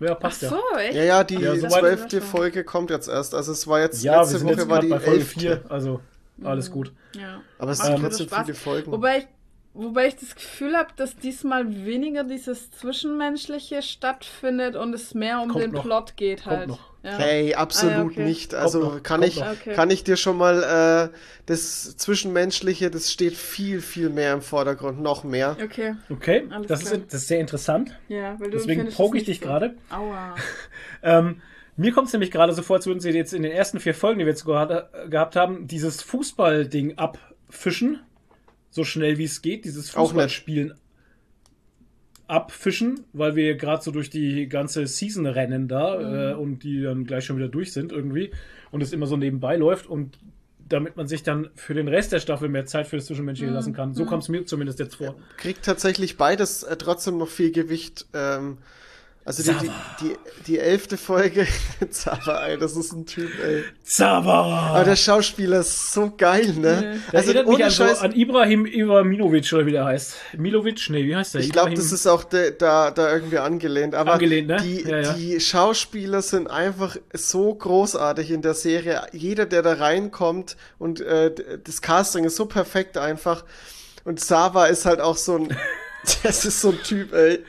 [0.00, 0.80] Ja, Ach passt so, ja.
[0.80, 0.94] echt?
[0.94, 2.20] Ja, ja, die Ja, zwölfte.
[2.20, 3.34] Folge kommt jetzt erst.
[3.34, 5.40] Also es war jetzt, Ja, wir letzte sind Woche jetzt war die bei Folge elfte.
[5.40, 6.00] 4, also
[6.42, 6.92] alles gut.
[7.14, 7.40] Ja.
[7.58, 8.92] Aber es sind wieder trotzdem viele Folgen.
[8.92, 9.26] Wobei ich,
[9.74, 15.48] wobei ich das Gefühl habe, dass diesmal weniger dieses Zwischenmenschliche stattfindet und es mehr um
[15.50, 15.82] Kommt den noch.
[15.82, 16.68] Plot geht Kommt halt.
[16.68, 16.78] noch.
[17.02, 17.18] Ja.
[17.18, 18.24] Hey, absolut Ah, ja, okay.
[18.24, 18.54] nicht.
[18.54, 19.36] Also noch, kann ich.
[19.42, 19.74] Okay.
[19.74, 25.02] kann ich dir schon mal äh, das Zwischenmenschliche, das steht viel viel mehr im Vordergrund,
[25.02, 25.54] noch mehr.
[25.62, 26.92] Okay, Okay, Alles das klar.
[26.94, 27.94] ist, das ist sehr interessant.
[28.08, 29.44] ja, weil du Deswegen findest poke ich dich so.
[29.46, 29.74] gerade.
[29.90, 30.34] Aua.
[31.02, 31.42] Ähm,
[31.76, 33.94] mir kommt es nämlich gerade so vor, als würden sie jetzt in den ersten vier
[33.94, 38.00] Folgen, die wir jetzt geha- gehabt haben, dieses Fußballding abfischen.
[38.74, 39.90] So schnell wie es geht, dieses.
[39.90, 40.74] Fußballspielen
[42.26, 46.14] abfischen, weil wir gerade so durch die ganze Season rennen da Mhm.
[46.14, 48.30] äh, und die dann gleich schon wieder durch sind irgendwie
[48.70, 50.18] und es immer so nebenbei läuft und
[50.66, 53.54] damit man sich dann für den Rest der Staffel mehr Zeit für das Zwischenmenschliche Mhm.
[53.56, 53.94] lassen kann.
[53.94, 55.14] So kommt es mir zumindest jetzt vor.
[55.36, 58.06] Kriegt tatsächlich beides äh, trotzdem noch viel Gewicht.
[58.14, 58.56] Ähm,
[59.26, 59.70] also die, die,
[60.00, 61.46] die, die elfte Folge,
[61.90, 63.64] Zava, ey, das ist ein Typ, ey.
[63.82, 64.72] Zava!
[64.74, 67.00] Aber der Schauspieler ist so geil, ne?
[67.10, 70.16] Der Also erinnert mich an, so, Scheiß, an Ibrahim Ibrahimovic oder wie der heißt.
[70.36, 70.90] Milovic?
[70.90, 71.40] Nee, wie heißt der?
[71.40, 73.94] ich glaube, das ist auch de, da, da irgendwie angelehnt.
[73.94, 74.58] Aber Angelehnt, ne?
[74.62, 75.12] die, Ja, ja.
[75.14, 79.06] die Schauspieler sind einfach so großartig in der Serie.
[79.12, 81.32] Jeder, der da reinkommt und äh,
[81.64, 83.46] das Casting ist so perfekt einfach.
[84.04, 85.56] Und Sava ist halt auch so ein,
[86.22, 87.42] das ist so ein Typ, ey.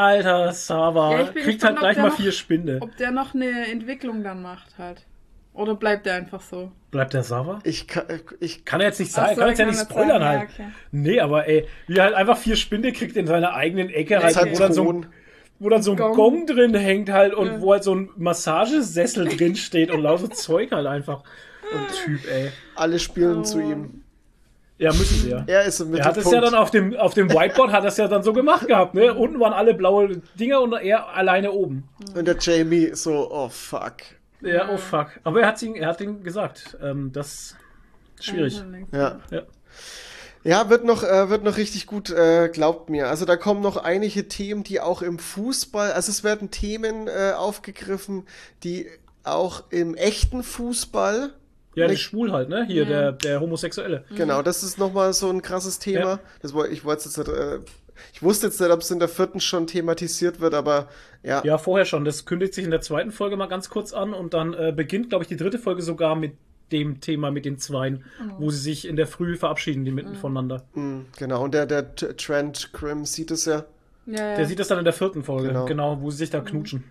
[0.00, 1.12] Alter, Sava.
[1.18, 2.78] Ja, Kriegt gespannt, halt gleich mal noch- vier Spinde.
[2.80, 5.04] Ob der noch eine Entwicklung dann macht halt.
[5.52, 6.70] Oder bleibt der einfach so?
[6.90, 7.58] Bleibt der Sava?
[7.64, 8.04] Ich kann,
[8.38, 10.50] ich, Kann er jetzt nicht sagen, so, kann jetzt ja nicht er spoilern sagen, halt.
[10.58, 10.72] ja, okay.
[10.92, 14.36] Nee, aber ey, wie er halt einfach vier Spinde kriegt in seiner eigenen Ecke, halt,
[14.36, 15.06] hat wo, dann so, Thron.
[15.58, 16.14] wo dann so ein Gong.
[16.14, 17.60] Gong, drin hängt halt und Ja.
[17.60, 21.24] wo halt so ein Massagesessel drin steht und lauter Zeug halt einfach.
[21.72, 22.50] Und Typ, ey.
[22.76, 23.42] Alle spielen Oh.
[23.42, 24.02] zu ihm.
[24.80, 25.44] Ja, müssen sie ja.
[25.46, 27.88] Er ist im Er hat es ja dann auf dem, auf dem Whiteboard, hat er
[27.88, 29.12] es ja dann so gemacht gehabt, ne?
[29.12, 31.86] Unten waren alle blaue Dinger und er alleine oben.
[32.14, 33.96] Und der Jamie so, oh fuck.
[34.40, 35.08] Ja, oh fuck.
[35.22, 36.78] Aber er hat ihn, er hat ihn gesagt.
[36.82, 37.56] Ähm, das
[38.16, 38.64] ist schwierig.
[38.90, 39.20] Ja.
[39.30, 39.42] Ja.
[40.44, 43.08] Ja, wird noch, äh, wird noch richtig gut, äh, glaubt mir.
[43.08, 47.32] Also da kommen noch einige Themen, die auch im Fußball, also es werden Themen äh,
[47.36, 48.26] aufgegriffen,
[48.64, 48.88] die
[49.24, 51.34] auch im echten Fußball,
[51.74, 52.64] Ja, der Nicht- Schwul halt, ne?
[52.66, 52.88] Hier, Ja.
[52.88, 54.04] der, der Homosexuelle.
[54.16, 56.00] genau, das ist nochmal so ein krasses Thema.
[56.00, 56.20] Ja.
[56.42, 57.58] Das ich wollte jetzt äh,
[58.12, 60.88] ich wusste jetzt nicht, ob es in der vierten schon thematisiert wird, aber
[61.22, 62.04] ja, Ja, vorher schon.
[62.04, 65.10] Das kündigt sich in der zweiten Folge mal ganz kurz an und dann äh, beginnt,
[65.10, 66.32] glaube ich, die dritte Folge sogar mit
[66.72, 68.04] dem Thema mit den Zweien,
[68.38, 70.62] wo sie sich in der Früh verabschieden, die mitten voneinander.
[70.74, 71.42] mh, genau.
[71.44, 73.64] Und der, der Trent Grimm sieht es ja.
[74.06, 74.36] Ja, ja.
[74.36, 75.64] Der sieht das dann in der vierten Folge, Genau.
[75.66, 76.84] genau, wo sie sich da knutschen.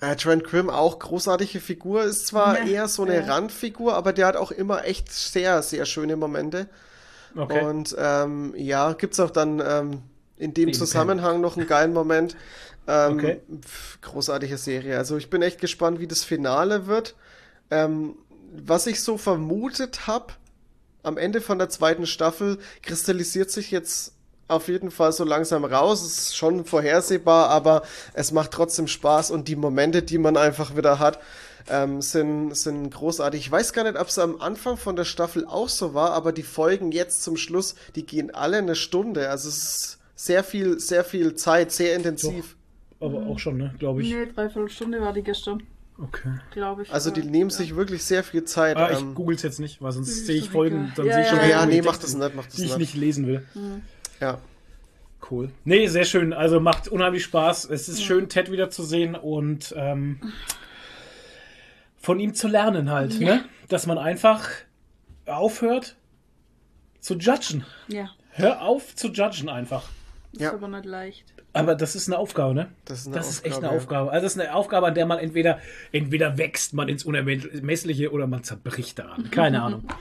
[0.00, 3.24] Äh, Trent Grimm auch großartige Figur, ist zwar Ja, eher so eine ja.
[3.24, 6.68] Randfigur, aber der hat auch immer echt sehr, sehr schöne Momente.
[7.36, 7.66] Okay.
[7.66, 10.02] Und ähm, ja, gibt's auch dann ähm,
[10.36, 12.36] in dem Den Zusammenhang noch einen geilen Moment.
[12.86, 13.40] Ähm, Okay.
[13.62, 14.96] pf, großartige Serie.
[14.98, 17.14] Also ich bin echt gespannt, wie das Finale wird.
[17.70, 18.16] Ähm,
[18.52, 20.32] was ich so vermutet habe,
[21.02, 24.14] am Ende von der zweiten Staffel kristallisiert sich jetzt
[24.50, 26.02] auf jeden Fall so langsam raus.
[26.02, 27.82] Es ist schon vorhersehbar, aber
[28.12, 31.18] es macht trotzdem Spaß und die Momente, die man einfach wieder hat,
[31.68, 33.40] ähm, sind, sind großartig.
[33.40, 36.32] Ich weiß gar nicht, ob es am Anfang von der Staffel auch so war, aber
[36.32, 39.28] die Folgen jetzt zum Schluss, die gehen alle eine Stunde.
[39.30, 42.56] Also es ist sehr viel, sehr viel Zeit, sehr intensiv.
[42.98, 44.10] Doch, aber auch schon, ne, glaube ich.
[44.10, 45.62] Nee, dreiviertel Stunde war die gestern,
[46.02, 46.32] Okay.
[46.52, 46.92] glaube ich.
[46.92, 47.26] Also die Ja.
[47.26, 48.76] nehmen sich wirklich sehr viel Zeit.
[48.76, 51.22] Ah, ich ähm, google es jetzt nicht, weil sonst sehe ich Folgen, dann Ja, sehe
[51.22, 52.78] ich schon ja, wieder ja, nee, mach das nicht, mach das Die ich nicht.
[52.78, 53.46] nicht lesen will.
[54.20, 54.38] Ja.
[55.30, 55.50] Cool.
[55.64, 56.32] Nee, sehr schön.
[56.32, 57.68] Also macht unheimlich Spaß.
[57.68, 60.18] Es ist schön, Ted wiederzusehen und ähm,
[61.98, 63.44] von ihm zu lernen halt, ne?
[63.68, 64.48] Dass man einfach
[65.26, 65.96] aufhört
[67.00, 67.64] zu judgen.
[67.88, 69.88] Ja, Hör auf zu judgen einfach.
[70.32, 70.54] ist Ja.
[70.54, 71.34] aber nicht leicht.
[71.52, 72.68] Aber das ist eine Aufgabe, ne?
[72.86, 74.10] Das ist eine das ist echt eine Aufgabe, Aufgabe.
[74.12, 75.58] Also das ist eine Aufgabe, an der man entweder,
[75.92, 79.30] entweder wächst man ins Unermessliche oder man zerbricht daran.
[79.30, 79.84] Keine Ahnung.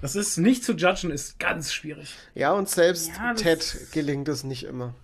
[0.00, 2.14] Das ist nicht zu judgen, ist ganz schwierig.
[2.34, 4.94] Ja, und selbst Ja, Ted gelingt es nicht immer.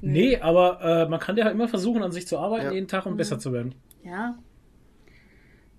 [0.00, 2.72] Nee, aber äh, man kann ja immer versuchen, an sich zu arbeiten Ja.
[2.72, 3.74] jeden Tag und besser zu werden.
[4.04, 4.38] Ja.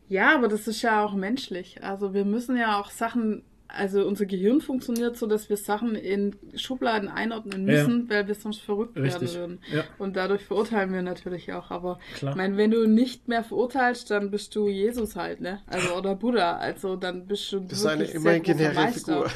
[0.10, 1.84] Ja, aber das ist ja auch menschlich.
[1.84, 6.36] Also wir müssen ja auch Sachen, also unser Gehirn funktioniert so, dass wir Sachen in
[6.56, 7.74] Schubladen einordnen Ja.
[7.88, 9.36] müssen, weil wir sonst verrückt Richtig.
[9.36, 9.60] werden würden.
[9.72, 9.84] Ja.
[10.00, 11.70] Und dadurch verurteilen wir natürlich auch.
[11.72, 12.32] Aber Klar.
[12.32, 15.62] ich meine, wenn du nicht mehr verurteilst, dann bist du Jesus halt, ne?
[15.68, 16.58] Also oder Buddha.
[16.58, 18.88] Also dann bist du Das ist eine imaginäre.
[18.91, 19.28] Figur.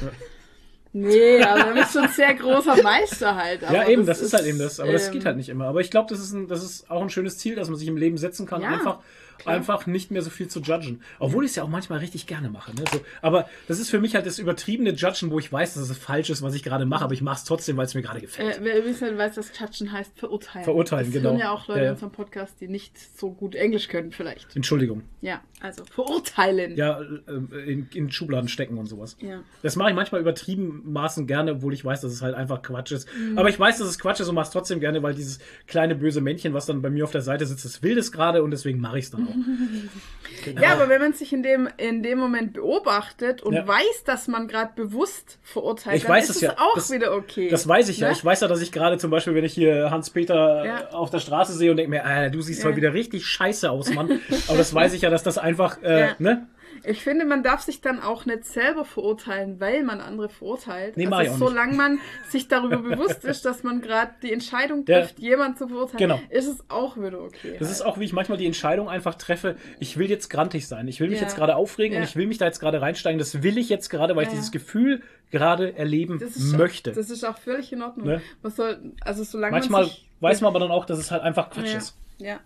[0.95, 3.63] Nee, aber dann bist du ein sehr großer Meister halt.
[3.63, 4.79] Aber ja, eben, das, ist halt eben das.
[4.79, 5.65] Aber das ähm, geht halt nicht immer.
[5.65, 7.87] Aber ich glaube, das, ist ein- das ist auch ein schönes Ziel, dass man sich
[7.87, 8.99] im Leben setzen kann, Ja, einfach,
[9.43, 9.55] klar.
[9.55, 11.01] einfach nicht mehr so viel zu judgen.
[11.19, 12.73] Obwohl ich es ja auch manchmal richtig gerne mache.
[12.75, 12.83] Ne?
[12.91, 15.97] So, aber das ist für mich halt das übertriebene Judgen, wo ich weiß, dass es
[15.97, 18.21] falsch ist, was ich gerade mache, aber ich mache es trotzdem, weil es mir gerade
[18.21, 18.57] gefällt.
[18.57, 20.65] Äh, wer übrigens weiß, was Judgen heißt, verurteilen.
[20.65, 21.29] Verurteilen, das genau.
[21.31, 21.85] hören ja auch Leute ja.
[21.87, 24.55] in unserem Podcast, die nicht so gut Englisch können, vielleicht.
[24.55, 25.03] Entschuldigung.
[25.21, 26.75] Ja, also verurteilen.
[26.75, 29.17] Ja, äh, in, in Schubladen stecken und sowas.
[29.21, 29.41] Ja.
[29.61, 32.91] Das mache ich manchmal übertrieben Maßen gerne, obwohl ich weiß, dass es halt einfach Quatsch
[32.91, 33.07] ist.
[33.17, 33.37] Mhm.
[33.37, 35.95] Aber ich weiß, dass es Quatsch ist und mache es trotzdem gerne, weil dieses kleine
[35.95, 38.51] böse Männchen, was dann bei mir auf der Seite sitzt, das will das gerade und
[38.51, 39.32] deswegen mache ich es dann auch.
[40.61, 43.67] Ja, aber wenn man sich in dem, in dem Moment beobachtet und Ja.
[43.67, 46.55] weiß, dass man gerade bewusst verurteilt, Ich dann weiß ist es ja.
[46.57, 47.49] auch Das- wieder okay.
[47.49, 48.07] Das weiß ich ja.
[48.07, 48.13] Ne?
[48.13, 50.79] Ich weiß ja, dass ich gerade zum Beispiel, wenn ich hier Hans-Peter Ja.
[50.81, 52.65] äh, auf der Straße sehe und denke mir, äh, du siehst Ja.
[52.67, 54.19] heute wieder richtig scheiße aus, Mann.
[54.47, 56.15] Aber das weiß ich ja, dass das einfach, äh, Ja.
[56.19, 56.47] ne?
[56.85, 60.97] Ich finde, man darf sich dann auch nicht selber verurteilen, weil man andere verurteilt.
[60.97, 61.99] Nee, auch also, solange man
[62.29, 64.99] sich darüber bewusst ist, dass man gerade die Entscheidung Ja.
[65.01, 66.19] trifft, jemanden zu verurteilen, Genau.
[66.29, 67.55] ist es auch wieder okay.
[67.59, 70.87] Das ist auch, wie ich manchmal die Entscheidung einfach treffe, ich will jetzt grantig sein.
[70.87, 71.25] Ich will mich Ja.
[71.25, 71.99] jetzt gerade aufregen Ja.
[72.01, 73.17] und ich will mich da jetzt gerade reinsteigen.
[73.17, 74.35] Das will ich jetzt gerade, weil ich Ja.
[74.35, 75.01] dieses Gefühl
[75.31, 76.91] gerade erleben Das möchte.
[76.91, 78.07] Das ist auch völlig in Ordnung.
[78.07, 78.21] Ne?
[78.41, 81.23] Man soll, also solange Manchmal man sich, weiß man aber dann auch, dass es halt
[81.23, 81.97] einfach Quatsch ja, ist.
[82.17, 82.39] ja.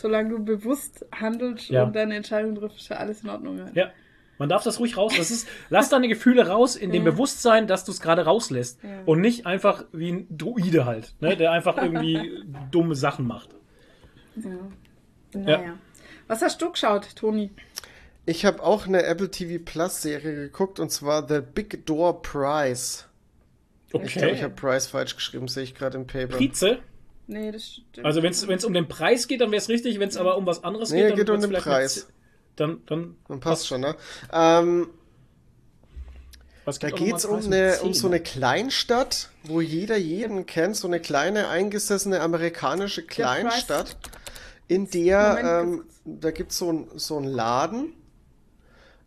[0.00, 1.84] Solange du bewusst handelst Ja.
[1.84, 3.58] und deine Entscheidung triffst, ist ja alles in Ordnung.
[3.58, 3.66] Ja.
[3.74, 3.90] Ja.
[4.38, 5.12] Man darf das ruhig raus.
[5.16, 7.10] Das ist, lass deine Gefühle raus in dem Ja.
[7.10, 8.78] Bewusstsein, dass du es gerade rauslässt.
[8.84, 9.02] Ja.
[9.04, 11.36] Und nicht einfach wie ein Druide halt, ne?
[11.36, 13.50] der einfach irgendwie dumme Sachen macht.
[14.36, 14.50] Ja.
[15.34, 15.74] Naja.
[16.28, 17.50] Was hast du geschaut, Toni?
[18.26, 23.04] Ich habe auch eine Apple TV Plus Serie geguckt und zwar The Big Door Prize.
[23.86, 24.30] Ich glaube, Okay.
[24.32, 26.36] ich habe Price falsch geschrieben, sehe ich gerade im Paper.
[26.36, 26.78] Prize.
[27.28, 28.06] Nee, das stimmt.
[28.06, 30.00] Also wenn es um den Preis geht, dann wäre es richtig.
[30.00, 32.08] Wenn es aber um was anderes Nee, geht, dann geht um den Preis.
[32.56, 33.94] Dann, dann Man passt schon, ne?
[34.32, 34.88] Ähm,
[36.64, 40.46] was da gibt auch geht es um, eine, um so eine Kleinstadt, wo jeder jeden
[40.46, 43.96] kennt, so eine kleine eingesessene amerikanische Kleinstadt,
[44.66, 47.92] in der, Moment, ähm, da gibt es so, ein, so einen Laden,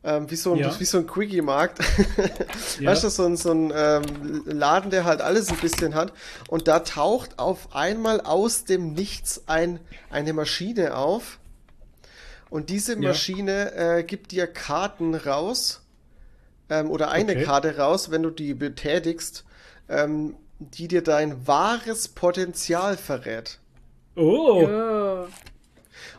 [0.03, 0.80] ähm, wie, so ein, Ja.
[0.80, 1.80] wie so ein Quickie-Markt.
[2.80, 2.91] Ja.
[2.91, 6.14] Weißt du, so ein, so ein ähm, Laden, der halt alles ein bisschen hat.
[6.48, 9.80] Und da taucht auf einmal aus dem Nichts ein,
[10.10, 11.38] eine Maschine auf.
[12.49, 13.10] Und diese Ja.
[13.10, 15.82] Maschine äh, gibt dir Karten raus.
[16.69, 17.44] Ähm, oder eine Okay.
[17.44, 19.44] Karte raus, wenn du die betätigst,
[19.90, 23.60] ähm, die dir dein wahres Potenzial verrät.
[24.15, 24.61] Oh.
[24.68, 25.28] Ja.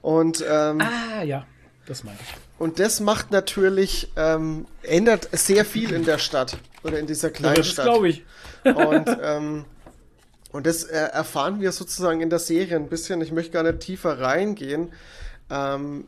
[0.02, 1.46] Und ähm, Ah, ja.
[1.86, 2.34] Das meine ich.
[2.58, 7.34] Und das macht natürlich, ähm, ändert sehr viel in der Stadt oder in dieser Ja,
[7.34, 7.86] kleinen das Stadt.
[7.86, 8.24] glaube ich.
[8.64, 9.64] Und, ähm,
[10.52, 13.20] und das äh, erfahren wir sozusagen in der Serie ein bisschen.
[13.20, 14.92] Ich möchte gar nicht tiefer reingehen.
[15.50, 16.04] Ähm,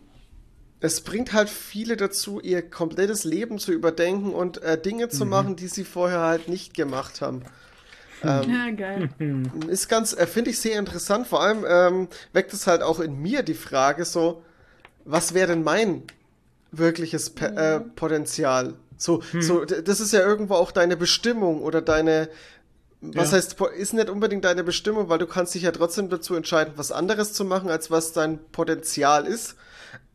[0.81, 5.11] es bringt halt viele dazu, ihr komplettes Leben zu überdenken und äh, Dinge Mhm.
[5.11, 7.43] zu machen, die sie vorher halt nicht gemacht haben.
[8.23, 9.09] ja, geil.
[9.69, 11.27] Ist ganz, äh, finde ich sehr interessant.
[11.27, 14.43] Vor allem ähm, weckt es halt auch in mir die Frage so,
[15.05, 16.03] was wäre denn mein
[16.79, 18.75] wirkliches Pe äh, Potenzial?
[18.97, 22.29] So, so, d- das ist ja irgendwo auch deine Bestimmung oder deine,
[23.01, 23.37] was Ja.
[23.39, 26.93] heißt, ist nicht unbedingt deine Bestimmung, weil du kannst dich ja trotzdem dazu entscheiden, was
[26.93, 29.57] anderes zu machen, als was dein Potenzial ist.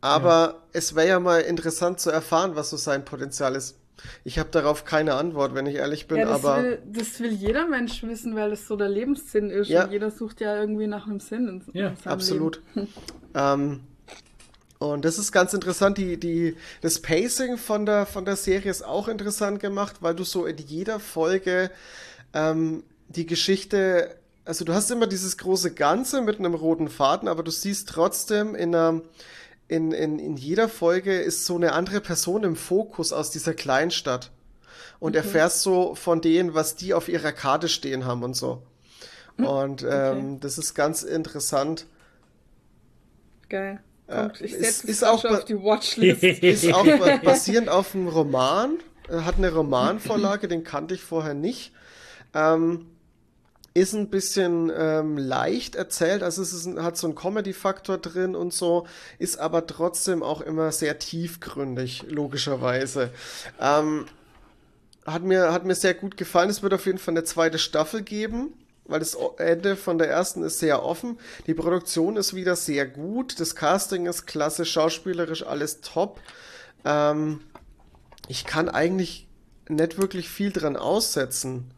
[0.00, 3.76] Aber es wäre ja mal interessant zu erfahren, was so sein Potenzial ist.
[4.24, 7.32] Ich habe darauf keine Antwort, wenn ich ehrlich bin, Ja, das, aber will, das will
[7.32, 9.68] jeder Mensch wissen, weil das so der Lebenssinn ist.
[9.68, 9.84] Ja.
[9.84, 12.62] Und jeder sucht ja irgendwie nach einem Sinn in, Ja, in absolut.
[13.34, 13.80] ähm,
[14.80, 15.98] und das ist ganz interessant.
[15.98, 20.24] Die, die, das Pacing von der, von der Serie ist auch interessant gemacht, weil du
[20.24, 21.70] so in jeder Folge
[22.32, 24.16] ähm, die Geschichte,
[24.46, 28.54] also du hast immer dieses große Ganze mit einem roten Faden, aber du siehst trotzdem
[28.54, 29.02] in einer,
[29.68, 34.30] in, in, in jeder Folge ist so eine andere Person im Fokus aus dieser Kleinstadt.
[34.98, 38.62] Und erfährst so von denen, was die auf ihrer Karte stehen haben und so.
[39.38, 41.86] Und ähm, das ist ganz interessant.
[43.48, 43.80] Geil.
[44.10, 46.22] Kommt, ich ist- setze ist es auch auf die Watchlist.
[46.42, 48.78] Ist auch ba- basierend auf einem Roman.
[49.08, 51.72] äh, Hat eine Romanvorlage, den kannte ich vorher nicht.
[52.34, 52.86] Ähm,
[53.72, 58.34] ist ein bisschen ähm, leicht erzählt, also es ist ein, hat so einen Comedy-Faktor drin
[58.34, 58.84] und so,
[59.20, 63.10] ist aber trotzdem auch immer sehr tiefgründig, logischerweise.
[63.60, 64.06] Ähm,
[65.06, 66.50] hat mir, hat mir sehr gut gefallen.
[66.50, 68.52] Es wird auf jeden Fall eine zweite Staffel geben,
[68.90, 71.18] weil das Ende von der ersten ist sehr offen.
[71.46, 73.40] Die Produktion ist wieder sehr gut.
[73.40, 76.20] Das Casting ist klasse, schauspielerisch alles top.
[76.84, 77.40] Ähm,
[78.28, 79.28] ich kann eigentlich
[79.68, 81.72] nicht wirklich viel dran aussetzen.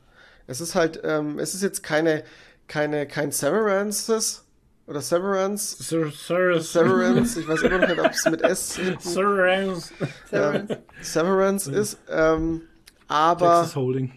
[0.46, 2.24] Es ist halt, ähm, es ist jetzt keine,
[2.66, 4.44] keine, kein Severances
[4.86, 5.76] oder Severance.
[5.78, 9.92] Sir, Sir, Severance, ich weiß immer noch nicht, ob es mit S Severance.
[10.30, 10.78] Severance.
[11.02, 11.98] Severance ist.
[12.08, 12.62] Ähm,
[13.08, 14.12] aber Texas Holding.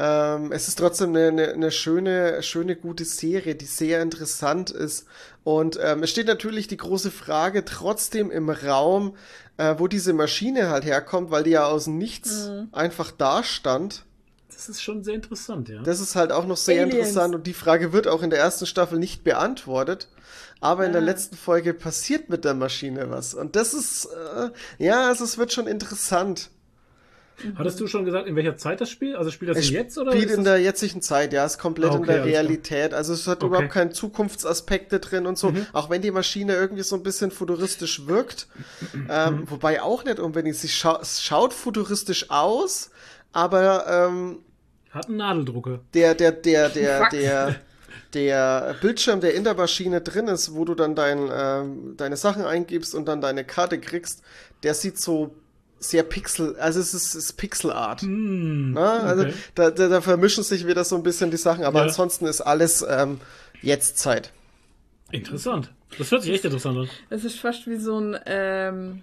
[0.00, 5.06] Ähm, es ist trotzdem eine, eine, eine schöne, schöne, gute Serie, die sehr interessant ist.
[5.42, 9.16] Und ähm, es steht natürlich die große Frage trotzdem im Raum,
[9.56, 14.04] äh, wo diese Maschine halt herkommt, weil die ja aus Nichts einfach da stand.
[14.48, 15.82] Das ist schon sehr interessant, ja.
[15.82, 16.94] Das ist halt auch noch sehr Aliens.
[16.94, 20.08] interessant und die Frage wird auch in der ersten Staffel nicht beantwortet.
[20.60, 21.04] Aber in der Ah.
[21.04, 23.34] letzten Folge passiert mit der Maschine was.
[23.34, 26.50] Und das ist, äh, ja, also es wird schon interessant.
[27.56, 29.14] Hattest du schon gesagt, in welcher Zeit das spielt?
[29.16, 30.12] Also spielt das Es jetzt oder?
[30.12, 32.42] spielt in der jetzigen Zeit, ja, ist komplett Ah, in okay, der alles klar.
[32.42, 32.94] Realität.
[32.94, 33.46] Also es hat Okay.
[33.46, 33.52] Mhm.
[33.54, 35.52] überhaupt keine Zukunftsaspekte drin und so.
[35.72, 38.48] Auch wenn die Maschine irgendwie so ein bisschen futuristisch wirkt.
[39.10, 40.56] ähm, wobei auch nicht unbedingt.
[40.56, 42.90] Sie scha es schaut futuristisch aus,
[43.32, 44.38] aber ähm,
[44.90, 45.80] Hat einen Nadeldrucker.
[45.94, 47.10] der, der, der, der, Fuck.
[47.10, 47.56] der,
[48.14, 52.44] der Bildschirm, der in der Maschine drin ist, wo du dann dein, ähm, deine Sachen
[52.44, 54.22] eingibst und dann deine Karte kriegst,
[54.62, 55.34] der sieht so
[55.80, 58.02] sehr pixel, also es ist, es ist Pixelart.
[58.02, 59.34] Hm, Na, also okay.
[59.54, 61.86] da, da, da vermischen sich wieder so ein bisschen die Sachen, aber Ja.
[61.86, 63.20] ansonsten ist alles ähm,
[63.62, 64.32] jetzt Zeit.
[65.10, 65.72] Interessant.
[65.98, 66.88] Das hört sich echt interessant an.
[67.10, 69.02] Das ist fast wie so ein, ähm,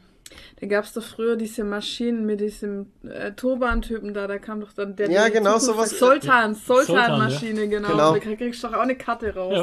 [0.60, 4.74] da gab es doch früher diese Maschinen mit diesem äh, Turban-Typen da, da kam doch
[4.74, 5.10] dann der.
[5.10, 7.90] Ja, die genau, sowas- Sultan, Sultan, Sultan-Maschine, genau.
[7.90, 8.14] Genau.
[8.14, 9.53] Da kriegst du doch auch eine Karte raus.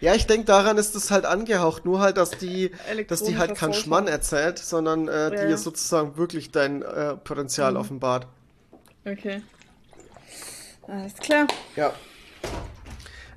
[0.00, 0.10] Ja.
[0.10, 2.70] Ja, ich denke, daran ist es halt angehaucht, nur halt, dass die,
[3.08, 3.74] dass die halt keinen.
[3.74, 5.46] Schmann erzählt, sondern äh, Ja.
[5.46, 8.26] dir sozusagen wirklich dein äh, Potenzial offenbart.
[9.04, 9.42] Okay.
[10.86, 11.46] Alles klar.
[11.76, 11.92] Ja.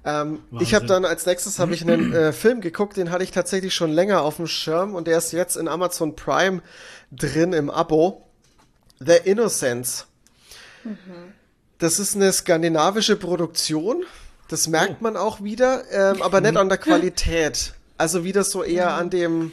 [0.04, 3.32] Ähm, ich habe dann als nächstes habe ich einen äh, Film geguckt, den hatte ich
[3.32, 6.62] tatsächlich schon länger auf dem Schirm und der ist jetzt in Amazon Prime
[7.12, 8.26] drin im Abo.
[9.00, 10.08] The Innocents.
[11.78, 14.04] Das ist eine skandinavische Produktion.
[14.48, 17.74] Das merkt man auch wieder, ähm, aber nicht an der Qualität.
[17.98, 19.52] Also wieder so eher an dem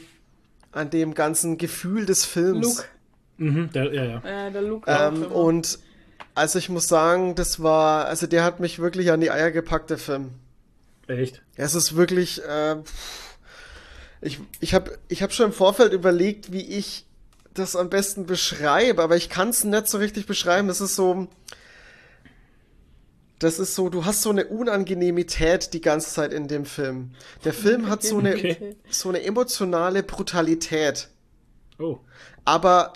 [0.71, 2.61] an dem ganzen Gefühl des Films.
[2.67, 2.83] Luke.
[3.37, 4.47] Mhm, der, ja, ja.
[4.47, 5.79] Äh, der Luke Ähm, und
[6.35, 9.89] also ich muss sagen, das war, also der hat mich wirklich an die Eier gepackt,
[9.89, 10.31] der Film.
[11.07, 11.41] Echt.
[11.55, 12.77] Es ist wirklich, äh,
[14.21, 17.05] ich, ich habe ich hab schon im Vorfeld überlegt, wie ich
[17.53, 20.67] das am besten beschreibe, aber ich kann es nicht so richtig beschreiben.
[20.67, 21.27] Das ist so,
[23.39, 27.11] das ist so, du hast so eine Unangenehmität die ganze Zeit in dem Film.
[27.45, 28.75] Der Film hat so eine, Okay.
[28.89, 31.09] so eine emotionale Brutalität
[31.79, 31.99] Oh.
[32.43, 32.91] aber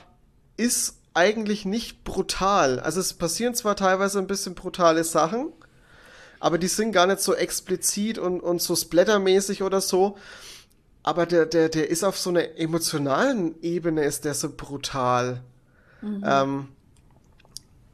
[0.58, 2.80] ist eigentlich nicht brutal.
[2.80, 5.52] Also es passieren zwar teilweise ein bisschen brutale Sachen,
[6.40, 10.18] aber die sind gar nicht so explizit und, und so splattermäßig oder so.
[11.04, 15.42] Aber der, der, der ist auf so einer emotionalen Ebene ist der so brutal.
[16.04, 16.68] Ähm,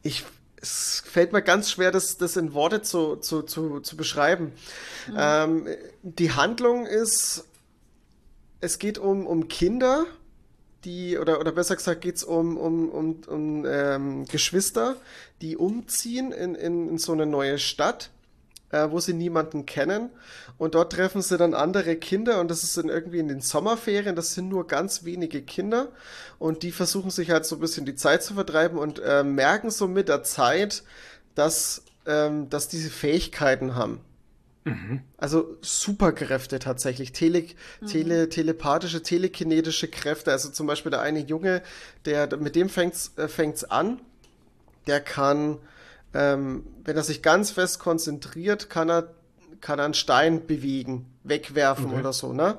[0.02, 0.24] ich,
[0.60, 4.52] es fällt mir ganz schwer, das, das in Worte zu, zu, zu, zu beschreiben.
[5.16, 5.68] Ähm,
[6.02, 7.44] die Handlung ist,
[8.60, 10.06] es geht um, um Kinder,
[10.84, 14.96] die, oder, oder besser gesagt geht's um, um, um, um ähm, Geschwister,
[15.42, 18.10] die umziehen in, in, in so eine neue Stadt,
[18.70, 20.10] äh, wo sie niemanden kennen.
[20.58, 24.16] Und dort treffen sie dann andere Kinder und das ist dann irgendwie in den Sommerferien,
[24.16, 25.88] das sind nur ganz wenige Kinder
[26.38, 29.70] und die versuchen sich halt so ein bisschen die Zeit zu vertreiben und äh, merken
[29.70, 30.82] so mit der Zeit,
[31.34, 34.00] dass, ähm, dass diese Fähigkeiten haben.
[35.16, 37.12] Also Superkräfte tatsächlich.
[37.12, 37.44] Tele,
[37.86, 40.32] tele, telepathische, telekinetische Kräfte.
[40.32, 41.62] Also zum Beispiel der eine Junge,
[42.04, 44.00] der mit dem fängt's, äh, fängt's an.
[44.86, 45.58] Der kann,
[46.12, 49.14] ähm, wenn er sich ganz fest konzentriert, kann er,
[49.60, 52.00] kann er einen Stein bewegen, wegwerfen Okay.
[52.00, 52.58] oder so, ne?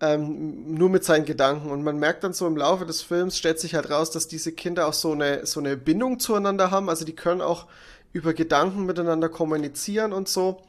[0.00, 1.70] Ähm, nur mit seinen Gedanken.
[1.70, 4.52] Und man merkt dann so im Laufe des Films, stellt sich halt raus, dass diese
[4.52, 6.88] Kinder auch so eine, so eine Bindung zueinander haben.
[6.88, 7.66] Also die können auch
[8.12, 10.62] über Gedanken miteinander kommunizieren und so.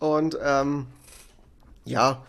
[0.00, 0.86] Und ähm,
[1.84, 2.24] ja,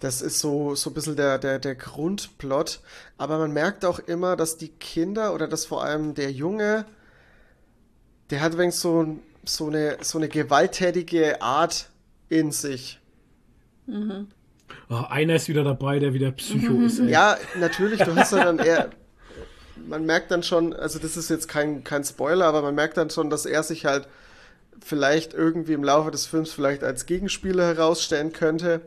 [0.00, 2.80] das ist so, so ein bisschen der, der, der Grundplot.
[3.16, 6.84] Aber man merkt auch immer, dass die Kinder oder dass vor allem der Junge,
[8.30, 11.88] der hat wenigstens so, so, eine, so eine gewalttätige Art
[12.28, 13.00] in sich.
[14.90, 16.98] Oh, einer ist wieder dabei, der wieder Psycho ist.
[16.98, 17.10] Ey.
[17.10, 18.90] Ja, natürlich, du hast ja dann eher.
[19.86, 23.10] Man merkt dann schon, also das ist jetzt kein, kein Spoiler, aber man merkt dann
[23.10, 24.08] schon, dass er sich halt
[24.84, 28.82] vielleicht irgendwie im Laufe des Films vielleicht als Gegenspieler herausstellen könnte.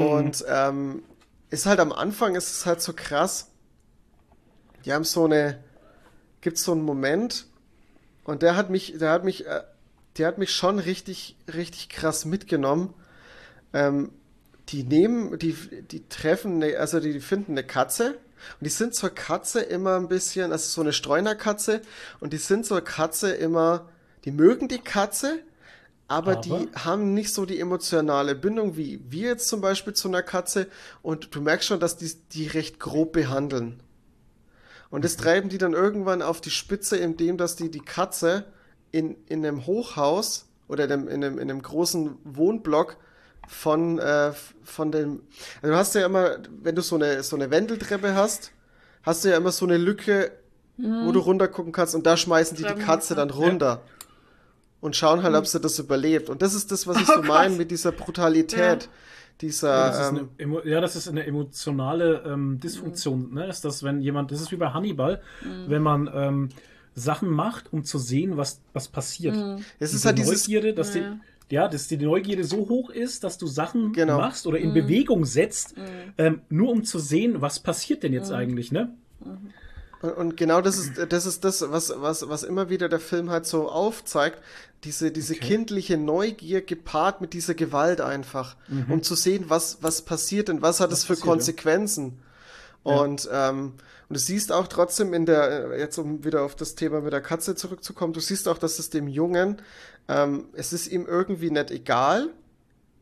[0.00, 1.02] Und ähm,
[1.50, 3.48] ist halt am Anfang ist es halt so krass.
[4.84, 5.62] Die haben so eine,
[6.40, 7.46] gibt so einen Moment
[8.24, 9.62] und der hat mich, der hat mich, äh,
[10.18, 12.92] der hat mich schon richtig, richtig krass mitgenommen.
[13.72, 14.12] Ähm,
[14.68, 18.18] die nehmen, die, die treffen, eine, also die finden eine Katze
[18.60, 21.82] und die sind zur Katze immer ein bisschen, also so eine Streunerkatze
[22.20, 23.88] und die sind zur Katze immer,
[24.24, 25.40] die mögen die Katze,
[26.08, 26.40] aber, Aber?
[26.42, 30.66] die haben nicht so die emotionale Bindung wie wir jetzt zum Beispiel zu einer Katze
[31.00, 33.80] und du merkst schon, dass die die recht grob behandeln.
[34.90, 38.44] Und das treiben die dann irgendwann auf die Spitze, indem dass die die Katze
[38.90, 42.98] in, in einem Hochhaus oder in einem, in einem, in einem großen Wohnblock
[43.48, 44.32] von, äh,
[44.62, 45.22] von dem.
[45.62, 48.52] Also du hast ja immer, wenn du so eine, so eine Wendeltreppe hast,
[49.02, 50.32] hast du ja immer so eine Lücke,
[50.76, 53.82] wo du runter gucken kannst und da schmeißen die die Katze dann runter.
[54.82, 56.28] Und schauen halt, ob sie das überlebt.
[56.28, 58.90] Und das ist das, was ich Oh so meine mit dieser Brutalität.
[59.40, 63.32] Dieser, Ja, das ist ähm, eine, ja, das ist eine emotionale ähm, Dysfunktion.
[63.32, 63.46] Ne?
[63.46, 65.22] Ist das, wenn jemand, das ist wie bei Hannibal,
[65.66, 66.48] wenn man ähm,
[66.94, 69.36] Sachen macht, um zu sehen, was, was passiert.
[69.78, 71.00] es ist Diese halt dieses Neugierde, dass Ja.
[71.48, 74.16] die, ja, dass die Neugierde so hoch ist, dass du Sachen Genau.
[74.18, 75.74] machst oder in Bewegung setzt,
[76.18, 78.92] ähm, nur um zu sehen, was passiert denn jetzt eigentlich, ne?
[80.02, 83.30] Und, und genau das ist, das ist das, was, was, was immer wieder der Film
[83.30, 84.38] halt so aufzeigt.
[84.84, 85.46] Diese, diese Okay.
[85.46, 88.56] kindliche Neugier gepaart mit dieser Gewalt einfach,
[88.88, 91.32] um zu sehen, was, was passiert und was hat Was es für passiert, ja.
[91.32, 92.18] Konsequenzen.
[92.82, 93.74] Und, ähm,
[94.08, 97.12] und du siehst auch trotzdem in der, äh, jetzt um wieder auf das Thema mit
[97.12, 99.62] der Katze zurückzukommen, du siehst auch, dass es dem Jungen,
[100.08, 102.28] ähm, es ist ihm irgendwie nicht egal,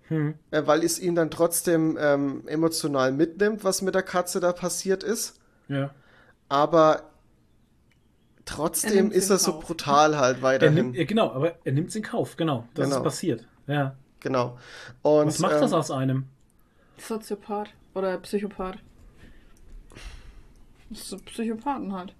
[0.08, 0.34] Hm.
[0.50, 5.02] äh, weil es ihn dann trotzdem ähm, emotional mitnimmt, was mit der Katze da passiert
[5.02, 5.36] ist
[5.68, 5.94] Ja.
[6.50, 9.64] Aber Er trotzdem nimmt's ist er so Kauf.
[9.66, 10.74] brutal halt Er weiterhin.
[10.74, 12.68] nimmt, ja, genau, aber er nimmt es in Kauf, genau.
[12.74, 12.96] Das Genau.
[12.98, 13.46] ist passiert.
[13.66, 13.94] Ja.
[14.20, 14.58] genau.
[15.02, 16.24] Und, Was macht ähm, das aus einem?
[16.98, 18.76] Soziopath oder Psychopath.
[20.90, 22.14] Das so Psychopathen halt.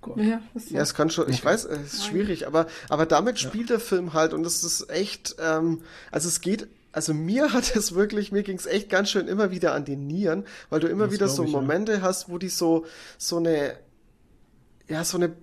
[0.00, 0.16] Gott.
[0.18, 0.74] Ja, so.
[0.74, 4.12] Ja, es kann schon, ich weiß, es ist schwierig, aber, aber damit spielt der Film
[4.12, 8.42] halt und es ist echt, ähm, also es geht, also mir hat es wirklich, mir
[8.42, 11.28] ging es echt ganz schön immer wieder an die Nieren, weil du immer Das wieder
[11.28, 11.60] so ich, ja.
[11.60, 12.86] Momente hast, wo die so,
[13.18, 13.76] so eine,
[14.88, 15.34] ja, so eine,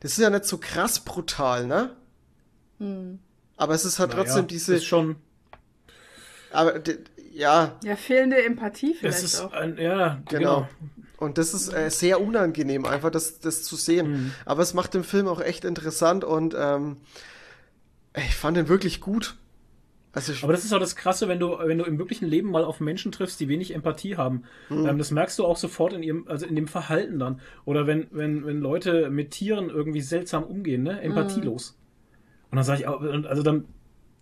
[0.00, 1.96] das ist ja nicht so krass brutal, ne?
[2.78, 3.18] Hm.
[3.56, 5.16] Aber es ist halt Naja, trotzdem diese, Ist schon,
[6.52, 6.80] aber,
[7.32, 9.52] ja, Ja, fehlende Empathie es vielleicht ist auch.
[9.52, 10.60] ein, ja, Genau.
[10.60, 10.68] genau.
[11.18, 14.10] Und das ist äh, sehr unangenehm, einfach das, das zu sehen.
[14.10, 14.32] Mhm.
[14.44, 16.98] Aber es macht den Film auch echt interessant und ähm,
[18.14, 19.36] ich fand den wirklich gut.
[20.16, 22.64] Also Aber das ist auch das Krasse, wenn du, wenn du im wirklichen Leben mal
[22.64, 24.44] auf Menschen triffst, die wenig Empathie haben.
[24.70, 24.86] Mhm.
[24.86, 27.38] Ähm, das merkst du auch sofort in ihrem, also in dem Verhalten dann.
[27.66, 31.02] Oder wenn, wenn, wenn Leute mit Tieren irgendwie seltsam umgehen, ne?
[31.02, 31.78] Empathielos.
[32.50, 33.66] Und dann sage ich also dann,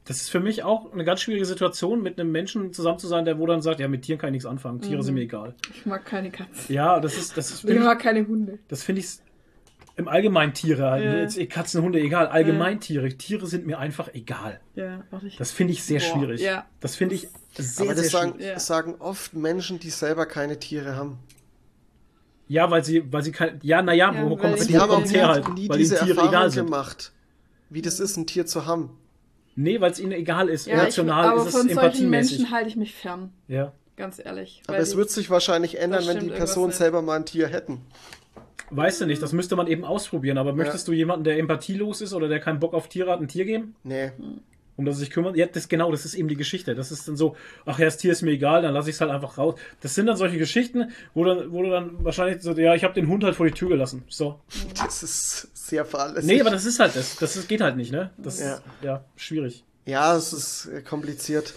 [0.04, 3.24] das ist für mich auch eine ganz schwierige Situation, mit einem Menschen zusammen zu sein,
[3.24, 5.54] der wo dann sagt, ja, mit Tieren kann ich nichts anfangen, Tiere sind mir egal.
[5.72, 6.74] Ich mag keine Katzen.
[6.74, 8.58] Ja, das ist, das ist, ich, mag keine Hunde.
[8.66, 9.18] das finde ich
[9.96, 11.04] im Allgemeinen Tiere halt.
[11.04, 11.14] Ja.
[11.20, 12.26] Jetzt, Katzen, Hunde, egal.
[12.26, 13.08] Allgemein Tiere.
[13.10, 14.60] Tiere sind mir einfach egal.
[14.74, 15.36] Ja, ich.
[15.36, 16.40] Das finde ich sehr Boah, schwierig.
[16.40, 16.66] ja.
[16.80, 18.46] Das finde ich sehr, aber das sehr sagen, schwierig.
[18.46, 18.54] Ja.
[18.54, 21.18] das sagen oft Menschen, die selber keine Tiere haben.
[22.48, 25.48] Ja, weil sie, weil sie kein, ja, naja, Ja, wo kommt nie, her halt?
[25.54, 26.64] nie weil diese ihnen Tiere Erfahrung egal sind.
[26.66, 27.12] gemacht,
[27.70, 28.98] wie das ist, ein Tier zu haben.
[29.56, 30.66] Nee, weil es ihnen egal ist.
[30.66, 32.38] Ja, ich, Emotional aber ist es von solchen empathiemäßig.
[32.38, 33.32] Menschen halte ich mich fern.
[33.48, 33.72] Ja.
[33.96, 34.60] Ganz ehrlich.
[34.66, 36.78] Aber es wird sich wahrscheinlich ändern, wenn die stimmt Person irgendwas nicht.
[36.78, 37.80] selber mal ein Tier hätten.
[38.70, 40.38] Weißt du nicht, das müsste man eben ausprobieren.
[40.38, 43.28] Aber möchtest du jemanden, der empathielos ist oder der keinen Bock auf Tiere hat, ein
[43.28, 43.76] Tier geben?
[43.84, 44.12] Nee.
[44.76, 45.36] Um das sich kümmert?
[45.36, 46.74] Ja, das genau, das ist eben die Geschichte.
[46.74, 49.00] Das ist dann so, ach ja, das Tier ist mir egal, dann lasse ich es
[49.00, 49.54] halt einfach raus.
[49.80, 52.92] Das sind dann solche Geschichten, wo, dann, wo du dann wahrscheinlich so, ja, ich habe
[52.94, 54.02] den Hund halt vor die Tür gelassen.
[54.08, 54.40] So.
[54.76, 56.28] Das ist sehr fahrlässig.
[56.28, 57.14] Nee, aber das ist halt das.
[57.16, 58.10] Das ist, geht halt nicht, ne?
[58.18, 58.54] Das Ja.
[58.54, 59.62] ist ja schwierig.
[59.86, 61.54] Ja, es ist äh, kompliziert.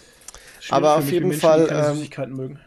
[0.59, 2.59] Schwierig Aber auf jeden Menschen, Fall, ähm, mögen.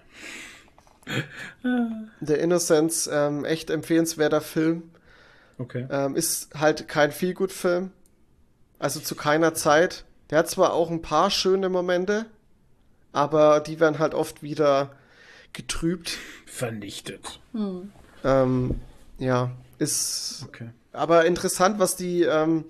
[2.20, 4.90] The Innocence, ähm, echt empfehlenswerter Film.
[5.58, 5.86] Okay.
[5.90, 7.90] Ähm, ist halt kein Feelgood-Film.
[8.78, 10.04] Also zu keiner Zeit.
[10.30, 12.26] Der hat zwar auch ein paar schöne Momente,
[13.12, 14.92] aber die werden halt oft wieder
[15.52, 16.16] getrübt.
[16.46, 17.40] Vernichtet.
[18.24, 18.80] Ähm,
[19.18, 20.70] ja, ist Okay.
[20.92, 22.64] aber interessant, was die, ähm,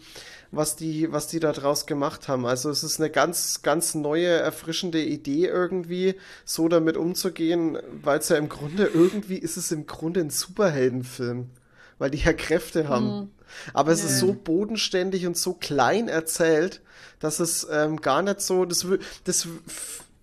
[0.52, 2.44] was die, was die da draus gemacht haben.
[2.44, 8.28] Also es ist eine ganz, ganz neue, erfrischende Idee irgendwie, so damit umzugehen, weil es
[8.28, 11.50] ja im Grunde irgendwie ist es im Grunde ein Superheldenfilm,
[11.98, 13.30] weil die ja Kräfte haben.
[13.74, 16.80] Aber es ist so bodenständig und so klein erzählt,
[17.18, 18.86] dass es ähm, gar nicht so, das,
[19.24, 19.48] das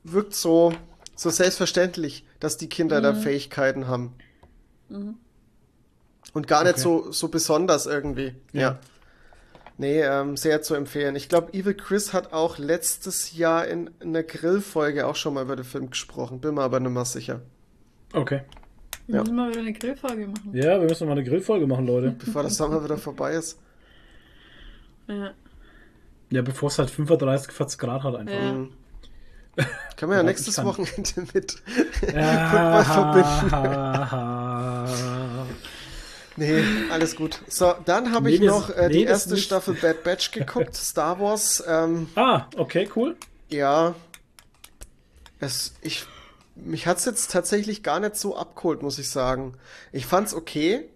[0.03, 0.73] wirkt so,
[1.15, 4.13] so selbstverständlich, dass die Kinder da Fähigkeiten haben.
[6.33, 6.81] Und gar nicht Okay.
[6.81, 8.35] so, so besonders irgendwie.
[8.53, 8.61] Ja.
[8.61, 8.79] Ja.
[9.79, 11.15] Nee, ähm, sehr zu empfehlen.
[11.15, 15.55] Ich glaube, Evil Chris hat auch letztes Jahr in einer Grillfolge auch schon mal über
[15.55, 16.39] den Film gesprochen.
[16.39, 17.41] Bin mir aber nicht mehr sicher.
[18.13, 18.41] Okay.
[19.05, 19.21] Wir Ja.
[19.21, 20.51] müssen mal wieder eine Grillfolge machen.
[20.53, 22.09] Ja, wir müssen mal eine Grillfolge machen, Leute.
[22.17, 23.59] Bevor der Sommer wieder vorbei ist.
[25.07, 25.31] Ja.
[26.29, 28.33] Ja, bevor es halt 35, 40 Grad hat einfach.
[28.33, 28.67] Ja.
[29.95, 31.63] Können wir ja Ja, nächstes Wochenende mit
[32.13, 33.23] Ja, Football
[36.37, 37.41] Nee, alles gut.
[37.47, 39.45] So, dann habe Nee, ich noch äh, nee, die erste nicht.
[39.45, 41.63] Staffel Bad Batch geguckt, Star Wars.
[41.67, 43.15] Ähm, ah, okay, cool.
[43.49, 43.95] ja,
[45.39, 46.05] es, ich,
[46.55, 49.55] mich hat's jetzt tatsächlich gar nicht so abgeholt, muss ich sagen.
[49.91, 50.89] Ich fand's okay,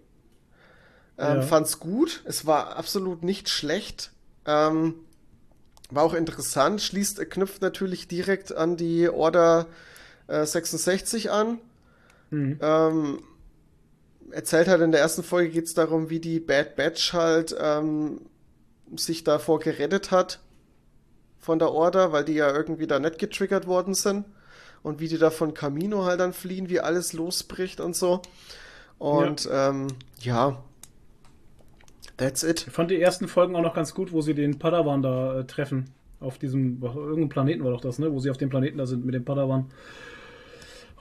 [1.18, 1.42] ähm, Ja.
[1.42, 2.22] fand's gut.
[2.24, 4.12] Es war absolut nicht schlecht.
[4.46, 4.94] Ähm,
[5.90, 6.80] war auch interessant.
[6.82, 9.66] Schließt, äh, knüpft natürlich direkt an die Order
[10.26, 11.58] äh, 66 an.
[12.30, 12.58] Mhm.
[12.60, 13.22] Ähm,
[14.32, 18.22] erzählt halt in der ersten Folge geht es darum, wie die Bad Batch halt ähm,
[18.96, 20.40] sich davor gerettet hat
[21.38, 24.24] von der Order, weil die ja irgendwie da nicht getriggert worden sind
[24.82, 28.22] und wie die da von Camino halt dann fliehen, wie alles losbricht und so.
[28.98, 29.88] Und ja, ähm,
[30.20, 30.62] ja.
[32.16, 32.66] that's it.
[32.68, 35.44] Ich fand die ersten Folgen auch noch ganz gut, wo sie den Padawan da äh,
[35.44, 35.90] treffen.
[36.20, 38.12] Auf diesem, irgendeinem Planeten war doch das, ne?
[38.12, 39.72] Wo sie auf dem Planeten da sind mit dem Padawan.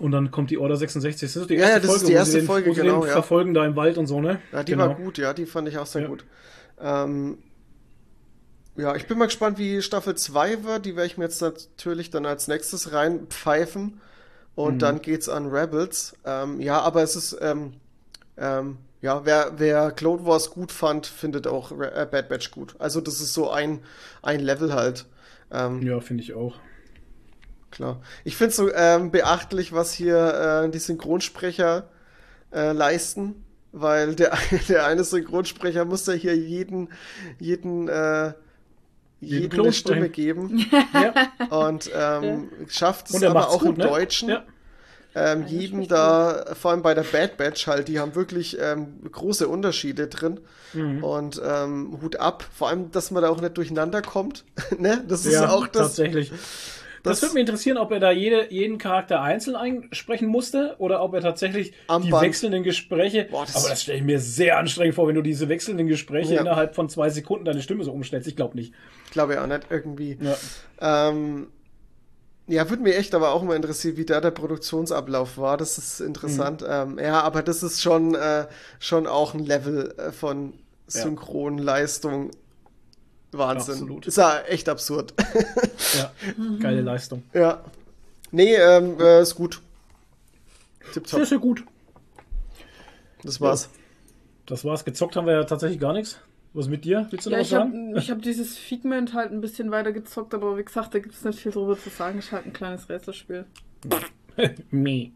[0.01, 1.31] Und dann kommt die Order 66.
[1.31, 3.07] Das ist die Ja, erste ja, das Folge, ist die erste den, Folge, genau, den
[3.07, 3.13] ja.
[3.13, 4.39] verfolgen da im Wald und so, ne?
[4.51, 4.87] Ja, die genau.
[4.87, 6.07] war gut, ja, die fand ich auch sehr Ja.
[6.07, 6.25] gut.
[6.79, 7.37] Ähm,
[8.77, 10.85] ja, ich bin mal gespannt, wie Staffel 2 wird.
[10.85, 14.01] Die werde ich mir jetzt natürlich dann als nächstes reinpfeifen.
[14.55, 14.79] Und Mhm.
[14.79, 16.15] dann geht's an Rebels.
[16.25, 17.73] Ähm, ja, aber es ist, ähm,
[18.37, 22.75] ähm, ja, wer, wer Clone Wars gut fand, findet auch äh, Bad Batch gut.
[22.79, 23.79] Also das ist so ein,
[24.23, 25.05] ein Level halt.
[25.51, 26.55] Ähm, Ja, finde ich auch.
[27.71, 28.01] Klar.
[28.23, 31.89] Ich finde es so ähm, beachtlich, was hier äh, die Synchronsprecher
[32.53, 34.37] äh, leisten, weil der,
[34.69, 36.89] der eine Synchronsprecher muss ja hier jeden,
[37.39, 38.33] jeden, äh,
[39.23, 41.13] Jeden jeden eine Stimme geben Ja.
[41.67, 43.83] und ähm, schafft es er aber auch gut, im ne?
[43.83, 44.29] Deutschen.
[44.29, 44.43] Ja.
[45.13, 49.47] Ähm, jedem da, vor allem bei der Bad Batch halt, die haben wirklich ähm, große
[49.47, 50.39] Unterschiede drin.
[50.73, 51.03] Mhm.
[51.03, 54.45] Und ähm, Hut ab, vor allem, dass man da auch nicht durcheinander kommt.
[54.79, 55.03] ne?
[55.07, 55.95] Das ist ja, auch das.
[55.95, 56.31] tatsächlich.
[57.03, 61.01] Das, das- würde mich interessieren, ob er da jede, jeden Charakter einzeln einsprechen musste oder
[61.01, 62.23] ob er tatsächlich Am die Band.
[62.27, 63.27] wechselnden Gespräche.
[63.31, 66.35] Boah, das- aber das stelle ich mir sehr anstrengend vor, wenn du diese wechselnden Gespräche
[66.35, 66.41] Ja.
[66.41, 68.27] innerhalb von zwei Sekunden deine Stimme so umstellst.
[68.27, 68.73] Ich glaube nicht.
[69.05, 70.17] Ich glaube ja auch nicht irgendwie.
[70.79, 71.07] Ja.
[71.09, 71.47] Ähm,
[72.47, 75.57] ja, würde mich echt aber auch mal interessieren, wie da der Produktionsablauf war.
[75.57, 76.61] Das ist interessant.
[76.61, 76.67] Mhm.
[76.69, 78.45] Ähm, ja, aber das ist schon, äh,
[78.79, 80.53] schon auch ein Level äh, von
[80.87, 82.31] Synchronleistung.
[83.31, 83.73] Wahnsinn.
[83.75, 84.07] Absolut.
[84.07, 85.13] Ist ja echt absurd.
[85.97, 86.11] ja.
[86.59, 87.23] Geile Leistung.
[87.33, 87.63] ja.
[88.33, 89.61] Nee, ähm, äh, ist gut.
[90.83, 91.25] Sehr, Tipptopp.
[91.25, 91.65] sehr gut.
[93.23, 93.69] Das war's.
[94.45, 94.85] Das war's.
[94.85, 96.17] Gezockt haben wir ja tatsächlich gar nichts.
[96.53, 97.07] Was mit dir?
[97.11, 97.95] Willst du noch Ja, was ich habe sagen?
[97.97, 101.23] ich hab dieses Figment halt ein bisschen weiter gezockt, aber wie gesagt, da gibt es
[101.23, 102.19] nicht viel drüber zu sagen.
[102.19, 103.45] Ist halt ein kleines Rätselspiel.
[104.71, 105.11] Me.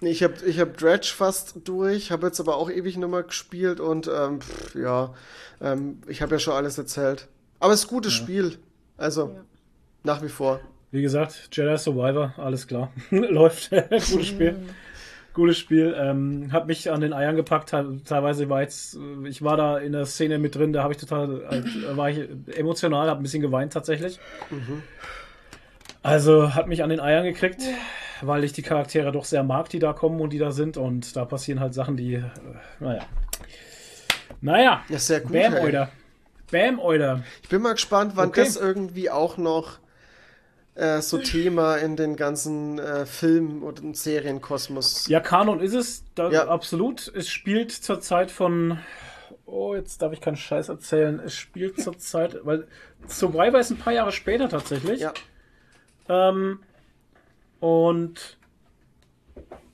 [0.00, 3.22] Nee, ich habe ich hab Dredge fast durch, habe jetzt aber auch ewig nicht mehr
[3.22, 5.14] gespielt und ähm, pff, ja,
[5.60, 7.28] ähm, ich habe ja schon alles erzählt.
[7.60, 8.56] Aber es ist ein gutes Spiel.
[8.96, 9.40] Also, Ja.
[10.02, 10.60] nach wie vor.
[10.90, 12.90] Wie gesagt, Jedi Survivor, alles klar.
[13.10, 13.70] Läuft.
[13.90, 14.56] Gutes Spiel.
[15.34, 15.94] Gutes Spiel.
[15.96, 17.68] Ähm, hat mich an den Eiern gepackt.
[17.70, 20.92] Te- Teilweise war jetzt, äh, ich war da in der Szene mit drin, da habe
[20.94, 24.18] ich total, äh, war ich emotional, habe ein bisschen geweint tatsächlich.
[26.02, 27.62] Also hat mich an den Eiern gekriegt,
[28.22, 30.76] weil ich die Charaktere doch sehr mag, die da kommen und die da sind.
[30.76, 32.22] Und da passieren halt Sachen, die, äh,
[32.80, 33.02] naja.
[34.40, 34.82] Naja.
[34.88, 35.32] Ja, sehr gut.
[35.32, 35.54] Bam.
[36.50, 37.22] Bam, Euler.
[37.42, 38.44] Ich bin mal gespannt, wann Okay.
[38.44, 39.78] das irgendwie auch noch
[40.74, 45.06] äh, so Thema in den ganzen äh, Film- und Serienkosmos.
[45.08, 46.48] Ja, Kanon ist es, da, Ja.
[46.48, 47.10] absolut.
[47.14, 48.78] Es spielt zur Zeit von.
[49.46, 51.20] Oh, jetzt darf ich keinen Scheiß erzählen.
[51.24, 52.66] Es spielt zur Zeit, weil
[53.08, 55.00] Survivor ist ein paar Jahre später tatsächlich.
[55.00, 55.12] Ja.
[56.08, 56.60] Ähm,
[57.58, 58.38] Und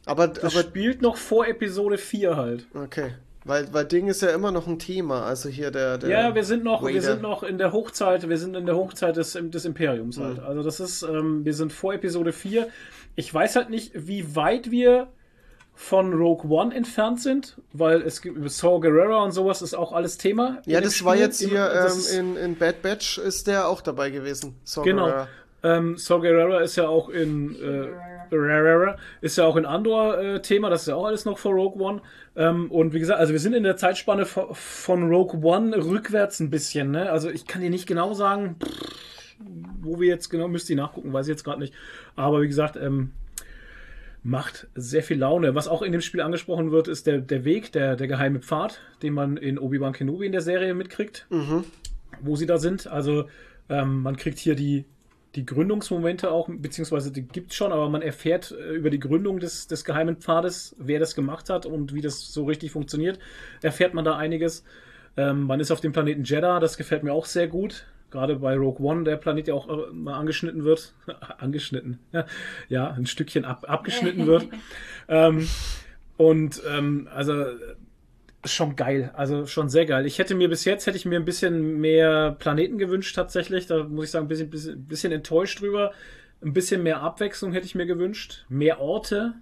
[0.07, 2.67] Aber, das aber spielt noch vor Episode 4 halt.
[2.75, 3.15] okay.
[3.47, 5.25] Weil, weil Ding ist ja immer noch ein Thema.
[5.25, 5.99] Also hier der.
[5.99, 7.01] der Ja, wir sind noch, wir Vader.
[7.03, 10.41] sind noch in der Hochzeit, wir sind in der Hochzeit des, des Imperiums halt.
[10.41, 12.69] Also das ist, ähm, wir sind vor Episode 4.
[13.15, 15.09] Ich weiß halt nicht, wie weit wir
[15.75, 20.17] von Rogue One entfernt sind, weil es gibt Saw Gerrera und sowas ist auch alles
[20.19, 20.63] Thema.
[20.65, 21.25] in Ja, das war Spiel.
[21.27, 21.71] jetzt hier
[22.15, 24.57] ähm, in, in Bad Batch ist der auch dabei gewesen.
[24.65, 25.05] Saw Genau.
[25.07, 25.29] Gerrera.
[25.63, 27.89] Ähm, Saw Gerrera ist ja auch in äh,
[29.21, 31.83] ist ja auch in Andor äh, Thema, das ist ja auch alles noch vor Rogue
[31.83, 32.03] One.
[32.37, 36.51] Ähm, und wie gesagt, also wir sind in der Zeitspanne von, Rogue One rückwärts ein
[36.51, 36.91] bisschen.
[36.91, 37.11] Ne?
[37.11, 38.57] Also ich kann dir nicht genau sagen,
[39.81, 41.75] wo wir jetzt genau, müsst ihr nachgucken, weiß ich jetzt gerade nicht.
[42.15, 43.13] Aber wie gesagt, ähm,
[44.23, 45.55] macht sehr viel Laune.
[45.55, 48.81] Was auch in dem Spiel angesprochen wird, ist der, der Weg, der, der geheime Pfad,
[49.03, 51.27] den man in Obi-Wan Kenobi in der Serie mitkriegt,
[52.21, 52.89] wo sie da sind.
[52.89, 53.29] Also
[53.69, 54.85] ähm, man kriegt hier die,
[55.37, 59.39] die Gründungsmomente auch, beziehungsweise die gibt es schon, aber man erfährt äh, über die Gründung
[59.39, 63.19] des, des geheimen Pfades, wer das gemacht hat und wie das so richtig funktioniert,
[63.63, 64.65] erfährt man da einiges.
[65.17, 67.87] Ähm, man ist auf dem Planeten Jeddah, das gefällt mir auch sehr gut.
[68.11, 70.95] Gerade bei Rogue One, der Planet ja auch äh, mal angeschnitten wird.
[71.39, 71.99] angeschnitten.
[72.69, 74.49] Ja, ein Stückchen ab, abgeschnitten wird.
[75.09, 75.49] ähm,
[76.17, 77.45] und ähm, also
[78.53, 80.07] schon geil, also schon sehr geil.
[80.07, 83.67] Ich hätte mir bis jetzt hätte ich mir ein bisschen mehr Planeten gewünscht tatsächlich.
[83.67, 85.93] Da muss ich sagen, ein bisschen, bisschen, bisschen enttäuscht drüber.
[86.43, 88.45] Ein bisschen mehr Abwechslung hätte ich mir gewünscht.
[88.49, 89.35] Mehr Orte.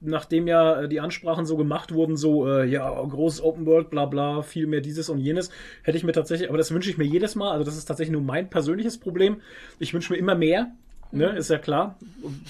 [0.00, 4.06] Nachdem ja äh, die Ansprachen so gemacht wurden, so, äh, ja, großes Open World, bla
[4.06, 5.50] bla, viel mehr dieses und jenes,
[5.82, 8.14] hätte ich mir tatsächlich, aber das wünsche ich mir jedes Mal, also das ist tatsächlich
[8.14, 9.42] nur mein persönliches Problem.
[9.78, 10.72] Ich wünsche mir immer mehr,
[11.12, 11.96] ne, ist ja klar.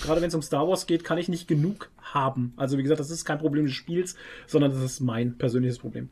[0.02, 2.52] Gerade wenn es um Star Wars geht, kann ich nicht genug haben.
[2.56, 4.16] Also wie gesagt, das ist kein Problem des Spiels,
[4.46, 6.10] sondern das ist mein persönliches Problem.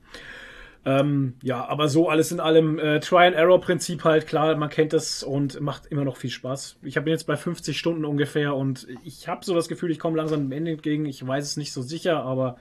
[0.84, 5.60] Ähm, ja, aber so alles in allem äh, Try-and-Error-Prinzip halt, klar, man kennt das und
[5.60, 6.78] macht immer noch viel Spaß.
[6.82, 10.16] Ich bin jetzt bei 50 Stunden ungefähr und ich habe so das Gefühl, ich komme
[10.16, 11.04] langsam dem Ende entgegen.
[11.06, 12.56] Ich weiß es nicht so sicher, aber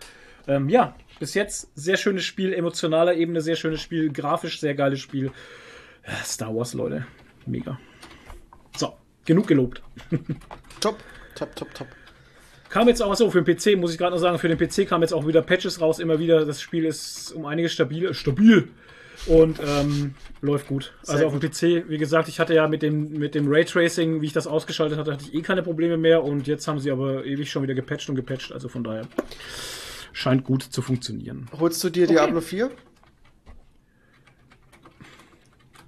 [0.47, 4.99] ähm, ja, bis jetzt sehr schönes Spiel, emotionaler Ebene sehr schönes Spiel, grafisch sehr geiles
[4.99, 5.31] Spiel.
[6.05, 7.05] Ja, Star Wars, Leute,
[7.45, 7.79] mega.
[9.27, 9.83] Genug gelobt.
[10.79, 10.97] Top,
[11.35, 11.87] top, top, top.
[12.69, 14.87] Kam jetzt auch so für den PC, muss ich gerade noch sagen, für den PC
[14.87, 16.45] kam jetzt auch wieder Patches raus, immer wieder.
[16.45, 18.69] Das Spiel ist um einiges stabil, stabil
[19.25, 20.93] und ähm, läuft gut.
[21.01, 24.21] Sehr also auf dem PC, wie gesagt, ich hatte ja mit dem, mit dem Raytracing,
[24.21, 26.91] wie ich das ausgeschaltet hatte, hatte ich eh keine Probleme mehr und jetzt haben sie
[26.91, 29.07] aber ewig schon wieder gepatcht und gepatcht, also von daher
[30.13, 31.47] scheint gut zu funktionieren.
[31.57, 32.69] Holst du dir Diablo 4?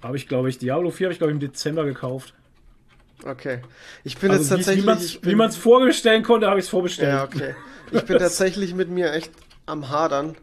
[0.02, 2.34] Habe ich, glaube ich, Diablo 4 habe ich, glaube ich, im Dezember gekauft.
[3.24, 3.60] Okay.
[4.04, 5.20] Ich bin Also jetzt tatsächlich.
[5.24, 7.10] wie man es vorbestellen konnte, habe ich es vorbestellt.
[7.10, 7.54] Ja, okay.
[7.92, 9.30] Ich bin tatsächlich mit mir echt
[9.66, 10.36] am Hadern.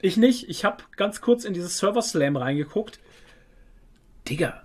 [0.00, 0.48] Ich nicht.
[0.48, 2.98] Ich habe ganz kurz in dieses Server Slam reingeguckt.
[4.28, 4.62] Digga,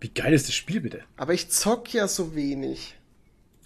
[0.00, 1.00] wie geil ist das Spiel bitte?
[1.16, 2.96] Aber ich zock ja so wenig.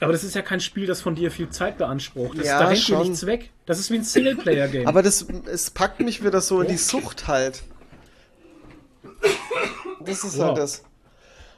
[0.00, 2.38] Aber das ist ja kein Spiel, das von dir viel Zeit beansprucht.
[2.38, 3.02] Das, Ja, da rennt dir schon.
[3.02, 3.50] nichts weg.
[3.66, 4.86] Das ist wie ein Singleplayer-Game.
[4.86, 7.62] Aber das, es packt mich wieder so in die Sucht halt.
[10.04, 10.46] Das ist Wow.
[10.48, 10.84] halt das.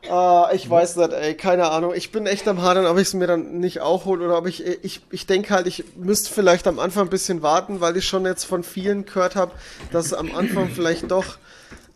[0.09, 1.93] Ah, ich weiß nicht, ey, keine Ahnung.
[1.94, 4.47] Ich bin echt am Hadern, ob ich es mir dann nicht auch hole oder ob
[4.47, 8.06] ich, ich, ich denke halt, ich müsste vielleicht am Anfang ein bisschen warten, weil ich
[8.06, 9.52] schon jetzt von vielen gehört habe,
[9.92, 11.36] dass es am Anfang vielleicht doch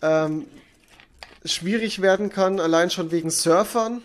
[0.03, 0.47] ähm,
[1.45, 4.03] schwierig werden kann, allein schon wegen Surfern.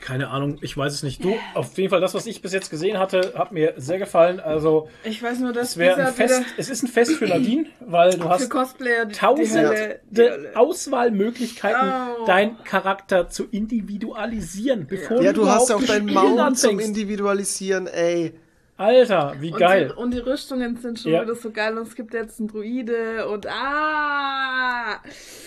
[0.00, 1.22] Keine Ahnung, ich weiß es nicht.
[1.22, 4.40] Du, auf jeden Fall, das, was ich bis jetzt gesehen hatte, hat mir sehr gefallen.
[4.40, 7.66] Also, Ich weiß nur, dass es wäre ein Fest, es ist ein Fest für Nadine,
[7.80, 10.50] weil du hast Cosplayer die, die tausende Hölle, die Hölle.
[10.56, 12.24] Auswahlmöglichkeiten, Oh.
[12.26, 16.78] deinen Charakter zu individualisieren, bevor Ja, du, du hast ja auch Spielen Mount zum.
[16.80, 18.32] Individualisieren, ey.
[18.80, 19.88] Alter, wie Und geil.
[19.94, 21.22] Die, und die Rüstungen sind schon Ja.
[21.22, 25.00] wieder so geil und es gibt jetzt einen Druide und ah!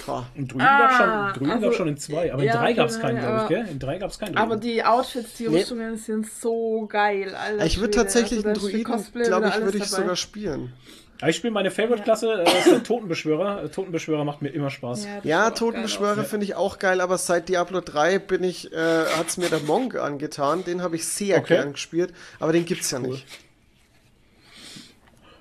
[0.06, 0.26] Boah.
[0.36, 2.58] In Druiden Ah, gab es schon, Druiden also- gab's schon in zwei, aber in Ja,
[2.58, 3.68] drei gab es genau, keinen, glaube ich, aber- gell?
[3.72, 4.38] In drei gab es keinen.
[4.38, 4.62] Aber Druiden.
[4.62, 5.58] die Outfits, die Nee.
[5.60, 7.66] Rüstungen sind so geil, Alter.
[7.66, 8.03] Ich würde Schwede.
[8.03, 10.02] tatsächlich Also, einen Druiden, glaube ich, würde ich dabei.
[10.02, 10.74] sogar spielen.
[11.22, 13.64] Ja, ich spiele meine Favorite-Klasse, äh, das ist der Totenbeschwörer.
[13.64, 15.08] Äh, Totenbeschwörer macht mir immer Spaß.
[15.24, 19.38] Ja, auch Totenbeschwörer finde ich auch geil, aber seit Diablo 3 bin ich, äh, hat's
[19.38, 20.64] mir der Monk angetan.
[20.66, 21.56] Den habe ich sehr Okay.
[21.56, 23.25] gern gespielt, aber den gibt's ja nicht.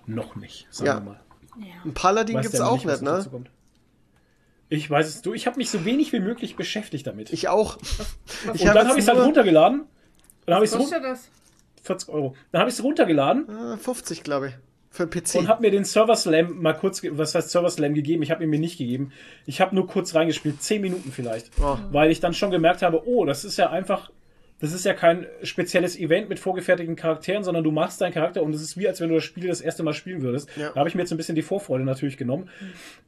[0.06, 0.94] Noch nicht, sagen Ja.
[0.96, 1.20] wir mal.
[1.84, 3.10] Ein Paladin gibt's der noch auch was nicht, ne?
[3.18, 3.50] dazu kommt.
[4.68, 7.30] Ich weiß es, du, ich habe mich so wenig wie möglich beschäftigt damit.
[7.32, 7.76] Ich auch.
[8.54, 9.82] Ich und hab dann habe ich es halt runtergeladen.
[10.46, 11.28] Dann habe ich es Kostet das?
[11.82, 12.34] 40 Euro.
[12.52, 14.54] Dann habe ich es runtergeladen Äh, 50, glaube ich.
[14.92, 15.36] Für PC.
[15.36, 18.22] und habe mir den Server Slam mal kurz, was heißt Server Slam gegeben?
[18.22, 19.10] Ich habe ihn mir nicht gegeben.
[19.46, 21.50] Ich habe nur kurz reingespielt, 10 Minuten vielleicht.
[21.62, 21.78] Oh.
[21.90, 24.10] Weil ich dann schon gemerkt habe, oh, das ist ja einfach
[24.62, 28.54] das ist ja kein spezielles Event mit vorgefertigten Charakteren, sondern du machst deinen Charakter und
[28.54, 30.48] es ist wie, als wenn du das Spiel das erste Mal spielen würdest.
[30.56, 30.70] Ja.
[30.70, 32.48] Da habe ich mir jetzt ein bisschen die Vorfreude natürlich genommen.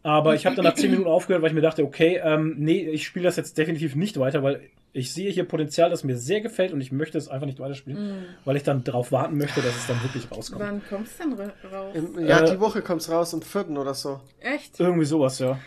[0.02, 2.81] Aber ich habe dann nach 10 Minuten aufgehört, weil ich mir dachte, okay, ähm, nee,
[2.91, 4.60] ich spiele das jetzt definitiv nicht weiter, weil
[4.92, 8.26] ich sehe hier Potenzial, das mir sehr gefällt und ich möchte es einfach nicht weiterspielen,
[8.44, 10.62] weil ich dann darauf warten möchte, dass es dann wirklich rauskommt.
[10.62, 11.94] Wann kommst du denn ra- raus?
[11.97, 14.20] Im, ja, Äh, die Woche kommt's raus, am vierten oder so.
[14.41, 14.78] Echt?
[14.78, 15.58] Irgendwie sowas, ja.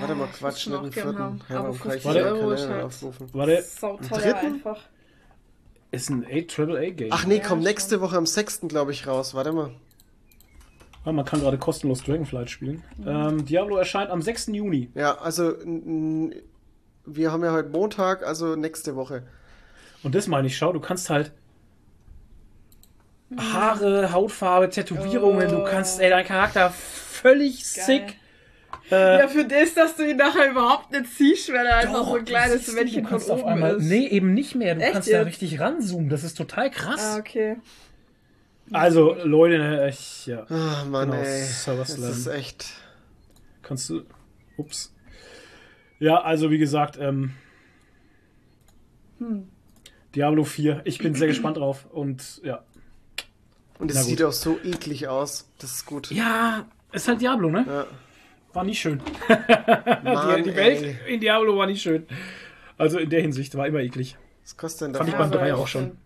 [0.00, 1.18] Warte mal, Ah, ich Quatsch, nicht im gern vierten.
[1.18, 1.40] haben.
[1.48, 3.26] Ja, Aber warum kann ich 50 die Euro ist halt aufrufen?
[3.32, 4.46] Warte, sau teuer dritten?
[4.46, 4.80] einfach.
[5.90, 7.08] Ist ein 8 Triple Game.
[7.12, 7.60] Ach nee, schon.
[7.60, 9.34] nächste Woche am sechsten, glaube ich, raus.
[9.34, 9.70] Warte mal.
[11.04, 12.82] Ah, man kann gerade kostenlos Dragonflight spielen.
[13.06, 14.48] Ähm, Diablo erscheint am 6.
[14.48, 14.90] Juni.
[14.94, 15.54] Ja, also
[17.06, 19.22] wir haben ja heute Montag, also nächste Woche.
[20.02, 21.32] Und das meine ich, schau, du kannst halt
[23.36, 25.64] Haare, Hautfarbe, Tätowierungen, du Oh.
[25.64, 27.84] kannst, ey, dein Charakter völlig Geil.
[27.84, 28.16] sick.
[28.90, 32.16] Äh, Ja, für das, dass du ihn nachher überhaupt nicht siehst, weil er einfach so
[32.16, 33.84] ein kleines Männchen du von kannst auf oben einmal, ist.
[33.84, 34.74] Nee, eben nicht mehr.
[34.74, 35.26] Du Echt kannst da jetzt?
[35.26, 36.08] richtig ranzoomen.
[36.08, 37.00] Das ist total krass.
[37.02, 37.56] Ah, okay.
[38.72, 40.46] Also, Leute, ne, ich, ja.
[40.50, 41.46] Ah, Mann, Genau, ey.
[41.66, 42.66] Das ist echt.
[43.62, 44.02] Kannst du.
[44.56, 44.92] Ups.
[45.98, 47.32] Ja, also wie gesagt, ähm.
[49.18, 49.48] Hm.
[50.14, 50.82] Diablo 4.
[50.84, 51.86] Ich bin sehr gespannt drauf.
[51.90, 52.62] Und ja.
[53.78, 55.48] Und es sieht auch so eklig aus.
[55.58, 56.10] Das ist gut.
[56.10, 57.64] Ja, ist halt Diablo, ne?
[57.66, 57.86] Ja.
[58.58, 59.00] War nicht schön.
[60.02, 61.14] Mann, die, die Welt ey.
[61.14, 62.06] in Diablo war nicht schön.
[62.76, 64.16] Also in der Hinsicht war immer eklig.
[64.42, 65.20] Was kostet denn Fand ich das?
[65.20, 65.96] beim aber drei ich auch schon.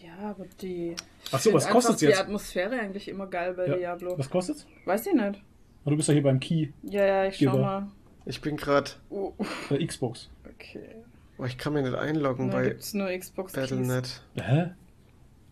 [0.00, 0.94] Ja, aber die.
[1.32, 2.02] Ach so, ich was einfach jetzt?
[2.02, 3.76] Die Atmosphäre eigentlich immer geil bei Ja.
[3.76, 4.16] Diablo.
[4.16, 4.66] Was kostet's?
[4.84, 5.42] Weiß ich nicht.
[5.84, 7.58] Oh, du bist ja hier beim Key Ja, ja, ich schau Geber.
[7.58, 7.88] mal.
[8.24, 8.92] Ich bin gerade.
[9.10, 9.32] Oh,
[9.70, 10.30] äh, Xbox.
[10.48, 10.94] okay.
[11.38, 13.52] Oh, ich kann mich nicht einloggen Da bei gibt's nur Xbox.
[13.52, 14.22] Battle.net.
[14.36, 14.70] Hä?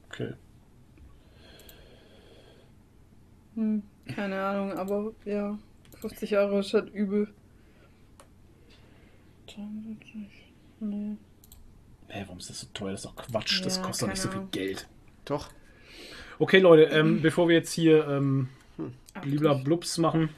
[0.08, 0.34] Okay.
[3.56, 3.82] Hm,
[4.14, 5.58] keine Ahnung, aber ja.
[6.02, 7.28] 50 Euro ist halt übel.
[10.80, 11.16] Nee.
[12.08, 12.90] Hä, warum ist das so teuer?
[12.92, 13.64] Das ist doch Quatsch.
[13.64, 14.48] Das Ja, kostet doch nicht so viel.
[14.50, 14.88] Geld.
[15.24, 15.50] Doch.
[16.40, 18.48] Okay, Leute, ähm, bevor wir jetzt hier ähm,
[19.22, 19.64] Blibla Abdruck.
[19.64, 20.30] Blubs machen.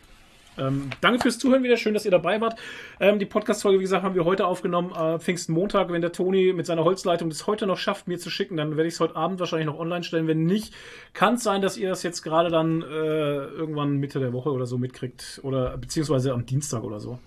[0.56, 1.76] Ähm, danke fürs Zuhören wieder.
[1.76, 2.58] Schön, dass ihr dabei wart.
[3.00, 4.92] Ähm, die Podcast-Folge, wie gesagt, haben wir heute aufgenommen.
[4.92, 5.90] Äh, Pfingstmontag.
[5.90, 8.88] Wenn der Toni mit seiner Holzleitung das heute noch schafft, mir zu schicken, dann werde
[8.88, 10.26] ich es heute Abend wahrscheinlich noch online stellen.
[10.26, 10.74] Wenn nicht,
[11.12, 14.66] kann es sein, dass ihr das jetzt gerade dann äh, irgendwann Mitte der Woche oder
[14.66, 15.40] so mitkriegt.
[15.42, 17.18] Oder beziehungsweise am Dienstag oder so.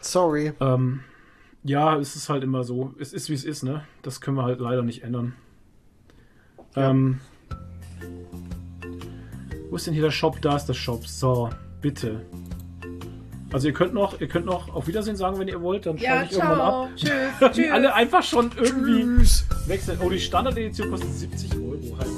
[0.00, 0.52] Sorry.
[0.60, 1.00] Ähm,
[1.64, 2.94] ja, es ist halt immer so.
[2.98, 3.84] Es ist, wie es ist, ne?
[4.02, 5.34] Das können wir halt leider nicht ändern.
[6.76, 7.20] Ähm,
[9.70, 10.40] wo ist denn hier der Shop?
[10.40, 11.06] Da ist der Shop.
[11.06, 11.50] So,
[11.86, 12.20] bitte.
[13.52, 16.24] Also ihr könnt noch, ihr könnt noch auf Wiedersehen sagen, wenn ihr wollt, dann Ja,
[16.24, 16.82] ich irgendwann ciao.
[16.84, 16.90] ab.
[16.96, 17.10] Tschüss.
[17.54, 17.70] Die Tschüss.
[17.72, 19.46] alle einfach schon irgendwie Tschüss.
[19.68, 19.98] wechseln.
[20.04, 21.78] Oh, die Standard-Edition kostet 70 Euro.
[21.96, 22.08] Halt